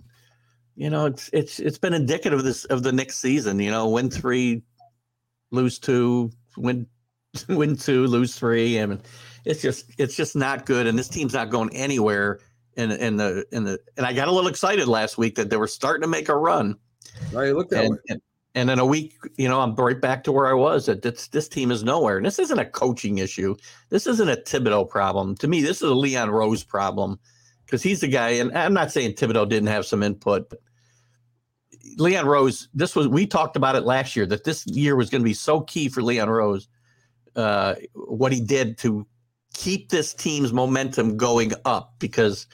you 0.77 0.91
know 0.91 1.07
it's 1.07 1.31
it's 1.33 1.59
it's 1.59 1.79
been 1.79 1.95
indicative 1.95 2.39
of 2.39 2.45
this 2.45 2.65
of 2.67 2.83
the 2.83 2.93
next 2.93 3.19
season 3.19 3.59
you 3.59 3.71
know 3.71 3.89
win 3.89 4.11
three 4.11 4.63
lose 5.51 5.79
two 5.79 6.31
win 6.57 6.87
win 7.49 7.77
two 7.77 8.07
lose 8.07 8.37
three 8.37 8.81
I 8.81 8.87
mean, 8.87 9.01
it's 9.45 9.63
just 9.63 9.87
it's 9.99 10.17
just 10.17 10.37
not 10.37 10.67
good 10.67 10.87
and 10.87 10.99
this 10.99 11.09
team's 11.09 11.33
not 11.33 11.51
going 11.51 11.75
anywhere 11.75 12.41
in 12.77 12.91
in 12.93 13.17
the 13.17 13.45
in 13.53 13.65
the 13.65 13.79
and 13.97 14.07
I 14.07 14.13
got 14.13 14.29
a 14.29 14.33
little 14.33 14.51
excited 14.51 14.87
last 14.89 15.19
week 15.19 15.35
that 15.37 15.51
they 15.51 15.57
were 15.57 15.67
starting 15.67 16.03
to 16.03 16.09
make 16.09 16.29
a 16.29 16.37
run 16.37 16.77
Right? 17.33 17.55
Look 17.55 17.71
that 17.71 17.85
and, 17.85 17.93
way. 17.93 17.99
and 18.09 18.21
and 18.55 18.71
in 18.71 18.79
a 18.79 18.87
week 18.87 19.15
you 19.37 19.49
know 19.49 19.61
I'm 19.61 19.75
right 19.75 20.01
back 20.01 20.25
to 20.25 20.33
where 20.33 20.47
I 20.47 20.55
was 20.55 20.87
that 20.87 21.03
this 21.03 21.29
this 21.29 21.49
team 21.49 21.71
is 21.71 21.85
nowhere 21.85 22.17
and 22.17 22.27
this 22.27 22.39
isn't 22.39 22.59
a 22.59 22.65
coaching 22.65 23.19
issue 23.19 23.57
this 23.91 24.07
isn't 24.07 24.29
a 24.29 24.37
Thibodeau 24.37 24.89
problem 24.89 25.37
to 25.37 25.49
me 25.49 25.63
this 25.63 25.83
is 25.83 25.91
a 25.91 25.95
Leon 25.95 26.31
Rose 26.31 26.65
problem 26.65 27.19
because 27.71 27.83
he's 27.83 28.01
the 28.01 28.09
guy 28.09 28.31
and 28.31 28.57
I'm 28.57 28.75
not 28.75 28.91
saying 28.91 29.15
Thibodeau 29.15 29.49
didn't 29.49 29.69
have 29.69 29.87
some 29.87 30.03
input 30.03 30.51
but 30.51 30.61
Leon 31.97 32.27
Rose 32.27 32.69
this 32.75 32.97
was 32.97 33.09
we 33.09 33.27
talked 33.27 33.57
about 33.57 33.77
it 33.77 33.85
last 33.85 34.17
year 34.17 34.27
that 34.27 34.45
this 34.45 34.67
year 34.67 34.97
was 34.97 35.11
going 35.11 35.23
to 35.23 35.29
be 35.29 35.35
so 35.35 35.61
key 35.61 35.89
for 35.89 36.03
Leon 36.03 36.29
Rose 36.29 36.69
uh, 37.37 37.75
what 37.95 38.33
he 38.33 38.41
did 38.41 38.79
to 38.79 39.07
keep 39.55 39.91
this 39.91 40.15
team's 40.15 40.53
momentum 40.53 41.17
going 41.17 41.53
up 41.65 41.95
because 41.99 42.47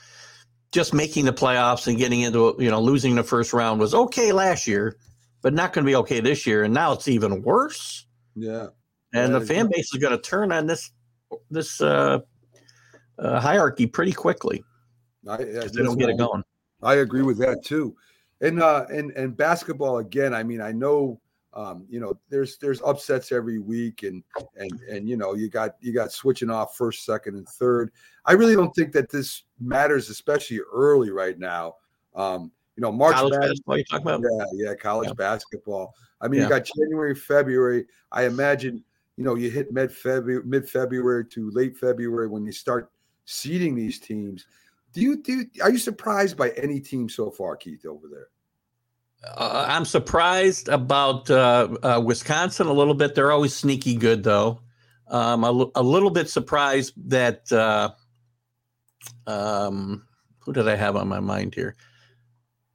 just 0.72 0.92
making 0.92 1.24
the 1.24 1.32
playoffs 1.32 1.86
and 1.86 1.98
getting 1.98 2.20
into 2.20 2.54
you 2.58 2.70
know 2.70 2.80
losing 2.80 3.14
the 3.14 3.22
first 3.22 3.52
round 3.52 3.80
was 3.80 3.94
okay 3.94 4.32
last 4.32 4.66
year, 4.66 4.96
but 5.42 5.54
not 5.54 5.72
going 5.72 5.84
to 5.84 5.90
be 5.90 5.96
okay 5.96 6.20
this 6.20 6.46
year, 6.46 6.64
and 6.64 6.74
now 6.74 6.92
it's 6.92 7.08
even 7.08 7.42
worse. 7.42 8.06
Yeah. 8.34 8.68
And 9.14 9.32
Yeah, 9.32 9.38
the 9.38 9.46
fan 9.46 9.68
base 9.68 9.92
is 9.94 10.00
going 10.00 10.16
to 10.16 10.22
turn 10.22 10.52
on 10.52 10.66
this 10.66 10.90
this 11.50 11.80
uh, 11.80 12.20
uh, 13.18 13.40
hierarchy 13.40 13.86
pretty 13.86 14.12
quickly 14.12 14.64
I, 15.28 15.36
they 15.38 15.82
don't 15.82 15.98
get 15.98 16.08
it 16.10 16.18
going. 16.18 16.42
I 16.82 16.96
agree 16.96 17.22
with 17.22 17.38
that 17.38 17.64
too. 17.64 17.96
And 18.40 18.62
uh 18.62 18.86
and 18.90 19.10
and 19.12 19.36
basketball 19.36 19.98
again, 19.98 20.34
I 20.34 20.42
mean, 20.42 20.60
I 20.60 20.72
know 20.72 21.20
Um, 21.56 21.86
you 21.88 22.00
know, 22.00 22.12
there's 22.28 22.58
there's 22.58 22.82
upsets 22.82 23.32
every 23.32 23.58
week, 23.58 24.02
and 24.02 24.22
and 24.56 24.70
and 24.90 25.08
you 25.08 25.16
know, 25.16 25.32
you 25.34 25.48
got 25.48 25.76
you 25.80 25.90
got 25.90 26.12
switching 26.12 26.50
off 26.50 26.76
first, 26.76 27.06
second, 27.06 27.34
and 27.36 27.48
third. 27.48 27.92
I 28.26 28.34
really 28.34 28.54
don't 28.54 28.74
think 28.74 28.92
that 28.92 29.08
this 29.08 29.44
matters, 29.58 30.10
especially 30.10 30.60
early 30.70 31.10
right 31.10 31.38
now. 31.38 31.76
Um, 32.14 32.52
you 32.76 32.82
know, 32.82 32.92
March 32.92 33.14
College 33.14 33.32
Madness- 33.32 33.60
basketball 33.60 33.78
you 33.78 33.84
talking 33.84 34.06
about? 34.06 34.48
Yeah, 34.52 34.66
yeah, 34.68 34.74
college 34.74 35.08
Yeah. 35.08 35.14
basketball. 35.14 35.94
I 36.20 36.28
mean, 36.28 36.40
Yeah. 36.40 36.44
you 36.44 36.50
got 36.50 36.64
January, 36.76 37.14
February. 37.14 37.86
I 38.12 38.26
imagine, 38.26 38.84
you 39.16 39.24
know, 39.24 39.34
you 39.34 39.48
hit 39.50 39.72
mid 39.72 39.90
February, 39.90 40.44
mid 40.44 40.68
February 40.68 41.24
to 41.28 41.50
late 41.52 41.74
February 41.78 42.28
when 42.28 42.44
you 42.44 42.52
start 42.52 42.90
seeding 43.24 43.74
these 43.74 43.98
teams. 43.98 44.46
Do 44.96 45.02
you 45.02 45.22
do? 45.22 45.44
Are 45.62 45.70
you 45.70 45.76
surprised 45.76 46.38
by 46.38 46.52
any 46.52 46.80
team 46.80 47.10
so 47.10 47.30
far, 47.30 47.54
Keith, 47.54 47.84
over 47.84 48.08
there? 48.08 48.28
Uh, 49.36 49.66
I'm 49.68 49.84
surprised 49.84 50.70
about 50.70 51.30
uh, 51.30 51.68
uh, 51.82 52.02
Wisconsin 52.02 52.66
a 52.66 52.72
little 52.72 52.94
bit. 52.94 53.14
They're 53.14 53.30
always 53.30 53.54
sneaky 53.54 53.94
good, 53.94 54.24
though. 54.24 54.62
Um, 55.08 55.44
a, 55.44 55.66
a 55.74 55.82
little 55.82 56.08
bit 56.08 56.30
surprised 56.30 56.94
that 57.10 57.52
uh, 57.52 57.90
um, 59.26 60.06
who 60.38 60.54
did 60.54 60.66
I 60.66 60.76
have 60.76 60.96
on 60.96 61.08
my 61.08 61.20
mind 61.20 61.54
here? 61.54 61.76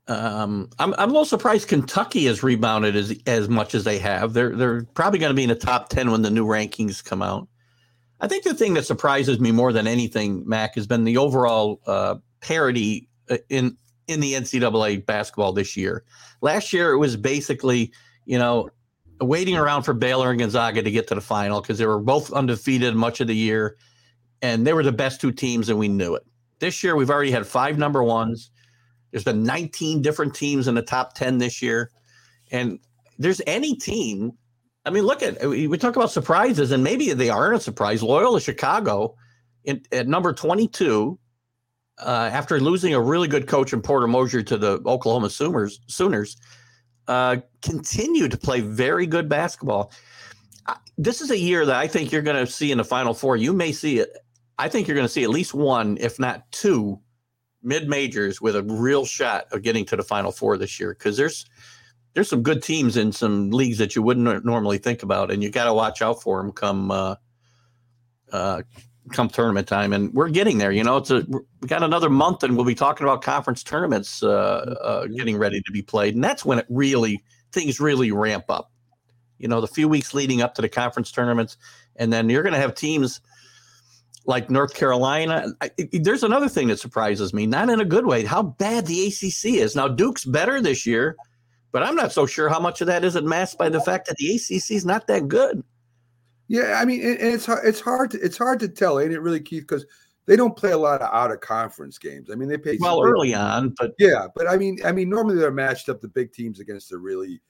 Um, 0.07 0.69
I'm 0.77 0.93
I'm 0.99 1.10
a 1.10 1.14
little 1.14 1.26
surprised 1.26 1.69
Kentucky 1.69 2.26
has 2.26 2.43
rebounded 2.43 2.95
as 2.95 3.15
as 3.26 3.49
much 3.49 3.73
as 3.73 3.84
they 3.84 3.98
have. 3.98 4.34
They're 4.34 4.56
they're 4.56 4.84
probably 4.93 5.18
going 5.18 5.31
to 5.31 5.35
be 5.35 5.43
in 5.43 5.49
the 5.49 5.56
top 5.56 5.89
ten 5.89 6.11
when 6.11 6.22
the 6.22 6.30
new 6.30 6.45
rankings 6.45 7.03
come 7.03 7.23
out. 7.23 7.48
I 8.22 8.27
think 8.27 8.43
the 8.43 8.53
thing 8.53 8.76
that 8.76 8.85
surprises 8.85 9.39
me 9.39 9.52
more 9.52 9.73
than 9.73 9.88
anything, 9.88 10.48
Mac, 10.48 10.76
has 10.76 10.85
been 10.85 11.03
the 11.03 11.18
overall 11.18 11.81
uh, 11.88 12.15
parity 12.39 13.10
uh, 13.30 13.38
in 13.49 13.76
in 14.07 14.19
the 14.19 14.34
NCAA 14.34 15.06
basketball 15.06 15.53
this 15.53 15.76
year. 15.76 16.03
Last 16.41 16.73
year, 16.73 16.91
it 16.91 16.98
was 16.98 17.15
basically, 17.18 17.91
you 18.26 18.38
know, 18.38 18.69
waiting 19.22 19.56
around 19.56 19.84
for 19.84 19.93
Baylor 19.93 20.31
and 20.31 20.39
Gonzaga 20.39 20.84
to 20.84 20.91
get 20.91 21.07
to 21.07 21.15
the 21.15 21.22
final 21.22 21.61
because 21.61 21.77
they 21.77 21.85
were 21.85 21.99
both 21.99 22.31
undefeated 22.31 22.95
much 22.95 23.22
of 23.22 23.27
the 23.27 23.35
year, 23.35 23.77
and 24.41 24.65
they 24.68 24.73
were 24.73 24.84
the 24.84 24.91
best 24.91 25.22
two 25.22 25.31
teams, 25.31 25.69
and 25.69 25.80
we 25.80 25.88
knew 25.88 26.15
it. 26.15 26.23
This 26.60 26.84
year, 26.84 26.95
we've 26.95 27.10
already 27.10 27.31
had 27.31 27.48
five 27.48 27.77
number 27.77 28.03
ones. 28.03 28.52
There's 29.11 29.23
been 29.23 29.43
19 29.43 30.02
different 30.02 30.35
teams 30.35 30.68
in 30.68 30.76
the 30.76 30.81
top 30.81 31.14
10 31.15 31.39
this 31.39 31.61
year, 31.61 31.91
and 32.52 32.80
there's 33.18 33.41
any 33.48 33.76
team. 33.76 34.34
I 34.86 34.90
mean, 34.90 35.03
look 35.03 35.22
at 35.22 35.48
we 35.48 35.78
talk 35.78 35.95
about 35.95 36.12
surprises, 36.12 36.72
and 36.72 36.84
maybe 36.84 37.14
they 37.14 37.30
aren't 37.30 37.56
a 37.56 37.60
surprise. 37.60 38.02
Loyola 38.02 38.41
Chicago, 38.41 39.16
in, 39.64 39.84
at 39.91 40.08
number 40.08 40.34
22, 40.34 41.20
uh, 41.99 42.30
after 42.34 42.60
losing 42.60 42.94
a 42.95 43.02
really 43.02 43.28
good 43.28 43.48
coach 43.48 43.74
in 43.74 43.82
Porter 43.82 44.08
Moser 44.08 44.41
to 44.41 44.58
the 44.58 44.82
Oklahoma 44.86 45.30
Sooners, 45.30 45.80
Sooners 45.88 46.38
uh, 47.08 47.38
continue 47.62 48.28
to 48.28 48.38
play 48.38 48.62
very 48.62 49.06
good 49.06 49.30
basketball. 49.30 49.91
I- 50.66 50.78
This 50.98 51.22
is 51.22 51.30
a 51.30 51.38
year 51.38 51.64
that 51.66 51.76
I 51.76 51.88
think 51.88 52.12
you're 52.12 52.24
going 52.24 52.44
to 52.44 52.52
see 52.52 52.72
in 52.72 52.80
the 52.80 52.84
Final 52.84 53.14
Four. 53.14 53.38
You 53.38 53.53
may 53.53 53.72
see 53.72 53.99
it. 53.99 54.10
I 54.58 54.68
think 54.68 54.88
you're 54.88 54.95
going 54.95 55.06
to 55.08 55.14
see 55.14 55.24
at 55.24 55.30
least 55.30 55.53
one, 55.53 55.98
if 55.99 56.18
not 56.20 56.52
two, 56.52 56.99
mid 57.62 57.88
majors 57.88 58.41
with 58.41 58.56
a 58.56 58.64
real 58.64 59.06
shot 59.06 59.45
of 59.52 59.62
getting 59.62 59.86
to 59.86 59.95
the 59.95 60.03
Final 60.03 60.32
Four 60.32 60.58
this 60.58 60.80
year 60.80 60.95
because 60.98 61.18
there's 61.18 61.45
there's 62.14 62.30
some 62.30 62.44
good 62.44 62.62
teams 62.62 62.98
in 62.98 63.12
some 63.12 63.52
leagues 63.52 63.78
that 63.78 63.96
you 63.96 64.02
wouldn't 64.02 64.46
normally 64.46 64.78
think 64.78 65.04
about, 65.04 65.32
and 65.32 65.42
you 65.42 65.50
got 65.50 65.66
to 65.66 65.74
watch 65.74 66.02
out 66.02 66.22
for 66.22 66.42
them 66.42 66.52
come 66.52 66.92
uh, 66.92 67.16
uh, 68.32 68.62
come 69.14 69.30
tournament 69.30 69.68
time. 69.68 69.94
And 69.94 70.14
we're 70.14 70.30
getting 70.30 70.58
there. 70.58 70.72
You 70.72 70.84
know, 70.84 70.98
it's 70.98 71.12
a 71.12 71.26
we 71.30 71.68
got 71.68 71.84
another 71.84 72.10
month, 72.10 72.44
and 72.44 72.56
we'll 72.56 72.66
be 72.66 72.76
talking 72.76 73.06
about 73.06 73.22
conference 73.22 73.64
tournaments 73.64 74.24
uh, 74.24 74.76
uh, 74.82 75.08
getting 75.08 75.38
ready 75.38 75.62
to 75.62 75.72
be 75.72 75.82
played, 75.82 76.16
and 76.16 76.24
that's 76.24 76.44
when 76.46 76.60
it 76.60 76.66
really 76.70 77.24
things 77.52 77.80
really 77.80 78.12
ramp 78.12 78.46
up. 78.50 78.72
You 79.38 79.48
know, 79.48 79.62
the 79.62 79.68
few 79.68 79.88
weeks 79.88 80.14
leading 80.14 80.42
up 80.42 80.54
to 80.56 80.62
the 80.62 80.70
conference 80.70 81.12
tournaments, 81.12 81.58
and 81.96 82.12
then 82.12 82.30
you're 82.30 82.44
going 82.44 82.54
to 82.54 82.60
have 82.60 82.76
teams 82.76 83.22
like 84.26 84.50
North 84.52 84.74
Carolina. 84.76 85.48
I, 85.62 85.72
I- 85.80 85.90
there's 85.94 86.24
another 86.24 86.48
thing 86.50 86.68
that 86.68 86.80
surprises 86.80 87.34
me, 87.34 87.48
not 87.48 87.70
in 87.70 87.80
a 87.80 87.86
good 87.86 88.06
way, 88.06 88.24
how 88.24 88.44
bad 88.44 88.86
the 88.86 89.08
ACC 89.08 89.56
is. 89.60 89.76
Now, 89.76 89.88
Duke's 89.88 90.26
better 90.26 90.62
this 90.62 90.86
year, 90.86 91.16
but 91.72 91.84
I'm 91.84 91.95
not 91.95 92.11
so 92.11 92.26
sure 92.26 92.49
how 92.49 92.60
much 92.60 92.81
of 92.81 92.88
that 92.88 93.03
isn't 93.03 93.27
masked 93.27 93.57
by 93.57 93.69
the 93.69 93.81
fact 93.81 94.07
that 94.07 94.18
the 94.18 94.35
ACC 94.35 94.72
is 94.72 94.85
not 94.85 95.07
that 95.07 95.27
good. 95.27 95.64
Yeah, 96.48 96.80
I 96.81 96.85
mean, 96.85 96.99
it's 97.02 97.45
hard. 97.45 97.65
It's 97.65 97.80
hard. 97.80 98.11
To, 98.11 98.19
it's 98.19 98.38
hard 98.38 98.60
to 98.60 98.68
tell, 98.68 98.99
ain't 98.99 99.14
it, 99.14 99.22
really, 99.22 99.39
Keith? 99.39 99.64
Because 99.64 99.85
they 100.26 100.35
don't 100.35 100.56
play 100.56 100.72
a 100.72 100.77
lot 100.77 101.02
of 101.02 101.10
out 101.14 101.31
of 101.31 101.39
conference 101.39 101.98
games. 101.98 102.30
I 102.30 102.35
mean, 102.35 102.49
they 102.49 102.57
play 102.57 102.77
Well, 102.80 103.02
early 103.02 103.34
on, 103.34 103.73
but 103.77 103.93
yeah, 103.98 104.27
but 104.35 104.49
I 104.49 104.57
mean, 104.57 104.80
I 104.84 104.91
mean, 104.91 105.10
normally 105.10 105.38
they're 105.38 105.52
matched 105.52 105.88
up 105.88 106.02
the 106.02 106.10
big 106.10 106.34
teams 106.34 106.60
against 106.60 106.89
the 106.89 106.98
really 106.98 107.41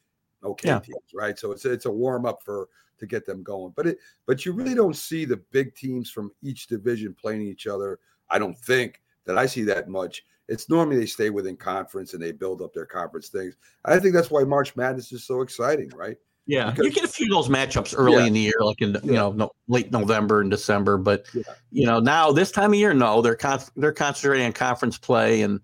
okay 0.44 0.70
Yeah. 0.70 0.80
teams, 0.80 1.14
right? 1.16 1.38
So 1.38 1.52
it's 1.52 1.66
it's 1.66 1.86
a 1.86 1.92
warm 1.92 2.26
up 2.26 2.44
for 2.44 2.68
to 3.00 3.08
get 3.08 3.26
them 3.26 3.42
going. 3.42 3.74
But 3.76 3.88
it 3.88 3.98
but 4.28 4.46
you 4.46 4.54
really 4.54 4.76
don't 4.76 4.96
see 4.96 5.26
the 5.26 5.38
big 5.52 5.74
teams 5.76 6.12
from 6.12 6.32
each 6.44 6.68
division 6.68 7.16
playing 7.20 7.42
each 7.42 7.66
other. 7.68 8.00
I 8.30 8.38
don't 8.38 8.58
think 8.58 9.02
that 9.26 9.38
I 9.38 9.48
see 9.48 9.64
that 9.64 9.90
much. 9.90 10.24
It's 10.52 10.70
normally 10.70 10.98
they 10.98 11.06
stay 11.06 11.30
within 11.30 11.56
conference 11.56 12.14
and 12.14 12.22
they 12.22 12.32
build 12.34 12.62
up 12.62 12.74
their 12.74 12.86
conference 12.86 13.30
things. 13.30 13.56
I 13.86 14.00
think 14.00 14.14
that's 14.14 14.30
why 14.30 14.44
March 14.44 14.76
Madness 14.76 15.12
is 15.14 15.26
so 15.26 15.42
exciting, 15.42 15.90
right? 15.96 16.18
Yeah, 16.46 16.72
Because- 16.72 16.86
you 16.88 16.92
get 16.92 17.04
a 17.06 17.08
few 17.08 17.26
of 17.28 17.32
those 17.32 17.56
matchups 17.56 17.94
early 17.98 18.18
Yeah. 18.18 18.26
in 18.26 18.34
the 18.34 18.40
year, 18.40 18.54
like 18.62 18.82
in 18.82 18.90
you 18.96 19.00
Yeah. 19.06 19.12
know 19.14 19.32
no, 19.32 19.52
late 19.68 19.92
November 19.92 20.42
and 20.42 20.52
December. 20.52 20.98
But 20.98 21.26
Yeah. 21.34 21.44
you 21.72 21.86
know 21.86 22.00
now 22.00 22.32
this 22.32 22.52
time 22.52 22.72
of 22.72 22.76
year, 22.80 22.94
no, 22.94 23.22
they're 23.22 23.36
con- 23.36 23.62
they're 23.78 23.94
concentrating 23.94 24.46
on 24.46 24.54
conference 24.54 24.98
play 24.98 25.42
and 25.44 25.60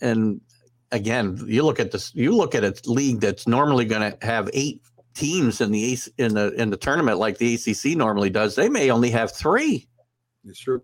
and 0.00 0.40
again, 0.92 1.42
you 1.46 1.62
look 1.64 1.80
at 1.80 1.90
this, 1.90 2.14
you 2.14 2.36
look 2.36 2.54
at 2.54 2.64
a 2.64 2.74
league 2.90 3.20
that's 3.20 3.46
normally 3.48 3.84
going 3.86 4.12
to 4.12 4.26
have 4.26 4.50
eight 4.52 4.82
teams 5.14 5.60
in 5.60 5.70
the 5.72 5.98
in 6.18 6.34
the 6.34 6.52
in 6.60 6.70
the 6.70 6.76
tournament 6.76 7.18
like 7.18 7.38
the 7.38 7.54
ACC 7.54 7.96
normally 7.96 8.30
does. 8.30 8.54
They 8.54 8.68
may 8.68 8.90
only 8.90 9.10
have 9.10 9.32
three, 9.32 9.88
It's 10.44 10.58
true. 10.60 10.82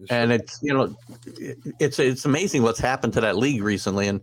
It's 0.00 0.10
and 0.10 0.32
it's 0.32 0.58
you 0.62 0.72
know 0.74 0.96
it's 1.78 1.98
it's 1.98 2.24
amazing 2.24 2.62
what's 2.62 2.80
happened 2.80 3.12
to 3.14 3.20
that 3.20 3.36
league 3.36 3.62
recently 3.62 4.08
and 4.08 4.20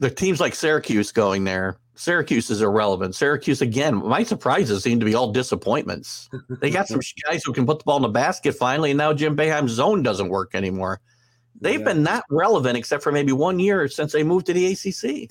the 0.00 0.10
teams 0.10 0.40
like 0.40 0.54
Syracuse 0.54 1.12
going 1.12 1.44
there 1.44 1.78
Syracuse 1.94 2.50
is 2.50 2.62
irrelevant 2.62 3.14
Syracuse 3.14 3.62
again 3.62 3.94
my 3.94 4.24
surprises 4.24 4.82
seem 4.82 4.98
to 4.98 5.06
be 5.06 5.14
all 5.14 5.30
disappointments 5.30 6.28
they 6.60 6.70
got 6.70 6.88
some 6.88 7.00
guys 7.28 7.44
who 7.44 7.52
can 7.52 7.64
put 7.64 7.78
the 7.78 7.84
ball 7.84 7.96
in 7.96 8.02
the 8.02 8.08
basket 8.08 8.54
finally 8.56 8.90
and 8.90 8.98
now 8.98 9.12
Jim 9.12 9.36
Boeheim's 9.36 9.70
zone 9.72 10.02
doesn't 10.02 10.28
work 10.30 10.54
anymore 10.54 11.00
they've 11.60 11.78
Yeah. 11.78 11.86
been 11.86 12.02
not 12.02 12.24
relevant 12.28 12.76
except 12.76 13.04
for 13.04 13.12
maybe 13.12 13.30
one 13.32 13.60
year 13.60 13.86
since 13.86 14.10
they 14.12 14.24
moved 14.24 14.46
to 14.46 14.52
the 14.52 14.66
ACC 14.72 15.30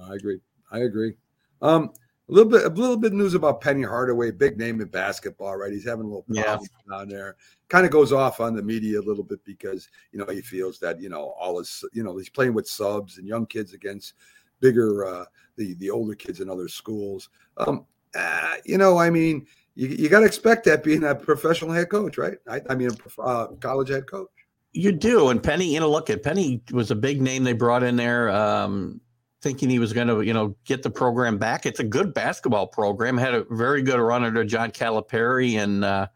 I 0.00 0.14
agree. 0.14 0.40
I 0.70 0.78
agree. 0.80 1.14
Um, 1.62 1.90
a 2.28 2.32
little 2.32 2.50
bit, 2.50 2.64
a 2.64 2.68
little 2.68 2.96
bit 2.96 3.12
of 3.12 3.18
news 3.18 3.34
about 3.34 3.60
Penny 3.60 3.82
Hardaway, 3.82 4.30
big 4.30 4.56
name 4.58 4.80
in 4.80 4.88
basketball, 4.88 5.56
right? 5.56 5.72
He's 5.72 5.84
having 5.84 6.06
a 6.06 6.08
little 6.08 6.24
Yeah. 6.28 6.42
problem 6.44 6.68
down 6.90 7.08
there. 7.08 7.36
Kind 7.68 7.84
of 7.84 7.92
goes 7.92 8.12
off 8.12 8.40
on 8.40 8.54
the 8.54 8.62
media 8.62 8.98
a 8.98 9.02
little 9.02 9.24
bit 9.24 9.44
because 9.44 9.88
you 10.12 10.18
know 10.18 10.26
he 10.26 10.40
feels 10.40 10.78
that 10.78 11.00
you 11.00 11.08
know 11.08 11.34
all 11.38 11.58
his, 11.58 11.84
you 11.92 12.02
know, 12.02 12.16
he's 12.16 12.30
playing 12.30 12.54
with 12.54 12.66
subs 12.66 13.18
and 13.18 13.26
young 13.26 13.46
kids 13.46 13.74
against 13.74 14.14
bigger, 14.60 15.04
uh, 15.06 15.24
the 15.56 15.74
the 15.74 15.90
older 15.90 16.14
kids 16.14 16.40
in 16.40 16.48
other 16.48 16.68
schools. 16.68 17.28
Um, 17.58 17.84
uh, 18.14 18.54
you 18.64 18.78
know, 18.78 18.96
I 18.96 19.10
mean, 19.10 19.46
you, 19.74 19.88
you 19.88 20.08
got 20.08 20.20
to 20.20 20.26
expect 20.26 20.64
that 20.64 20.82
being 20.84 21.04
a 21.04 21.14
professional 21.14 21.72
head 21.72 21.90
coach, 21.90 22.16
right? 22.16 22.38
I, 22.48 22.60
I 22.70 22.74
mean, 22.74 22.88
a 22.88 22.94
prof- 22.94 23.18
uh, 23.18 23.46
college 23.60 23.88
head 23.90 24.06
coach. 24.06 24.28
You 24.72 24.92
do, 24.92 25.28
and 25.28 25.42
Penny. 25.42 25.72
You 25.74 25.80
know, 25.80 25.90
look 25.90 26.10
at 26.10 26.22
Penny 26.22 26.62
was 26.72 26.90
a 26.90 26.96
big 26.96 27.20
name 27.20 27.44
they 27.44 27.52
brought 27.52 27.82
in 27.82 27.96
there, 27.96 28.30
um, 28.30 29.00
thinking 29.44 29.70
he 29.70 29.78
was 29.78 29.92
going 29.92 30.08
to, 30.08 30.22
you 30.22 30.32
know, 30.32 30.56
get 30.64 30.82
the 30.82 30.90
program 30.90 31.38
back. 31.38 31.66
It's 31.66 31.78
a 31.78 31.84
good 31.84 32.12
basketball 32.14 32.66
program. 32.66 33.16
Had 33.16 33.34
a 33.34 33.44
very 33.50 33.82
good 33.82 34.00
run 34.00 34.24
under 34.24 34.42
John 34.42 34.72
Calipari 34.72 35.56
and 35.62 35.84
uh, 35.84 36.08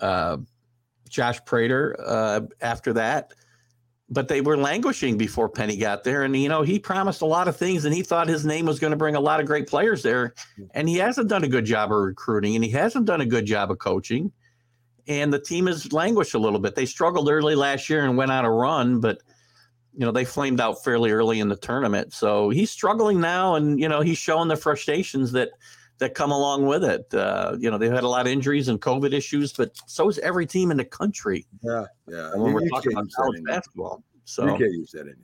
uh, 0.00 0.36
Josh 1.08 1.40
Pastner 1.44 1.94
uh, 2.04 2.40
after 2.60 2.92
that. 2.94 3.32
But 4.10 4.26
they 4.26 4.40
were 4.40 4.56
languishing 4.56 5.16
before 5.16 5.48
Penny 5.48 5.76
got 5.76 6.02
there, 6.02 6.24
and 6.24 6.34
you 6.34 6.48
know 6.48 6.62
he 6.62 6.80
promised 6.80 7.22
a 7.22 7.26
lot 7.26 7.46
of 7.46 7.56
things, 7.56 7.84
and 7.84 7.94
he 7.94 8.02
thought 8.02 8.26
his 8.26 8.44
name 8.44 8.66
was 8.66 8.80
going 8.80 8.90
to 8.90 8.96
bring 8.96 9.14
a 9.14 9.20
lot 9.20 9.38
of 9.38 9.46
great 9.46 9.68
players 9.68 10.02
there, 10.02 10.34
and 10.74 10.88
he 10.88 10.96
hasn't 10.96 11.28
done 11.28 11.44
a 11.44 11.48
good 11.48 11.64
job 11.64 11.92
of 11.92 11.98
recruiting, 11.98 12.56
and 12.56 12.64
he 12.64 12.72
hasn't 12.72 13.06
done 13.06 13.20
a 13.20 13.26
good 13.26 13.46
job 13.46 13.70
of 13.70 13.78
coaching 13.78 14.32
and 15.06 15.32
the 15.32 15.40
team 15.40 15.66
has 15.66 15.92
languished 15.92 16.34
a 16.34 16.38
little 16.38 16.60
bit. 16.60 16.76
They 16.76 16.86
struggled 16.86 17.28
early 17.28 17.56
last 17.56 17.90
year 17.90 18.04
and 18.04 18.16
went 18.16 18.30
on 18.30 18.44
a 18.44 18.50
run, 18.50 19.00
but 19.00 19.20
you 19.96 20.06
know 20.06 20.12
they 20.12 20.24
flamed 20.24 20.60
out 20.60 20.82
fairly 20.84 21.10
early 21.10 21.40
in 21.40 21.48
the 21.48 21.56
tournament. 21.56 22.12
So 22.12 22.50
he's 22.50 22.70
struggling 22.70 23.20
now, 23.20 23.54
and 23.56 23.78
you 23.80 23.88
know 23.88 24.00
he's 24.00 24.18
showing 24.18 24.48
the 24.48 24.56
frustrations 24.56 25.32
that 25.32 25.50
that 25.98 26.14
come 26.14 26.30
along 26.32 26.66
with 26.66 26.82
it. 26.84 27.12
Uh, 27.12 27.56
you 27.58 27.70
know 27.70 27.76
they've 27.78 27.92
had 27.92 28.04
a 28.04 28.08
lot 28.08 28.22
of 28.26 28.32
injuries 28.32 28.68
and 28.68 28.80
COVID 28.80 29.12
issues, 29.12 29.52
but 29.52 29.72
so 29.86 30.08
is 30.08 30.18
every 30.20 30.46
team 30.46 30.70
in 30.70 30.76
the 30.76 30.84
country. 30.84 31.46
Yeah, 31.62 31.84
yeah. 32.08 32.30
When 32.34 32.48
You- 32.48 32.54
we're 32.54 32.62
you 32.62 32.70
talking 32.70 32.92
about 32.92 33.08
college 33.14 33.42
basketball, 33.44 34.02
You 34.38 34.46
can't 34.46 34.60
use 34.60 34.90
that 34.92 35.00
anymore. 35.00 35.16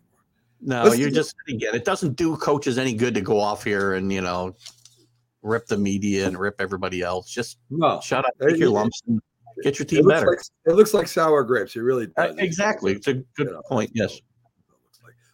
no, 0.60 0.84
Let's 0.84 0.98
you're 0.98 1.10
just 1.10 1.34
again. 1.48 1.74
It 1.74 1.84
doesn't 1.84 2.16
do 2.16 2.36
coaches 2.36 2.76
any 2.78 2.92
good 2.94 3.14
to 3.14 3.20
go 3.20 3.38
off 3.40 3.64
here 3.64 3.94
and 3.94 4.12
you 4.12 4.20
know 4.20 4.54
rip 5.42 5.66
the 5.66 5.78
media 5.78 6.26
and 6.26 6.36
rip 6.36 6.60
everybody 6.60 7.02
else. 7.02 7.30
Just 7.30 7.58
No, 7.70 8.00
shut 8.02 8.26
up, 8.26 8.32
take 8.40 8.50
your 8.58 8.68
you- 8.68 8.70
lumps, 8.72 9.00
and 9.06 9.20
get 9.62 9.78
your 9.78 9.84
It 9.84 9.88
team 9.90 10.04
looks 10.04 10.14
better. 10.20 10.26
like 10.30 10.40
it 10.66 10.72
looks 10.76 10.92
like 10.92 11.08
sour 11.08 11.42
grapes. 11.44 11.76
It 11.76 11.80
really 11.80 12.08
Uh, 12.18 12.34
exactly, 12.38 12.92
it's 12.92 13.06
a 13.06 13.14
good 13.36 13.48
point. 13.68 13.90
Yes. 13.94 14.20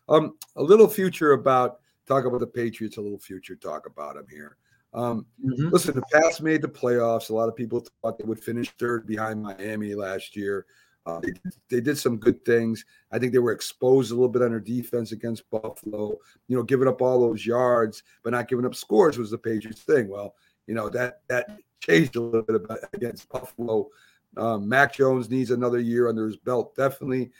Um, 0.08 0.36
a 0.56 0.62
little 0.62 0.88
future 0.88 1.32
about 1.32 1.78
talk 2.06 2.24
about 2.24 2.40
the 2.40 2.46
Patriots. 2.46 2.96
A 2.96 3.00
little 3.00 3.18
future 3.18 3.56
talk 3.56 3.86
about 3.86 4.14
them 4.16 4.26
here. 4.30 4.56
Um, 4.94 5.26
Mm-hmm. 5.44 5.68
Listen, 5.70 5.94
the 5.94 6.02
Pats 6.12 6.40
made 6.40 6.62
the 6.62 6.68
playoffs. 6.68 7.30
A 7.30 7.34
lot 7.34 7.48
of 7.48 7.56
people 7.56 7.84
thought 8.02 8.18
they 8.18 8.24
would 8.24 8.42
finish 8.42 8.70
third 8.78 9.06
behind 9.06 9.42
Miami 9.42 9.94
last 9.94 10.36
year. 10.36 10.66
Uh, 11.04 11.18
they, 11.20 11.32
they 11.68 11.80
did 11.80 11.98
some 11.98 12.16
good 12.16 12.44
things. 12.44 12.84
I 13.10 13.18
think 13.18 13.32
they 13.32 13.40
were 13.40 13.50
exposed 13.52 14.12
a 14.12 14.14
little 14.14 14.28
bit 14.28 14.42
on 14.42 14.50
their 14.50 14.60
defense 14.60 15.10
against 15.10 15.50
Buffalo. 15.50 16.14
You 16.46 16.56
know, 16.56 16.62
giving 16.62 16.86
up 16.86 17.02
all 17.02 17.20
those 17.20 17.44
yards, 17.44 18.04
but 18.22 18.30
not 18.30 18.46
giving 18.48 18.64
up 18.66 18.74
scores 18.74 19.18
was 19.18 19.30
the 19.30 19.38
Patriots 19.38 19.82
thing. 19.82 20.08
Well, 20.08 20.34
you 20.68 20.74
know 20.74 20.88
that 20.90 21.22
that 21.28 21.58
changed 21.80 22.14
a 22.14 22.20
little 22.20 22.42
bit 22.42 22.56
about, 22.56 22.78
against 22.92 23.28
Buffalo. 23.30 23.88
Um, 24.36 24.68
Mac 24.68 24.94
Jones 24.94 25.28
needs 25.28 25.50
another 25.50 25.80
year 25.80 26.08
under 26.08 26.24
his 26.24 26.36
belt, 26.36 26.76
definitely. 26.76 27.32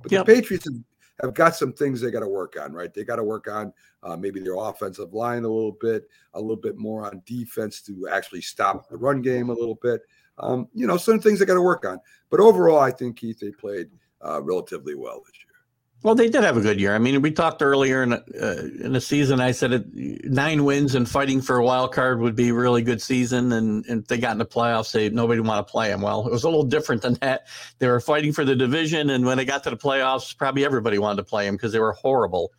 But 0.00 0.12
Yep. 0.12 0.26
the 0.26 0.34
Patriots 0.34 0.64
have, 0.66 0.74
have 1.20 1.34
got 1.34 1.56
some 1.56 1.72
things 1.72 2.00
they 2.00 2.10
got 2.10 2.20
to 2.20 2.28
work 2.28 2.56
on, 2.60 2.72
right? 2.72 2.92
They 2.92 3.04
got 3.04 3.16
to 3.16 3.24
work 3.24 3.48
on 3.48 3.72
uh, 4.02 4.16
maybe 4.16 4.40
their 4.40 4.56
offensive 4.56 5.12
line 5.12 5.44
a 5.44 5.48
little 5.48 5.76
bit, 5.80 6.08
a 6.34 6.40
little 6.40 6.56
bit 6.56 6.76
more 6.76 7.04
on 7.04 7.22
defense 7.26 7.80
to 7.82 8.08
actually 8.08 8.40
stop 8.40 8.88
the 8.88 8.96
run 8.96 9.20
game 9.20 9.50
a 9.50 9.54
little 9.54 9.78
bit. 9.82 10.02
Um, 10.38 10.68
you 10.72 10.86
know, 10.86 10.96
some 10.96 11.20
things 11.20 11.40
they 11.40 11.46
got 11.46 11.54
to 11.54 11.60
work 11.60 11.84
on. 11.84 11.98
But 12.30 12.40
overall, 12.40 12.78
I 12.78 12.92
think 12.92 13.16
Keith 13.16 13.40
they 13.40 13.50
played 13.50 13.88
uh, 14.24 14.40
relatively 14.42 14.94
well 14.94 15.22
this 15.26 15.34
year. 15.44 15.47
Well, 16.04 16.14
they 16.14 16.28
did 16.28 16.44
have 16.44 16.56
a 16.56 16.60
good 16.60 16.80
year. 16.80 16.94
I 16.94 16.98
mean, 16.98 17.20
we 17.22 17.32
talked 17.32 17.60
earlier 17.60 18.04
in 18.04 18.12
uh, 18.12 18.20
in 18.80 18.92
the 18.92 19.00
season. 19.00 19.40
I 19.40 19.50
said 19.50 19.72
it, 19.72 19.84
nine 20.24 20.64
wins 20.64 20.94
and 20.94 21.08
fighting 21.08 21.40
for 21.40 21.56
a 21.56 21.64
wild 21.64 21.92
card 21.92 22.20
would 22.20 22.36
be 22.36 22.50
a 22.50 22.54
really 22.54 22.82
good 22.82 23.02
season. 23.02 23.50
And, 23.50 23.84
and 23.86 24.02
if 24.02 24.06
they 24.06 24.18
got 24.18 24.32
in 24.32 24.38
the 24.38 24.46
playoffs, 24.46 24.92
they 24.92 25.10
nobody 25.10 25.40
want 25.40 25.66
to 25.66 25.70
play 25.70 25.88
them. 25.88 26.00
Well, 26.00 26.24
it 26.24 26.30
was 26.30 26.44
a 26.44 26.48
little 26.48 26.64
different 26.64 27.02
than 27.02 27.14
that. 27.14 27.48
They 27.80 27.88
were 27.88 27.98
fighting 27.98 28.32
for 28.32 28.44
the 28.44 28.54
division, 28.54 29.10
and 29.10 29.26
when 29.26 29.38
they 29.38 29.44
got 29.44 29.64
to 29.64 29.70
the 29.70 29.76
playoffs, 29.76 30.36
probably 30.36 30.64
everybody 30.64 30.98
wanted 30.98 31.16
to 31.16 31.24
play 31.24 31.46
them 31.46 31.56
because 31.56 31.72
they 31.72 31.80
were 31.80 31.94
horrible. 31.94 32.52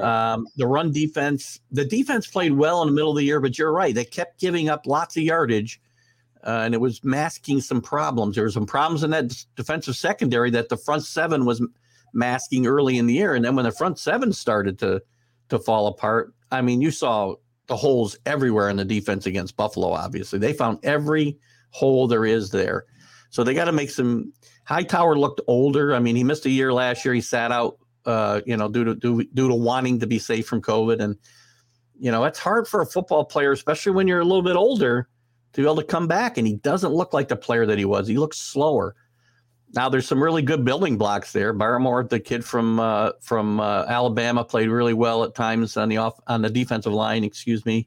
Um, 0.00 0.46
the 0.56 0.66
run 0.66 0.92
defense, 0.92 1.58
the 1.72 1.86
defense 1.86 2.26
played 2.26 2.52
well 2.52 2.82
in 2.82 2.88
the 2.88 2.92
middle 2.92 3.10
of 3.10 3.16
the 3.16 3.24
year, 3.24 3.40
but 3.40 3.58
you're 3.58 3.72
right. 3.72 3.94
They 3.94 4.04
kept 4.04 4.38
giving 4.38 4.68
up 4.68 4.86
lots 4.86 5.16
of 5.16 5.22
yardage, 5.22 5.80
uh, 6.44 6.62
and 6.64 6.74
it 6.74 6.80
was 6.80 7.02
masking 7.02 7.60
some 7.62 7.80
problems. 7.80 8.34
There 8.36 8.44
were 8.44 8.50
some 8.50 8.66
problems 8.66 9.02
in 9.02 9.10
that 9.10 9.32
defensive 9.56 9.96
secondary 9.96 10.50
that 10.50 10.68
the 10.68 10.76
front 10.76 11.04
seven 11.04 11.46
was 11.46 11.62
masking 12.12 12.66
early 12.66 12.98
in 12.98 13.06
the 13.06 13.14
year, 13.14 13.34
and 13.34 13.44
then 13.44 13.56
when 13.56 13.64
the 13.64 13.72
front 13.72 13.98
seven 13.98 14.32
started 14.32 14.78
to 14.80 15.02
to 15.48 15.58
fall 15.58 15.88
apart, 15.88 16.32
I 16.50 16.62
mean, 16.62 16.80
you 16.80 16.90
saw 16.90 17.34
the 17.66 17.76
holes 17.76 18.16
everywhere 18.26 18.68
in 18.68 18.76
the 18.76 18.84
defense 18.84 19.26
against 19.26 19.56
Buffalo. 19.56 19.92
Obviously, 19.92 20.38
they 20.38 20.52
found 20.52 20.78
every 20.82 21.38
hole 21.70 22.06
there 22.06 22.24
is 22.24 22.50
there, 22.50 22.86
so 23.30 23.44
they 23.44 23.54
got 23.54 23.66
to 23.66 23.72
make 23.72 23.90
some. 23.90 24.32
Hightower 24.64 25.18
looked 25.18 25.40
older. 25.48 25.94
I 25.94 25.98
mean, 25.98 26.14
he 26.14 26.22
missed 26.22 26.46
a 26.46 26.50
year 26.50 26.72
last 26.72 27.04
year. 27.04 27.12
He 27.12 27.20
sat 27.20 27.50
out, 27.50 27.78
uh, 28.06 28.40
you 28.46 28.56
know, 28.56 28.68
due 28.68 28.84
to 28.84 28.94
due, 28.94 29.24
due 29.24 29.48
to 29.48 29.54
wanting 29.54 29.98
to 30.00 30.06
be 30.06 30.18
safe 30.18 30.46
from 30.46 30.62
COVID, 30.62 31.00
and 31.00 31.16
you 32.00 32.10
know, 32.10 32.24
it's 32.24 32.38
hard 32.38 32.66
for 32.66 32.80
a 32.80 32.86
football 32.86 33.24
player, 33.24 33.52
especially 33.52 33.92
when 33.92 34.08
you're 34.08 34.20
a 34.20 34.24
little 34.24 34.42
bit 34.42 34.56
older, 34.56 35.08
to 35.52 35.60
be 35.60 35.66
able 35.66 35.76
to 35.76 35.84
come 35.84 36.08
back. 36.08 36.38
And 36.38 36.46
he 36.46 36.54
doesn't 36.54 36.92
look 36.92 37.12
like 37.12 37.28
the 37.28 37.36
player 37.36 37.66
that 37.66 37.78
he 37.78 37.84
was. 37.84 38.08
He 38.08 38.16
looks 38.16 38.38
slower. 38.38 38.96
Now 39.74 39.88
there's 39.88 40.06
some 40.06 40.22
really 40.22 40.42
good 40.42 40.64
building 40.64 40.98
blocks 40.98 41.32
there. 41.32 41.54
Barmore, 41.54 42.08
the 42.08 42.18
kid 42.18 42.44
from 42.44 42.80
uh, 42.80 43.12
from 43.20 43.60
uh, 43.60 43.84
Alabama, 43.86 44.44
played 44.44 44.68
really 44.68 44.94
well 44.94 45.22
at 45.22 45.34
times 45.34 45.76
on 45.76 45.88
the 45.88 45.98
off 45.98 46.18
on 46.26 46.42
the 46.42 46.50
defensive 46.50 46.92
line. 46.92 47.22
Excuse 47.22 47.64
me. 47.64 47.86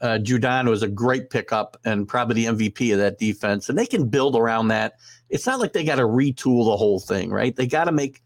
Uh, 0.00 0.18
Judon 0.20 0.68
was 0.68 0.82
a 0.82 0.88
great 0.88 1.28
pickup 1.28 1.76
and 1.84 2.08
probably 2.08 2.46
the 2.46 2.46
MVP 2.46 2.92
of 2.92 2.98
that 2.98 3.18
defense, 3.18 3.68
and 3.68 3.78
they 3.78 3.86
can 3.86 4.08
build 4.08 4.34
around 4.34 4.68
that. 4.68 4.94
It's 5.28 5.46
not 5.46 5.60
like 5.60 5.72
they 5.72 5.84
got 5.84 5.96
to 5.96 6.04
retool 6.04 6.64
the 6.64 6.76
whole 6.76 6.98
thing, 6.98 7.30
right? 7.30 7.54
They 7.54 7.66
got 7.66 7.84
to 7.84 7.92
make. 7.92 8.22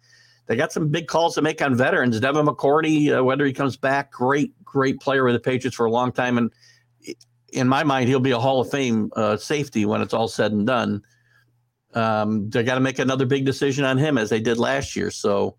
They 0.46 0.56
got 0.56 0.72
some 0.72 0.88
big 0.88 1.06
calls 1.06 1.34
to 1.36 1.42
make 1.42 1.62
on 1.62 1.74
veterans. 1.74 2.20
Devin 2.20 2.46
McCourty, 2.46 3.18
uh, 3.18 3.24
whether 3.24 3.46
he 3.46 3.52
comes 3.52 3.78
back, 3.78 4.12
great, 4.12 4.52
great 4.62 5.00
player 5.00 5.24
with 5.24 5.34
the 5.34 5.40
Patriots 5.40 5.76
for 5.76 5.86
a 5.86 5.90
long 5.90 6.12
time, 6.12 6.36
and 6.36 6.52
in 7.54 7.68
my 7.68 7.82
mind, 7.84 8.08
he'll 8.08 8.20
be 8.20 8.32
a 8.32 8.38
Hall 8.38 8.60
of 8.60 8.70
Fame 8.70 9.10
uh, 9.16 9.36
safety 9.36 9.86
when 9.86 10.02
it's 10.02 10.12
all 10.12 10.28
said 10.28 10.52
and 10.52 10.66
done. 10.66 11.02
Um, 11.94 12.50
they 12.50 12.62
got 12.62 12.74
to 12.74 12.80
make 12.80 12.98
another 12.98 13.26
big 13.26 13.44
decision 13.44 13.84
on 13.84 13.98
him 13.98 14.18
as 14.18 14.30
they 14.30 14.40
did 14.40 14.58
last 14.58 14.96
year. 14.96 15.10
So, 15.10 15.56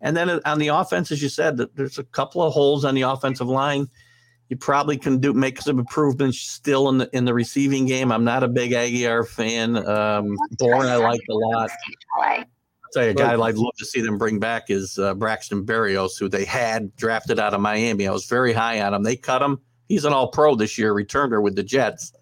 and 0.00 0.16
then 0.16 0.40
on 0.44 0.58
the 0.58 0.68
offense, 0.68 1.12
as 1.12 1.22
you 1.22 1.28
said, 1.28 1.58
there's 1.74 1.98
a 1.98 2.04
couple 2.04 2.42
of 2.42 2.52
holes 2.52 2.84
on 2.84 2.94
the 2.94 3.02
offensive 3.02 3.48
line. 3.48 3.88
You 4.48 4.56
probably 4.56 4.96
can 4.96 5.18
do 5.18 5.32
make 5.32 5.60
some 5.60 5.78
improvements 5.78 6.38
still 6.38 6.88
in 6.88 6.98
the 6.98 7.10
in 7.12 7.24
the 7.24 7.34
receiving 7.34 7.84
game. 7.86 8.12
I'm 8.12 8.22
not 8.24 8.44
a 8.44 8.48
big 8.48 8.70
Agholor 8.70 9.26
fan. 9.26 9.76
Um, 9.76 10.36
Bourne, 10.52 10.86
I 10.86 10.96
liked 10.96 11.24
a 11.28 11.34
lot. 11.34 11.70
I'll 12.20 12.44
tell 12.92 13.04
you, 13.04 13.10
a 13.10 13.14
guy 13.14 13.32
I'd 13.32 13.56
love 13.56 13.74
to 13.78 13.84
see 13.84 14.00
them 14.00 14.18
bring 14.18 14.38
back 14.38 14.70
is 14.70 14.98
uh, 14.98 15.14
Braxton 15.14 15.66
Berrios, 15.66 16.18
who 16.18 16.28
they 16.28 16.44
had 16.44 16.94
drafted 16.94 17.40
out 17.40 17.54
of 17.54 17.60
Miami. 17.60 18.06
I 18.06 18.12
was 18.12 18.26
very 18.26 18.52
high 18.52 18.80
on 18.80 18.94
him. 18.94 19.02
They 19.02 19.16
cut 19.16 19.42
him. 19.42 19.58
He's 19.88 20.04
an 20.04 20.12
All 20.12 20.28
Pro 20.28 20.54
this 20.54 20.78
year, 20.78 20.94
returner 20.94 21.42
with 21.42 21.56
the 21.56 21.64
Jets, 21.64 22.12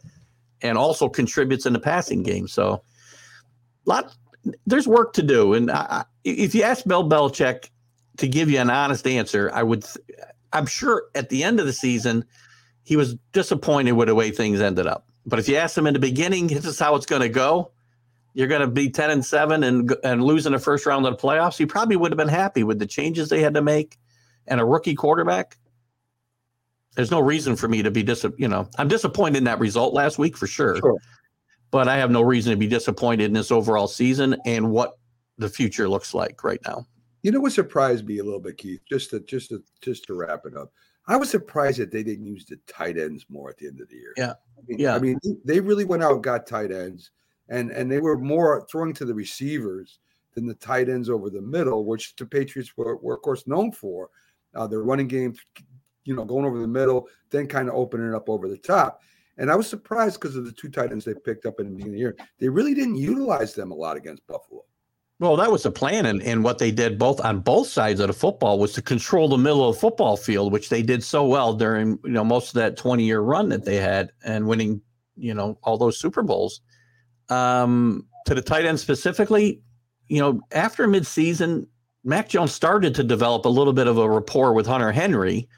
and 0.62 0.78
also 0.78 1.10
contributes 1.10 1.66
in 1.66 1.74
the 1.74 1.78
passing 1.78 2.22
game. 2.22 2.48
So, 2.48 2.82
lot 3.86 4.14
there's 4.66 4.86
work 4.86 5.12
to 5.14 5.22
do. 5.22 5.54
And 5.54 5.70
I, 5.70 6.04
if 6.24 6.54
you 6.54 6.62
ask 6.62 6.84
Bill 6.84 7.08
Belichick 7.08 7.70
to 8.18 8.28
give 8.28 8.50
you 8.50 8.58
an 8.58 8.70
honest 8.70 9.06
answer, 9.06 9.50
I 9.52 9.62
would. 9.62 9.84
I'm 10.52 10.66
sure 10.66 11.04
at 11.14 11.30
the 11.30 11.42
end 11.42 11.58
of 11.58 11.66
the 11.66 11.72
season, 11.72 12.24
he 12.84 12.96
was 12.96 13.16
disappointed 13.32 13.92
with 13.92 14.08
the 14.08 14.14
way 14.14 14.30
things 14.30 14.60
ended 14.60 14.86
up. 14.86 15.08
But 15.26 15.38
if 15.38 15.48
you 15.48 15.56
ask 15.56 15.76
him 15.76 15.86
in 15.86 15.94
the 15.94 16.00
beginning, 16.00 16.46
this 16.48 16.66
is 16.66 16.78
how 16.78 16.94
it's 16.94 17.06
going 17.06 17.22
to 17.22 17.28
go. 17.28 17.72
You're 18.34 18.48
going 18.48 18.60
to 18.60 18.68
be 18.68 18.90
10 18.90 19.10
and 19.10 19.24
7 19.24 19.62
and 19.62 19.94
and 20.04 20.22
lose 20.22 20.46
in 20.46 20.52
the 20.52 20.58
first 20.58 20.86
round 20.86 21.06
of 21.06 21.16
the 21.16 21.22
playoffs. 21.22 21.56
He 21.56 21.66
probably 21.66 21.96
would 21.96 22.12
have 22.12 22.18
been 22.18 22.28
happy 22.28 22.64
with 22.64 22.78
the 22.78 22.86
changes 22.86 23.28
they 23.28 23.40
had 23.40 23.54
to 23.54 23.62
make 23.62 23.98
and 24.46 24.60
a 24.60 24.64
rookie 24.64 24.94
quarterback. 24.94 25.56
There's 26.96 27.10
no 27.10 27.20
reason 27.20 27.56
for 27.56 27.66
me 27.66 27.82
to 27.82 27.90
be 27.90 28.02
dis 28.02 28.24
you 28.36 28.46
know, 28.46 28.68
I'm 28.78 28.88
disappointed 28.88 29.38
in 29.38 29.44
that 29.44 29.58
result 29.58 29.94
last 29.94 30.18
week 30.18 30.36
for 30.36 30.46
sure. 30.46 30.78
But 31.74 31.88
I 31.88 31.96
have 31.96 32.10
no 32.10 32.22
reason 32.22 32.52
to 32.52 32.56
be 32.56 32.68
disappointed 32.68 33.24
in 33.24 33.32
this 33.32 33.50
overall 33.50 33.88
season 33.88 34.36
and 34.46 34.70
what 34.70 34.96
the 35.38 35.48
future 35.48 35.88
looks 35.88 36.14
like 36.14 36.44
right 36.44 36.60
now. 36.64 36.86
You 37.22 37.32
know 37.32 37.40
what 37.40 37.52
surprised 37.52 38.06
me 38.06 38.18
a 38.18 38.24
little 38.24 38.38
bit, 38.38 38.58
Keith? 38.58 38.82
Just 38.88 39.10
to 39.10 39.18
just 39.20 39.48
to 39.48 39.60
just 39.80 40.04
to 40.04 40.14
wrap 40.14 40.46
it 40.46 40.56
up, 40.56 40.72
I 41.08 41.16
was 41.16 41.30
surprised 41.30 41.78
that 41.78 41.90
they 41.90 42.04
didn't 42.04 42.26
use 42.26 42.44
the 42.44 42.60
tight 42.68 42.96
ends 42.96 43.26
more 43.28 43.50
at 43.50 43.56
the 43.56 43.66
end 43.66 43.80
of 43.80 43.88
the 43.88 43.96
year. 43.96 44.14
Yeah. 44.16 44.34
I 44.56 44.60
mean, 44.68 44.78
Yeah. 44.78 44.94
I 44.94 44.98
mean, 45.00 45.18
they 45.44 45.58
really 45.58 45.84
went 45.84 46.04
out 46.04 46.12
and 46.12 46.22
got 46.22 46.46
tight 46.46 46.70
ends, 46.70 47.10
and 47.48 47.72
and 47.72 47.90
they 47.90 47.98
were 47.98 48.18
more 48.18 48.64
throwing 48.70 48.94
to 48.94 49.04
the 49.04 49.14
receivers 49.14 49.98
than 50.34 50.46
the 50.46 50.54
tight 50.54 50.88
ends 50.88 51.10
over 51.10 51.28
the 51.28 51.42
middle, 51.42 51.84
which 51.84 52.14
the 52.14 52.26
Patriots 52.26 52.76
were, 52.76 52.98
were 52.98 53.14
of 53.14 53.22
course 53.22 53.46
known 53.46 53.72
for. 53.72 54.10
Uh, 54.54 54.68
their 54.68 54.82
running 54.82 55.08
game, 55.08 55.34
you 56.04 56.14
know, 56.14 56.24
going 56.24 56.44
over 56.44 56.60
the 56.60 56.68
middle, 56.68 57.08
then 57.30 57.48
kind 57.48 57.68
of 57.68 57.74
opening 57.74 58.08
it 58.10 58.14
up 58.14 58.28
over 58.28 58.48
the 58.48 58.56
top. 58.56 59.00
And 59.38 59.50
I 59.50 59.56
was 59.56 59.68
surprised 59.68 60.20
because 60.20 60.36
of 60.36 60.44
the 60.44 60.52
two 60.52 60.68
tight 60.68 60.92
ends 60.92 61.04
they 61.04 61.14
picked 61.14 61.46
up 61.46 61.58
in 61.58 61.66
the 61.66 61.72
beginning 61.72 61.92
of 61.92 61.94
the 61.94 62.00
year. 62.00 62.16
They 62.38 62.48
really 62.48 62.74
didn't 62.74 62.96
utilize 62.96 63.54
them 63.54 63.72
a 63.72 63.74
lot 63.74 63.96
against 63.96 64.26
Buffalo. 64.26 64.64
Well, 65.20 65.36
that 65.36 65.50
was 65.50 65.62
the 65.62 65.70
plan, 65.70 66.06
and, 66.06 66.20
and 66.22 66.42
what 66.42 66.58
they 66.58 66.72
did 66.72 66.98
both 66.98 67.20
on 67.24 67.40
both 67.40 67.68
sides 67.68 68.00
of 68.00 68.08
the 68.08 68.12
football 68.12 68.58
was 68.58 68.72
to 68.72 68.82
control 68.82 69.28
the 69.28 69.38
middle 69.38 69.68
of 69.68 69.76
the 69.76 69.80
football 69.80 70.16
field, 70.16 70.52
which 70.52 70.70
they 70.70 70.82
did 70.82 71.04
so 71.04 71.24
well 71.24 71.54
during 71.54 71.98
you 72.04 72.10
know 72.10 72.24
most 72.24 72.48
of 72.48 72.54
that 72.54 72.76
twenty 72.76 73.04
year 73.04 73.20
run 73.20 73.48
that 73.50 73.64
they 73.64 73.76
had 73.76 74.10
and 74.24 74.48
winning 74.48 74.82
you 75.16 75.32
know 75.32 75.56
all 75.62 75.78
those 75.78 75.98
Super 75.98 76.22
Bowls. 76.22 76.60
Um, 77.28 78.06
to 78.26 78.34
the 78.34 78.42
tight 78.42 78.64
end 78.64 78.80
specifically, 78.80 79.62
you 80.08 80.20
know, 80.20 80.40
after 80.52 80.86
midseason, 80.88 81.66
Mac 82.02 82.28
Jones 82.28 82.52
started 82.52 82.94
to 82.96 83.04
develop 83.04 83.44
a 83.44 83.48
little 83.48 83.72
bit 83.72 83.86
of 83.86 83.98
a 83.98 84.08
rapport 84.08 84.52
with 84.52 84.66
Hunter 84.66 84.92
Henry, 84.92 85.48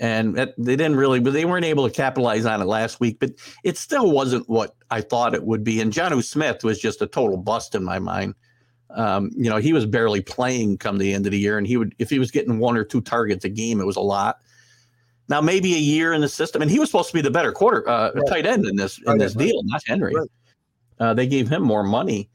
and 0.00 0.36
they 0.36 0.76
didn't 0.76 0.96
really, 0.96 1.20
but 1.20 1.32
they 1.32 1.44
weren't 1.44 1.64
able 1.64 1.88
to 1.88 1.94
capitalize 1.94 2.46
on 2.46 2.60
it 2.60 2.66
last 2.66 3.00
week. 3.00 3.18
But 3.20 3.32
it 3.62 3.78
still 3.78 4.10
wasn't 4.10 4.48
what 4.48 4.76
I 4.90 5.00
thought 5.00 5.34
it 5.34 5.44
would 5.44 5.64
be. 5.64 5.80
And 5.80 5.92
Jonnu 5.92 6.22
Smith 6.24 6.64
was 6.64 6.80
just 6.80 7.02
a 7.02 7.06
total 7.06 7.36
bust 7.36 7.74
in 7.74 7.84
my 7.84 7.98
mind. 7.98 8.34
Um, 8.90 9.30
you 9.36 9.50
know, 9.50 9.56
he 9.56 9.72
was 9.72 9.86
barely 9.86 10.20
playing 10.20 10.78
come 10.78 10.98
the 10.98 11.12
end 11.12 11.26
of 11.26 11.32
the 11.32 11.38
year, 11.38 11.58
and 11.58 11.66
he 11.66 11.76
would 11.76 11.94
if 11.98 12.10
he 12.10 12.18
was 12.18 12.30
getting 12.30 12.58
one 12.58 12.76
or 12.76 12.84
two 12.84 13.00
targets 13.00 13.44
a 13.44 13.48
game, 13.48 13.80
it 13.80 13.86
was 13.86 13.96
a 13.96 14.00
lot. 14.00 14.38
Now 15.28 15.40
maybe 15.40 15.74
a 15.74 15.78
year 15.78 16.12
in 16.12 16.20
the 16.20 16.28
system, 16.28 16.62
and 16.62 16.70
he 16.70 16.78
was 16.78 16.90
supposed 16.90 17.08
to 17.08 17.14
be 17.14 17.22
the 17.22 17.30
better 17.30 17.50
quarter 17.50 17.88
uh, 17.88 18.10
tight 18.28 18.46
end 18.46 18.66
in 18.66 18.76
this 18.76 18.98
in 18.98 19.04
Tight 19.04 19.18
this 19.18 19.34
deal, 19.34 19.62
not 19.64 19.82
Henry. 19.86 20.14
Uh, 21.00 21.14
they 21.14 21.26
gave 21.26 21.48
him 21.48 21.62
more 21.62 21.82
money. 21.82 22.30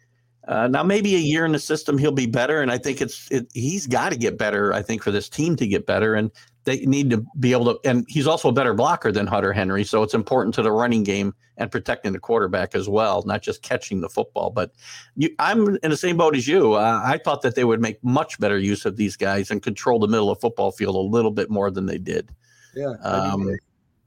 Uh, 0.48 0.68
now 0.68 0.82
maybe 0.82 1.16
a 1.16 1.20
year 1.20 1.46
in 1.46 1.52
the 1.52 1.60
system 1.60 1.98
he'll 1.98 2.12
be 2.12 2.26
better, 2.26 2.62
and 2.62 2.72
I 2.72 2.78
think 2.78 3.02
it's 3.02 3.30
it, 3.32 3.48
he's 3.54 3.86
got 3.86 4.10
to 4.10 4.18
get 4.18 4.38
better. 4.38 4.74
I 4.74 4.82
think 4.82 5.04
for 5.04 5.12
this 5.12 5.30
team 5.30 5.56
to 5.58 5.68
get 5.68 5.86
better, 5.86 6.16
and 6.16 6.32
they 6.66 6.86
need 6.86 7.10
to 7.10 7.26
be 7.40 7.52
able 7.52 7.66
to. 7.66 7.90
And 7.90 8.06
he's 8.08 8.28
also 8.28 8.50
a 8.50 8.54
better 8.54 8.74
blocker 8.74 9.12
than 9.12 9.28
Hunter 9.28 9.54
Henry, 9.54 9.84
so 9.84 10.04
it's 10.04 10.14
important 10.14 10.54
to 10.56 10.62
the 10.62 10.72
running 10.72 11.04
game 11.04 11.34
and 11.58 11.72
protecting 11.72 12.14
the 12.14 12.20
quarterback 12.20 12.76
as 12.76 12.88
well, 12.88 13.24
not 13.26 13.42
just 13.42 13.62
catching 13.62 14.02
the 14.02 14.10
football. 14.10 14.50
But 14.50 14.72
you, 15.16 15.30
I'm 15.40 15.78
in 15.84 15.90
the 15.90 15.98
same 15.98 16.18
boat 16.18 16.36
as 16.36 16.48
you. 16.48 16.74
Uh, 16.74 17.02
I 17.04 17.18
thought 17.18 17.42
that 17.42 17.56
they 17.56 17.64
would 17.64 17.82
make 17.82 18.04
much 18.04 18.40
better 18.40 18.58
use 18.58 18.86
of 18.86 18.96
these 18.98 19.16
guys 19.16 19.52
and 19.52 19.62
control 19.62 20.00
the 20.00 20.08
middle 20.08 20.32
of 20.32 20.40
football 20.40 20.72
field 20.72 20.96
a 20.96 21.00
little 21.00 21.32
bit 21.32 21.50
more 21.50 21.72
than 21.72 21.86
they 21.86 21.98
did. 21.98 22.34
Yeah, 22.76 22.94
I 23.04 23.36
mean, 23.36 23.50
Um, 23.50 23.58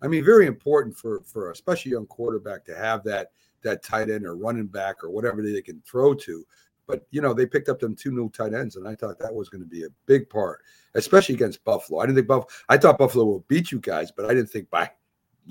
I 0.03 0.09
mean, 0.09 0.25
very 0.25 0.47
important 0.47 0.97
for 0.97 1.23
for 1.25 1.51
especially 1.51 1.93
young 1.93 2.07
quarterback 2.07 2.65
to 2.67 2.77
have 2.77 3.05
that 3.05 3.31
that 3.63 3.83
tight 3.83 4.11
end 4.11 4.27
or 4.27 4.37
running 4.37 4.67
back 4.67 5.03
or 5.03 5.11
whatever 5.11 5.43
they 5.43 5.63
can 5.63 5.83
throw 5.87 6.15
to. 6.15 6.45
But 6.87 7.07
you 7.11 7.21
know, 7.21 7.33
they 7.33 7.47
picked 7.47 7.69
up 7.69 7.79
them 7.79 7.95
two 7.95 8.11
new 8.11 8.29
tight 8.31 8.55
ends, 8.55 8.77
and 8.77 8.87
I 8.87 8.95
thought 8.95 9.19
that 9.19 9.35
was 9.35 9.49
going 9.49 9.63
to 9.63 9.69
be 9.69 9.85
a 9.85 9.89
big 10.07 10.29
part, 10.29 10.61
especially 10.95 11.35
against 11.35 11.65
Buffalo. 11.65 12.01
I 12.01 12.07
didn't 12.07 12.17
think 12.17 12.29
Buffalo. 12.29 12.49
I 12.69 12.77
thought 12.77 12.99
Buffalo 12.99 13.25
will 13.25 13.45
beat 13.49 13.71
you 13.71 13.79
guys, 13.79 14.11
but 14.11 14.27
I 14.27 14.35
didn't 14.35 14.51
think 14.51 14.69
by 14.71 14.91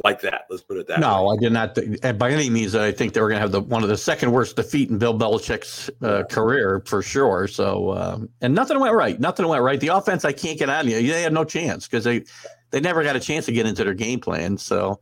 like 0.03 0.21
that. 0.21 0.45
Let's 0.49 0.63
put 0.63 0.77
it 0.77 0.87
that 0.87 0.97
way. 0.97 1.01
No, 1.01 1.29
I 1.29 1.37
did 1.37 1.51
not. 1.51 1.75
th- 1.75 1.99
and 2.03 2.17
by 2.17 2.31
any 2.31 2.49
means, 2.49 2.75
I 2.75 2.91
think 2.91 3.13
they 3.13 3.21
were 3.21 3.27
going 3.27 3.37
to 3.37 3.41
have 3.41 3.51
the 3.51 3.61
one 3.61 3.83
of 3.83 3.89
the 3.89 3.97
second 3.97 4.31
worst 4.31 4.55
defeat 4.55 4.89
in 4.89 4.97
Bill 4.97 5.17
Belichick's 5.17 5.89
uh, 6.01 6.23
career 6.29 6.81
for 6.85 7.01
sure. 7.01 7.47
So, 7.47 7.93
um, 7.93 8.29
and 8.41 8.53
nothing 8.53 8.79
went 8.79 8.95
right. 8.95 9.19
Nothing 9.19 9.47
went 9.47 9.63
right. 9.63 9.79
The 9.79 9.89
offense, 9.89 10.25
I 10.25 10.31
can't 10.31 10.57
get 10.57 10.69
on 10.69 10.87
you. 10.87 10.95
They 10.95 11.21
had 11.21 11.33
no 11.33 11.43
chance 11.43 11.87
because 11.87 12.03
they 12.03 12.23
they 12.71 12.79
never 12.79 13.03
got 13.03 13.15
a 13.15 13.19
chance 13.19 13.45
to 13.45 13.51
get 13.51 13.65
into 13.65 13.83
their 13.83 13.93
game 13.93 14.19
plan. 14.19 14.57
So, 14.57 14.99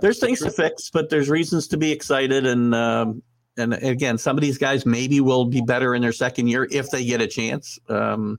there's 0.00 0.20
things 0.20 0.40
to 0.40 0.50
fix, 0.50 0.90
but 0.90 1.08
there's 1.08 1.30
reasons 1.30 1.68
to 1.68 1.76
be 1.76 1.90
excited. 1.90 2.46
And 2.46 2.74
um, 2.74 3.22
and 3.56 3.74
again, 3.74 4.18
some 4.18 4.36
of 4.36 4.42
these 4.42 4.58
guys 4.58 4.84
maybe 4.84 5.20
will 5.20 5.44
be 5.44 5.60
better 5.60 5.94
in 5.94 6.02
their 6.02 6.12
second 6.12 6.48
year 6.48 6.66
if 6.70 6.90
they 6.90 7.04
get 7.04 7.20
a 7.20 7.26
chance. 7.26 7.78
Um, 7.88 8.38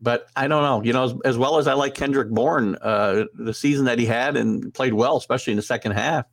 but 0.00 0.26
I 0.36 0.48
don't 0.48 0.62
know. 0.62 0.82
You 0.82 0.92
know, 0.92 1.04
as, 1.04 1.14
as 1.24 1.38
well 1.38 1.58
as 1.58 1.66
I 1.66 1.72
like 1.72 1.94
Kendrick 1.94 2.30
Bourne, 2.30 2.76
uh, 2.82 3.24
the 3.34 3.54
season 3.54 3.86
that 3.86 3.98
he 3.98 4.06
had 4.06 4.36
and 4.36 4.72
played 4.74 4.92
well, 4.92 5.16
especially 5.16 5.52
in 5.52 5.56
the 5.56 5.62
second 5.62 5.92
half, 5.92 6.26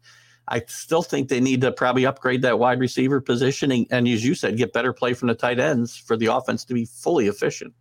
I 0.48 0.64
still 0.68 1.02
think 1.02 1.30
they 1.30 1.40
need 1.40 1.62
to 1.62 1.72
probably 1.72 2.06
upgrade 2.06 2.42
that 2.42 2.60
wide 2.60 2.80
receiver 2.80 3.22
positioning 3.22 3.88
and, 3.90 4.08
as 4.08 4.26
you 4.26 4.36
said, 4.36 4.58
get 4.58 4.74
better 4.74 4.92
play 4.92 5.14
from 5.14 5.30
the 5.30 5.36
tight 5.36 5.60
ends 5.60 5.96
for 5.96 6.18
the 6.18 6.26
offense 6.26 6.66
to 6.66 6.74
be 6.74 6.86
fully 6.86 7.28
efficient. 7.28 7.74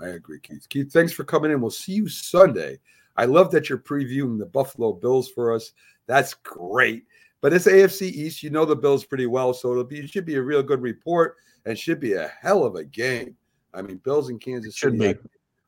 I 0.00 0.08
agree, 0.08 0.40
Keith. 0.40 0.66
Keith, 0.68 0.92
thanks 0.92 1.12
for 1.12 1.24
coming 1.24 1.50
in. 1.50 1.60
We'll 1.60 1.70
see 1.70 1.92
you 1.92 2.08
Sunday. 2.08 2.78
I 3.16 3.24
love 3.24 3.50
that 3.50 3.68
you're 3.68 3.78
previewing 3.78 4.38
the 4.38 4.46
Buffalo 4.46 4.92
Bills 4.92 5.28
for 5.28 5.54
us. 5.54 5.72
That's 6.06 6.34
great. 6.34 7.04
But 7.40 7.52
it's 7.52 7.66
AFC 7.66 8.02
East. 8.02 8.42
You 8.42 8.50
know 8.50 8.64
the 8.64 8.76
Bills 8.76 9.04
pretty 9.04 9.26
well, 9.26 9.54
so 9.54 9.70
it'll 9.70 9.84
be 9.84 10.00
it 10.00 10.10
should 10.10 10.26
be 10.26 10.36
a 10.36 10.42
real 10.42 10.62
good 10.62 10.80
report 10.80 11.36
and 11.64 11.78
should 11.78 12.00
be 12.00 12.14
a 12.14 12.30
hell 12.40 12.64
of 12.64 12.76
a 12.76 12.84
game. 12.84 13.36
I 13.74 13.82
mean, 13.82 13.98
Bills 13.98 14.30
in 14.30 14.38
Kansas 14.38 14.74
Should 14.74 14.98
City. 14.98 15.14
be. 15.14 15.20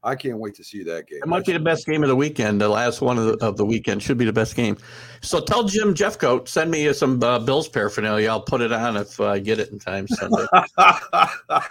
I 0.04 0.14
can't 0.14 0.38
wait 0.38 0.54
to 0.54 0.64
see 0.64 0.84
that 0.84 1.08
game. 1.08 1.18
It 1.22 1.28
might 1.28 1.44
be 1.44 1.52
the 1.52 1.58
best 1.58 1.84
game 1.84 2.04
of 2.04 2.08
the 2.08 2.14
weekend. 2.14 2.60
The 2.60 2.68
last 2.68 3.00
one 3.00 3.18
of 3.18 3.26
the, 3.26 3.44
of 3.44 3.56
the 3.56 3.64
weekend 3.64 4.00
should 4.00 4.16
be 4.16 4.24
the 4.24 4.32
best 4.32 4.54
game. 4.54 4.76
So 5.22 5.40
tell 5.40 5.64
Jim 5.64 5.92
Jeffcoat 5.92 6.46
send 6.46 6.70
me 6.70 6.90
some 6.92 7.20
uh, 7.22 7.40
Bills 7.40 7.68
paraphernalia. 7.68 8.28
I'll 8.28 8.40
put 8.40 8.60
it 8.60 8.72
on 8.72 8.96
if 8.96 9.20
I 9.20 9.40
get 9.40 9.58
it 9.58 9.70
in 9.70 9.80
time 9.80 10.06
Sunday. 10.06 10.46
I'll 10.78 11.66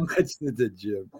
mention 0.00 0.48
it 0.48 0.56
to 0.56 0.70
Jim. 0.70 1.10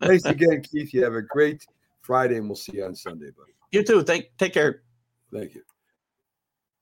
Thanks 0.00 0.24
again, 0.24 0.62
Keith. 0.62 0.94
You 0.94 1.04
have 1.04 1.14
a 1.14 1.22
great 1.22 1.66
Friday, 2.00 2.38
and 2.38 2.48
we'll 2.48 2.56
see 2.56 2.76
you 2.76 2.86
on 2.86 2.94
Sunday, 2.94 3.30
buddy. 3.36 3.52
you 3.70 3.82
too. 3.82 4.02
Thank. 4.02 4.30
Take 4.38 4.54
care. 4.54 4.82
Thank 5.30 5.54
you. 5.54 5.62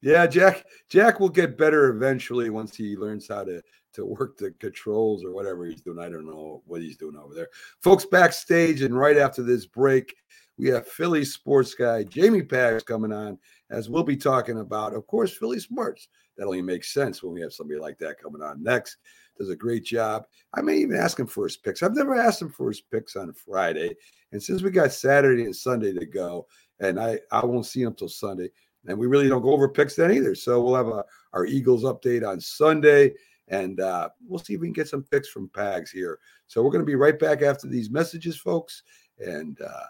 Yeah, 0.05 0.27
Jack. 0.27 0.67
Jack 0.91 1.19
will 1.19 1.31
get 1.31 1.57
better 1.57 1.89
eventually 1.89 2.51
once 2.51 2.77
he 2.77 2.95
learns 2.95 3.27
how 3.27 3.43
to 3.45 3.63
to 3.95 4.05
work 4.05 4.37
the 4.37 4.51
controls 4.61 5.25
or 5.25 5.33
whatever 5.33 5.65
he's 5.65 5.81
doing. 5.81 5.99
I 5.99 6.11
don't 6.11 6.27
know 6.27 6.63
what 6.67 6.83
he's 6.83 6.99
doing 6.99 7.17
over 7.17 7.33
there, 7.33 7.49
folks. 7.81 8.05
Backstage 8.05 8.83
and 8.83 8.99
right 8.99 9.17
after 9.17 9.43
this 9.43 9.65
break, 9.65 10.15
we 10.59 10.69
have 10.69 10.87
Philly 10.87 11.25
sports 11.25 11.75
guy 11.75 12.03
Jamie 12.05 12.43
Pags 12.43 12.85
coming 12.85 13.13
on 13.13 13.39
as 13.71 13.89
we'll 13.89 14.03
be 14.03 14.17
talking 14.17 14.59
about, 14.59 14.93
of 14.93 15.07
course, 15.07 15.35
Philly 15.35 15.59
sports. 15.59 16.09
That 16.37 16.45
only 16.45 16.61
makes 16.61 16.93
sense 16.93 17.23
when 17.23 17.33
we 17.33 17.41
have 17.41 17.55
somebody 17.55 17.81
like 17.81 17.97
that 18.01 18.21
coming 18.21 18.43
on 18.43 18.63
next. 18.63 18.99
Does 19.39 19.49
a 19.49 19.57
great 19.57 19.85
job. 19.85 20.27
I 20.53 20.61
may 20.61 20.77
even 20.77 20.97
ask 20.97 21.19
him 21.19 21.27
for 21.27 21.45
his 21.45 21.57
picks. 21.57 21.83
I've 21.83 21.97
never 21.97 22.15
asked 22.15 22.43
him 22.43 22.51
for 22.51 22.69
his 22.69 22.83
picks 22.83 23.17
on 23.17 23.33
Friday, 23.33 23.97
and 24.33 24.43
since 24.43 24.61
we 24.61 24.71
got 24.71 24.93
Saturday 24.93 25.45
and 25.45 25.57
Sunday 25.57 25.95
to 25.95 26.05
go, 26.05 26.47
and 26.79 27.01
I 27.01 27.21
I 27.33 27.45
won't 27.47 27.67
see 27.67 27.83
him 27.83 27.95
till 27.95 28.11
Sunday 28.11 28.51
and 28.87 28.99
we 28.99 29.07
really 29.07 29.29
don't 29.29 29.43
go 29.43 29.53
over 29.53 29.69
picks 29.69 29.97
then 29.97 30.13
either. 30.13 30.35
So 30.35 30.63
we'll 30.63 30.75
have 30.75 30.89
a, 30.89 31.05
our 31.33 31.47
Eagles 31.47 31.85
update 31.85 32.27
on 32.27 32.41
Sunday, 32.41 33.13
and 33.49 33.81
uh, 33.81 34.09
we'll 34.27 34.39
see 34.39 34.55
if 34.55 34.61
we 34.61 34.67
can 34.67 34.73
get 34.73 34.89
some 34.89 35.03
picks 35.03 35.29
from 35.29 35.49
Pags 35.49 35.91
here. 35.91 36.19
So 36.47 36.63
we're 36.63 36.71
going 36.71 36.83
to 36.83 36.87
be 36.87 36.95
right 36.95 37.19
back 37.19 37.43
after 37.43 37.67
these 37.67 37.91
messages, 37.91 38.37
folks, 38.37 38.83
and 39.19 39.61
uh, 39.61 39.85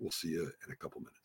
we'll 0.00 0.10
see 0.10 0.28
you 0.28 0.50
in 0.66 0.72
a 0.72 0.76
couple 0.76 1.00
minutes. 1.00 1.18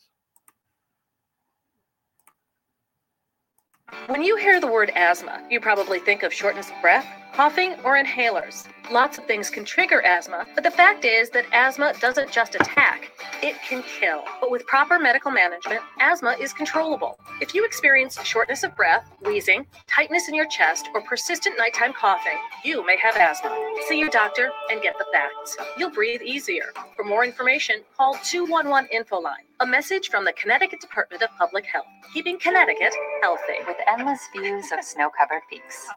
When 4.08 4.24
you 4.24 4.38
hear 4.38 4.60
the 4.60 4.68
word 4.68 4.92
asthma, 4.96 5.44
you 5.50 5.60
probably 5.60 6.00
think 6.00 6.24
of 6.24 6.32
shortness 6.32 6.70
of 6.70 6.80
breath, 6.82 7.08
coughing, 7.34 7.76
or 7.84 8.02
inhalers. 8.02 8.68
Lots 8.92 9.18
of 9.18 9.26
things 9.26 9.50
can 9.50 9.64
trigger 9.64 10.02
asthma, 10.02 10.46
but 10.56 10.64
the 10.64 10.72
fact 10.72 11.06
is 11.06 11.30
that 11.30 11.46
asthma 11.54 11.94
doesn't 12.00 12.32
just 12.32 12.56
attack, 12.56 13.12
it 13.44 13.56
can 13.68 13.84
kill. 13.84 14.24
But 14.42 14.50
with 14.50 14.66
proper 14.66 14.98
medical 14.98 15.32
management, 15.32 15.82
asthma 16.00 16.36
is 16.40 16.54
controllable. 16.54 17.20
If 17.40 17.54
you 17.54 17.64
experience 17.66 18.20
shortness 18.24 18.64
of 18.64 18.76
breath, 18.76 19.10
wheezing, 19.22 19.68
tightness 19.88 20.28
in 20.28 20.34
your 20.34 20.48
chest, 20.48 20.90
or 20.94 21.02
persistent 21.02 21.56
nighttime 21.58 21.94
coughing, 21.94 22.38
you 22.66 22.86
may 22.86 22.98
have 22.98 23.16
asthma. 23.16 23.56
See 23.88 24.00
your 24.00 24.10
doctor 24.10 24.50
and 24.72 24.82
get 24.82 24.98
the 24.98 25.06
facts. 25.14 25.56
You'll 25.78 25.92
breathe 25.92 26.22
easier. 26.22 26.72
For 26.96 27.04
more 27.04 27.24
information, 27.24 27.84
call 27.96 28.16
211 28.24 28.90
Infoline. 28.94 29.46
A 29.60 29.66
message 29.66 30.10
from 30.10 30.26
the 30.26 30.34
Connecticut 30.34 30.82
Department 30.82 31.22
of 31.22 31.30
Public 31.38 31.66
Health, 31.66 31.86
keeping 32.14 32.40
Connecticut 32.40 32.94
healthy. 33.22 33.60
With 33.68 33.78
endless 33.88 34.22
views 34.36 34.72
of 34.72 34.84
snow 34.84 35.10
covered 35.18 35.42
peaks. 35.50 35.88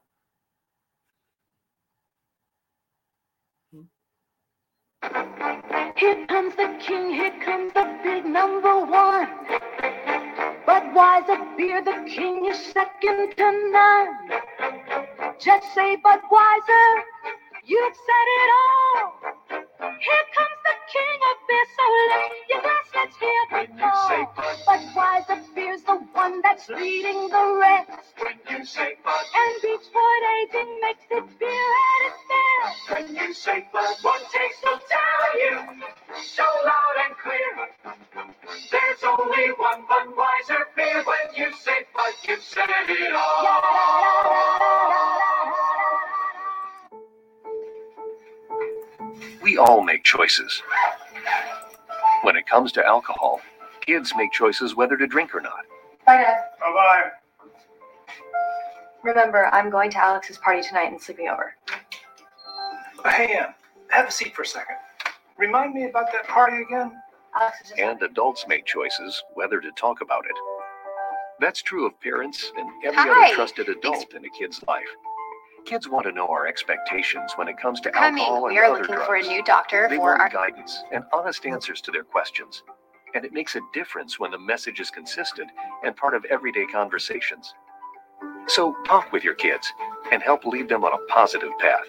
Here 5.03 6.27
comes 6.27 6.55
the 6.55 6.77
king, 6.79 7.11
here 7.11 7.35
comes 7.45 7.73
the 7.73 7.99
big 8.05 8.25
number 8.25 8.85
one. 8.85 9.29
Budweiser 10.67 11.57
beer, 11.57 11.83
the 11.83 12.09
king 12.09 12.47
is 12.47 12.59
second 12.67 13.37
to 13.37 13.71
none. 13.73 14.31
Just 15.41 15.75
say 15.75 15.97
Budweiser, 15.97 17.03
you've 17.65 17.97
said 17.97 18.27
it 18.41 18.51
all. 18.63 19.72
Here 19.83 20.27
comes 20.39 20.61
the 20.63 20.77
king 20.95 21.19
of 21.27 21.37
beer, 21.49 21.67
so 21.75 21.85
lift 22.07 22.39
your 22.51 22.63
glass, 22.63 22.87
let's 22.95 23.17
hear 23.19 23.43
the 23.51 23.67
call. 23.83 24.31
Budweiser 24.63 25.43
beer's 25.57 25.83
the 25.83 25.97
one 26.13 26.41
that's 26.41 26.69
leading 26.69 27.29
the 27.29 27.59
rest. 27.59 27.91
When 28.23 28.39
you 28.49 28.65
say 28.65 28.95
Bud, 29.03 29.27
and 29.35 29.61
Beechwood 29.61 30.23
aging 30.39 30.81
makes 30.83 31.03
it 31.11 31.27
beer 31.41 31.71
at 31.83 32.01
its 32.07 32.23
best. 32.31 32.79
When 32.95 33.17
you 33.17 33.35
say 33.35 33.67
Bud, 33.73 33.97
one 34.03 34.21
taste 34.31 34.63
will 34.63 34.79
tell 34.87 35.41
you 35.43 35.83
so 36.23 36.47
loud 36.65 36.97
and 37.05 37.17
clear. 37.19 37.67
There's 38.71 39.03
only 39.03 39.49
one 39.59 39.83
Budweiser 39.91 40.63
beer. 40.77 41.03
When 41.03 41.35
you 41.35 41.53
say 41.57 41.87
Bud, 41.93 42.15
you've 42.29 42.41
said 42.41 42.71
it 42.71 43.15
all. 43.15 43.49
We 49.43 49.59
all 49.59 49.83
make 49.83 50.05
choices. 50.05 50.63
When 52.23 52.37
it 52.37 52.47
comes 52.47 52.71
to 52.73 52.87
alcohol, 52.87 53.41
kids 53.85 54.13
make 54.17 54.33
choices 54.33 54.77
whether 54.77 54.97
to 54.97 55.07
drink 55.07 55.35
or 55.35 55.41
not. 55.41 55.65
Bye, 56.07 56.19
Dad. 56.19 56.37
Bye 56.61 56.73
bye. 56.73 57.11
Remember, 59.03 59.47
I'm 59.53 59.69
going 59.71 59.91
to 59.91 59.99
Alex's 59.99 60.39
party 60.39 60.63
tonight 60.63 60.93
and 60.93 61.01
sleeping 61.01 61.29
over. 61.29 61.55
Hey, 63.05 63.37
Em, 63.37 63.49
have 63.89 64.07
a 64.07 64.13
seat 64.13 64.35
for 64.35 64.43
a 64.43 64.47
second. 64.47 64.77
Remind 65.39 65.75
me 65.75 65.87
about 65.87 66.13
that 66.13 66.29
party 66.29 66.63
again? 66.63 66.93
Alex 67.35 67.57
is 67.63 67.69
just 67.71 67.81
And 67.81 68.01
adults 68.03 68.45
make 68.47 68.65
choices 68.65 69.21
whether 69.35 69.61
to 69.61 69.71
talk 69.73 70.03
about 70.03 70.25
it. 70.25 70.37
That's 71.41 71.63
true 71.63 71.85
of 71.87 71.99
parents 72.01 72.53
and 72.57 72.69
every 72.85 72.97
Hi. 72.97 73.25
other 73.27 73.35
trusted 73.35 73.69
adult 73.69 74.15
in 74.15 74.25
a 74.25 74.29
kid's 74.39 74.63
life. 74.69 74.87
Kids 75.65 75.89
want 75.89 76.05
to 76.07 76.13
know 76.13 76.27
our 76.29 76.47
expectations 76.47 77.33
when 77.37 77.49
it 77.49 77.57
comes 77.57 77.81
to 77.81 77.91
Coming, 77.91 78.21
alcohol 78.23 78.45
and 78.47 78.55
we 78.55 78.59
are 78.59 78.65
other 78.65 78.81
looking 78.81 78.95
drugs. 78.97 79.07
for 79.07 79.15
a 79.17 79.23
new 79.23 79.43
doctor 79.45 79.87
They 79.89 79.97
for 79.97 80.03
want 80.03 80.21
our. 80.21 80.29
guidance 80.29 80.83
and 80.93 81.05
honest 81.13 81.47
answers 81.47 81.81
to 81.83 81.91
their 81.93 82.03
questions. 82.05 82.63
And 83.15 83.25
it 83.25 83.33
makes 83.33 83.55
a 83.57 83.61
difference 83.73 84.19
when 84.19 84.31
the 84.33 84.39
message 84.39 84.81
is 84.81 84.91
consistent 84.91 85.51
and 85.85 85.97
part 85.97 86.15
of 86.15 86.25
everyday 86.27 86.67
conversations. 86.67 87.55
So 88.49 88.75
talk 88.87 89.13
with 89.13 89.23
your 89.25 89.35
kids 89.35 89.67
and 90.11 90.23
help 90.23 90.45
lead 90.45 90.69
them 90.69 90.85
on 90.85 90.93
a 90.93 90.99
positive 91.13 91.51
path. 91.61 91.87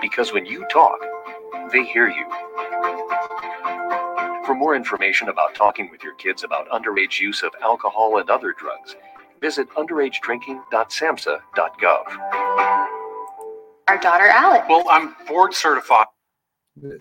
Because 0.00 0.32
when 0.32 0.46
you 0.46 0.64
talk, 0.70 0.98
they 1.72 1.84
hear 1.84 2.08
you. 2.08 2.24
For 4.46 4.54
more 4.54 4.74
information 4.76 5.28
about 5.28 5.54
talking 5.54 5.90
with 5.90 6.02
your 6.02 6.14
kids 6.14 6.42
about 6.44 6.68
underage 6.70 7.20
use 7.20 7.42
of 7.42 7.52
alcohol 7.62 8.16
and 8.18 8.30
other 8.30 8.52
drugs, 8.56 8.96
visit 9.40 9.68
underagedrinking.samhsa.gov. 9.70 12.41
Our 13.92 14.00
daughter, 14.00 14.24
Alex. 14.24 14.64
Well, 14.70 14.88
I'm 14.88 15.12
board 15.28 15.52
certified. 15.52 16.06
McDonald's 16.80 16.96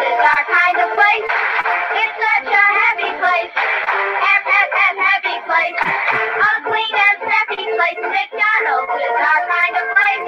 is 0.00 0.16
our 0.16 0.44
kind 0.48 0.78
of 0.80 0.96
place. 0.96 1.28
It's 1.28 2.16
such 2.16 2.56
a 2.56 2.64
happy 2.72 3.12
place. 3.20 3.52
Happy 3.52 5.36
place. 5.44 5.76
A 5.76 6.50
clean 6.64 6.94
and 7.04 7.20
snappy 7.20 7.68
place. 7.68 8.00
McDonald's 8.00 8.96
is 8.96 9.12
our 9.12 9.44
kind 9.44 9.76
of 9.76 9.86
place. 9.92 10.24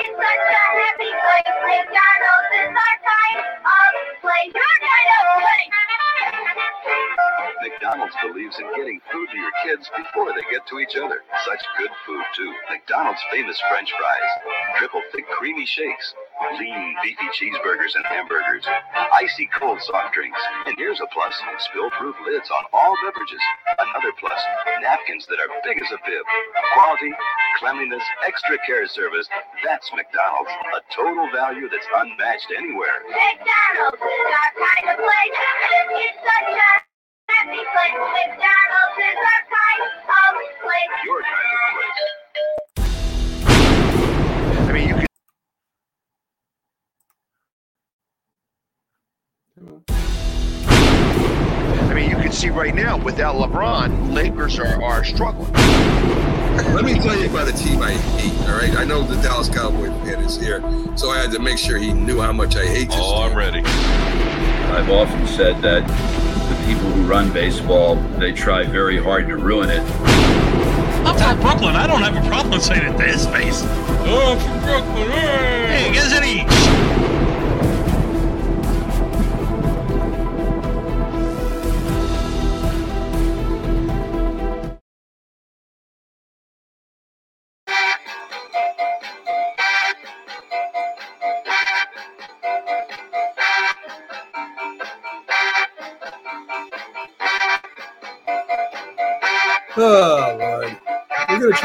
It's 0.00 0.16
such 0.16 0.48
a 0.48 0.64
happy 0.80 1.12
place. 1.20 1.52
McDonald's 1.60 2.64
is 2.64 2.72
our 2.80 2.96
kind 3.04 3.44
of 3.44 3.92
place. 4.24 4.52
Your 4.56 4.76
kind 4.80 5.08
of 5.20 5.36
place. 5.36 5.79
McDonald's 7.60 8.16
believes 8.24 8.56
in 8.58 8.66
getting 8.72 9.00
food 9.12 9.28
to 9.28 9.36
your 9.36 9.52
kids 9.64 9.84
before 9.96 10.32
they 10.32 10.44
get 10.48 10.64
to 10.68 10.80
each 10.80 10.96
other. 10.96 11.20
Such 11.44 11.62
good 11.76 11.92
food, 12.06 12.24
too. 12.36 12.52
McDonald's 12.70 13.20
famous 13.30 13.60
French 13.68 13.92
fries, 13.92 14.32
triple 14.78 15.02
thick 15.12 15.28
creamy 15.36 15.66
shakes, 15.66 16.14
lean 16.58 16.96
beefy 17.04 17.28
cheeseburgers 17.36 17.94
and 17.96 18.04
hamburgers, 18.06 18.64
icy 19.12 19.48
cold 19.52 19.80
soft 19.82 20.14
drinks, 20.14 20.40
and 20.66 20.74
here's 20.78 21.00
a 21.00 21.08
plus: 21.12 21.36
spill-proof 21.70 22.16
lids 22.26 22.48
on 22.50 22.64
all 22.72 22.96
beverages. 23.04 23.44
Another 23.78 24.12
plus: 24.18 24.40
napkins 24.80 25.26
that 25.28 25.40
are 25.40 25.52
big 25.64 25.76
as 25.82 25.92
a 25.92 26.00
bib. 26.08 26.24
Quality, 26.74 27.12
cleanliness, 27.58 28.04
extra 28.26 28.56
care 28.66 28.88
service. 28.88 29.28
That's 29.64 29.90
McDonald's. 29.92 30.50
A 30.76 30.80
total 30.96 31.28
value 31.32 31.68
that's 31.68 31.88
unmatched 31.92 32.52
anywhere. 32.56 33.04
McDonald's 33.04 34.00
is 34.00 34.28
our 34.32 34.52
kind 34.56 34.86
of 34.92 34.96
place. 34.96 35.36
It's 36.08 36.18
such 36.24 36.56
a 36.56 36.89
I 44.68 44.72
mean, 44.72 44.88
you 44.88 44.94
could. 44.94 45.06
I 51.88 51.94
mean, 51.94 52.10
you 52.10 52.16
can 52.16 52.30
see 52.30 52.50
right 52.50 52.74
now 52.74 52.98
without 52.98 53.36
LeBron, 53.36 54.12
Lakers 54.12 54.58
are, 54.58 54.82
are 54.82 55.02
struggling. 55.02 55.50
Let 56.74 56.84
me 56.84 56.98
tell 56.98 57.18
you 57.18 57.30
about 57.30 57.48
a 57.48 57.52
team 57.52 57.80
I 57.80 57.92
hate. 57.92 58.38
All 58.50 58.58
right, 58.58 58.76
I 58.76 58.84
know 58.84 59.02
the 59.02 59.16
Dallas 59.22 59.48
Cowboy 59.48 59.86
fan 60.04 60.22
is 60.22 60.36
here, 60.38 60.60
so 60.94 61.08
I 61.08 61.18
had 61.22 61.30
to 61.32 61.38
make 61.38 61.56
sure 61.56 61.78
he 61.78 61.94
knew 61.94 62.20
how 62.20 62.32
much 62.32 62.56
I 62.56 62.66
hate 62.66 62.88
this. 62.90 62.98
Oh, 63.00 63.22
I'm 63.22 63.34
ready. 63.34 63.60
I've 63.60 64.90
often 64.90 65.26
said 65.26 65.62
that 65.62 65.86
the 65.88 66.39
people 66.74 66.88
who 66.90 67.02
run 67.02 67.32
baseball, 67.32 67.96
they 68.20 68.30
try 68.30 68.62
very 68.62 68.96
hard 68.96 69.26
to 69.26 69.36
ruin 69.36 69.68
it. 69.70 69.80
I'm 71.04 71.16
from 71.18 71.40
Brooklyn. 71.40 71.74
I 71.74 71.88
don't 71.88 72.00
have 72.00 72.14
a 72.14 72.28
problem 72.28 72.60
saying 72.60 72.94
it 72.94 72.96
to 72.96 73.02
his 73.02 73.26
face. 73.26 73.62
Oh, 74.06 74.32
I'm 74.32 74.38
from 74.38 74.60
Brooklyn. 74.60 75.10
Hey, 75.10 75.90
get 75.92 76.12
any? 76.12 76.59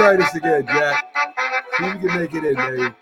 Try 0.06 0.18
this 0.18 0.36
again, 0.36 0.68
Jack. 0.68 1.04
See 1.80 1.86
if 1.86 1.94
we 1.96 2.08
can 2.08 2.20
make 2.20 2.34
it 2.36 2.44
in, 2.44 2.56
baby. 2.56 2.96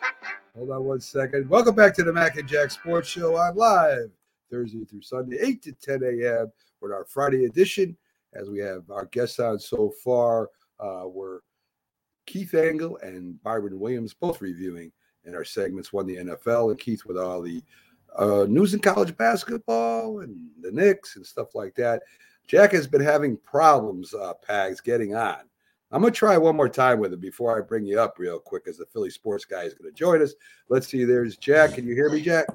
Hold 0.55 0.71
on 0.71 0.85
one 0.85 1.01
second. 1.01 1.49
Welcome 1.49 1.75
back 1.75 1.93
to 1.95 2.03
the 2.03 2.13
Mac 2.13 2.37
and 2.37 2.47
Jack 2.47 2.71
Sports 2.71 3.09
Show. 3.09 3.35
I'm 3.35 3.57
live 3.57 4.09
Thursday 4.49 4.85
through 4.85 5.01
Sunday, 5.01 5.37
8 5.41 5.61
to 5.63 5.73
10 5.73 6.01
a.m. 6.01 6.53
with 6.79 6.93
our 6.93 7.03
Friday 7.03 7.43
edition. 7.43 7.97
As 8.33 8.49
we 8.49 8.59
have 8.59 8.89
our 8.89 9.07
guests 9.07 9.41
on 9.41 9.59
so 9.59 9.91
far, 10.01 10.49
uh, 10.79 11.03
were 11.05 11.43
Keith 12.25 12.53
Engle 12.53 12.95
and 12.99 13.43
Byron 13.43 13.81
Williams, 13.81 14.13
both 14.13 14.39
reviewing 14.39 14.89
in 15.25 15.35
our 15.35 15.43
segments, 15.43 15.91
one 15.91 16.05
the 16.05 16.15
NFL, 16.15 16.71
and 16.71 16.79
Keith 16.79 17.03
with 17.03 17.17
all 17.17 17.41
the 17.41 17.61
uh, 18.17 18.45
news 18.47 18.73
in 18.73 18.79
college 18.79 19.17
basketball 19.17 20.21
and 20.21 20.37
the 20.61 20.71
Knicks 20.71 21.17
and 21.17 21.25
stuff 21.25 21.53
like 21.53 21.75
that. 21.75 22.01
Jack 22.47 22.71
has 22.71 22.87
been 22.87 23.01
having 23.01 23.35
problems, 23.35 24.13
uh, 24.13 24.31
Pags, 24.47 24.81
getting 24.81 25.15
on. 25.15 25.41
I'm 25.93 26.01
going 26.01 26.11
to 26.11 26.17
try 26.17 26.37
one 26.39 26.55
more 26.55 26.67
time 26.67 26.97
with 26.99 27.13
it 27.13 27.21
before 27.21 27.55
I 27.55 27.61
bring 27.61 27.85
you 27.85 27.99
up 27.99 28.17
real 28.17 28.39
quick 28.39 28.63
as 28.67 28.77
the 28.77 28.85
Philly 28.87 29.11
sports 29.11 29.45
guy 29.45 29.61
is 29.61 29.75
going 29.75 29.89
to 29.91 29.95
join 29.95 30.23
us. 30.23 30.33
Let's 30.67 30.87
see. 30.87 31.05
There's 31.05 31.37
Jack. 31.37 31.75
Can 31.75 31.85
you 31.87 31.93
hear 31.93 32.09
me, 32.09 32.19
Jack? 32.19 32.47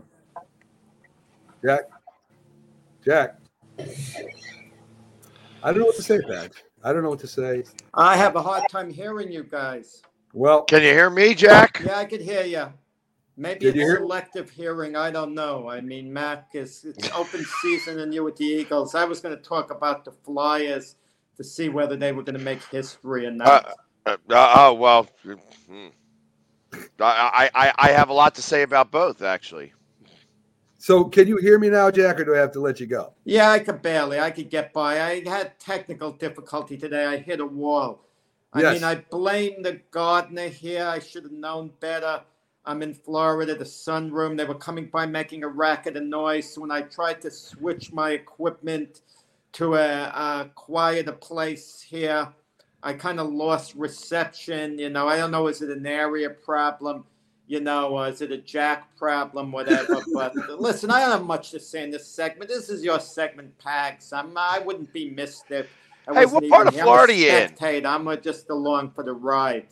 Jack? 1.64 1.82
Jack? 3.04 3.36
I 5.62 5.70
don't 5.70 5.78
know 5.78 5.84
what 5.86 5.96
to 5.96 6.02
say, 6.02 6.18
Pags. 6.18 6.56
I 6.82 6.92
don't 6.92 7.04
know 7.04 7.10
what 7.10 7.20
to 7.20 7.28
say. 7.28 7.62
I 7.94 8.16
have 8.16 8.34
a 8.34 8.42
hard 8.42 8.64
time 8.70 8.90
hearing 8.90 9.30
you 9.30 9.44
guys. 9.44 10.02
Well, 10.32 10.62
Can 10.64 10.82
you 10.82 10.88
hear 10.90 11.08
me, 11.08 11.32
Jack? 11.34 11.80
Yeah, 11.84 11.96
I 11.96 12.06
could 12.06 12.20
hear 12.20 12.44
you. 12.44 12.72
Maybe 13.36 13.60
Did 13.60 13.76
you 13.76 13.82
it's 13.82 13.90
hear- 13.90 13.98
selective 13.98 14.50
hearing. 14.50 14.96
I 14.96 15.12
don't 15.12 15.32
know. 15.32 15.68
I 15.70 15.80
mean, 15.80 16.12
Mac 16.12 16.48
is 16.54 16.84
it's 16.84 17.08
open 17.12 17.44
season 17.62 18.00
and 18.00 18.12
you 18.12 18.24
with 18.24 18.34
the 18.36 18.44
Eagles. 18.44 18.96
I 18.96 19.04
was 19.04 19.20
going 19.20 19.36
to 19.36 19.42
talk 19.42 19.70
about 19.70 20.04
the 20.04 20.10
Flyers 20.10 20.96
to 21.38 21.44
see 21.44 21.70
whether 21.70 21.96
they 21.96 22.12
were 22.12 22.24
going 22.24 22.38
to 22.38 22.44
make 22.44 22.64
history 22.66 23.26
or 23.26 23.32
Uh, 23.44 23.60
not. 23.60 23.66
uh, 24.06 24.16
uh, 24.30 24.52
oh 24.56 24.74
well, 24.74 25.08
hmm. 25.68 25.88
I, 27.00 27.50
I 27.54 27.72
I 27.78 27.90
have 27.92 28.10
a 28.10 28.14
lot 28.14 28.36
to 28.36 28.42
say 28.42 28.62
about 28.62 28.90
both 28.92 29.22
actually. 29.22 29.72
So 30.78 31.04
can 31.06 31.28
you 31.28 31.38
hear 31.38 31.58
me 31.58 31.70
now, 31.70 31.90
Jack, 31.90 32.20
or 32.20 32.24
do 32.24 32.34
I 32.34 32.38
have 32.38 32.52
to 32.52 32.60
let 32.60 32.80
you 32.80 32.86
go? 32.86 33.14
Yeah, 33.24 33.50
I 33.50 33.60
could 33.60 33.82
barely. 33.82 34.20
I 34.20 34.32
could 34.32 34.50
get 34.50 34.72
by. 34.74 35.00
I 35.02 35.28
had 35.28 35.58
technical 35.60 36.12
difficulty 36.12 36.76
today. 36.78 37.06
I 37.06 37.18
hit 37.18 37.40
a 37.40 37.46
wall. 37.46 38.04
I 38.52 38.62
Yes. 38.62 38.74
mean, 38.74 38.84
I 38.84 38.96
blame 38.96 39.62
the 39.62 39.80
gardener 39.92 40.48
here. 40.48 40.86
I 40.86 40.98
should 41.00 41.24
have 41.24 41.32
known 41.32 41.72
better. 41.80 42.22
I'm 42.66 42.82
in 42.82 42.94
Florida, 42.94 43.54
the 43.56 43.64
sunroom. 43.64 44.36
They 44.36 44.44
were 44.44 44.56
coming 44.56 44.86
by 44.86 45.06
making 45.06 45.44
a 45.44 45.48
racket 45.48 45.96
and 45.96 46.10
noise. 46.10 46.52
So 46.54 46.62
when 46.62 46.72
I 46.72 46.82
tried 46.82 47.22
to 47.22 47.30
switch 47.30 47.92
my 47.92 48.12
equipment 48.12 49.02
to 49.52 49.74
a, 49.74 50.04
a 50.04 50.50
quieter 50.54 51.12
place 51.12 51.80
here, 51.80 52.28
I 52.82 52.92
kind 52.92 53.20
of 53.20 53.32
lost 53.32 53.74
reception. 53.74 54.78
You 54.78 54.90
know, 54.90 55.08
I 55.08 55.16
don't 55.16 55.30
know, 55.30 55.48
is 55.48 55.62
it 55.62 55.70
an 55.70 55.86
area 55.86 56.30
problem? 56.30 57.04
You 57.46 57.60
know, 57.60 57.96
uh, 57.96 58.02
is 58.08 58.20
it 58.20 58.30
a 58.30 58.38
jack 58.38 58.94
problem, 58.96 59.50
whatever? 59.52 60.02
but 60.14 60.36
listen, 60.60 60.90
I 60.90 61.00
don't 61.00 61.10
have 61.10 61.24
much 61.24 61.50
to 61.52 61.60
say 61.60 61.82
in 61.82 61.90
this 61.90 62.06
segment. 62.06 62.50
This 62.50 62.68
is 62.68 62.84
your 62.84 63.00
segment, 63.00 63.56
Pags. 63.58 64.12
I'm, 64.12 64.36
I 64.36 64.58
wouldn't 64.58 64.92
be 64.92 65.10
missed 65.10 65.50
if. 65.50 65.66
I 66.06 66.14
Hey, 66.14 66.26
what 66.26 66.48
part 66.48 66.66
even 66.66 66.68
of. 66.68 66.74
Florida 66.74 67.12
I'm 67.12 67.18
you 67.18 67.28
a 67.30 67.42
in? 67.42 67.48
spectator. 67.48 67.88
I'm 67.88 68.08
uh, 68.08 68.16
just 68.16 68.50
along 68.50 68.92
for 68.92 69.02
the 69.02 69.12
ride. 69.12 69.66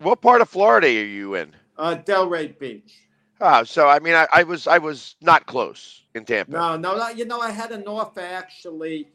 What 0.00 0.20
part 0.20 0.40
of 0.40 0.48
Florida 0.48 0.86
are 0.86 0.90
you 0.90 1.34
in? 1.34 1.54
Uh, 1.76 1.96
Delray 2.04 2.58
Beach. 2.58 2.94
Ah, 3.40 3.62
so 3.62 3.88
I 3.88 3.98
mean, 4.00 4.14
I, 4.14 4.26
I 4.32 4.42
was 4.42 4.66
I 4.66 4.78
was 4.78 5.16
not 5.20 5.46
close 5.46 6.02
in 6.14 6.24
Tampa. 6.24 6.52
No, 6.52 6.76
no, 6.76 6.96
no. 6.96 7.08
You 7.08 7.24
know, 7.24 7.40
I 7.40 7.50
had 7.50 7.70
an 7.70 7.86
offer 7.86 8.20
actually 8.20 9.08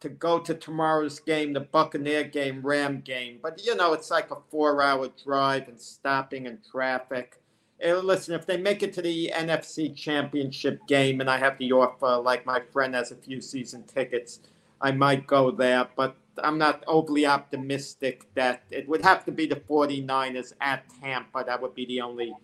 to 0.00 0.08
go 0.08 0.38
to 0.38 0.54
tomorrow's 0.54 1.20
game, 1.20 1.52
the 1.52 1.60
Buccaneer 1.60 2.24
game, 2.24 2.60
Ram 2.62 3.00
game. 3.00 3.38
But 3.42 3.64
you 3.64 3.74
know, 3.76 3.92
it's 3.92 4.10
like 4.10 4.30
a 4.30 4.36
four-hour 4.50 5.10
drive 5.22 5.68
and 5.68 5.80
stopping 5.80 6.46
and 6.46 6.58
traffic. 6.70 7.40
Eh, 7.80 7.94
listen, 7.94 8.34
if 8.34 8.46
they 8.46 8.58
make 8.58 8.82
it 8.82 8.92
to 8.94 9.02
the 9.02 9.32
NFC 9.34 9.94
Championship 9.96 10.86
game, 10.86 11.20
and 11.20 11.30
I 11.30 11.38
have 11.38 11.56
the 11.58 11.72
offer, 11.72 12.16
like 12.16 12.44
my 12.44 12.60
friend 12.72 12.94
has 12.94 13.10
a 13.10 13.16
few 13.16 13.40
season 13.40 13.84
tickets, 13.84 14.40
I 14.82 14.92
might 14.92 15.26
go 15.26 15.50
there. 15.50 15.88
But 15.96 16.16
I'm 16.42 16.58
not 16.58 16.84
overly 16.86 17.24
optimistic 17.26 18.26
that 18.34 18.62
it 18.70 18.86
would 18.88 19.02
have 19.02 19.24
to 19.24 19.32
be 19.32 19.46
the 19.46 19.56
49ers 19.56 20.52
at 20.60 20.84
Tampa. 21.00 21.44
That 21.46 21.60
would 21.62 21.74
be 21.74 21.86
the 21.86 22.02
only 22.02 22.34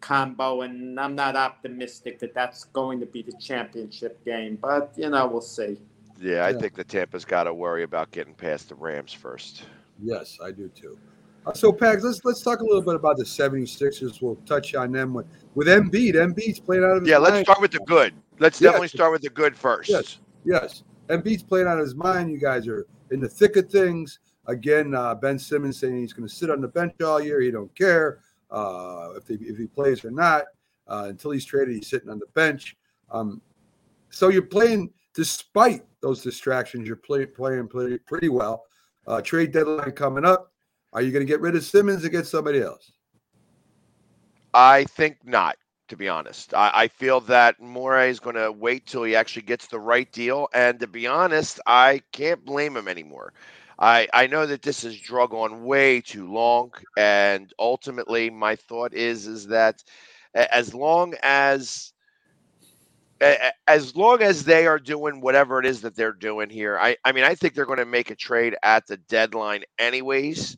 combo, 0.00 0.62
and 0.62 0.98
I'm 0.98 1.14
not 1.14 1.36
optimistic 1.36 2.18
that 2.20 2.34
that's 2.34 2.64
going 2.64 3.00
to 3.00 3.06
be 3.06 3.22
the 3.22 3.32
championship 3.40 4.24
game. 4.24 4.58
But 4.60 4.92
you 4.96 5.10
know, 5.10 5.26
we'll 5.26 5.40
see. 5.40 5.78
Yeah, 6.20 6.44
I 6.44 6.50
Yeah. 6.50 6.58
think 6.58 6.74
the 6.74 6.84
Tampa's 6.84 7.24
got 7.24 7.44
to 7.44 7.54
worry 7.54 7.82
about 7.82 8.10
getting 8.10 8.34
past 8.34 8.68
the 8.68 8.74
Rams 8.74 9.12
first. 9.12 9.64
Yes, 10.02 10.38
I 10.42 10.50
do 10.50 10.68
too. 10.68 10.98
Uh, 11.46 11.54
so, 11.54 11.72
Pags, 11.72 12.02
let's 12.02 12.22
let's 12.24 12.42
talk 12.42 12.60
a 12.60 12.64
little 12.64 12.82
bit 12.82 12.94
about 12.94 13.16
the 13.16 13.24
76ers. 13.24 14.20
We'll 14.20 14.36
touch 14.46 14.74
on 14.74 14.92
them 14.92 15.14
with, 15.14 15.26
with 15.54 15.68
Embiid. 15.68 16.14
Embiid's 16.14 16.60
playing 16.60 16.84
out 16.84 16.96
of 16.96 17.02
his 17.02 17.08
Yeah, 17.10 17.18
let's 17.18 17.40
start 17.40 17.60
with 17.60 17.70
the 17.72 17.80
good. 17.80 18.12
Let's 18.38 18.60
Yes. 18.60 18.68
definitely 18.72 18.88
start 18.88 19.12
with 19.12 19.22
the 19.22 19.30
good 19.30 19.56
first. 19.56 19.88
Yes, 19.88 20.18
yes. 20.44 20.82
Embiid's 21.08 21.42
playing 21.42 21.66
out 21.66 21.78
of 21.78 21.84
his 21.84 21.94
mind. 21.94 22.30
You 22.30 22.38
guys 22.38 22.68
are 22.68 22.86
in 23.10 23.20
the 23.20 23.28
thick 23.28 23.56
of 23.56 23.70
things. 23.70 24.18
Again, 24.46 24.94
uh, 24.94 25.14
Ben 25.14 25.38
Simmons 25.38 25.78
saying 25.78 25.96
he's 25.96 26.12
going 26.12 26.28
to 26.28 26.34
sit 26.34 26.50
on 26.50 26.60
the 26.60 26.68
bench 26.68 26.92
all 27.02 27.20
year. 27.20 27.40
He 27.40 27.50
don't 27.50 27.74
care 27.76 28.20
uh, 28.50 29.10
if, 29.16 29.26
they, 29.26 29.34
if 29.34 29.56
he 29.56 29.66
plays 29.66 30.04
or 30.04 30.10
not. 30.10 30.44
Uh, 30.88 31.06
until 31.08 31.30
he's 31.30 31.44
traded, 31.44 31.74
he's 31.74 31.88
sitting 31.88 32.10
on 32.10 32.18
the 32.18 32.26
bench. 32.34 32.76
Um, 33.10 33.40
so 34.10 34.28
you're 34.28 34.42
playing 34.42 34.92
despite 35.14 35.84
those 36.00 36.22
distractions. 36.22 36.86
You're 36.86 36.96
play, 36.96 37.26
playing 37.26 37.68
pretty, 37.68 37.98
pretty 37.98 38.28
well. 38.28 38.64
Uh, 39.06 39.20
trade 39.20 39.52
deadline 39.52 39.92
coming 39.92 40.24
up. 40.24 40.52
Are 40.92 41.02
you 41.02 41.12
going 41.12 41.24
to 41.24 41.30
get 41.30 41.40
rid 41.40 41.54
of 41.54 41.64
Simmons 41.64 42.02
and 42.02 42.12
get 42.12 42.26
somebody 42.26 42.60
else? 42.60 42.92
I 44.52 44.84
think 44.84 45.18
not, 45.24 45.56
to 45.88 45.96
be 45.96 46.08
honest. 46.08 46.52
I, 46.54 46.70
I 46.74 46.88
feel 46.88 47.20
that 47.22 47.60
Morey 47.60 48.10
is 48.10 48.18
going 48.18 48.34
to 48.34 48.50
wait 48.50 48.86
till 48.86 49.04
he 49.04 49.14
actually 49.14 49.42
gets 49.42 49.68
the 49.68 49.78
right 49.78 50.10
deal. 50.10 50.48
And 50.52 50.80
to 50.80 50.88
be 50.88 51.06
honest, 51.06 51.60
I 51.66 52.02
can't 52.10 52.44
blame 52.44 52.76
him 52.76 52.88
anymore. 52.88 53.32
I, 53.80 54.08
I 54.12 54.26
know 54.26 54.44
that 54.46 54.62
this 54.62 54.82
has 54.82 54.98
drug 54.98 55.32
on 55.32 55.64
way 55.64 56.00
too 56.02 56.30
long. 56.30 56.72
And 56.96 57.52
ultimately, 57.58 58.30
my 58.30 58.56
thought 58.56 58.94
is 58.94 59.26
is 59.26 59.46
that 59.48 59.82
as 60.34 60.74
long 60.74 61.14
as 61.22 61.92
as 63.66 63.94
long 63.94 64.22
as 64.22 64.44
they 64.44 64.66
are 64.66 64.78
doing 64.78 65.20
whatever 65.20 65.58
it 65.60 65.66
is 65.66 65.82
that 65.82 65.94
they're 65.94 66.12
doing 66.12 66.48
here, 66.48 66.78
I, 66.78 66.96
I 67.04 67.12
mean, 67.12 67.24
I 67.24 67.34
think 67.34 67.54
they're 67.54 67.66
going 67.66 67.78
to 67.78 67.84
make 67.84 68.10
a 68.10 68.14
trade 68.14 68.56
at 68.62 68.86
the 68.86 68.96
deadline 68.96 69.62
anyways. 69.78 70.56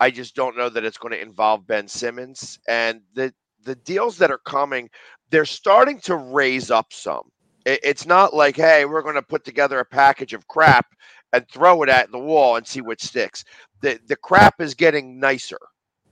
I 0.00 0.10
just 0.10 0.34
don't 0.34 0.56
know 0.56 0.70
that 0.70 0.84
it's 0.84 0.96
going 0.96 1.12
to 1.12 1.20
involve 1.20 1.66
Ben 1.66 1.88
Simmons. 1.88 2.58
And 2.68 3.02
the 3.14 3.32
the 3.64 3.74
deals 3.76 4.16
that 4.18 4.30
are 4.30 4.38
coming, 4.38 4.88
they're 5.30 5.44
starting 5.44 6.00
to 6.00 6.16
raise 6.16 6.70
up 6.70 6.92
some. 6.92 7.30
It, 7.66 7.80
it's 7.82 8.06
not 8.06 8.32
like, 8.32 8.56
hey, 8.56 8.84
we're 8.84 9.02
going 9.02 9.14
to 9.16 9.22
put 9.22 9.44
together 9.44 9.78
a 9.80 9.84
package 9.84 10.32
of 10.32 10.46
crap 10.48 10.86
and 11.32 11.46
throw 11.48 11.82
it 11.82 11.88
at 11.88 12.10
the 12.10 12.18
wall 12.18 12.56
and 12.56 12.66
see 12.66 12.80
what 12.80 13.00
sticks. 13.00 13.44
The 13.80 14.00
the 14.06 14.16
crap 14.16 14.60
is 14.60 14.74
getting 14.74 15.20
nicer. 15.20 15.58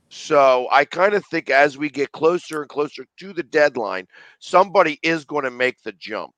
So 0.09 0.69
I 0.71 0.85
kind 0.85 1.15
of 1.15 1.25
think 1.27 1.51
as 1.51 1.77
we 1.77 1.91
get 1.91 2.13
closer 2.13 2.61
and 2.61 2.69
closer 2.69 3.05
to 3.19 3.33
the 3.33 3.43
deadline, 3.43 4.07
somebody 4.39 4.99
is 5.03 5.25
going 5.25 5.45
to 5.45 5.51
make 5.51 5.83
the 5.83 5.93
jump. 5.93 6.33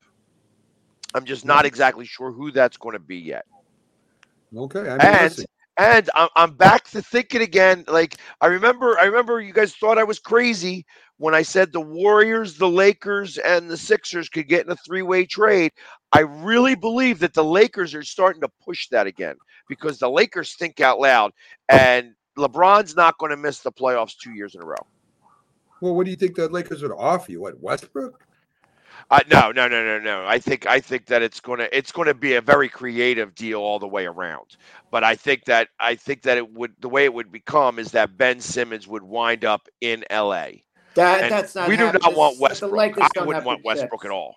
I'm 1.14 1.24
just 1.24 1.44
not 1.44 1.66
exactly 1.66 2.06
sure 2.06 2.32
who 2.32 2.50
that's 2.50 2.76
going 2.76 2.94
to 2.94 2.98
be 2.98 3.18
yet. 3.18 3.44
Okay. 4.56 4.88
I 4.88 4.96
and 4.96 5.44
and 5.76 6.10
I'm, 6.14 6.28
I'm 6.34 6.55
back 6.55 6.88
to 6.90 7.02
thinking 7.02 7.42
again. 7.42 7.84
Like 7.86 8.16
I 8.40 8.46
remember, 8.46 8.98
I 8.98 9.05
remember 9.05 9.40
you 9.40 9.52
guys 9.52 9.74
thought 9.74 9.98
I 9.98 10.05
was 10.05 10.18
crazy 10.18 10.84
when 11.18 11.34
I 11.34 11.42
said 11.42 11.72
the 11.72 11.80
Warriors, 11.80 12.56
the 12.56 12.68
Lakers, 12.68 13.38
and 13.38 13.70
the 13.70 13.76
Sixers 13.76 14.28
could 14.28 14.48
get 14.48 14.64
in 14.64 14.72
a 14.72 14.76
three-way 14.76 15.26
trade. 15.26 15.72
I 16.12 16.20
really 16.20 16.74
believe 16.74 17.18
that 17.18 17.34
the 17.34 17.44
Lakers 17.44 17.94
are 17.94 18.02
starting 18.02 18.40
to 18.40 18.48
push 18.64 18.88
that 18.88 19.06
again 19.06 19.36
because 19.68 19.98
the 19.98 20.08
Lakers 20.08 20.54
think 20.54 20.80
out 20.80 21.00
loud, 21.00 21.32
and 21.68 22.14
LeBron's 22.38 22.96
not 22.96 23.18
going 23.18 23.30
to 23.30 23.36
miss 23.36 23.60
the 23.60 23.72
playoffs 23.72 24.16
two 24.16 24.32
years 24.32 24.54
in 24.54 24.62
a 24.62 24.66
row. 24.66 24.86
well, 25.80 25.94
what 25.94 26.04
do 26.04 26.10
you 26.10 26.16
think 26.16 26.36
the 26.36 26.48
Lakers 26.48 26.82
would 26.82 26.92
offer 26.92 27.32
you? 27.32 27.40
What 27.40 27.60
Westbrook? 27.60 28.24
Uh, 29.10 29.20
no, 29.30 29.52
no, 29.52 29.68
no, 29.68 29.84
no, 29.84 29.98
no. 29.98 30.24
I 30.26 30.38
think 30.38 30.66
I 30.66 30.80
think 30.80 31.06
that 31.06 31.22
it's 31.22 31.40
gonna 31.40 31.68
it's 31.72 31.92
gonna 31.92 32.14
be 32.14 32.34
a 32.34 32.40
very 32.40 32.68
creative 32.68 33.34
deal 33.34 33.60
all 33.60 33.78
the 33.78 33.86
way 33.86 34.06
around. 34.06 34.56
But 34.90 35.04
I 35.04 35.14
think 35.14 35.44
that 35.44 35.68
I 35.80 35.94
think 35.94 36.22
that 36.22 36.36
it 36.36 36.52
would 36.52 36.74
the 36.80 36.88
way 36.88 37.04
it 37.04 37.14
would 37.14 37.32
become 37.32 37.78
is 37.78 37.92
that 37.92 38.18
Ben 38.18 38.40
Simmons 38.40 38.86
would 38.86 39.02
wind 39.02 39.44
up 39.44 39.68
in 39.80 40.04
L.A. 40.10 40.64
That 40.94 41.23
And 41.24 41.32
that's 41.32 41.55
not. 41.55 41.69
we 41.69 41.77
do 41.77 41.85
happening. 41.85 42.02
not 42.05 42.16
want 42.16 42.40
Westbrook. 42.40 42.73
Lakers 42.73 43.02
I 43.05 43.09
don't 43.15 43.27
wouldn't 43.27 43.44
want 43.47 43.65
Westbrook 43.65 44.02
chips. 44.02 44.05
at 44.06 44.10
all. 44.10 44.36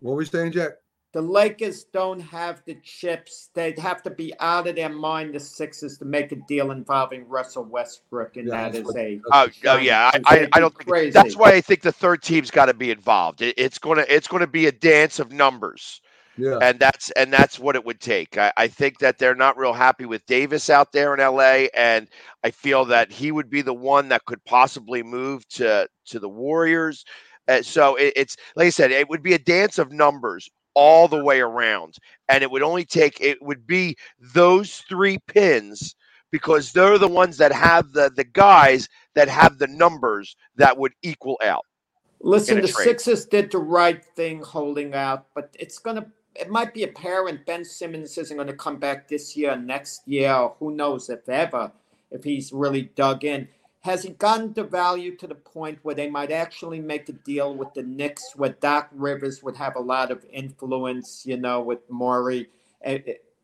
What 0.00 0.12
were 0.12 0.16
we 0.18 0.24
saying, 0.26 0.52
Jack? 0.52 0.72
The 1.12 1.22
Lakers 1.22 1.84
don't 1.84 2.20
have 2.20 2.62
the 2.66 2.76
chips. 2.82 3.48
They'd 3.54 3.78
have 3.78 4.02
to 4.02 4.10
be 4.10 4.34
out 4.38 4.68
of 4.68 4.76
their 4.76 4.90
mind, 4.90 5.34
the 5.34 5.40
Sixers, 5.40 5.96
to 5.98 6.04
make 6.04 6.30
a 6.32 6.36
deal 6.46 6.72
involving 6.72 7.26
Russell 7.26 7.64
Westbrook, 7.64 8.36
and 8.36 8.48
Yeah, 8.48 8.68
that's 8.68 8.84
what- 8.84 8.96
a. 8.98 9.18
Oh, 9.32 9.48
oh 9.66 9.76
yeah, 9.78 10.10
I, 10.12 10.20
I, 10.26 10.48
I 10.52 10.60
don't 10.60 10.76
think 10.76 10.90
crazy. 10.90 11.10
that's 11.12 11.34
why 11.34 11.52
I 11.52 11.62
think 11.62 11.80
the 11.80 11.92
third 11.92 12.22
team's 12.22 12.50
got 12.50 12.66
to 12.66 12.74
be 12.74 12.90
involved. 12.90 13.40
It, 13.40 13.54
it's 13.56 13.78
gonna 13.78 14.04
it's 14.10 14.28
gonna 14.28 14.46
be 14.46 14.66
a 14.66 14.72
dance 14.72 15.18
of 15.18 15.32
numbers. 15.32 16.02
Yeah. 16.38 16.58
and 16.60 16.78
that's 16.78 17.10
and 17.12 17.32
that's 17.32 17.58
what 17.58 17.76
it 17.76 17.84
would 17.84 18.00
take. 18.00 18.36
I, 18.36 18.52
I 18.56 18.68
think 18.68 18.98
that 18.98 19.18
they're 19.18 19.34
not 19.34 19.56
real 19.56 19.72
happy 19.72 20.04
with 20.04 20.26
Davis 20.26 20.68
out 20.70 20.92
there 20.92 21.14
in 21.14 21.20
LA, 21.20 21.66
and 21.74 22.08
I 22.44 22.50
feel 22.50 22.84
that 22.86 23.10
he 23.10 23.32
would 23.32 23.48
be 23.50 23.62
the 23.62 23.74
one 23.74 24.08
that 24.08 24.24
could 24.26 24.44
possibly 24.44 25.02
move 25.02 25.46
to 25.50 25.88
to 26.06 26.18
the 26.18 26.28
Warriors. 26.28 27.04
Uh, 27.48 27.62
so 27.62 27.96
it, 27.96 28.12
it's 28.16 28.36
like 28.54 28.66
I 28.66 28.70
said, 28.70 28.90
it 28.90 29.08
would 29.08 29.22
be 29.22 29.34
a 29.34 29.38
dance 29.38 29.78
of 29.78 29.92
numbers 29.92 30.48
all 30.74 31.08
the 31.08 31.24
way 31.24 31.40
around, 31.40 31.96
and 32.28 32.42
it 32.42 32.50
would 32.50 32.62
only 32.62 32.84
take 32.84 33.20
it 33.20 33.40
would 33.42 33.66
be 33.66 33.96
those 34.34 34.84
three 34.88 35.18
pins 35.26 35.96
because 36.30 36.72
they're 36.72 36.98
the 36.98 37.08
ones 37.08 37.38
that 37.38 37.52
have 37.52 37.92
the 37.92 38.10
the 38.14 38.24
guys 38.24 38.88
that 39.14 39.28
have 39.28 39.58
the 39.58 39.68
numbers 39.68 40.36
that 40.56 40.76
would 40.76 40.92
equal 41.02 41.38
out. 41.42 41.64
Listen, 42.20 42.60
the 42.60 42.68
trade. 42.68 42.84
Sixers 42.84 43.26
did 43.26 43.50
the 43.50 43.58
right 43.58 44.04
thing 44.04 44.42
holding 44.42 44.94
out, 44.94 45.26
but 45.34 45.54
it's 45.58 45.78
gonna. 45.78 46.06
It 46.38 46.50
might 46.50 46.74
be 46.74 46.82
apparent 46.84 47.46
Ben 47.46 47.64
Simmons 47.64 48.16
isn't 48.18 48.36
going 48.36 48.48
to 48.48 48.54
come 48.54 48.76
back 48.76 49.08
this 49.08 49.36
year, 49.36 49.56
next 49.56 50.06
year, 50.06 50.50
who 50.58 50.70
knows 50.74 51.08
if 51.08 51.28
ever, 51.28 51.72
if 52.10 52.24
he's 52.24 52.52
really 52.52 52.90
dug 52.94 53.24
in. 53.24 53.48
Has 53.80 54.02
he 54.02 54.10
gotten 54.10 54.52
the 54.52 54.64
value 54.64 55.16
to 55.16 55.26
the 55.26 55.34
point 55.36 55.78
where 55.82 55.94
they 55.94 56.10
might 56.10 56.32
actually 56.32 56.80
make 56.80 57.08
a 57.08 57.12
deal 57.12 57.54
with 57.54 57.72
the 57.74 57.84
Knicks, 57.84 58.32
where 58.34 58.50
Doc 58.50 58.88
Rivers 58.92 59.42
would 59.42 59.56
have 59.56 59.76
a 59.76 59.80
lot 59.80 60.10
of 60.10 60.24
influence, 60.32 61.24
you 61.24 61.36
know, 61.36 61.60
with 61.60 61.88
Morey, 61.88 62.48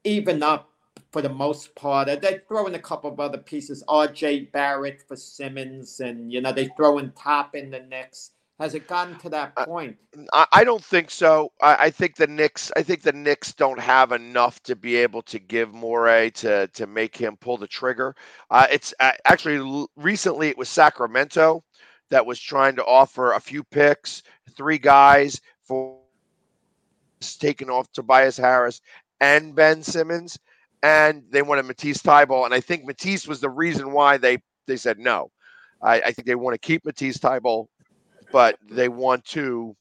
even 0.03 0.43
up 0.43 0.69
for 1.13 1.23
the 1.23 1.29
most 1.29 1.75
part. 1.77 2.09
They 2.21 2.41
throw 2.49 2.67
in 2.67 2.75
a 2.75 2.81
couple 2.81 3.13
of 3.13 3.21
other 3.21 3.39
pieces, 3.39 3.85
R.J. 3.87 4.49
Barrett 4.53 5.03
for 5.07 5.15
Simmons, 5.15 6.01
and 6.01 6.33
you 6.33 6.41
know 6.41 6.53
they 6.53 6.69
throw 6.77 6.99
in 6.99 7.13
Top 7.13 7.55
in 7.55 7.71
the 7.71 7.81
Knicks. 7.81 8.33
Has 8.61 8.75
it 8.75 8.87
gotten 8.87 9.19
to 9.19 9.29
that 9.31 9.57
point? 9.57 9.97
I, 10.33 10.47
I 10.53 10.65
don't 10.65 10.85
think 10.85 11.11
so. 11.11 11.51
I, 11.61 11.87
I 11.87 11.91
think 11.91 12.17
the 12.17 12.27
Knicks. 12.27 12.71
I 12.77 12.83
think 12.83 13.03
the 13.03 13.13
Knicks 13.13 13.53
don't 13.53 13.81
have 13.81 14.13
enough 14.13 14.63
to 14.65 14.77
be 14.77 14.97
able 14.97 15.23
to 15.23 15.39
give 15.39 15.73
Morey 15.73 16.31
to 16.33 16.69
to 16.69 16.87
make 16.87 17.17
him 17.17 17.37
pull 17.37 17.57
the 17.57 17.67
trigger. 17.67 18.15
Uh, 18.51 18.67
it's 18.71 18.95
uh, 19.01 19.13
actually 19.25 19.57
l- 19.57 19.91
recently 19.97 20.49
it 20.49 20.57
was 20.59 20.69
Sacramento 20.69 21.65
that 22.11 22.25
was 22.25 22.39
trying 22.39 22.77
to 22.77 22.85
offer 22.85 23.33
a 23.33 23.41
few 23.41 23.65
picks, 23.65 24.23
three 24.55 24.79
guys 24.79 25.41
for 25.63 25.99
taking 27.39 27.71
off 27.71 27.91
Tobias 27.93 28.37
Harris 28.37 28.81
and 29.21 29.55
Ben 29.55 29.83
Simmons, 29.83 30.39
and 30.83 31.23
they 31.31 31.43
wanted 31.43 31.65
Matisse 31.65 32.03
Thybulle, 32.03 32.45
and 32.45 32.55
I 32.55 32.61
think 32.61 32.85
Matisse 32.85 33.27
was 33.27 33.41
the 33.41 33.51
reason 33.51 33.93
why 33.93 34.19
they 34.19 34.39
they 34.67 34.77
said 34.77 34.99
no. 34.99 35.31
I, 35.83 36.01
I 36.01 36.13
think 36.13 36.27
they 36.27 36.35
want 36.35 36.55
to 36.55 36.59
keep 36.59 36.85
Matisse 36.85 37.19
Thybulle, 37.19 37.67
but 38.33 38.59
they 38.71 38.89
want 38.89 39.25
to 39.27 39.77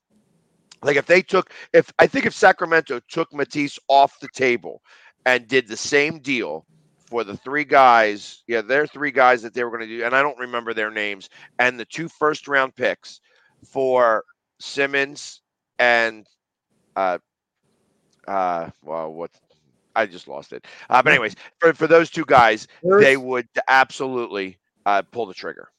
like 0.84 0.98
if 0.98 1.06
they 1.06 1.22
took 1.22 1.52
if 1.74 1.92
I 2.00 2.08
think 2.08 2.26
if 2.26 2.34
Sacramento 2.34 3.00
took 3.10 3.34
Matisse 3.34 3.80
off 3.88 4.20
the 4.20 4.30
table 4.30 4.82
and 5.26 5.48
did 5.48 5.68
the 5.68 5.78
same 5.78 6.20
deal 6.20 6.66
for 7.06 7.24
the 7.24 7.38
three 7.38 7.66
guys, 7.66 8.44
yeah, 8.48 8.62
they're 8.62 8.88
three 8.88 9.12
guys 9.12 9.42
that 9.42 9.54
they 9.54 9.64
were 9.64 9.70
going 9.70 9.88
to 9.88 9.98
do, 9.98 10.04
and 10.04 10.16
I 10.16 10.22
don't 10.22 10.40
remember 10.40 10.74
their 10.74 10.92
names, 10.92 11.30
and 11.60 11.80
the 11.80 11.86
two 11.86 12.08
first 12.08 12.48
round 12.48 12.76
picks 12.76 13.20
for 13.66 14.24
Simmons 14.60 15.42
and 15.80 16.28
uh 16.96 17.18
uh 18.28 18.70
well 18.84 19.12
what 19.14 19.32
I 19.96 20.06
just 20.06 20.28
lost 20.28 20.54
it. 20.54 20.66
Uh, 20.90 21.02
but 21.02 21.12
anyways, 21.12 21.36
for, 21.60 21.74
for 21.74 21.88
those 21.88 22.10
two 22.10 22.26
guys, 22.26 22.68
they 23.00 23.18
would 23.18 23.48
absolutely 23.68 24.58
uh, 24.86 25.02
pull 25.12 25.26
the 25.26 25.34
trigger. 25.34 25.70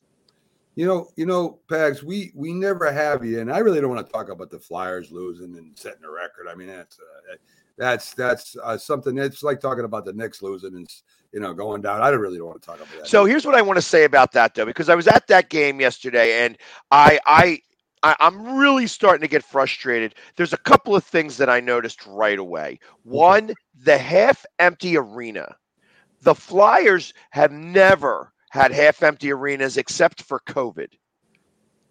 You 0.74 0.86
know, 0.86 1.08
you 1.16 1.26
know, 1.26 1.58
Pags, 1.68 2.02
we 2.02 2.32
we 2.34 2.52
never 2.52 2.90
have 2.90 3.24
you, 3.24 3.40
and 3.40 3.52
I 3.52 3.58
really 3.58 3.80
don't 3.80 3.90
want 3.90 4.06
to 4.06 4.12
talk 4.12 4.30
about 4.30 4.50
the 4.50 4.58
Flyers 4.58 5.12
losing 5.12 5.56
and 5.56 5.76
setting 5.78 6.04
a 6.04 6.10
record. 6.10 6.48
I 6.50 6.54
mean, 6.54 6.68
that's 6.68 6.98
uh, 6.98 7.34
that's 7.76 8.14
that's 8.14 8.56
uh, 8.62 8.78
something. 8.78 9.18
It's 9.18 9.42
like 9.42 9.60
talking 9.60 9.84
about 9.84 10.04
the 10.04 10.12
Knicks 10.12 10.40
losing 10.42 10.74
and 10.74 10.88
you 11.32 11.40
know 11.40 11.52
going 11.52 11.82
down. 11.82 12.00
I 12.00 12.10
don't 12.10 12.20
really 12.20 12.38
don't 12.38 12.46
want 12.46 12.62
to 12.62 12.66
talk 12.66 12.76
about 12.76 12.90
that. 12.90 13.06
So 13.06 13.24
here's 13.24 13.44
what 13.44 13.54
I 13.54 13.62
want 13.62 13.76
to 13.76 13.82
say 13.82 14.04
about 14.04 14.32
that 14.32 14.54
though, 14.54 14.64
because 14.64 14.88
I 14.88 14.94
was 14.94 15.08
at 15.08 15.26
that 15.28 15.50
game 15.50 15.80
yesterday 15.80 16.44
and 16.44 16.56
I 16.90 17.18
I 17.26 17.58
I- 18.02 18.16
I'm 18.18 18.56
really 18.56 18.86
starting 18.86 19.20
to 19.20 19.28
get 19.28 19.44
frustrated. 19.44 20.14
There's 20.36 20.52
a 20.52 20.58
couple 20.58 20.96
of 20.96 21.04
things 21.04 21.36
that 21.36 21.48
I 21.50 21.60
noticed 21.60 22.06
right 22.06 22.38
away. 22.38 22.78
One, 23.04 23.54
the 23.74 23.98
half 23.98 24.44
empty 24.58 24.96
arena. 24.96 25.56
The 26.22 26.34
Flyers 26.34 27.12
have 27.30 27.52
never 27.52 28.32
had 28.52 28.70
half 28.70 29.02
empty 29.02 29.32
arenas 29.32 29.78
except 29.78 30.22
for 30.22 30.38
COVID. 30.46 30.88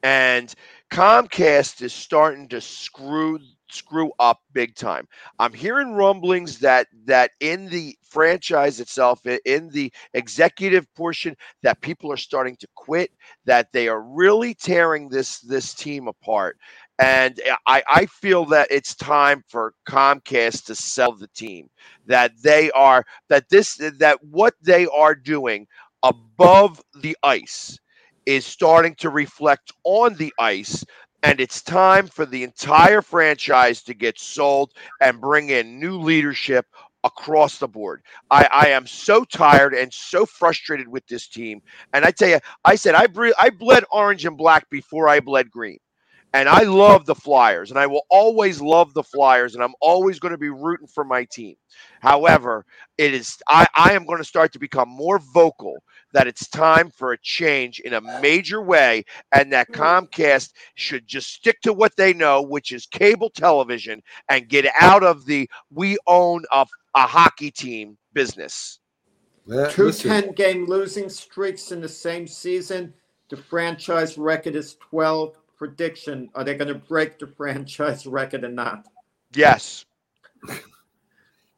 And 0.03 0.53
Comcast 0.91 1.81
is 1.81 1.91
starting 1.91 2.47
to 2.49 2.61
screw 2.61 3.39
screw 3.69 4.11
up 4.19 4.41
big 4.51 4.75
time. 4.75 5.07
I'm 5.39 5.53
hearing 5.53 5.93
rumblings 5.93 6.59
that 6.59 6.88
that 7.05 7.31
in 7.39 7.67
the 7.69 7.95
franchise 8.03 8.79
itself, 8.79 9.21
in 9.45 9.69
the 9.69 9.91
executive 10.13 10.85
portion, 10.93 11.35
that 11.63 11.81
people 11.81 12.11
are 12.11 12.17
starting 12.17 12.57
to 12.57 12.67
quit, 12.75 13.11
that 13.45 13.71
they 13.71 13.88
are 13.88 14.01
really 14.01 14.53
tearing 14.53 15.09
this 15.09 15.39
this 15.39 15.73
team 15.73 16.07
apart. 16.07 16.57
And 16.99 17.39
uh, 17.49 17.55
I, 17.65 17.83
I 17.89 18.05
feel 18.05 18.45
that 18.45 18.67
it's 18.69 18.93
time 18.93 19.43
for 19.47 19.73
Comcast 19.88 20.65
to 20.65 20.75
sell 20.75 21.13
the 21.13 21.29
team. 21.29 21.69
That 22.05 22.33
they 22.43 22.69
are 22.71 23.03
that 23.29 23.49
this 23.49 23.77
that 23.97 24.23
what 24.23 24.53
they 24.61 24.85
are 24.88 25.15
doing 25.15 25.65
above 26.03 26.82
the 27.02 27.18
ice 27.23 27.78
is 28.26 28.45
starting 28.45 28.95
to 28.95 29.10
reflect 29.10 29.72
on 29.84 30.15
the 30.15 30.34
ice 30.40 30.84
and 31.23 31.40
it's 31.40 31.61
time 31.61 32.07
for 32.07 32.26
the 32.26 32.44
entire 32.44 33.02
franchise 33.02 33.84
to 33.84 33.94
get 33.94 34.19
sold 34.19 34.73
and 35.02 35.22
bring 35.22 35.49
in 35.49 35.80
new 35.80 35.99
leadership 35.99 36.65
across 37.03 37.60
the 37.60 37.68
board. 37.68 38.02
I, 38.32 38.48
I 38.52 38.68
am 38.69 38.88
so 38.88 39.23
tired 39.26 39.73
and 39.73 39.94
so 39.94 40.26
frustrated 40.26 40.88
with 40.88 41.06
this 41.07 41.28
team. 41.28 41.61
And 41.94 42.06
I 42.06 42.11
tell 42.11 42.30
you, 42.30 42.40
I 42.65 42.76
said 42.76 42.95
I 42.95 43.07
bre- 43.07 43.38
I 43.40 43.49
bled 43.52 43.84
orange 43.91 44.26
and 44.26 44.38
black 44.38 44.69
before 44.69 45.07
I 45.07 45.19
bled 45.19 45.52
green. 45.52 45.78
And 46.34 46.48
I 46.48 46.64
love 46.64 47.06
the 47.06 47.16
Flyers, 47.16 47.72
and 47.72 47.80
I 47.80 47.88
will 47.88 48.06
always 48.10 48.62
love 48.62 48.94
the 48.94 49.03
Flyers, 49.03 49.53
and 49.53 49.64
I'm 49.64 49.74
always 49.82 50.18
going 50.18 50.32
to 50.32 50.38
be 50.38 50.49
rooting 50.49 50.88
for 50.88 51.03
my 51.03 51.26
team. 51.26 51.56
However, 51.99 52.66
it 52.98 53.14
is 53.14 53.38
I, 53.49 53.68
I 53.76 53.94
am 53.94 54.06
going 54.06 54.20
to 54.20 54.24
start 54.24 54.53
to 54.53 54.60
become 54.60 54.88
more 54.88 55.20
vocal 55.20 55.84
that 56.14 56.28
it's 56.28 56.48
time 56.48 56.90
for 56.90 57.12
a 57.12 57.18
change 57.18 57.80
in 57.82 57.94
a 57.94 58.22
major 58.22 58.62
way, 58.62 59.03
and 59.34 59.52
that 59.52 59.72
Comcast 59.72 60.52
should 60.76 61.06
just 61.06 61.34
stick 61.34 61.60
to 61.62 61.74
what 61.74 61.95
they 61.98 62.14
know, 62.14 62.41
which 62.41 62.72
is 62.72 62.86
cable 62.86 63.30
television, 63.30 64.02
and 64.30 64.48
get 64.48 64.66
out 64.80 65.03
of 65.03 65.26
the 65.26 65.49
we 65.70 65.98
own 66.08 66.44
a, 66.53 66.66
a 66.95 67.08
hockey 67.08 67.52
team 67.52 67.98
business. 68.14 68.80
Two 69.70 69.91
10 69.91 70.32
game 70.34 70.66
losing 70.66 71.10
streaks 71.10 71.72
in 71.72 71.82
the 71.82 71.90
same 71.90 72.28
season. 72.28 72.94
The 73.30 73.38
franchise 73.38 74.18
record 74.18 74.56
is 74.56 74.76
12. 74.76 75.38
Prediction: 75.61 76.27
Are 76.33 76.43
they 76.43 76.55
going 76.55 76.69
to 76.69 76.73
break 76.73 77.19
the 77.19 77.27
franchise 77.38 78.07
record 78.07 78.43
or 78.43 78.49
not? 78.49 78.88
Yes. 79.35 79.85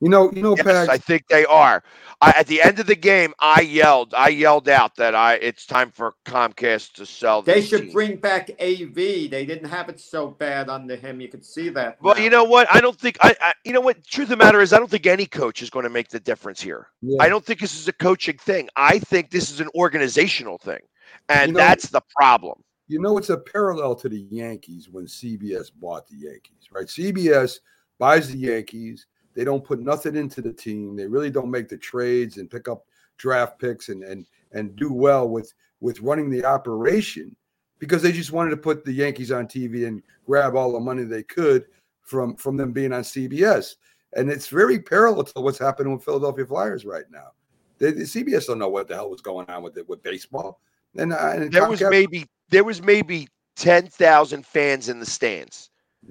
You 0.01 0.09
know, 0.09 0.29
you 0.33 0.41
know, 0.41 0.57
Yes, 0.57 0.65
Pags, 0.65 0.89
I 0.89 0.97
think 0.97 1.29
they 1.29 1.45
are. 1.45 1.81
I, 2.19 2.33
at 2.35 2.47
the 2.47 2.61
end 2.61 2.79
of 2.79 2.87
the 2.87 2.97
game, 2.97 3.33
I 3.39 3.61
yelled. 3.61 4.13
I 4.13 4.27
yelled 4.27 4.67
out 4.67 4.97
that 4.97 5.15
I 5.15 5.35
it's 5.35 5.65
time 5.65 5.89
for 5.89 6.15
Comcast 6.25 6.91
to 6.95 7.05
sell. 7.05 7.41
They 7.43 7.61
should 7.61 7.83
team. 7.83 7.91
bring 7.93 8.17
back 8.17 8.49
AV. 8.59 8.93
They 8.93 9.45
didn't 9.47 9.69
have 9.69 9.87
it 9.87 10.01
so 10.01 10.27
bad 10.27 10.67
under 10.67 10.97
him. 10.97 11.21
You 11.21 11.29
could 11.29 11.45
see 11.45 11.69
that. 11.69 12.01
Well, 12.01 12.15
now. 12.15 12.21
you 12.21 12.29
know 12.29 12.43
what? 12.43 12.67
I 12.75 12.81
don't 12.81 12.99
think 12.99 13.17
I, 13.21 13.37
I. 13.39 13.53
You 13.63 13.71
know 13.71 13.79
what? 13.79 14.05
Truth 14.05 14.25
of 14.25 14.37
the 14.37 14.43
matter 14.43 14.59
is, 14.59 14.73
I 14.73 14.79
don't 14.79 14.91
think 14.91 15.07
any 15.07 15.25
coach 15.25 15.61
is 15.61 15.69
going 15.69 15.83
to 15.83 15.89
make 15.89 16.09
the 16.09 16.19
difference 16.19 16.61
here. 16.61 16.89
Yeah. 17.01 17.19
I 17.21 17.29
don't 17.29 17.45
think 17.45 17.61
this 17.61 17.79
is 17.79 17.87
a 17.87 17.93
coaching 17.93 18.37
thing. 18.37 18.67
I 18.75 18.99
think 18.99 19.31
this 19.31 19.49
is 19.49 19.61
an 19.61 19.69
organizational 19.73 20.57
thing, 20.57 20.81
and 21.29 21.47
You 21.47 21.53
know- 21.53 21.59
that's 21.59 21.87
the 21.87 22.01
problem. 22.17 22.61
You 22.93 23.01
know, 23.01 23.17
it's 23.17 23.31
a 23.31 23.37
parallel 23.37 23.95
to 23.95 24.07
the 24.07 24.27
Yankees 24.29 24.87
when 24.87 25.07
CBS 25.07 25.71
bought 25.75 26.07
the 26.07 26.15
Yankees, 26.15 26.69
right? 26.71 26.85
CBS 26.85 27.59
buys 27.97 28.31
the 28.31 28.37
Yankees. 28.37 29.07
They 29.33 29.43
don't 29.43 29.63
put 29.63 29.79
nothing 29.79 30.15
into 30.15 30.43
the 30.43 30.53
team. 30.53 30.95
They 30.95 31.07
really 31.07 31.31
don't 31.31 31.49
make 31.49 31.69
the 31.69 31.77
trades 31.77 32.37
and 32.37 32.51
pick 32.51 32.67
up 32.67 32.85
draft 33.17 33.57
picks 33.57 33.89
and 33.89 34.03
and 34.03 34.27
and 34.51 34.75
do 34.75 34.93
well 34.93 35.27
with 35.27 35.51
with 35.81 36.01
running 36.01 36.29
the 36.29 36.45
operation 36.45 37.35
because 37.79 38.03
they 38.03 38.11
just 38.11 38.31
wanted 38.31 38.51
to 38.51 38.57
put 38.57 38.85
the 38.85 38.93
Yankees 38.93 39.31
on 39.31 39.47
TV 39.47 39.87
and 39.87 40.03
grab 40.27 40.55
all 40.55 40.71
the 40.71 40.79
money 40.79 41.03
they 41.03 41.23
could 41.23 41.65
from 42.03 42.35
from 42.35 42.57
them 42.57 42.71
being 42.73 42.93
on 42.93 43.01
CBS. 43.01 43.75
And 44.15 44.29
it's 44.29 44.49
very 44.49 44.77
parallel 44.77 45.23
to 45.23 45.41
what's 45.41 45.57
happening 45.57 45.93
with 45.93 46.05
Philadelphia 46.05 46.45
Flyers 46.45 46.85
right 46.85 47.09
now. 47.11 47.31
They, 47.79 47.89
the 47.89 48.03
CBS 48.03 48.45
don't 48.45 48.59
know 48.59 48.69
what 48.69 48.87
the 48.87 48.93
hell 48.93 49.09
was 49.09 49.21
going 49.21 49.49
on 49.49 49.63
with 49.63 49.77
it 49.79 49.89
with 49.89 50.03
baseball. 50.03 50.61
And, 50.95 51.11
uh, 51.11 51.31
and 51.33 51.51
There 51.51 51.67
was 51.67 51.81
maybe 51.81 52.27
there 52.53 52.63
was 52.63 52.81
maybe 52.81 53.27
ten 53.55 53.87
thousand 53.87 54.45
fans 54.45 54.89
in 54.89 54.99
the 54.99 55.05
stands. 55.05 55.69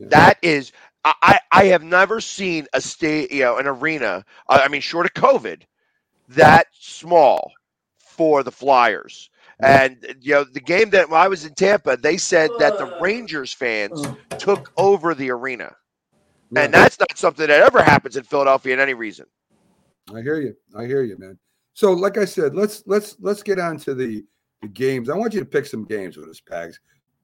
That 0.09 0.39
is, 0.43 0.73
I 1.05 1.15
I 1.23 1.41
I 1.53 1.65
have 1.67 1.83
never 1.83 2.21
seen 2.21 2.67
a 2.73 2.81
state, 2.81 3.31
you 3.33 3.43
know, 3.43 3.59
an 3.59 3.67
arena. 3.67 4.25
uh, 4.49 4.61
I 4.65 4.69
mean, 4.69 4.81
short 4.81 5.07
of 5.07 5.15
COVID, 5.15 5.63
that 6.29 6.67
small 6.73 7.53
for 7.99 8.43
the 8.43 8.51
Flyers. 8.51 9.31
And 9.61 10.17
you 10.21 10.35
know, 10.35 10.45
the 10.45 10.61
game 10.61 10.91
that 10.91 11.09
when 11.09 11.21
I 11.21 11.29
was 11.29 11.45
in 11.45 11.55
Tampa, 11.55 11.97
they 11.97 12.17
said 12.17 12.51
that 12.59 12.77
the 12.79 12.93
Rangers 13.01 13.53
fans 13.53 14.05
took 14.39 14.73
over 14.77 15.15
the 15.15 15.31
arena, 15.31 15.77
and 16.57 16.75
that's 16.75 16.99
not 16.99 17.17
something 17.17 17.47
that 17.47 17.61
ever 17.63 17.81
happens 17.81 18.17
in 18.17 18.25
Philadelphia 18.25 18.75
in 18.75 18.81
any 18.81 18.95
reason. 18.95 19.27
I 20.13 20.21
hear 20.23 20.41
you. 20.41 20.57
I 20.77 20.87
hear 20.87 21.05
you, 21.05 21.17
man. 21.17 21.39
So, 21.75 21.93
like 21.93 22.19
I 22.19 22.25
said, 22.25 22.57
let's 22.57 22.83
let's 22.87 23.17
let's 23.21 23.43
get 23.45 23.61
on 23.61 23.79
to 23.79 23.95
the 23.95 24.25
the 24.63 24.69
games. 24.69 25.11
I 25.11 25.17
want 25.17 25.35
you 25.35 25.41
to 25.41 25.47
pick 25.47 25.67
some 25.67 25.85
games 25.85 26.17
with 26.17 26.29
us, 26.29 26.41
Pags. 26.41 26.77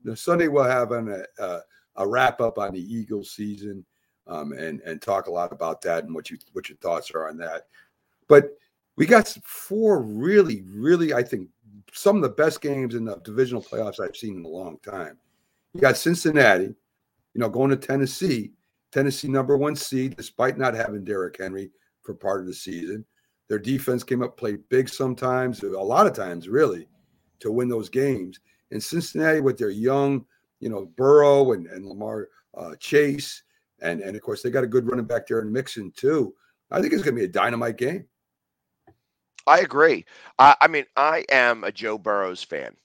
The 0.05 0.17
Sunday 0.17 0.49
we'll 0.49 0.65
have 0.65 0.93
on 0.93 1.09
a 1.09 1.43
a, 1.43 1.61
a 1.97 2.07
wrap 2.07 2.41
up 2.41 2.59
on 2.59 2.75
the 2.75 2.95
Eagles 2.95 3.31
season, 3.31 3.85
um, 4.27 4.53
and 4.53 4.81
and 4.83 5.01
talk 5.01 5.27
a 5.27 5.33
lot 5.33 5.53
about 5.53 5.81
that 5.83 6.05
and 6.05 6.15
what 6.15 6.31
you 6.31 6.39
what 6.53 6.69
your 6.69 6.79
thoughts 6.79 7.11
are 7.13 7.29
on 7.29 7.39
that. 7.39 7.67
But 8.29 8.51
we 8.97 9.07
got 9.07 9.29
four 9.45 10.03
really, 10.03 10.63
really, 10.67 11.15
I 11.15 11.23
think 11.23 11.49
some 11.93 12.17
of 12.17 12.23
the 12.23 12.29
best 12.29 12.61
games 12.61 12.95
in 12.95 13.05
the 13.05 13.17
divisional 13.25 13.63
playoffs 13.63 14.01
I've 14.01 14.17
seen 14.17 14.39
in 14.39 14.45
a 14.45 14.49
long 14.49 14.79
time. 14.83 15.17
You 15.73 15.81
got 15.81 15.97
Cincinnati, 15.97 16.65
you 16.65 17.41
know, 17.41 17.49
going 17.49 17.71
to 17.71 17.77
Tennessee. 17.77 18.53
Tennessee 18.91 19.29
number 19.29 19.57
one 19.57 19.77
seed, 19.77 20.17
despite 20.17 20.59
not 20.59 20.75
having 20.75 21.05
Derrick 21.05 21.37
Henry 21.39 21.71
for 22.03 22.15
part 22.15 22.41
of 22.41 22.47
the 22.47 22.55
season. 22.55 23.05
Their 23.49 23.59
defense 23.59 24.03
came 24.03 24.23
up, 24.23 24.37
played 24.37 24.69
big 24.69 24.89
sometimes, 24.89 25.63
a 25.63 25.69
lot 25.69 26.07
of 26.07 26.15
times, 26.15 26.49
really, 26.49 26.89
to 27.41 27.53
win 27.53 27.69
those 27.69 27.89
games. 27.89 28.41
And 28.71 28.83
Cincinnati, 28.83 29.41
with 29.41 29.59
their 29.59 29.71
young, 29.71 30.25
you 30.61 30.69
know, 30.69 30.87
Burrow 30.97 31.53
and, 31.53 31.67
and 31.67 31.87
Lamar 31.87 32.29
uh, 32.57 32.75
Chase, 32.77 33.43
and 33.81 34.01
and 34.01 34.17
of 34.17 34.23
course 34.23 34.43
they 34.43 34.51
got 34.51 34.65
a 34.65 34.69
good 34.69 34.89
running 34.89 35.07
back 35.07 35.27
there 35.27 35.41
in 35.41 35.53
Mixon 35.53 35.93
too. 35.97 36.35
I 36.71 36.81
think 36.81 36.93
it's 36.93 37.03
going 37.03 37.15
to 37.15 37.21
be 37.21 37.25
a 37.25 37.29
dynamite 37.29 37.79
game. 37.79 38.07
I 39.47 39.61
agree. 39.61 40.05
I, 40.39 40.55
I 40.61 40.69
mean, 40.69 40.85
I 40.97 41.25
am 41.31 41.65
a 41.65 41.73
Joe 41.73 41.97
Burrows 41.97 42.43
fan. 42.43 42.77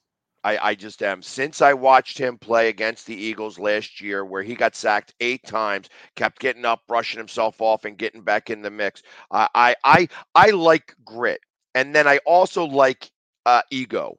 I, 0.46 0.70
I 0.70 0.76
just 0.76 1.02
am. 1.02 1.22
Since 1.22 1.62
I 1.62 1.74
watched 1.74 2.18
him 2.18 2.38
play 2.38 2.70
against 2.70 3.06
the 3.06 3.16
Eagles 3.16 3.60
last 3.60 4.02
year, 4.02 4.26
where 4.26 4.44
he 4.44 4.56
got 4.56 4.76
sacked 4.76 5.14
eight 5.20 5.44
times, 5.46 5.90
kept 6.16 6.40
getting 6.40 6.66
up, 6.66 6.82
brushing 6.88 7.18
himself 7.18 7.62
off, 7.62 7.86
and 7.86 7.98
getting 7.98 8.22
back 8.22 8.50
in 8.50 8.62
the 8.62 8.70
mix. 8.70 9.04
I 9.32 9.48
I 9.56 9.76
I, 9.84 10.08
I 10.36 10.50
like 10.52 10.96
grit, 11.06 11.42
and 11.76 11.96
then 11.96 12.08
I 12.08 12.20
also 12.26 12.66
like 12.66 13.10
uh, 13.46 13.62
ego. 13.72 14.18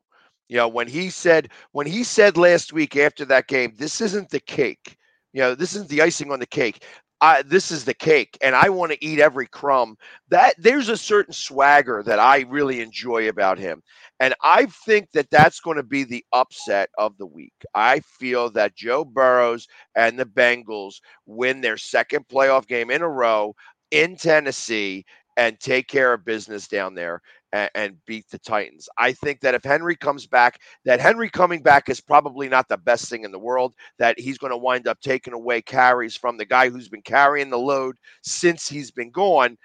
You 0.49 0.57
know, 0.57 0.69
when 0.69 0.89
he 0.89 1.11
said 1.11 1.49
when 1.73 1.87
he 1.87 2.05
said 2.05 2.37
last 2.37 2.73
week 2.73 2.97
after 2.97 3.25
that 3.27 3.49
game, 3.49 3.75
this 3.77 4.01
isn't 4.01 4.31
the 4.31 4.41
cake. 4.41 4.97
You 5.33 5.41
know, 5.41 5.55
this 5.55 5.75
isn't 5.75 5.89
the 5.89 6.03
icing 6.03 6.31
on 6.31 6.41
the 6.41 6.47
cake. 6.47 6.85
I, 7.21 7.43
this 7.43 7.71
is 7.71 7.85
the 7.85 7.95
cake, 7.95 8.37
and 8.43 8.55
I 8.55 8.69
want 8.69 8.93
to 8.93 9.03
eat 9.05 9.19
every 9.19 9.47
crumb. 9.47 9.97
That 10.29 10.55
there's 10.59 10.91
a 10.91 10.97
certain 10.97 11.33
swagger 11.33 12.03
that 12.05 12.19
I 12.19 12.41
really 12.43 12.81
enjoy 12.83 13.29
about 13.29 13.59
him, 13.59 13.83
and 14.21 14.35
I 14.43 14.67
think 14.67 15.11
that 15.13 15.31
that's 15.31 15.61
going 15.61 15.79
to 15.79 15.83
be 15.83 16.05
the 16.05 16.25
upset 16.33 16.91
of 16.99 17.17
the 17.17 17.27
week. 17.27 17.55
I 17.75 18.01
feel 18.01 18.51
that 18.51 18.77
Joe 18.77 19.05
Burrows 19.05 19.67
and 19.95 20.19
the 20.19 20.27
Bengals 20.27 21.01
win 21.25 21.63
their 21.63 21.79
second 21.79 22.29
playoff 22.29 22.67
game 22.67 22.91
in 22.91 23.01
a 23.01 23.09
row 23.09 23.55
in 23.91 24.17
Tennessee 24.17 25.07
and 25.37 25.59
take 25.59 25.89
care 25.89 26.13
of 26.13 26.25
business 26.25 26.69
down 26.69 26.95
there 26.95 27.23
and, 27.55 27.71
and 27.75 27.97
beat 28.05 28.29
the 28.31 28.39
Titans. 28.41 28.89
I 28.99 29.13
think 29.13 29.41
that 29.41 29.55
if 29.55 29.63
Henry 29.63 29.97
comes 29.97 30.27
back, 30.27 30.61
that 30.85 31.01
Henry 31.01 31.31
coming 31.31 31.63
back 31.63 31.89
is 31.89 32.01
probably 32.01 32.49
not 32.49 32.69
the 32.69 32.77
best 32.77 33.09
thing 33.09 33.25
in 33.25 33.31
the 33.31 33.39
world, 33.39 33.73
that 33.99 34.19
he's 34.19 34.39
going 34.39 34.51
to 34.51 34.57
wind 34.57 34.89
up 34.89 35.01
taking 35.01 35.33
away 35.33 35.63
carries 35.63 36.17
from 36.17 36.37
the 36.37 36.45
guy 36.45 36.69
who's 36.69 36.89
been 36.89 37.03
carrying 37.03 37.51
the 37.51 37.59
load 37.59 37.97
since 38.23 38.69
he's 38.69 38.91
been 38.91 39.11
gone. 39.11 39.57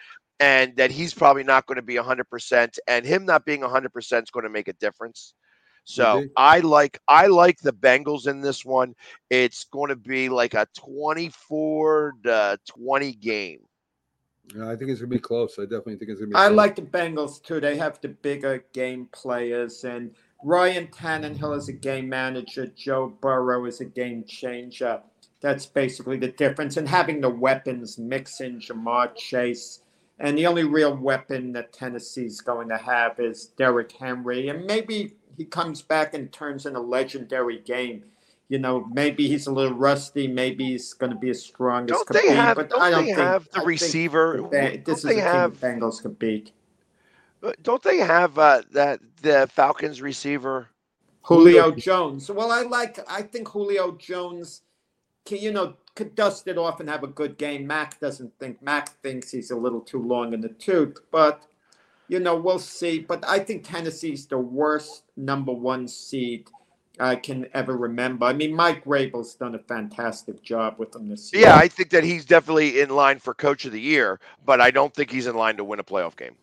And 0.41 0.73
that 0.77 0.89
he's 0.89 1.13
probably 1.13 1.43
not 1.43 1.65
going 1.65 1.75
to 1.75 1.81
be 1.81 1.95
100%, 1.95 2.77
and 2.87 3.05
him 3.05 3.25
not 3.25 3.43
being 3.43 3.59
100% 3.59 4.23
is 4.23 4.29
going 4.29 4.45
to 4.45 4.49
make 4.49 4.69
a 4.69 4.73
difference. 4.73 5.33
So 5.83 6.19
Indeed. 6.19 6.31
I 6.37 6.59
like 6.59 6.97
I 7.09 7.27
like 7.27 7.57
the 7.59 7.73
Bengals 7.73 8.25
in 8.25 8.39
this 8.39 8.63
one. 8.63 8.95
It's 9.29 9.65
going 9.65 9.89
to 9.89 9.97
be 9.97 10.29
like 10.29 10.53
a 10.53 10.65
24 10.77 12.13
to 12.23 12.59
20 12.69 13.11
game. 13.15 13.59
Yeah, 14.55 14.69
I 14.69 14.75
think 14.75 14.89
it's 14.89 14.99
going 14.99 15.11
to 15.11 15.15
be 15.15 15.19
close. 15.19 15.59
I 15.59 15.63
definitely 15.63 15.97
think 15.97 16.11
it's 16.11 16.19
going 16.19 16.31
to 16.31 16.35
be. 16.35 16.39
I 16.39 16.47
close. 16.47 16.57
like 16.57 16.75
the 16.75 16.81
Bengals 16.81 17.43
too. 17.43 17.59
They 17.59 17.77
have 17.77 18.01
the 18.01 18.09
bigger 18.09 18.63
game 18.73 19.07
players, 19.11 19.83
and 19.83 20.11
Ryan 20.43 20.87
Tannehill 20.87 21.57
is 21.57 21.69
a 21.69 21.73
game 21.73 22.09
manager. 22.09 22.67
Joe 22.67 23.13
Burrow 23.21 23.65
is 23.65 23.81
a 23.81 23.85
game 23.85 24.23
changer. 24.27 25.01
That's 25.41 25.65
basically 25.65 26.17
the 26.17 26.29
difference. 26.29 26.77
And 26.77 26.87
having 26.87 27.21
the 27.21 27.29
weapons, 27.29 27.97
mix 27.97 28.39
Mixon, 28.39 28.59
Jamar 28.59 29.15
Chase, 29.15 29.81
and 30.19 30.37
the 30.37 30.47
only 30.47 30.63
real 30.63 30.95
weapon 30.95 31.53
that 31.53 31.71
Tennessee's 31.71 32.41
going 32.41 32.69
to 32.69 32.77
have 32.77 33.19
is 33.19 33.47
Derrick 33.57 33.91
Henry, 33.91 34.49
and 34.49 34.65
maybe 34.65 35.13
he 35.37 35.45
comes 35.45 35.81
back 35.81 36.13
and 36.13 36.31
turns 36.31 36.65
in 36.65 36.75
a 36.75 36.81
legendary 36.81 37.59
game. 37.59 38.03
You 38.49 38.57
know, 38.57 38.87
maybe 38.91 39.27
he's 39.27 39.45
a 39.47 39.51
little 39.51 39.77
rusty. 39.77 40.27
Maybe 40.27 40.65
he's 40.71 40.93
going 40.93 41.11
to 41.11 41.17
be 41.17 41.29
as 41.29 41.41
strong 41.43 41.83
as 41.83 41.89
Don't 41.91 42.07
could 42.07 42.15
they 42.17 42.29
be, 42.29 42.33
have- 42.35 42.57
but 42.57 42.69
don't 42.71 42.81
I 42.81 42.89
don't 42.89 43.01
they 43.05 43.13
think 43.13 43.17
have 43.19 43.47
the 43.51 43.61
I 43.61 43.63
receiver? 43.63 44.37
the 44.37 44.43
Ba- 44.43 44.71
Don't 44.71 44.85
This 44.85 44.97
is 44.97 45.03
they 45.03 45.11
a 45.11 45.15
team 45.15 45.23
have- 45.23 45.59
the 45.59 45.67
Bengals 45.67 46.01
could 46.01 46.17
beat. 46.19 46.51
Uh, 47.41 47.53
Don't 47.61 47.81
they 47.83 47.99
have 47.99 48.37
uh, 48.37 48.63
that 48.71 48.99
the 49.21 49.47
Falcons 49.53 50.01
receiver? 50.01 50.67
Julio 51.21 51.71
Jones. 51.71 52.29
Well, 52.29 52.51
I 52.51 52.63
like. 52.63 52.99
I 53.09 53.21
think 53.21 53.47
Julio 53.47 53.91
Jones, 53.97 54.63
can, 55.25 55.37
you 55.37 55.51
know, 55.53 55.75
could 55.95 56.15
dust 56.15 56.47
it 56.47 56.57
off 56.57 56.79
and 56.81 56.89
have 56.89 57.03
a 57.03 57.07
good 57.07 57.37
game. 57.37 57.65
Mac 57.67 57.99
doesn't 57.99 58.33
think. 58.39 58.61
Mac 58.61 58.89
thinks 59.03 59.29
he's 59.31 59.51
a 59.51 59.55
little 59.55 59.79
too 59.79 60.01
long 60.01 60.33
in 60.33 60.41
the 60.41 60.49
tooth, 60.49 60.97
but 61.11 61.43
you 62.09 62.19
know, 62.19 62.35
we'll 62.35 62.57
see. 62.59 62.99
But 62.99 63.23
I 63.27 63.39
think 63.39 63.63
Tennessee's 63.63 64.25
the 64.25 64.37
worst 64.39 65.03
number 65.15 65.53
one 65.53 65.87
seed 65.87 66.49
I 66.99 67.15
can 67.15 67.47
ever 67.53 67.77
remember. 67.77 68.25
I 68.25 68.33
mean, 68.33 68.53
Mike 68.53 68.83
Vrabel's 68.83 69.35
done 69.35 69.55
a 69.55 69.59
fantastic 69.59 70.41
job 70.41 70.75
with 70.77 70.91
them 70.91 71.07
this 71.07 71.31
year. 71.31 71.43
Yeah, 71.43 71.55
I 71.55 71.67
think 71.67 71.89
that 71.91 72.03
he's 72.03 72.25
definitely 72.25 72.81
in 72.81 72.89
line 72.89 73.19
for 73.19 73.33
coach 73.33 73.65
of 73.65 73.71
the 73.71 73.81
year, 73.81 74.19
but 74.45 74.59
I 74.59 74.71
don't 74.71 74.93
think 74.93 75.09
he's 75.09 75.27
in 75.27 75.35
line 75.35 75.57
to 75.57 75.63
win 75.63 75.79
a 75.79 75.83
playoff 75.83 76.15
game. 76.17 76.35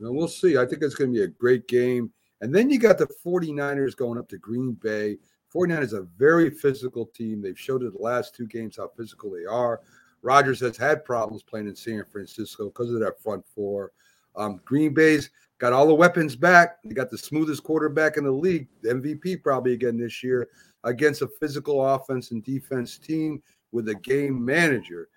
Well, 0.00 0.14
we'll 0.14 0.28
see. 0.28 0.56
I 0.58 0.66
think 0.66 0.82
it's 0.82 0.94
going 0.94 1.12
to 1.12 1.18
be 1.18 1.24
a 1.24 1.28
great 1.28 1.68
game. 1.68 2.10
And 2.40 2.54
then 2.54 2.70
you 2.70 2.78
got 2.78 2.98
the 2.98 3.08
49ers 3.24 3.94
going 3.96 4.18
up 4.18 4.28
to 4.30 4.38
Green 4.38 4.72
Bay. 4.72 5.18
49ers 5.54 5.92
a 5.92 6.02
very 6.16 6.50
physical 6.50 7.06
team. 7.06 7.42
They've 7.42 7.58
showed 7.58 7.82
it 7.82 7.92
the 7.92 8.02
last 8.02 8.34
two 8.34 8.46
games 8.46 8.76
how 8.76 8.90
physical 8.96 9.30
they 9.30 9.44
are. 9.44 9.80
Rodgers 10.22 10.60
has 10.60 10.76
had 10.76 11.04
problems 11.04 11.42
playing 11.42 11.68
in 11.68 11.74
San 11.74 12.04
Francisco 12.10 12.66
because 12.66 12.92
of 12.92 13.00
that 13.00 13.20
front 13.22 13.44
four. 13.54 13.92
Um, 14.36 14.60
Green 14.64 14.94
Bay's 14.94 15.30
got 15.60 15.74
all 15.74 15.86
the 15.86 15.94
weapons 15.94 16.34
back. 16.34 16.82
They 16.82 16.94
got 16.94 17.10
the 17.10 17.18
smoothest 17.18 17.62
quarterback 17.62 18.16
in 18.16 18.24
the 18.24 18.32
league, 18.32 18.66
the 18.82 18.94
MVP 18.94 19.42
probably 19.42 19.74
again 19.74 19.96
this 19.98 20.24
year, 20.24 20.48
against 20.82 21.22
a 21.22 21.28
physical 21.28 21.86
offense 21.86 22.32
and 22.32 22.42
defense 22.42 22.98
team 22.98 23.42
with 23.70 23.88
a 23.90 23.94
game 23.94 24.44
manager. 24.44 25.08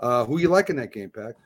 Uh, 0.00 0.24
who 0.24 0.38
you 0.38 0.48
like 0.48 0.68
in 0.68 0.76
that 0.76 0.92
game, 0.92 1.08
Pack? 1.08 1.36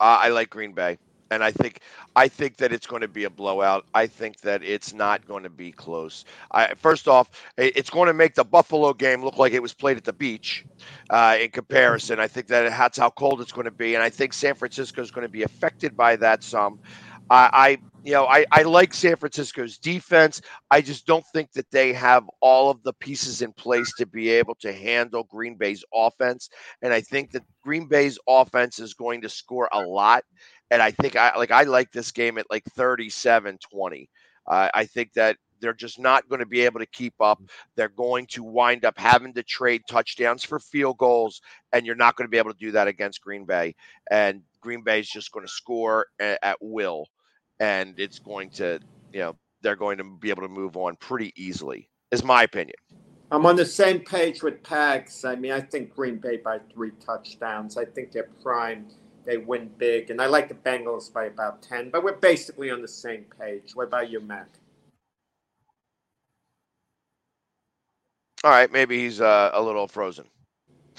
Uh, 0.00 0.18
I 0.20 0.28
like 0.28 0.50
Green 0.50 0.72
Bay. 0.72 0.98
And 1.30 1.42
I 1.42 1.50
think 1.50 1.80
I 2.14 2.28
think 2.28 2.58
that 2.58 2.72
it's 2.72 2.86
going 2.86 3.00
to 3.00 3.08
be 3.08 3.24
a 3.24 3.30
blowout. 3.30 3.86
I 3.94 4.06
think 4.06 4.40
that 4.42 4.62
it's 4.62 4.92
not 4.92 5.26
going 5.26 5.42
to 5.42 5.50
be 5.50 5.72
close. 5.72 6.24
I, 6.50 6.74
first 6.74 7.08
off, 7.08 7.30
it's 7.56 7.90
going 7.90 8.06
to 8.08 8.12
make 8.12 8.34
the 8.34 8.44
Buffalo 8.44 8.92
game 8.92 9.24
look 9.24 9.38
like 9.38 9.52
it 9.52 9.62
was 9.62 9.72
played 9.72 9.96
at 9.96 10.04
the 10.04 10.12
beach. 10.12 10.64
Uh, 11.10 11.38
in 11.40 11.50
comparison, 11.50 12.20
I 12.20 12.28
think 12.28 12.46
that 12.48 12.66
it 12.66 12.72
that's 12.72 12.98
how 12.98 13.10
cold 13.10 13.40
it's 13.40 13.52
going 13.52 13.64
to 13.64 13.72
be, 13.72 13.94
and 13.94 14.04
I 14.04 14.10
think 14.10 14.32
San 14.32 14.54
Francisco 14.54 15.00
is 15.00 15.10
going 15.10 15.24
to 15.24 15.32
be 15.32 15.42
affected 15.42 15.96
by 15.96 16.14
that 16.16 16.44
some. 16.44 16.78
I, 17.30 17.50
I 17.52 17.78
you 18.04 18.12
know, 18.12 18.26
I, 18.26 18.44
I 18.52 18.62
like 18.62 18.92
San 18.92 19.16
Francisco's 19.16 19.78
defense. 19.78 20.42
I 20.70 20.82
just 20.82 21.06
don't 21.06 21.24
think 21.32 21.52
that 21.52 21.70
they 21.70 21.92
have 21.94 22.28
all 22.40 22.70
of 22.70 22.82
the 22.82 22.92
pieces 22.92 23.40
in 23.40 23.52
place 23.52 23.90
to 23.96 24.04
be 24.06 24.28
able 24.28 24.54
to 24.56 24.72
handle 24.72 25.24
Green 25.24 25.56
Bay's 25.56 25.82
offense. 25.92 26.50
And 26.82 26.92
I 26.92 27.00
think 27.00 27.30
that 27.32 27.42
Green 27.62 27.86
Bay's 27.88 28.18
offense 28.28 28.78
is 28.78 28.92
going 28.92 29.22
to 29.22 29.30
score 29.30 29.70
a 29.72 29.80
lot. 29.80 30.24
And 30.70 30.82
I 30.82 30.90
think 30.90 31.16
I 31.16 31.34
like 31.36 31.50
I 31.50 31.62
like 31.62 31.92
this 31.92 32.10
game 32.10 32.36
at 32.36 32.50
like 32.50 32.64
37 32.76 33.58
20. 33.72 34.10
Uh, 34.46 34.68
I 34.74 34.84
think 34.84 35.14
that 35.14 35.38
they're 35.60 35.72
just 35.72 35.98
not 35.98 36.28
going 36.28 36.40
to 36.40 36.46
be 36.46 36.60
able 36.60 36.80
to 36.80 36.86
keep 36.86 37.14
up. 37.20 37.40
They're 37.74 37.88
going 37.88 38.26
to 38.28 38.44
wind 38.44 38.84
up 38.84 38.98
having 38.98 39.32
to 39.34 39.42
trade 39.42 39.82
touchdowns 39.88 40.44
for 40.44 40.58
field 40.58 40.98
goals, 40.98 41.40
and 41.72 41.86
you're 41.86 41.94
not 41.94 42.16
going 42.16 42.26
to 42.26 42.30
be 42.30 42.36
able 42.36 42.52
to 42.52 42.58
do 42.58 42.72
that 42.72 42.86
against 42.86 43.22
Green 43.22 43.46
Bay. 43.46 43.74
And 44.10 44.42
Green 44.60 44.82
Bay 44.82 45.00
is 45.00 45.08
just 45.08 45.32
going 45.32 45.46
to 45.46 45.52
score 45.52 46.06
at 46.20 46.58
will, 46.60 47.06
and 47.60 47.94
it's 47.98 48.18
going 48.18 48.50
to, 48.50 48.80
you 49.12 49.20
know, 49.20 49.36
they're 49.62 49.76
going 49.76 49.98
to 49.98 50.04
be 50.04 50.30
able 50.30 50.42
to 50.42 50.48
move 50.48 50.76
on 50.76 50.96
pretty 50.96 51.32
easily, 51.36 51.88
is 52.10 52.22
my 52.22 52.42
opinion. 52.42 52.76
I'm 53.30 53.46
on 53.46 53.56
the 53.56 53.66
same 53.66 54.00
page 54.00 54.42
with 54.42 54.62
Pags. 54.62 55.24
I 55.24 55.34
mean, 55.34 55.52
I 55.52 55.60
think 55.60 55.94
Green 55.94 56.18
Bay 56.18 56.36
by 56.36 56.58
three 56.72 56.92
touchdowns. 57.04 57.76
I 57.76 57.84
think 57.84 58.12
they're 58.12 58.28
primed. 58.42 58.94
They 59.24 59.38
win 59.38 59.70
big. 59.78 60.10
And 60.10 60.20
I 60.20 60.26
like 60.26 60.48
the 60.48 60.54
Bengals 60.54 61.12
by 61.12 61.24
about 61.24 61.62
10, 61.62 61.90
but 61.90 62.04
we're 62.04 62.12
basically 62.12 62.70
on 62.70 62.82
the 62.82 62.88
same 62.88 63.24
page. 63.40 63.74
What 63.74 63.88
about 63.88 64.10
you, 64.10 64.20
Mac? 64.20 64.48
All 68.44 68.50
right, 68.50 68.70
maybe 68.70 68.98
he's 68.98 69.22
uh, 69.22 69.50
a 69.54 69.62
little 69.62 69.88
frozen. 69.88 70.26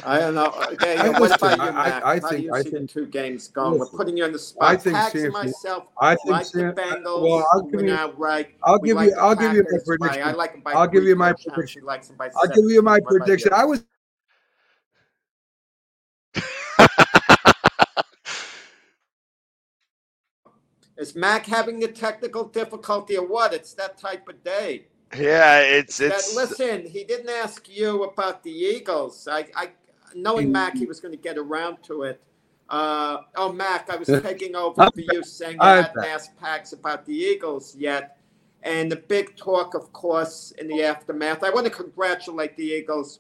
I 0.04 0.20
don't 0.20 0.36
know. 0.36 0.52
Okay, 0.74 0.98
I- 0.98 1.20
what 1.20 1.34
about 1.36 1.58
you, 1.58 1.64
I- 1.64 1.70
I- 1.70 1.88
I 1.88 2.00
How 2.00 2.16
do 2.16 2.28
think- 2.36 2.44
you 2.44 2.54
I 2.54 2.62
see 2.64 2.70
think- 2.72 2.92
the 2.92 3.02
two 3.02 3.06
games 3.08 3.48
going? 3.48 3.80
We're 3.80 3.86
putting 3.88 4.18
you 4.18 4.26
on 4.26 4.34
the 4.34 4.40
spot. 4.40 4.70
I 4.70 4.76
think 4.78 4.96
Pags 4.98 5.12
San 5.22 5.32
myself 5.32 5.84
I 6.00 6.16
think 6.16 6.28
like 6.28 6.46
San- 6.46 6.76
the 6.76 6.82
Bengals. 6.82 7.22
well, 7.22 7.48
I'll 7.54 7.62
give 7.62 7.82
you- 7.82 7.94
outright. 7.94 8.56
I'll 8.64 8.80
give 8.80 8.96
like 8.98 9.10
you- 9.10 9.16
the 9.16 9.22
I'll 9.22 9.36
give 9.36 9.54
you 9.54 9.64
my 9.64 9.70
Packers 9.70 9.84
by- 9.84 9.96
prediction. 9.98 10.28
I 10.28 10.32
like 10.34 10.52
them 10.52 10.62
by 10.62 10.74
I'll 10.74 10.88
give 10.88 11.04
you 11.06 11.16
my 11.16 11.34
prediction. 11.34 11.82
He 11.82 11.86
likes 11.86 12.08
them 12.08 12.18
by 12.18 12.30
I'll 12.36 12.48
give 12.48 12.66
you 12.70 12.82
my 12.82 13.00
What 13.00 13.06
prediction. 13.06 13.52
you? 13.52 13.58
I 13.58 13.66
was 13.66 13.84
Is 20.98 21.16
Mac 21.16 21.46
having 21.46 21.84
a 21.84 21.88
technical 21.88 22.46
difficulty 22.46 23.18
or 23.18 23.28
what? 23.28 23.54
It's 23.54 23.74
that 23.74 23.98
type 23.98 24.28
of 24.30 24.44
day. 24.44 24.86
Yeah, 25.18 25.60
it's 25.60 25.98
That, 25.98 26.14
it's 26.14 26.36
listen, 26.36 26.86
he 26.86 27.04
didn't 27.04 27.30
ask 27.30 27.68
you 27.70 28.04
about 28.04 28.44
the 28.44 28.52
Eagles. 28.52 29.28
I, 29.30 29.46
I 29.56 29.70
knowing 30.16 30.52
Mac, 30.52 30.76
he 30.76 30.86
was 30.86 31.00
going 31.00 31.12
to 31.12 31.22
get 31.22 31.38
around 31.38 31.84
to 31.84 32.04
it. 32.04 32.22
Uh, 32.70 33.18
oh, 33.36 33.52
Mac, 33.52 33.90
I 33.90 33.96
was 33.96 34.08
taking 34.24 34.56
over 34.56 34.90
for 34.90 35.02
you 35.02 35.24
saying 35.24 35.54
you 35.54 35.60
I'm 35.62 35.84
hadn't 35.84 36.06
asked 36.06 36.40
Pags 36.40 36.74
about 36.74 37.06
the 37.06 37.14
Eagles 37.14 37.76
yet. 37.76 38.18
And 38.64 38.92
the 38.92 38.96
big 38.96 39.36
talk, 39.36 39.76
of 39.76 39.94
course, 39.94 40.52
in 40.58 40.68
the 40.68 40.82
aftermath. 40.82 41.44
I 41.44 41.52
want 41.52 41.68
to 41.68 41.72
congratulate 41.72 42.58
the 42.58 42.64
Eagles 42.64 43.20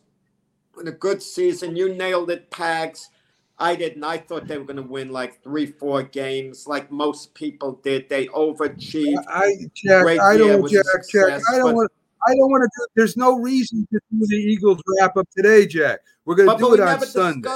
on 0.77 0.88
a 0.88 0.91
good 0.91 1.22
season. 1.22 1.76
You 1.76 1.93
nailed 1.93 2.31
it, 2.31 2.49
Pags. 2.49 3.09
I 3.57 3.76
didn't. 3.76 4.03
I 4.03 4.17
thought 4.17 4.47
they 4.47 4.57
were 4.57 4.65
going 4.65 4.77
to 4.77 4.81
win 4.81 5.11
like 5.11 5.41
three, 5.41 5.67
four 5.67 6.03
games, 6.03 6.67
like 6.67 6.91
most 6.91 7.34
people 7.35 7.80
did. 7.84 8.09
They 8.09 8.26
overachieved. 8.27 9.23
I 9.30 9.53
Jack, 9.73 10.05
I 10.19 10.38
don't 10.38 10.69
Jack, 10.69 10.84
Jack, 11.09 11.41
I 11.49 11.57
don't 11.57 11.76
want 11.76 11.91
I 12.27 12.31
don't 12.31 12.49
want 12.49 12.64
to 12.64 12.69
do 12.77 12.88
there's 12.95 13.18
no 13.18 13.39
reason 13.39 13.88
to 13.91 13.99
do 14.11 14.26
the 14.27 14.35
Eagles 14.35 14.81
wrap 14.99 15.15
up 15.18 15.27
today, 15.35 15.65
Jack. 15.65 15.99
We're 16.26 16.35
gonna 16.35 16.57
do 16.57 16.73
it 16.73 16.80
on 16.80 16.99
Sunday. 17.02 17.49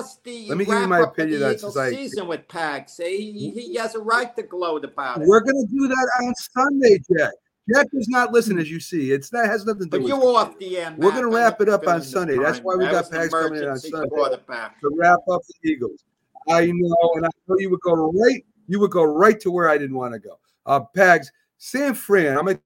Let 0.48 0.58
me 0.58 0.66
give 0.66 0.80
you 0.80 0.88
my 0.88 1.00
opinion 1.00 1.44
on 1.44 1.54
Eagles 1.54 1.74
season 1.74 2.28
with 2.28 2.48
Pags. 2.48 3.02
He, 3.02 3.50
he 3.50 3.76
has 3.76 3.96
a 3.96 4.00
right 4.00 4.36
to 4.36 4.44
gloat 4.44 4.86
about 4.86 5.22
it. 5.22 5.28
We're 5.28 5.40
gonna 5.40 5.66
do 5.68 5.88
that 5.88 6.12
on 6.22 6.34
Sunday, 6.36 7.00
Jack. 7.12 7.32
Jack 7.74 7.88
does 7.92 8.08
not 8.10 8.32
listen, 8.32 8.58
as 8.58 8.70
you 8.70 8.80
see. 8.80 9.12
It's 9.12 9.30
that 9.30 9.48
has 9.48 9.66
nothing 9.66 9.84
to 9.84 9.86
do 9.86 9.92
But 9.92 10.02
with 10.02 10.08
you're 10.10 10.38
off 10.38 10.58
the 10.58 10.78
air. 10.78 10.96
We're 10.98 11.12
gonna 11.12 11.30
wrap 11.30 11.62
it 11.62 11.70
up 11.70 11.88
on 11.88 12.02
Sunday. 12.02 12.38
That's 12.38 12.60
why 12.60 12.76
we 12.76 12.86
That 12.86 12.92
got 12.92 13.06
Pags 13.06 13.32
coming 13.32 13.62
in 13.62 13.70
on 13.70 13.80
Sunday 13.80 14.10
to 14.10 14.92
wrap 14.96 15.20
up 15.32 15.42
the 15.48 15.70
Eagles. 15.70 16.04
I 16.48 16.68
know, 16.68 17.12
and 17.16 17.26
I 17.26 17.30
know 17.48 17.56
you 17.60 17.70
would 17.72 17.82
go 17.82 18.12
right. 18.12 18.46
You 18.68 18.80
would 18.80 18.92
go 18.92 19.04
right 19.04 19.40
to 19.42 19.52
where 19.52 19.70
I 19.70 19.78
didn't 19.78 19.96
want 19.96 20.14
to 20.14 20.20
go. 20.20 20.40
Uh, 20.66 20.82
Pags, 20.96 21.28
San 21.58 21.94
Fran. 21.94 22.38
I'm 22.38 22.46
gonna 22.46 22.60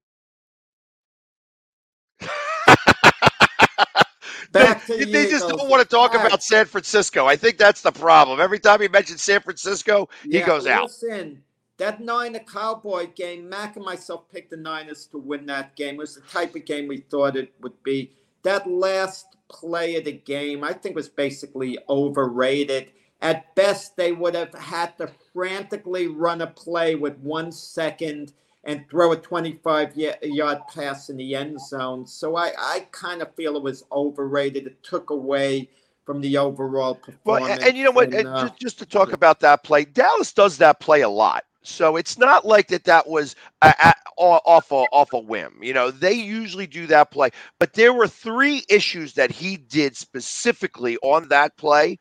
Back 4.54 4.86
to 4.86 5.04
they, 5.04 5.28
just 5.28 5.48
don't 5.48 5.68
want 5.68 5.82
to 5.82 5.88
talk 5.88 6.14
Right. 6.14 6.26
about 6.26 6.42
San 6.42 6.64
Francisco. 6.66 7.26
I 7.26 7.36
think 7.36 7.58
that's 7.58 7.82
the 7.82 7.92
problem. 7.92 8.40
Every 8.40 8.58
time 8.58 8.80
he 8.80 8.88
mentions 8.88 9.22
San 9.22 9.40
Francisco, 9.40 10.08
he 10.22 10.40
goes 10.40 10.66
out. 10.66 10.84
Listen, 10.84 11.42
that 11.78 12.00
Niner 12.00 12.38
Cowboy 12.40 13.08
game, 13.14 13.48
Mac 13.48 13.76
and 13.76 13.84
myself 13.84 14.28
picked 14.30 14.50
the 14.50 14.56
Niners 14.56 15.06
to 15.06 15.18
win 15.18 15.46
that 15.46 15.74
game. 15.76 15.96
It 15.96 15.98
was 15.98 16.14
the 16.14 16.20
type 16.22 16.54
of 16.54 16.64
game 16.64 16.86
we 16.88 16.98
thought 16.98 17.36
it 17.36 17.52
would 17.60 17.82
be. 17.82 18.12
That 18.44 18.70
last 18.70 19.26
play 19.48 19.96
of 19.96 20.04
the 20.04 20.12
game, 20.12 20.62
I 20.62 20.72
think, 20.72 20.94
was 20.94 21.08
basically 21.08 21.78
overrated. 21.88 22.90
At 23.20 23.54
best, 23.54 23.96
they 23.96 24.12
would 24.12 24.34
have 24.34 24.54
had 24.54 24.96
to 24.98 25.10
frantically 25.32 26.08
run 26.08 26.42
a 26.42 26.46
play 26.46 26.94
with 26.94 27.18
one 27.18 27.50
second 27.50 28.32
and 28.64 28.88
throw 28.90 29.12
a 29.12 29.16
25 29.16 29.96
yard 29.96 30.58
pass 30.74 31.10
in 31.10 31.16
the 31.16 31.34
end 31.36 31.60
zone. 31.60 32.06
So 32.06 32.36
I, 32.36 32.52
I 32.58 32.86
kind 32.92 33.22
of 33.22 33.34
feel 33.34 33.56
it 33.56 33.62
was 33.62 33.84
overrated. 33.92 34.66
It 34.66 34.82
took 34.82 35.10
away 35.10 35.70
from 36.04 36.20
the 36.20 36.36
overall 36.38 37.00
Well, 37.24 37.42
performance. 37.42 37.60
and, 37.60 37.68
and 37.70 37.78
you 37.78 37.84
know 37.84 37.90
what? 37.90 38.12
and, 38.12 38.28
uh, 38.28 38.48
just, 38.48 38.60
just 38.60 38.78
to 38.80 38.86
talk 38.86 39.12
about 39.12 39.40
that 39.40 39.64
play, 39.64 39.84
Dallas 39.84 40.32
does 40.32 40.58
that 40.58 40.80
play 40.80 41.02
a 41.02 41.08
lot. 41.08 41.44
So 41.62 41.96
it's 41.96 42.18
not 42.18 42.46
like 42.46 42.68
that. 42.68 42.84
That 42.84 43.08
was 43.08 43.36
a, 43.62 43.74
a, 43.82 43.94
off 44.18 44.70
a, 44.70 44.86
off 44.92 45.12
a 45.14 45.18
whim. 45.18 45.58
You 45.62 45.72
know, 45.74 45.90
they 45.90 46.12
usually 46.12 46.66
do 46.66 46.86
that 46.88 47.10
play. 47.10 47.30
But 47.58 47.74
there 47.74 47.92
were 47.92 48.08
three 48.08 48.64
issues 48.68 49.14
that 49.14 49.30
he 49.30 49.56
did 49.56 49.96
specifically 49.96 50.98
on 50.98 51.28
that 51.28 51.56
play 51.56 51.98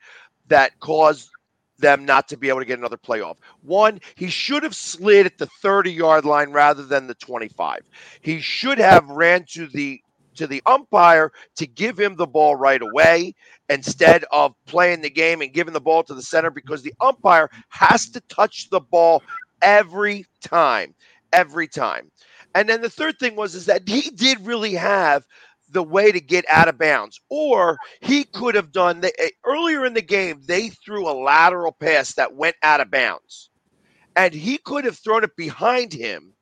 that 0.48 0.80
caused 0.80 1.30
them 1.84 2.06
not 2.06 2.28
to 2.30 2.38
be 2.38 2.50
able 2.50 2.62
to 2.62 2.66
get 2.66 2.80
another 2.80 2.98
playoff. 2.98 3.38
One, 3.62 4.02
he 4.16 4.30
should 4.30 4.64
have 4.64 4.76
slid 4.76 5.28
at 5.28 5.38
the 5.38 5.48
30 5.62 5.92
yard 5.92 6.26
line 6.26 6.52
rather 6.52 6.84
than 6.84 7.08
the 7.08 7.16
25. 7.16 7.82
He 8.22 8.40
should 8.42 8.80
have 8.80 9.08
ran 9.10 9.46
to 9.52 9.68
the 9.68 10.02
to 10.36 10.48
the 10.48 10.64
umpire 10.66 11.32
to 11.58 11.68
give 11.68 12.00
him 12.00 12.16
the 12.16 12.26
ball 12.26 12.56
right 12.56 12.82
away 12.82 13.36
instead 13.70 14.26
of 14.32 14.56
playing 14.66 15.02
the 15.02 15.10
game 15.10 15.42
and 15.42 15.54
giving 15.54 15.74
the 15.74 15.82
ball 15.82 16.04
to 16.04 16.16
the 16.16 16.24
center 16.24 16.50
because 16.50 16.82
the 16.82 16.94
umpire 17.02 17.50
has 17.70 18.10
to 18.10 18.22
touch 18.22 18.70
the 18.72 18.82
ball 18.82 19.22
every 19.62 20.26
time 20.42 20.96
every 21.34 21.68
time 21.68 22.10
and 22.56 22.68
then 22.68 22.82
the 22.82 22.90
third 22.90 23.18
thing 23.20 23.36
was 23.36 23.56
is 23.56 23.66
that 23.68 23.88
he 23.88 24.10
did 24.12 24.46
really 24.46 24.74
have 24.74 25.24
the 25.74 25.84
way 25.84 26.12
to 26.12 26.22
get 26.22 26.46
out 26.50 26.70
of 26.70 26.78
bounds 26.78 27.20
or 27.30 27.82
he 28.02 28.24
could 28.24 28.56
have 28.56 28.72
done 28.72 29.02
the, 29.02 29.12
eh, 29.22 29.30
earlier 29.46 29.86
in 29.86 29.94
the 29.94 30.02
game 30.02 30.42
they 30.46 30.70
threw 30.70 31.10
a 31.10 31.14
lateral 31.14 31.72
pass 31.74 32.14
that 32.14 32.36
went 32.36 32.56
out 32.64 32.82
of 32.82 32.92
bounds 32.92 33.50
and 34.16 34.34
he 34.34 34.58
could 34.58 34.86
have 34.86 34.98
thrown 34.98 35.24
it 35.24 35.36
behind 35.36 35.94
him 35.94 36.34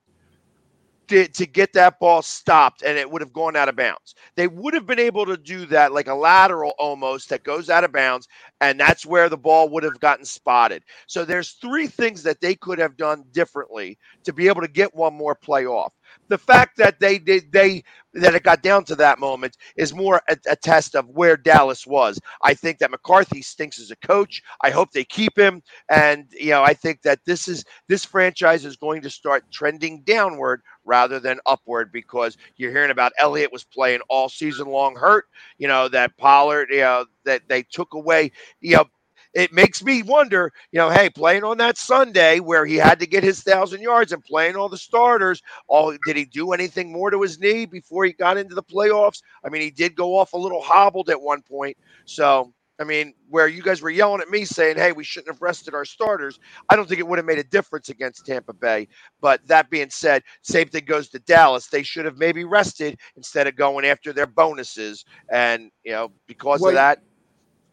to, 1.11 1.27
to 1.27 1.45
get 1.45 1.73
that 1.73 1.99
ball 1.99 2.21
stopped 2.21 2.83
and 2.83 2.97
it 2.97 3.09
would 3.11 3.21
have 3.21 3.33
gone 3.33 3.57
out 3.57 3.67
of 3.67 3.75
bounds. 3.75 4.15
They 4.37 4.47
would 4.47 4.73
have 4.73 4.87
been 4.87 4.99
able 4.99 5.25
to 5.25 5.35
do 5.35 5.65
that 5.65 5.91
like 5.91 6.07
a 6.07 6.15
lateral 6.15 6.73
almost 6.79 7.29
that 7.29 7.43
goes 7.43 7.69
out 7.69 7.83
of 7.83 7.91
bounds 7.91 8.29
and 8.61 8.79
that's 8.79 9.05
where 9.05 9.27
the 9.27 9.37
ball 9.37 9.67
would 9.69 9.83
have 9.83 9.99
gotten 9.99 10.23
spotted. 10.23 10.83
So 11.07 11.25
there's 11.25 11.51
three 11.51 11.87
things 11.87 12.23
that 12.23 12.39
they 12.39 12.55
could 12.55 12.79
have 12.79 12.95
done 12.95 13.25
differently 13.33 13.97
to 14.23 14.31
be 14.31 14.47
able 14.47 14.61
to 14.61 14.69
get 14.69 14.95
one 14.95 15.13
more 15.13 15.35
play 15.35 15.65
off. 15.65 15.93
The 16.31 16.39
fact 16.39 16.77
that 16.77 16.99
they 16.99 17.19
did 17.19 17.51
they 17.51 17.83
that 18.13 18.35
it 18.35 18.43
got 18.43 18.63
down 18.63 18.85
to 18.85 18.95
that 18.95 19.19
moment 19.19 19.57
is 19.75 19.93
more 19.93 20.21
a, 20.29 20.37
a 20.49 20.55
test 20.55 20.95
of 20.95 21.09
where 21.09 21.37
Dallas 21.37 21.85
was. 21.85 22.19
I 22.41 22.53
think 22.55 22.79
that 22.79 22.91
McCarthy 22.91 23.41
stinks 23.41 23.79
as 23.79 23.91
a 23.91 23.97
coach. 23.97 24.41
I 24.61 24.71
hope 24.71 24.91
they 24.91 25.03
keep 25.05 25.37
him 25.37 25.61
and 25.89 26.27
you 26.39 26.51
know 26.51 26.63
I 26.63 26.73
think 26.73 27.03
that 27.03 27.19
this 27.25 27.47
is 27.49 27.65
this 27.89 28.05
franchise 28.05 28.65
is 28.65 28.77
going 28.77 29.01
to 29.03 29.09
start 29.11 29.45
trending 29.51 30.01
downward 30.03 30.61
rather 30.85 31.19
than 31.19 31.39
upward 31.45 31.91
because 31.91 32.37
you're 32.57 32.71
hearing 32.71 32.91
about 32.91 33.13
Elliott 33.19 33.51
was 33.51 33.63
playing 33.65 34.01
all 34.09 34.29
season 34.29 34.67
long 34.67 34.95
hurt, 34.95 35.25
you 35.57 35.67
know, 35.67 35.87
that 35.89 36.17
Pollard, 36.17 36.69
you 36.71 36.79
know, 36.81 37.05
that 37.25 37.43
they 37.49 37.63
took 37.63 37.93
away, 37.93 38.31
you 38.61 38.77
know, 38.77 38.85
it 39.33 39.53
makes 39.53 39.83
me 39.83 40.03
wonder, 40.03 40.51
you 40.71 40.79
know, 40.79 40.89
hey, 40.89 41.09
playing 41.09 41.43
on 41.43 41.57
that 41.57 41.77
Sunday 41.77 42.39
where 42.39 42.65
he 42.65 42.75
had 42.75 42.99
to 42.99 43.07
get 43.07 43.23
his 43.23 43.41
thousand 43.41 43.81
yards 43.81 44.11
and 44.11 44.23
playing 44.23 44.55
all 44.55 44.69
the 44.69 44.77
starters, 44.77 45.41
all 45.67 45.95
did 46.05 46.17
he 46.17 46.25
do 46.25 46.51
anything 46.51 46.91
more 46.91 47.09
to 47.11 47.21
his 47.21 47.39
knee 47.39 47.65
before 47.65 48.05
he 48.05 48.13
got 48.13 48.37
into 48.37 48.55
the 48.55 48.63
playoffs? 48.63 49.21
I 49.43 49.49
mean, 49.49 49.61
he 49.61 49.71
did 49.71 49.95
go 49.95 50.17
off 50.17 50.33
a 50.33 50.37
little 50.37 50.61
hobbled 50.61 51.09
at 51.09 51.21
one 51.21 51.41
point. 51.41 51.77
So 52.05 52.53
I 52.81 52.83
mean, 52.83 53.13
where 53.29 53.47
you 53.47 53.61
guys 53.61 53.83
were 53.83 53.91
yelling 53.91 54.21
at 54.21 54.31
me 54.31 54.43
saying, 54.43 54.77
hey, 54.77 54.91
we 54.91 55.03
shouldn't 55.03 55.31
have 55.31 55.41
rested 55.41 55.75
our 55.75 55.85
starters, 55.85 56.39
I 56.67 56.75
don't 56.75 56.89
think 56.89 56.99
it 56.99 57.07
would 57.07 57.19
have 57.19 57.27
made 57.27 57.37
a 57.37 57.43
difference 57.43 57.89
against 57.89 58.25
Tampa 58.25 58.53
Bay. 58.53 58.87
But 59.21 59.45
that 59.47 59.69
being 59.69 59.91
said, 59.91 60.23
same 60.41 60.67
thing 60.67 60.85
goes 60.85 61.07
to 61.09 61.19
Dallas. 61.19 61.67
They 61.67 61.83
should 61.83 62.05
have 62.05 62.17
maybe 62.17 62.43
rested 62.43 62.97
instead 63.15 63.45
of 63.45 63.55
going 63.55 63.85
after 63.85 64.13
their 64.13 64.25
bonuses. 64.25 65.05
And, 65.31 65.69
you 65.83 65.91
know, 65.91 66.11
because 66.25 66.61
Well, 66.61 66.69
of 66.69 66.75
that, 66.75 67.03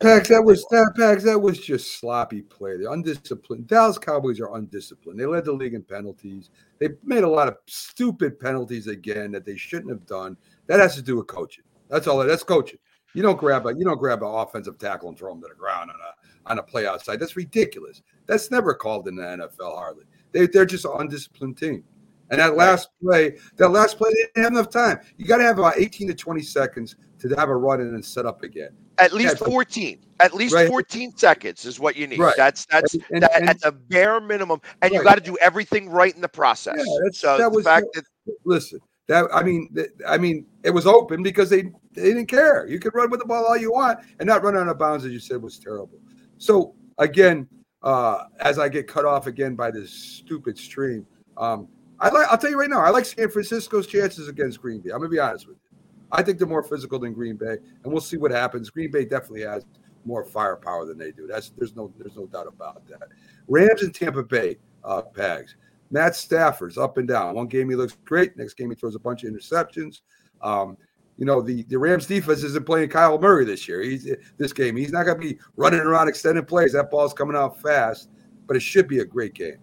Pags, 0.00 0.28
that 0.28 0.42
was 0.42 0.64
that 0.70 0.94
Pags, 0.96 1.24
that 1.24 1.40
was 1.40 1.58
just 1.58 1.98
sloppy 1.98 2.42
play. 2.42 2.76
They're 2.76 2.92
undisciplined. 2.92 3.66
Dallas 3.66 3.98
Cowboys 3.98 4.38
are 4.38 4.54
undisciplined. 4.54 5.18
They 5.18 5.26
led 5.26 5.44
the 5.44 5.52
league 5.52 5.74
in 5.74 5.82
penalties. 5.82 6.50
They 6.78 6.90
made 7.02 7.24
a 7.24 7.28
lot 7.28 7.48
of 7.48 7.56
stupid 7.66 8.38
penalties 8.38 8.86
again 8.86 9.32
that 9.32 9.44
they 9.44 9.56
shouldn't 9.56 9.90
have 9.90 10.06
done. 10.06 10.36
That 10.68 10.78
has 10.78 10.94
to 10.94 11.02
do 11.02 11.16
with 11.16 11.26
coaching. 11.26 11.64
That's 11.88 12.06
all. 12.06 12.18
That's 12.18 12.44
coaching. 12.44 12.78
You 13.14 13.22
don't 13.22 13.38
grab 13.38 13.66
a 13.66 13.74
you 13.74 13.84
don't 13.84 13.98
grab 13.98 14.22
an 14.22 14.28
offensive 14.28 14.78
tackle 14.78 15.08
and 15.08 15.18
throw 15.18 15.32
him 15.32 15.40
to 15.40 15.48
the 15.48 15.54
ground 15.54 15.90
on 15.90 15.96
a 15.96 16.50
on 16.52 16.58
a 16.58 16.62
play 16.62 16.86
outside. 16.86 17.18
That's 17.18 17.36
ridiculous. 17.36 18.02
That's 18.26 18.52
never 18.52 18.74
called 18.74 19.08
in 19.08 19.16
the 19.16 19.22
NFL 19.22 19.74
hardly. 19.74 20.04
They 20.30 20.46
they're 20.46 20.66
just 20.66 20.84
an 20.84 20.92
undisciplined 20.96 21.58
team. 21.58 21.82
And 22.30 22.40
that 22.40 22.56
last 22.56 22.90
play, 23.02 23.38
that 23.56 23.70
last 23.70 23.96
play, 23.96 24.10
they 24.10 24.22
didn't 24.22 24.44
have 24.44 24.52
enough 24.52 24.70
time. 24.70 25.00
You 25.16 25.26
got 25.26 25.38
to 25.38 25.44
have 25.44 25.58
about 25.58 25.78
18 25.78 26.08
to 26.08 26.14
20 26.14 26.42
seconds 26.42 26.96
to 27.20 27.28
have 27.36 27.48
a 27.48 27.56
run 27.56 27.80
in 27.80 27.88
and 27.88 28.04
set 28.04 28.26
up 28.26 28.42
again. 28.42 28.70
at 29.00 29.12
least 29.12 29.36
Yeah, 29.40 29.46
14 29.46 29.98
at 30.18 30.34
least 30.34 30.52
Right. 30.54 30.66
14 30.68 31.16
seconds 31.16 31.64
is 31.64 31.78
what 31.78 31.94
you 31.94 32.08
need 32.08 32.18
Right. 32.18 32.34
that's 32.36 32.66
that's 32.66 32.94
And- 32.94 33.04
and- 33.12 33.22
that, 33.22 33.30
and- 33.36 33.48
at 33.48 33.60
the 33.60 33.70
bare 33.70 34.20
minimum 34.20 34.60
and 34.82 34.92
you 34.92 35.02
got 35.04 35.14
to 35.14 35.20
do 35.20 35.36
everything 35.40 35.88
right 35.88 36.12
in 36.14 36.20
the 36.20 36.28
process 36.28 36.74
Yeah, 36.78 36.98
that's, 37.04 37.20
so 37.20 37.38
that 37.38 37.50
the 37.52 37.56
was 37.56 37.64
fact 37.64 37.86
that 37.94 38.04
listen. 38.44 38.80
That 39.06 39.26
I 39.32 39.42
mean, 39.42 39.70
th- 39.74 39.88
I 40.06 40.18
mean, 40.18 40.44
it 40.64 40.70
was 40.70 40.86
open 40.86 41.22
because 41.22 41.48
they 41.48 41.62
they 41.92 42.02
didn't 42.12 42.26
care. 42.26 42.66
You 42.66 42.78
could 42.78 42.94
run 42.94 43.08
with 43.10 43.20
the 43.20 43.26
ball 43.26 43.44
all 43.46 43.56
you 43.56 43.72
want 43.72 44.00
and 44.18 44.26
not 44.26 44.42
run 44.42 44.54
out 44.56 44.68
of 44.68 44.78
bounds, 44.78 45.04
as 45.06 45.12
you 45.12 45.18
said, 45.20 45.40
was 45.40 45.58
terrible. 45.58 45.98
So 46.38 46.74
again, 46.98 47.48
uh, 47.82 48.24
as 48.40 48.58
I 48.58 48.68
get 48.68 48.86
cut 48.86 49.04
off 49.06 49.26
again 49.26 49.54
by 49.54 49.70
this 49.70 49.90
stupid 49.90 50.58
stream, 50.58 51.06
um, 51.38 51.68
I 52.00 52.10
like. 52.10 52.26
I'll 52.30 52.36
tell 52.36 52.50
you 52.50 52.58
right 52.60 52.68
now, 52.68 52.80
I 52.80 52.90
like 52.90 53.04
San 53.06 53.30
Francisco's 53.30 53.86
chances 53.86 54.28
against 54.28 54.60
Green 54.60 54.80
Bay. 54.80 54.90
I'm 54.90 54.98
gonna 54.98 55.08
be 55.08 55.18
honest 55.20 55.46
with 55.48 55.56
you. 55.56 55.67
I 56.10 56.22
think 56.22 56.38
they're 56.38 56.46
more 56.46 56.62
physical 56.62 56.98
than 56.98 57.12
Green 57.12 57.36
Bay, 57.36 57.56
and 57.84 57.92
we'll 57.92 58.00
see 58.00 58.16
what 58.16 58.30
happens. 58.30 58.70
Green 58.70 58.90
Bay 58.90 59.04
definitely 59.04 59.42
has 59.42 59.64
more 60.04 60.24
firepower 60.24 60.86
than 60.86 60.98
they 60.98 61.12
do. 61.12 61.26
That's 61.26 61.50
there's 61.50 61.76
no 61.76 61.92
there's 61.98 62.16
no 62.16 62.26
doubt 62.26 62.46
about 62.46 62.86
that. 62.88 63.08
Rams 63.46 63.82
and 63.82 63.94
Tampa 63.94 64.22
Bay, 64.22 64.58
uh, 64.84 65.02
Pags. 65.02 65.54
Matt 65.90 66.16
Stafford's 66.16 66.78
up 66.78 66.98
and 66.98 67.08
down. 67.08 67.34
One 67.34 67.46
game 67.46 67.68
he 67.68 67.76
looks 67.76 67.96
great. 68.04 68.36
Next 68.36 68.54
game 68.54 68.70
he 68.70 68.76
throws 68.76 68.94
a 68.94 68.98
bunch 69.00 69.24
of 69.24 69.32
interceptions. 69.32 70.00
Um, 70.42 70.76
you 71.18 71.24
know 71.24 71.42
the, 71.42 71.64
the 71.64 71.78
Rams 71.78 72.06
defense 72.06 72.42
isn't 72.44 72.64
playing 72.64 72.88
Kyler 72.90 73.20
Murray 73.20 73.44
this 73.44 73.68
year. 73.68 73.82
He's 73.82 74.08
this 74.38 74.52
game. 74.52 74.76
He's 74.76 74.92
not 74.92 75.04
going 75.04 75.20
to 75.20 75.26
be 75.26 75.38
running 75.56 75.80
around 75.80 76.08
extended 76.08 76.46
plays. 76.46 76.72
That 76.72 76.90
ball's 76.90 77.12
coming 77.12 77.36
out 77.36 77.60
fast, 77.60 78.08
but 78.46 78.56
it 78.56 78.60
should 78.60 78.86
be 78.86 79.00
a 79.00 79.04
great 79.04 79.34
game. 79.34 79.58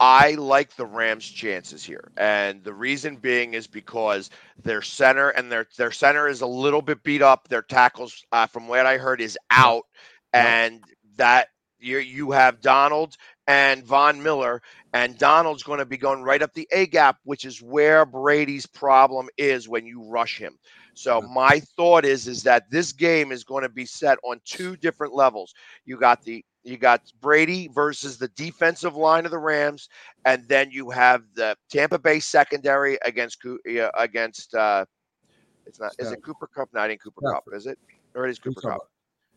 I 0.00 0.32
like 0.32 0.74
the 0.76 0.86
Rams' 0.86 1.28
chances 1.28 1.84
here, 1.84 2.10
and 2.16 2.64
the 2.64 2.72
reason 2.72 3.16
being 3.16 3.52
is 3.54 3.66
because 3.66 4.30
their 4.62 4.80
center 4.82 5.28
and 5.30 5.52
their 5.52 5.66
their 5.76 5.92
center 5.92 6.26
is 6.26 6.40
a 6.40 6.46
little 6.46 6.80
bit 6.80 7.02
beat 7.02 7.20
up. 7.22 7.48
Their 7.48 7.62
tackles, 7.62 8.24
uh, 8.32 8.46
from 8.46 8.66
what 8.66 8.86
I 8.86 8.96
heard, 8.96 9.20
is 9.20 9.38
out, 9.50 9.84
and 10.32 10.82
that 11.16 11.48
you 11.78 11.98
you 11.98 12.30
have 12.30 12.62
Donald 12.62 13.16
and 13.46 13.84
Von 13.84 14.22
Miller, 14.22 14.62
and 14.94 15.18
Donald's 15.18 15.62
going 15.62 15.80
to 15.80 15.86
be 15.86 15.98
going 15.98 16.22
right 16.22 16.42
up 16.42 16.54
the 16.54 16.68
A 16.72 16.86
gap, 16.86 17.18
which 17.24 17.44
is 17.44 17.60
where 17.60 18.06
Brady's 18.06 18.66
problem 18.66 19.28
is 19.36 19.68
when 19.68 19.86
you 19.86 20.02
rush 20.02 20.38
him. 20.38 20.58
So 20.94 21.20
my 21.22 21.60
thought 21.76 22.06
is 22.06 22.26
is 22.26 22.42
that 22.44 22.70
this 22.70 22.92
game 22.92 23.32
is 23.32 23.44
going 23.44 23.64
to 23.64 23.68
be 23.68 23.86
set 23.86 24.18
on 24.24 24.40
two 24.44 24.76
different 24.76 25.14
levels. 25.14 25.52
You 25.84 25.98
got 25.98 26.22
the 26.22 26.44
you 26.64 26.76
got 26.76 27.02
Brady 27.20 27.68
versus 27.68 28.18
the 28.18 28.28
defensive 28.28 28.94
line 28.94 29.24
of 29.24 29.30
the 29.30 29.38
Rams, 29.38 29.88
and 30.24 30.46
then 30.48 30.70
you 30.70 30.90
have 30.90 31.22
the 31.34 31.56
Tampa 31.70 31.98
Bay 31.98 32.20
secondary 32.20 32.98
against 33.04 33.38
yeah, 33.64 33.90
against 33.96 34.54
uh, 34.54 34.84
it's 35.66 35.80
not 35.80 35.92
is 35.98 36.12
it 36.12 36.22
Cooper 36.22 36.48
Kupp? 36.54 36.68
Not 36.72 36.90
in 36.90 36.98
Cooper 36.98 37.22
Kupp, 37.22 37.44
is 37.52 37.66
it? 37.66 37.78
Or 38.14 38.26
it 38.26 38.30
is 38.30 38.38
Cooper 38.38 38.60
Kupp? 38.60 38.82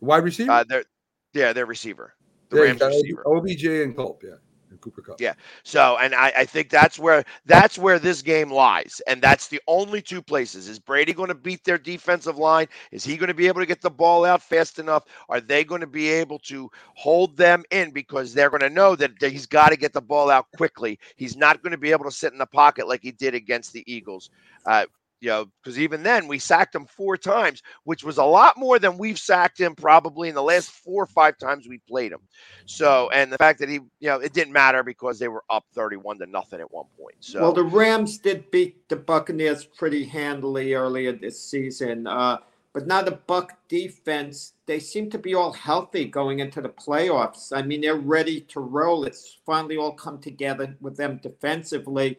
Wide 0.01 0.23
receiver. 0.23 0.51
Uh, 0.51 0.63
they're 0.67 0.85
yeah, 1.33 1.53
their 1.53 1.65
receiver, 1.65 2.13
the 2.49 2.57
Yeah, 2.57 2.63
Rams 2.63 2.81
receiver. 2.81 3.23
OBJ 3.25 3.65
and 3.65 3.95
Kupp, 3.95 4.23
yeah, 4.23 4.35
Cooper 4.77 5.01
Kupp. 5.01 5.19
Yeah. 5.19 5.33
So, 5.63 5.97
and 5.99 6.13
I, 6.13 6.33
I 6.37 6.45
think 6.45 6.69
that's 6.69 6.97
where 6.99 7.23
that's 7.45 7.77
where 7.77 7.99
this 7.99 8.21
game 8.21 8.51
lies, 8.51 9.01
and 9.07 9.21
that's 9.21 9.47
the 9.47 9.61
only 9.67 10.01
two 10.01 10.21
places. 10.21 10.67
Is 10.67 10.79
Brady 10.79 11.13
going 11.13 11.29
to 11.29 11.35
beat 11.35 11.63
their 11.63 11.77
defensive 11.77 12.37
line? 12.37 12.67
Is 12.91 13.03
he 13.03 13.17
going 13.17 13.27
to 13.27 13.33
be 13.33 13.47
able 13.47 13.61
to 13.61 13.65
get 13.65 13.81
the 13.81 13.89
ball 13.89 14.25
out 14.25 14.41
fast 14.41 14.79
enough? 14.79 15.05
Are 15.29 15.41
they 15.41 15.63
going 15.63 15.81
to 15.81 15.87
be 15.87 16.09
able 16.09 16.39
to 16.39 16.69
hold 16.95 17.37
them 17.37 17.63
in 17.71 17.91
because 17.91 18.33
they're 18.33 18.49
going 18.49 18.61
to 18.61 18.69
know 18.69 18.95
that 18.95 19.19
that 19.19 19.31
he's 19.31 19.45
got 19.47 19.69
to 19.69 19.77
get 19.77 19.93
the 19.93 20.01
ball 20.01 20.29
out 20.29 20.47
quickly? 20.55 20.99
He's 21.15 21.35
not 21.37 21.61
going 21.61 21.71
to 21.71 21.77
be 21.77 21.91
able 21.91 22.05
to 22.05 22.11
sit 22.11 22.33
in 22.33 22.39
the 22.39 22.45
pocket 22.45 22.87
like 22.87 23.01
he 23.01 23.11
did 23.11 23.33
against 23.35 23.73
the 23.73 23.83
Eagles. 23.91 24.29
Uh, 24.65 24.85
you 25.23 25.29
know, 25.29 25.45
because 25.63 25.79
even 25.79 26.03
then 26.03 26.27
we 26.27 26.37
sacked 26.37 26.75
him 26.75 26.85
four 26.85 27.15
times, 27.15 27.63
which 27.85 28.03
was 28.03 28.17
a 28.17 28.23
lot 28.25 28.57
more 28.57 28.77
than 28.77 28.97
we've 28.97 29.17
sacked 29.17 29.57
him 29.57 29.73
probably 29.73 30.27
in 30.27 30.35
the 30.35 30.43
last 30.43 30.69
four 30.69 31.03
or 31.03 31.07
five 31.07 31.37
times 31.37 31.65
we 31.65 31.77
played 31.87 32.11
him. 32.11 32.19
So, 32.65 33.09
and 33.13 33.31
the 33.31 33.37
fact 33.37 33.59
that 33.59 33.69
he, 33.69 33.75
you 33.75 34.09
know, 34.09 34.19
it 34.19 34.33
didn't 34.33 34.51
matter 34.51 34.83
because 34.83 35.19
they 35.19 35.29
were 35.29 35.45
up 35.49 35.63
31 35.73 36.19
to 36.19 36.25
nothing 36.25 36.59
at 36.59 36.69
one 36.73 36.87
point. 36.99 37.15
So, 37.21 37.39
Well, 37.39 37.53
the 37.53 37.63
Rams 37.63 38.17
did 38.17 38.51
beat 38.51 38.89
the 38.89 38.97
Buccaneers 38.97 39.63
pretty 39.63 40.03
handily 40.03 40.73
earlier 40.73 41.13
this 41.13 41.39
season. 41.39 42.05
Uh, 42.05 42.39
but 42.73 42.85
now 42.85 43.01
the 43.01 43.11
Buck 43.11 43.53
defense, 43.69 44.55
they 44.65 44.79
seem 44.79 45.09
to 45.11 45.17
be 45.17 45.35
all 45.35 45.53
healthy 45.53 46.03
going 46.03 46.39
into 46.39 46.59
the 46.59 46.69
playoffs. 46.69 47.55
I 47.55 47.61
mean, 47.61 47.79
they're 47.79 47.95
ready 47.95 48.41
to 48.41 48.59
roll. 48.59 49.05
It's 49.05 49.37
finally 49.45 49.77
all 49.77 49.93
come 49.93 50.19
together 50.19 50.75
with 50.81 50.97
them 50.97 51.21
defensively. 51.23 52.17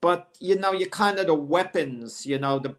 But 0.00 0.28
you 0.40 0.56
know, 0.56 0.72
you 0.72 0.88
kind 0.88 1.18
of 1.18 1.26
the 1.26 1.34
weapons. 1.34 2.24
You 2.26 2.38
know, 2.38 2.58
the 2.58 2.74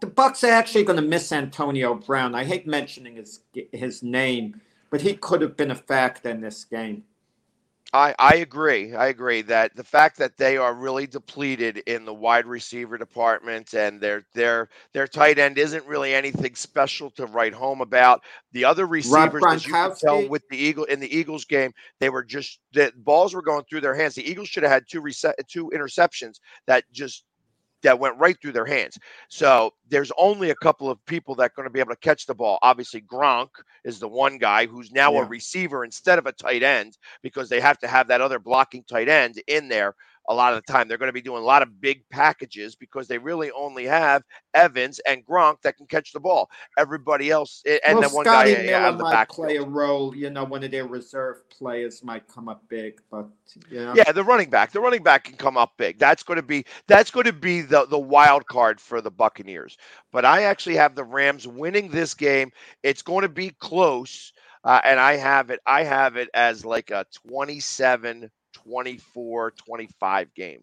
the 0.00 0.06
Bucks 0.06 0.44
are 0.44 0.50
actually 0.50 0.84
going 0.84 0.96
to 1.00 1.02
miss 1.02 1.32
Antonio 1.32 1.94
Brown. 1.94 2.34
I 2.34 2.44
hate 2.44 2.66
mentioning 2.66 3.16
his 3.16 3.40
his 3.72 4.02
name, 4.02 4.60
but 4.90 5.00
he 5.00 5.14
could 5.14 5.40
have 5.42 5.56
been 5.56 5.70
a 5.70 5.76
factor 5.76 6.30
in 6.30 6.40
this 6.40 6.64
game. 6.64 7.04
I, 7.96 8.14
I 8.18 8.34
agree. 8.36 8.94
I 8.94 9.06
agree 9.06 9.40
that 9.42 9.74
the 9.74 9.82
fact 9.82 10.18
that 10.18 10.36
they 10.36 10.58
are 10.58 10.74
really 10.74 11.06
depleted 11.06 11.78
in 11.86 12.04
the 12.04 12.12
wide 12.12 12.44
receiver 12.44 12.98
department 12.98 13.72
and 13.72 13.98
their 13.98 14.26
their 14.34 14.68
their 14.92 15.06
tight 15.06 15.38
end 15.38 15.56
isn't 15.56 15.84
really 15.86 16.14
anything 16.14 16.54
special 16.54 17.10
to 17.12 17.24
write 17.24 17.54
home 17.54 17.80
about. 17.80 18.22
The 18.52 18.66
other 18.66 18.86
receivers, 18.86 19.42
as 19.48 19.66
you 19.66 19.72
can 19.72 19.94
tell 19.96 20.28
with 20.28 20.42
the 20.50 20.58
Eagle 20.58 20.84
in 20.84 21.00
the 21.00 21.16
Eagles 21.16 21.46
game, 21.46 21.72
they 21.98 22.10
were 22.10 22.22
just 22.22 22.58
the 22.74 22.92
balls 22.96 23.32
were 23.32 23.40
going 23.40 23.64
through 23.64 23.80
their 23.80 23.94
hands. 23.94 24.14
The 24.14 24.30
Eagles 24.30 24.48
should 24.48 24.62
have 24.62 24.72
had 24.72 24.84
two 24.86 25.00
reset 25.00 25.34
two 25.48 25.70
interceptions 25.74 26.34
that 26.66 26.84
just 26.92 27.24
that 27.86 28.00
went 28.00 28.18
right 28.18 28.36
through 28.42 28.52
their 28.52 28.66
hands. 28.66 28.98
So 29.28 29.72
there's 29.88 30.10
only 30.18 30.50
a 30.50 30.56
couple 30.56 30.90
of 30.90 31.04
people 31.06 31.36
that 31.36 31.44
are 31.44 31.52
going 31.54 31.66
to 31.66 31.72
be 31.72 31.78
able 31.78 31.94
to 31.94 32.00
catch 32.00 32.26
the 32.26 32.34
ball. 32.34 32.58
Obviously, 32.62 33.00
Gronk 33.00 33.50
is 33.84 34.00
the 34.00 34.08
one 34.08 34.38
guy 34.38 34.66
who's 34.66 34.90
now 34.90 35.14
a 35.16 35.24
receiver 35.24 35.84
instead 35.84 36.18
of 36.18 36.26
a 36.26 36.32
tight 36.32 36.64
end 36.64 36.98
because 37.22 37.48
they 37.48 37.60
have 37.60 37.78
to 37.78 37.88
have 37.88 38.08
that 38.08 38.20
other 38.20 38.40
blocking 38.40 38.82
tight 38.84 39.08
end 39.08 39.40
in 39.46 39.68
there 39.68 39.94
a 40.28 40.34
lot 40.34 40.54
of 40.54 40.62
the 40.64 40.72
time. 40.72 40.88
They're 40.88 40.98
going 40.98 41.08
to 41.08 41.12
be 41.12 41.20
doing 41.20 41.42
a 41.42 41.46
lot 41.46 41.62
of 41.62 41.80
big 41.80 42.02
packages 42.10 42.74
because 42.74 43.08
they 43.08 43.18
really 43.18 43.50
only 43.52 43.84
have 43.84 44.22
Evans 44.54 45.00
and 45.08 45.24
Gronk 45.24 45.62
that 45.62 45.76
can 45.76 45.86
catch 45.86 46.12
the 46.12 46.20
ball. 46.20 46.50
Everybody 46.78 47.30
else, 47.30 47.62
eh, 47.66 47.78
and 47.86 47.98
well, 47.98 48.08
then 48.08 48.16
one 48.16 48.24
Scotty 48.24 48.54
guy 48.54 48.60
eh, 48.60 48.66
Miller 48.66 48.76
out 48.76 48.92
of 48.92 48.98
the 48.98 49.04
might 49.04 49.12
back. 49.12 49.28
play 49.28 49.56
a 49.56 49.64
role. 49.64 50.14
You 50.14 50.30
know, 50.30 50.44
one 50.44 50.64
of 50.64 50.70
their 50.70 50.86
reserve 50.86 51.48
players 51.50 52.02
might 52.02 52.26
come 52.28 52.48
up 52.48 52.62
big, 52.68 53.00
but 53.10 53.28
know. 53.70 53.94
Yeah, 53.94 54.12
the 54.12 54.24
running 54.24 54.50
back. 54.50 54.72
The 54.72 54.80
running 54.80 55.02
back 55.02 55.24
can 55.24 55.36
come 55.36 55.56
up 55.56 55.72
big. 55.76 55.98
That's 55.98 56.22
going 56.22 56.36
to 56.36 56.42
be 56.42 56.64
that's 56.86 57.10
going 57.10 57.26
to 57.26 57.32
be 57.32 57.62
the 57.62 57.86
the 57.86 57.98
wild 57.98 58.46
card 58.46 58.80
for 58.80 59.00
the 59.00 59.10
Buccaneers. 59.10 59.76
But 60.12 60.24
I 60.24 60.42
actually 60.42 60.76
have 60.76 60.94
the 60.94 61.04
Rams 61.04 61.46
winning 61.46 61.90
this 61.90 62.14
game. 62.14 62.50
It's 62.82 63.02
going 63.02 63.22
to 63.22 63.28
be 63.28 63.50
close. 63.60 64.32
Uh, 64.64 64.80
and 64.82 64.98
I 64.98 65.16
have 65.16 65.50
it 65.50 65.60
I 65.64 65.84
have 65.84 66.16
it 66.16 66.28
as 66.34 66.64
like 66.64 66.90
a 66.90 67.06
27 67.28 68.28
24 68.56 69.50
25 69.52 70.34
game. 70.34 70.60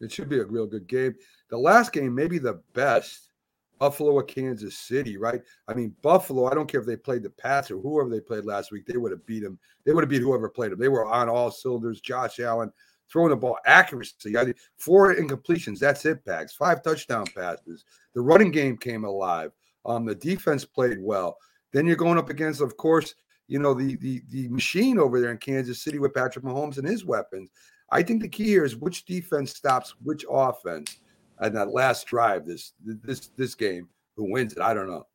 It 0.00 0.12
should 0.12 0.28
be 0.28 0.38
a 0.38 0.44
real 0.44 0.66
good 0.66 0.86
game. 0.86 1.14
The 1.50 1.58
last 1.58 1.92
game, 1.92 2.14
maybe 2.14 2.38
the 2.38 2.60
best. 2.72 3.26
Buffalo 3.78 4.12
or 4.12 4.22
Kansas 4.22 4.76
City, 4.76 5.16
right? 5.16 5.40
I 5.66 5.72
mean, 5.72 5.96
Buffalo, 6.02 6.44
I 6.44 6.54
don't 6.54 6.70
care 6.70 6.80
if 6.80 6.86
they 6.86 6.96
played 6.96 7.22
the 7.22 7.30
Pats 7.30 7.70
or 7.70 7.78
whoever 7.78 8.10
they 8.10 8.20
played 8.20 8.44
last 8.44 8.70
week, 8.70 8.84
they 8.84 8.98
would 8.98 9.10
have 9.10 9.24
beat 9.24 9.42
them. 9.42 9.58
They 9.86 9.94
would 9.94 10.02
have 10.02 10.10
beat 10.10 10.20
whoever 10.20 10.50
played 10.50 10.72
them. 10.72 10.78
They 10.78 10.90
were 10.90 11.06
on 11.06 11.30
all 11.30 11.50
cylinders. 11.50 12.02
Josh 12.02 12.40
Allen 12.40 12.70
throwing 13.10 13.30
the 13.30 13.36
ball 13.36 13.56
accuracy. 13.64 14.36
I 14.36 14.44
mean, 14.44 14.54
four 14.76 15.14
incompletions. 15.14 15.78
That's 15.78 16.04
it, 16.04 16.22
Pags. 16.26 16.52
Five 16.52 16.82
touchdown 16.82 17.24
passes. 17.34 17.86
The 18.14 18.20
running 18.20 18.50
game 18.50 18.76
came 18.76 19.04
alive. 19.04 19.50
Um, 19.86 20.04
the 20.04 20.14
defense 20.14 20.66
played 20.66 20.98
well. 21.00 21.38
Then 21.72 21.86
you're 21.86 21.96
going 21.96 22.18
up 22.18 22.28
against, 22.28 22.60
of 22.60 22.76
course, 22.76 23.14
you 23.50 23.58
know, 23.58 23.74
the 23.74 23.96
the 23.96 24.22
the 24.28 24.48
machine 24.48 24.96
over 24.98 25.20
there 25.20 25.32
in 25.32 25.38
Kansas 25.38 25.82
City 25.82 25.98
with 25.98 26.14
Patrick 26.14 26.44
Mahomes 26.44 26.78
and 26.78 26.86
his 26.86 27.04
weapons. 27.04 27.50
I 27.90 28.00
think 28.00 28.22
the 28.22 28.28
key 28.28 28.44
here 28.44 28.64
is 28.64 28.76
which 28.76 29.04
defense 29.04 29.50
stops 29.56 29.94
which 30.04 30.24
offense 30.30 30.98
and 31.40 31.56
that 31.56 31.70
last 31.74 32.06
drive 32.06 32.46
this 32.46 32.74
this 32.84 33.32
this 33.36 33.56
game 33.56 33.88
who 34.16 34.30
wins 34.30 34.52
it 34.52 34.60
i 34.60 34.72
don't 34.72 34.86
know 34.88 35.06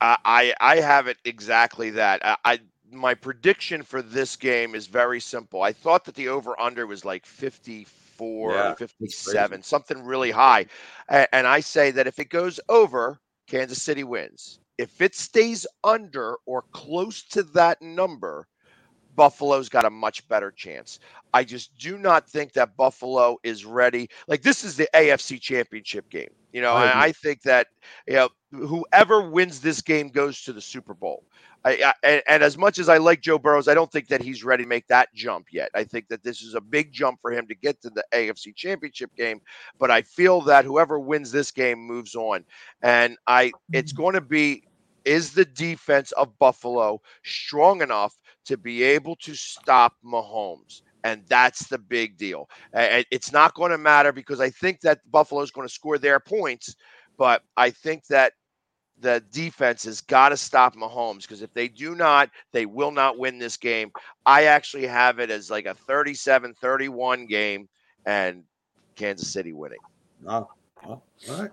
I 0.00 0.16
I, 0.24 0.54
I 0.60 0.76
have 0.80 1.06
it 1.06 1.18
exactly 1.24 1.90
that. 1.90 2.20
I, 2.24 2.36
I 2.44 2.58
my 2.90 3.14
prediction 3.14 3.82
for 3.82 4.02
this 4.02 4.36
game 4.36 4.74
is 4.74 4.86
very 4.88 5.20
simple. 5.20 5.62
I 5.62 5.72
thought 5.72 6.04
that 6.04 6.14
the 6.16 6.28
over 6.28 6.60
under 6.60 6.86
was 6.86 7.04
like 7.04 7.24
54 7.26 8.52
Yeah, 8.52 8.74
57, 8.74 9.62
something 9.62 10.02
really 10.04 10.30
high. 10.30 10.66
A- 11.08 11.32
And 11.34 11.46
I 11.46 11.60
say 11.60 11.90
that 11.92 12.06
if 12.06 12.18
it 12.18 12.28
goes 12.28 12.60
over, 12.68 13.18
Kansas 13.46 13.82
City 13.82 14.04
wins. 14.04 14.58
If 14.78 15.00
it 15.00 15.14
stays 15.14 15.66
under 15.84 16.36
or 16.46 16.64
close 16.72 17.22
to 17.28 17.42
that 17.42 17.80
number, 17.80 18.46
Buffalo's 19.14 19.68
got 19.68 19.84
a 19.86 19.90
much 19.90 20.26
better 20.28 20.50
chance. 20.50 21.00
I 21.32 21.42
just 21.44 21.76
do 21.78 21.98
not 21.98 22.28
think 22.28 22.52
that 22.52 22.76
Buffalo 22.76 23.38
is 23.42 23.64
ready. 23.64 24.08
Like 24.28 24.42
this 24.42 24.62
is 24.62 24.76
the 24.76 24.88
AFC 24.94 25.40
Championship 25.40 26.08
game, 26.10 26.30
you 26.52 26.60
know. 26.60 26.74
I. 26.74 27.04
I 27.04 27.12
think 27.12 27.42
that 27.42 27.68
you 28.06 28.14
know 28.14 28.28
whoever 28.52 29.28
wins 29.30 29.60
this 29.60 29.80
game 29.80 30.08
goes 30.08 30.42
to 30.42 30.52
the 30.52 30.60
Super 30.60 30.94
Bowl. 30.94 31.24
I, 31.66 31.92
I, 32.04 32.22
and, 32.28 32.44
as 32.44 32.56
much 32.56 32.78
as 32.78 32.88
I 32.88 32.98
like 32.98 33.20
Joe 33.20 33.38
Burrows, 33.38 33.66
I 33.66 33.74
don't 33.74 33.90
think 33.90 34.06
that 34.08 34.22
he's 34.22 34.44
ready 34.44 34.62
to 34.62 34.68
make 34.68 34.86
that 34.86 35.12
jump 35.14 35.48
yet. 35.50 35.68
I 35.74 35.82
think 35.82 36.06
that 36.08 36.22
this 36.22 36.40
is 36.40 36.54
a 36.54 36.60
big 36.60 36.92
jump 36.92 37.20
for 37.20 37.32
him 37.32 37.48
to 37.48 37.56
get 37.56 37.82
to 37.82 37.90
the 37.90 38.04
AFC 38.14 38.54
Championship 38.54 39.10
game. 39.16 39.40
But 39.78 39.90
I 39.90 40.02
feel 40.02 40.40
that 40.42 40.64
whoever 40.64 41.00
wins 41.00 41.32
this 41.32 41.50
game 41.50 41.80
moves 41.80 42.14
on, 42.14 42.44
and 42.82 43.16
I 43.26 43.50
it's 43.72 43.92
mm-hmm. 43.92 44.02
going 44.02 44.14
to 44.14 44.20
be 44.20 44.62
is 45.04 45.32
the 45.32 45.44
defense 45.44 46.12
of 46.12 46.38
Buffalo 46.38 47.00
strong 47.24 47.82
enough 47.82 48.16
to 48.44 48.56
be 48.56 48.82
able 48.82 49.16
to 49.16 49.34
stop 49.34 49.94
Mahomes? 50.04 50.82
And 51.04 51.22
that's 51.28 51.68
the 51.68 51.78
big 51.78 52.16
deal. 52.16 52.48
It's 52.74 53.32
not 53.32 53.54
going 53.54 53.70
to 53.70 53.78
matter 53.78 54.12
because 54.12 54.40
I 54.40 54.50
think 54.50 54.80
that 54.80 55.00
Buffalo 55.10 55.42
is 55.42 55.52
going 55.52 55.66
to 55.66 55.72
score 55.72 55.98
their 55.98 56.18
points, 56.18 56.74
but 57.16 57.42
I 57.56 57.70
think 57.70 58.06
that 58.06 58.32
the 59.00 59.22
defense 59.30 59.84
has 59.84 60.00
got 60.00 60.30
to 60.30 60.36
stop 60.36 60.74
Mahomes 60.74 61.22
because 61.22 61.42
if 61.42 61.52
they 61.52 61.68
do 61.68 61.94
not, 61.94 62.30
they 62.52 62.66
will 62.66 62.90
not 62.90 63.18
win 63.18 63.38
this 63.38 63.56
game. 63.56 63.92
I 64.24 64.44
actually 64.44 64.86
have 64.86 65.18
it 65.18 65.30
as 65.30 65.50
like 65.50 65.66
a 65.66 65.74
37 65.74 66.54
31 66.54 67.26
game 67.26 67.68
and 68.06 68.44
Kansas 68.94 69.32
City 69.32 69.52
winning. 69.52 69.78
Wow. 70.22 70.48
All 70.84 71.02
right. 71.28 71.50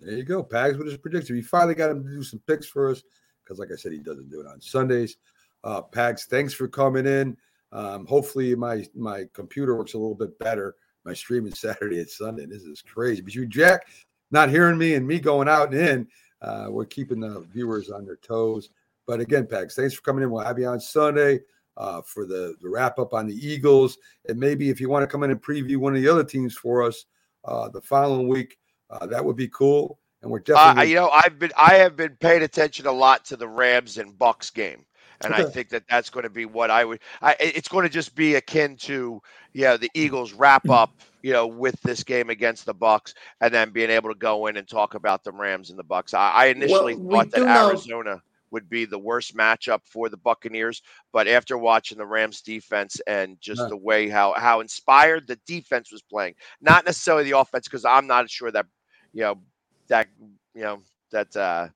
There 0.00 0.14
you 0.14 0.22
go. 0.22 0.44
Pags 0.44 0.76
with 0.76 0.86
his 0.86 0.96
prediction. 0.96 1.34
We 1.34 1.42
finally 1.42 1.74
got 1.74 1.90
him 1.90 2.04
to 2.04 2.10
do 2.10 2.22
some 2.22 2.40
picks 2.46 2.66
for 2.66 2.90
us 2.90 3.02
because, 3.42 3.58
like 3.58 3.70
I 3.72 3.76
said, 3.76 3.92
he 3.92 3.98
doesn't 3.98 4.30
do 4.30 4.40
it 4.40 4.46
on 4.46 4.60
Sundays. 4.60 5.16
Uh, 5.62 5.80
Pags, 5.80 6.24
thanks 6.24 6.52
for 6.52 6.68
coming 6.68 7.06
in. 7.06 7.36
Um, 7.72 8.06
hopefully, 8.06 8.54
my 8.54 8.86
my 8.94 9.24
computer 9.32 9.76
works 9.76 9.94
a 9.94 9.98
little 9.98 10.14
bit 10.14 10.38
better. 10.38 10.76
My 11.04 11.14
stream 11.14 11.46
is 11.46 11.58
Saturday 11.58 12.00
and 12.00 12.08
Sunday. 12.08 12.46
This 12.46 12.62
is 12.62 12.82
crazy. 12.82 13.22
But 13.22 13.34
you, 13.34 13.46
Jack, 13.46 13.86
not 14.30 14.50
hearing 14.50 14.78
me 14.78 14.94
and 14.94 15.06
me 15.06 15.18
going 15.18 15.48
out 15.48 15.72
and 15.72 15.88
in, 15.88 16.08
uh, 16.44 16.66
we're 16.70 16.84
keeping 16.84 17.20
the 17.20 17.46
viewers 17.52 17.90
on 17.90 18.04
their 18.04 18.16
toes. 18.16 18.70
But 19.06 19.20
again, 19.20 19.46
Pags, 19.46 19.74
thanks 19.74 19.94
for 19.94 20.02
coming 20.02 20.22
in. 20.22 20.30
We'll 20.30 20.44
have 20.44 20.58
you 20.58 20.66
on 20.66 20.80
Sunday 20.80 21.40
uh, 21.76 22.02
for 22.02 22.26
the, 22.26 22.54
the 22.60 22.68
wrap 22.68 22.98
up 22.98 23.14
on 23.14 23.26
the 23.26 23.34
Eagles. 23.34 23.98
And 24.28 24.38
maybe 24.38 24.70
if 24.70 24.80
you 24.80 24.88
want 24.88 25.02
to 25.02 25.06
come 25.06 25.22
in 25.22 25.30
and 25.30 25.42
preview 25.42 25.76
one 25.78 25.94
of 25.96 26.02
the 26.02 26.08
other 26.08 26.24
teams 26.24 26.54
for 26.54 26.82
us 26.82 27.06
uh, 27.44 27.68
the 27.68 27.80
following 27.80 28.28
week, 28.28 28.58
uh, 28.90 29.06
that 29.06 29.24
would 29.24 29.36
be 29.36 29.48
cool. 29.48 29.98
And 30.22 30.30
we're 30.30 30.38
Uh, 30.38 30.42
definitely 30.42 30.90
you 30.90 30.96
know, 30.96 31.10
I've 31.10 31.38
been 31.38 31.52
I 31.56 31.74
have 31.74 31.96
been 31.96 32.16
paying 32.16 32.42
attention 32.42 32.86
a 32.86 32.92
lot 32.92 33.26
to 33.26 33.36
the 33.36 33.46
Rams 33.46 33.98
and 33.98 34.18
Bucks 34.18 34.48
game, 34.48 34.86
and 35.20 35.34
I 35.34 35.44
think 35.44 35.68
that 35.68 35.84
that's 35.86 36.08
going 36.08 36.24
to 36.24 36.30
be 36.30 36.46
what 36.46 36.70
I 36.70 36.82
would. 36.86 37.00
I, 37.20 37.36
it's 37.38 37.68
going 37.68 37.82
to 37.82 37.90
just 37.90 38.14
be 38.14 38.36
akin 38.36 38.76
to 38.76 39.20
yeah 39.52 39.76
the 39.76 39.90
Eagles 39.92 40.32
wrap 40.32 40.70
up 40.70 40.98
you 41.24 41.32
know 41.32 41.46
with 41.46 41.80
this 41.80 42.04
game 42.04 42.28
against 42.28 42.66
the 42.66 42.74
Bucks, 42.74 43.14
and 43.40 43.52
then 43.52 43.70
being 43.70 43.88
able 43.88 44.10
to 44.10 44.18
go 44.18 44.46
in 44.46 44.58
and 44.58 44.68
talk 44.68 44.92
about 44.94 45.24
the 45.24 45.32
Rams 45.32 45.70
and 45.70 45.78
the 45.78 45.82
Bucks. 45.82 46.12
I, 46.12 46.30
I 46.30 46.44
initially 46.46 46.94
we 46.96 47.14
thought 47.14 47.30
that 47.30 47.40
know- 47.46 47.68
Arizona 47.70 48.22
would 48.50 48.68
be 48.68 48.84
the 48.84 48.98
worst 48.98 49.34
matchup 49.34 49.80
for 49.84 50.08
the 50.08 50.18
Buccaneers, 50.18 50.82
but 51.12 51.26
after 51.26 51.58
watching 51.58 51.98
the 51.98 52.06
Rams 52.06 52.40
defense 52.42 53.00
and 53.08 53.36
just 53.40 53.62
Yeah. 53.62 53.68
the 53.68 53.76
way 53.78 54.08
how 54.08 54.34
how 54.36 54.60
inspired 54.60 55.26
the 55.26 55.36
defense 55.46 55.90
was 55.90 56.02
playing, 56.02 56.34
not 56.60 56.84
necessarily 56.84 57.24
the 57.24 57.38
offense, 57.38 57.66
because 57.68 57.86
I'm 57.86 58.06
not 58.06 58.28
sure 58.30 58.52
that 58.52 58.66
you 59.14 59.22
know 59.22 59.40
that 59.88 60.08
you 60.54 60.62
know 60.62 60.82
that 61.10 61.34
uh, 61.34 61.68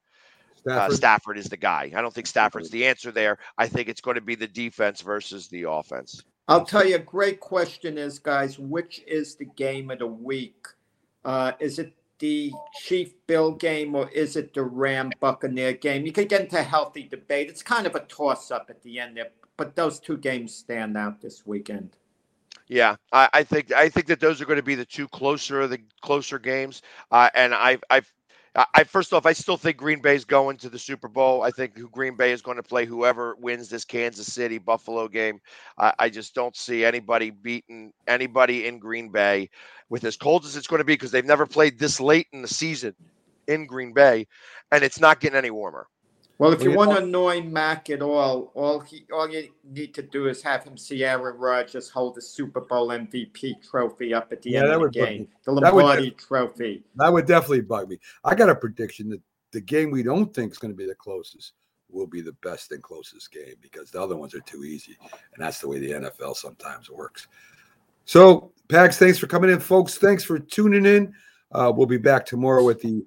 Stafford. 0.60 0.92
uh, 0.92 0.94
Stafford 0.94 1.38
is 1.38 1.48
the 1.48 1.56
guy. 1.56 1.90
I 1.96 2.02
don't 2.02 2.12
think 2.12 2.26
Stafford's 2.26 2.68
the 2.70 2.86
answer 2.86 3.12
there. 3.12 3.38
I 3.56 3.66
think 3.66 3.88
it's 3.88 4.02
going 4.02 4.16
to 4.16 4.20
be 4.20 4.34
the 4.34 4.46
defense 4.46 5.00
versus 5.00 5.48
the 5.48 5.62
offense. 5.70 6.22
I'll 6.48 6.64
tell 6.64 6.84
you, 6.84 6.96
a 6.96 7.00
great 7.00 7.40
question 7.40 7.98
is, 7.98 8.18
guys, 8.18 8.58
which 8.58 9.02
is 9.06 9.36
the 9.36 9.44
game 9.44 9.90
of 9.90 9.98
the 9.98 10.06
week? 10.06 10.66
Uh, 11.22 11.52
is 11.60 11.78
it 11.78 11.92
the 12.18 12.50
Chief 12.80 13.12
Bill 13.26 13.52
game 13.52 13.94
or 13.94 14.08
is 14.08 14.34
it 14.36 14.54
the 14.54 14.62
Ram 14.62 15.12
Buccaneer 15.20 15.74
game? 15.74 16.06
You 16.06 16.12
could 16.12 16.30
get 16.30 16.40
into 16.40 16.58
a 16.58 16.62
healthy 16.62 17.02
debate. 17.02 17.50
It's 17.50 17.62
kind 17.62 17.86
of 17.86 17.94
a 17.94 18.00
toss 18.00 18.50
up 18.50 18.70
at 18.70 18.82
the 18.82 18.98
end 18.98 19.18
there, 19.18 19.28
but 19.58 19.76
those 19.76 20.00
two 20.00 20.16
games 20.16 20.54
stand 20.54 20.96
out 20.96 21.20
this 21.20 21.46
weekend. 21.46 21.90
Yeah, 22.66 22.96
I, 23.12 23.28
I 23.32 23.42
think 23.44 23.72
I 23.72 23.88
think 23.88 24.06
that 24.06 24.20
those 24.20 24.40
are 24.42 24.44
going 24.44 24.58
to 24.58 24.62
be 24.62 24.74
the 24.74 24.84
two 24.84 25.08
closer 25.08 25.66
the 25.66 25.80
closer 26.02 26.38
games. 26.38 26.82
Uh, 27.10 27.30
and 27.34 27.54
I 27.54 27.78
I 27.88 28.02
I 28.54 28.84
first 28.84 29.12
off, 29.12 29.26
I 29.26 29.32
still 29.32 29.56
think 29.56 29.76
Green 29.76 30.00
Bay 30.00 30.14
is 30.16 30.24
going 30.24 30.56
to 30.58 30.68
the 30.68 30.78
Super 30.78 31.08
Bowl. 31.08 31.42
I 31.42 31.50
think 31.50 31.74
Green 31.92 32.16
Bay 32.16 32.32
is 32.32 32.42
going 32.42 32.56
to 32.56 32.62
play 32.62 32.86
whoever 32.86 33.36
wins 33.38 33.68
this 33.68 33.84
Kansas 33.84 34.32
City 34.32 34.58
Buffalo 34.58 35.06
game. 35.08 35.40
I, 35.78 35.92
I 35.98 36.08
just 36.08 36.34
don't 36.34 36.56
see 36.56 36.84
anybody 36.84 37.30
beating 37.30 37.92
anybody 38.06 38.66
in 38.66 38.78
Green 38.78 39.10
Bay 39.10 39.50
with 39.90 40.04
as 40.04 40.16
cold 40.16 40.44
as 40.44 40.56
it's 40.56 40.66
going 40.66 40.80
to 40.80 40.84
be 40.84 40.94
because 40.94 41.10
they've 41.10 41.24
never 41.24 41.46
played 41.46 41.78
this 41.78 42.00
late 42.00 42.26
in 42.32 42.42
the 42.42 42.48
season 42.48 42.94
in 43.46 43.66
Green 43.66 43.92
Bay, 43.92 44.26
and 44.72 44.82
it's 44.82 45.00
not 45.00 45.20
getting 45.20 45.38
any 45.38 45.50
warmer. 45.50 45.86
Well, 46.38 46.52
if 46.52 46.62
you 46.62 46.72
want 46.72 46.92
to 46.92 46.98
annoy 46.98 47.42
Mac 47.42 47.90
at 47.90 48.00
all, 48.00 48.52
all 48.54 48.78
he 48.78 49.04
all 49.12 49.28
you 49.28 49.48
need 49.64 49.92
to 49.94 50.02
do 50.02 50.28
is 50.28 50.40
have 50.42 50.62
him 50.62 50.76
see 50.78 51.04
Aaron 51.04 51.36
Rodgers 51.36 51.90
hold 51.90 52.14
the 52.14 52.22
Super 52.22 52.60
Bowl 52.60 52.88
MVP 52.88 53.60
trophy 53.68 54.14
up 54.14 54.32
at 54.32 54.42
the 54.42 54.50
Yeah, 54.50 54.62
end 54.62 54.72
of 54.72 54.80
the 54.82 54.90
game, 54.90 55.20
me. 55.22 55.28
the 55.44 55.60
That 55.60 55.74
Lombardi 55.74 56.12
Trophy. 56.12 56.84
That 56.94 57.12
would 57.12 57.26
definitely 57.26 57.62
bug 57.62 57.88
me. 57.88 57.98
I 58.22 58.36
got 58.36 58.50
a 58.50 58.54
prediction 58.54 59.10
that 59.10 59.20
the 59.50 59.60
game 59.60 59.90
we 59.90 60.04
don't 60.04 60.32
think 60.32 60.52
is 60.52 60.58
going 60.58 60.72
to 60.72 60.76
be 60.76 60.86
the 60.86 60.94
closest 60.94 61.54
will 61.90 62.06
be 62.06 62.20
the 62.20 62.36
best 62.44 62.70
and 62.70 62.82
closest 62.82 63.32
game 63.32 63.54
because 63.60 63.90
the 63.90 64.00
other 64.00 64.16
ones 64.16 64.34
are 64.34 64.40
too 64.40 64.62
easy. 64.62 64.96
And 65.00 65.44
that's 65.44 65.58
the 65.58 65.68
way 65.68 65.78
the 65.78 65.90
NFL 65.92 66.36
sometimes 66.36 66.90
works. 66.90 67.26
So, 68.04 68.52
Pags, 68.68 68.96
thanks 68.96 69.18
for 69.18 69.26
coming 69.26 69.50
in, 69.50 69.58
folks. 69.58 69.96
Thanks 69.96 70.22
for 70.22 70.38
tuning 70.38 70.86
in. 70.86 71.12
Uh, 71.50 71.72
we'll 71.74 71.86
be 71.86 71.96
back 71.98 72.26
tomorrow 72.26 72.62
with 72.62 72.80
the 72.80 73.04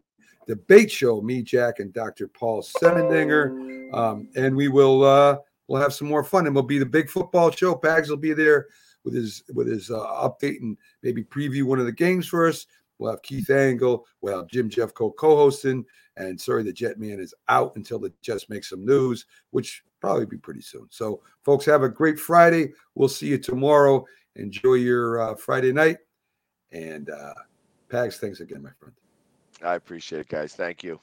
debate 0.47 0.91
show, 0.91 1.21
me, 1.21 1.41
Jack, 1.41 1.79
and 1.79 1.93
Dr. 1.93 2.27
Paul 2.27 2.61
Semendinger. 2.61 3.93
Um, 3.93 4.29
and 4.35 4.55
we 4.55 4.67
will 4.67 5.03
uh, 5.03 5.37
we'll 5.67 5.81
have 5.81 5.93
some 5.93 6.07
more 6.07 6.23
fun 6.23 6.45
and 6.45 6.55
we'll 6.55 6.63
be 6.63 6.79
the 6.79 6.85
big 6.85 7.09
football 7.09 7.51
show. 7.51 7.75
Pags 7.75 8.09
will 8.09 8.17
be 8.17 8.33
there 8.33 8.67
with 9.03 9.13
his 9.13 9.43
with 9.53 9.67
his 9.67 9.89
uh, 9.89 9.99
update 9.99 10.59
and 10.61 10.77
maybe 11.03 11.23
preview 11.23 11.63
one 11.63 11.79
of 11.79 11.85
the 11.85 11.91
games 11.91 12.27
for 12.27 12.47
us. 12.47 12.65
We'll 12.97 13.11
have 13.11 13.23
Keith 13.23 13.49
Engle. 13.49 14.05
We'll 14.21 14.37
have 14.37 14.47
Jim 14.47 14.69
Jeffco 14.69 15.15
co-hosting. 15.15 15.85
And 16.17 16.39
sorry, 16.39 16.61
the 16.63 16.71
Jet 16.71 16.99
Man 16.99 17.19
is 17.19 17.33
out 17.49 17.75
until 17.75 17.97
the 17.97 18.13
Jets 18.21 18.47
make 18.47 18.63
some 18.63 18.85
news, 18.85 19.25
which 19.49 19.83
probably 20.01 20.27
be 20.27 20.37
pretty 20.37 20.61
soon. 20.61 20.87
So, 20.91 21.21
folks, 21.43 21.65
have 21.65 21.81
a 21.81 21.89
great 21.89 22.19
Friday. 22.19 22.73
We'll 22.93 23.09
see 23.09 23.27
you 23.27 23.39
tomorrow. 23.39 24.05
Enjoy 24.35 24.75
your 24.75 25.19
uh, 25.19 25.35
Friday 25.35 25.73
night. 25.73 25.97
And 26.71 27.09
uh, 27.09 27.33
Pags, 27.89 28.17
thanks 28.17 28.39
again, 28.39 28.61
my 28.61 28.71
friend. 28.79 29.00
I 29.63 29.75
appreciate 29.75 30.21
it, 30.21 30.29
guys. 30.29 30.53
Thank 30.55 30.83
you. 30.83 31.01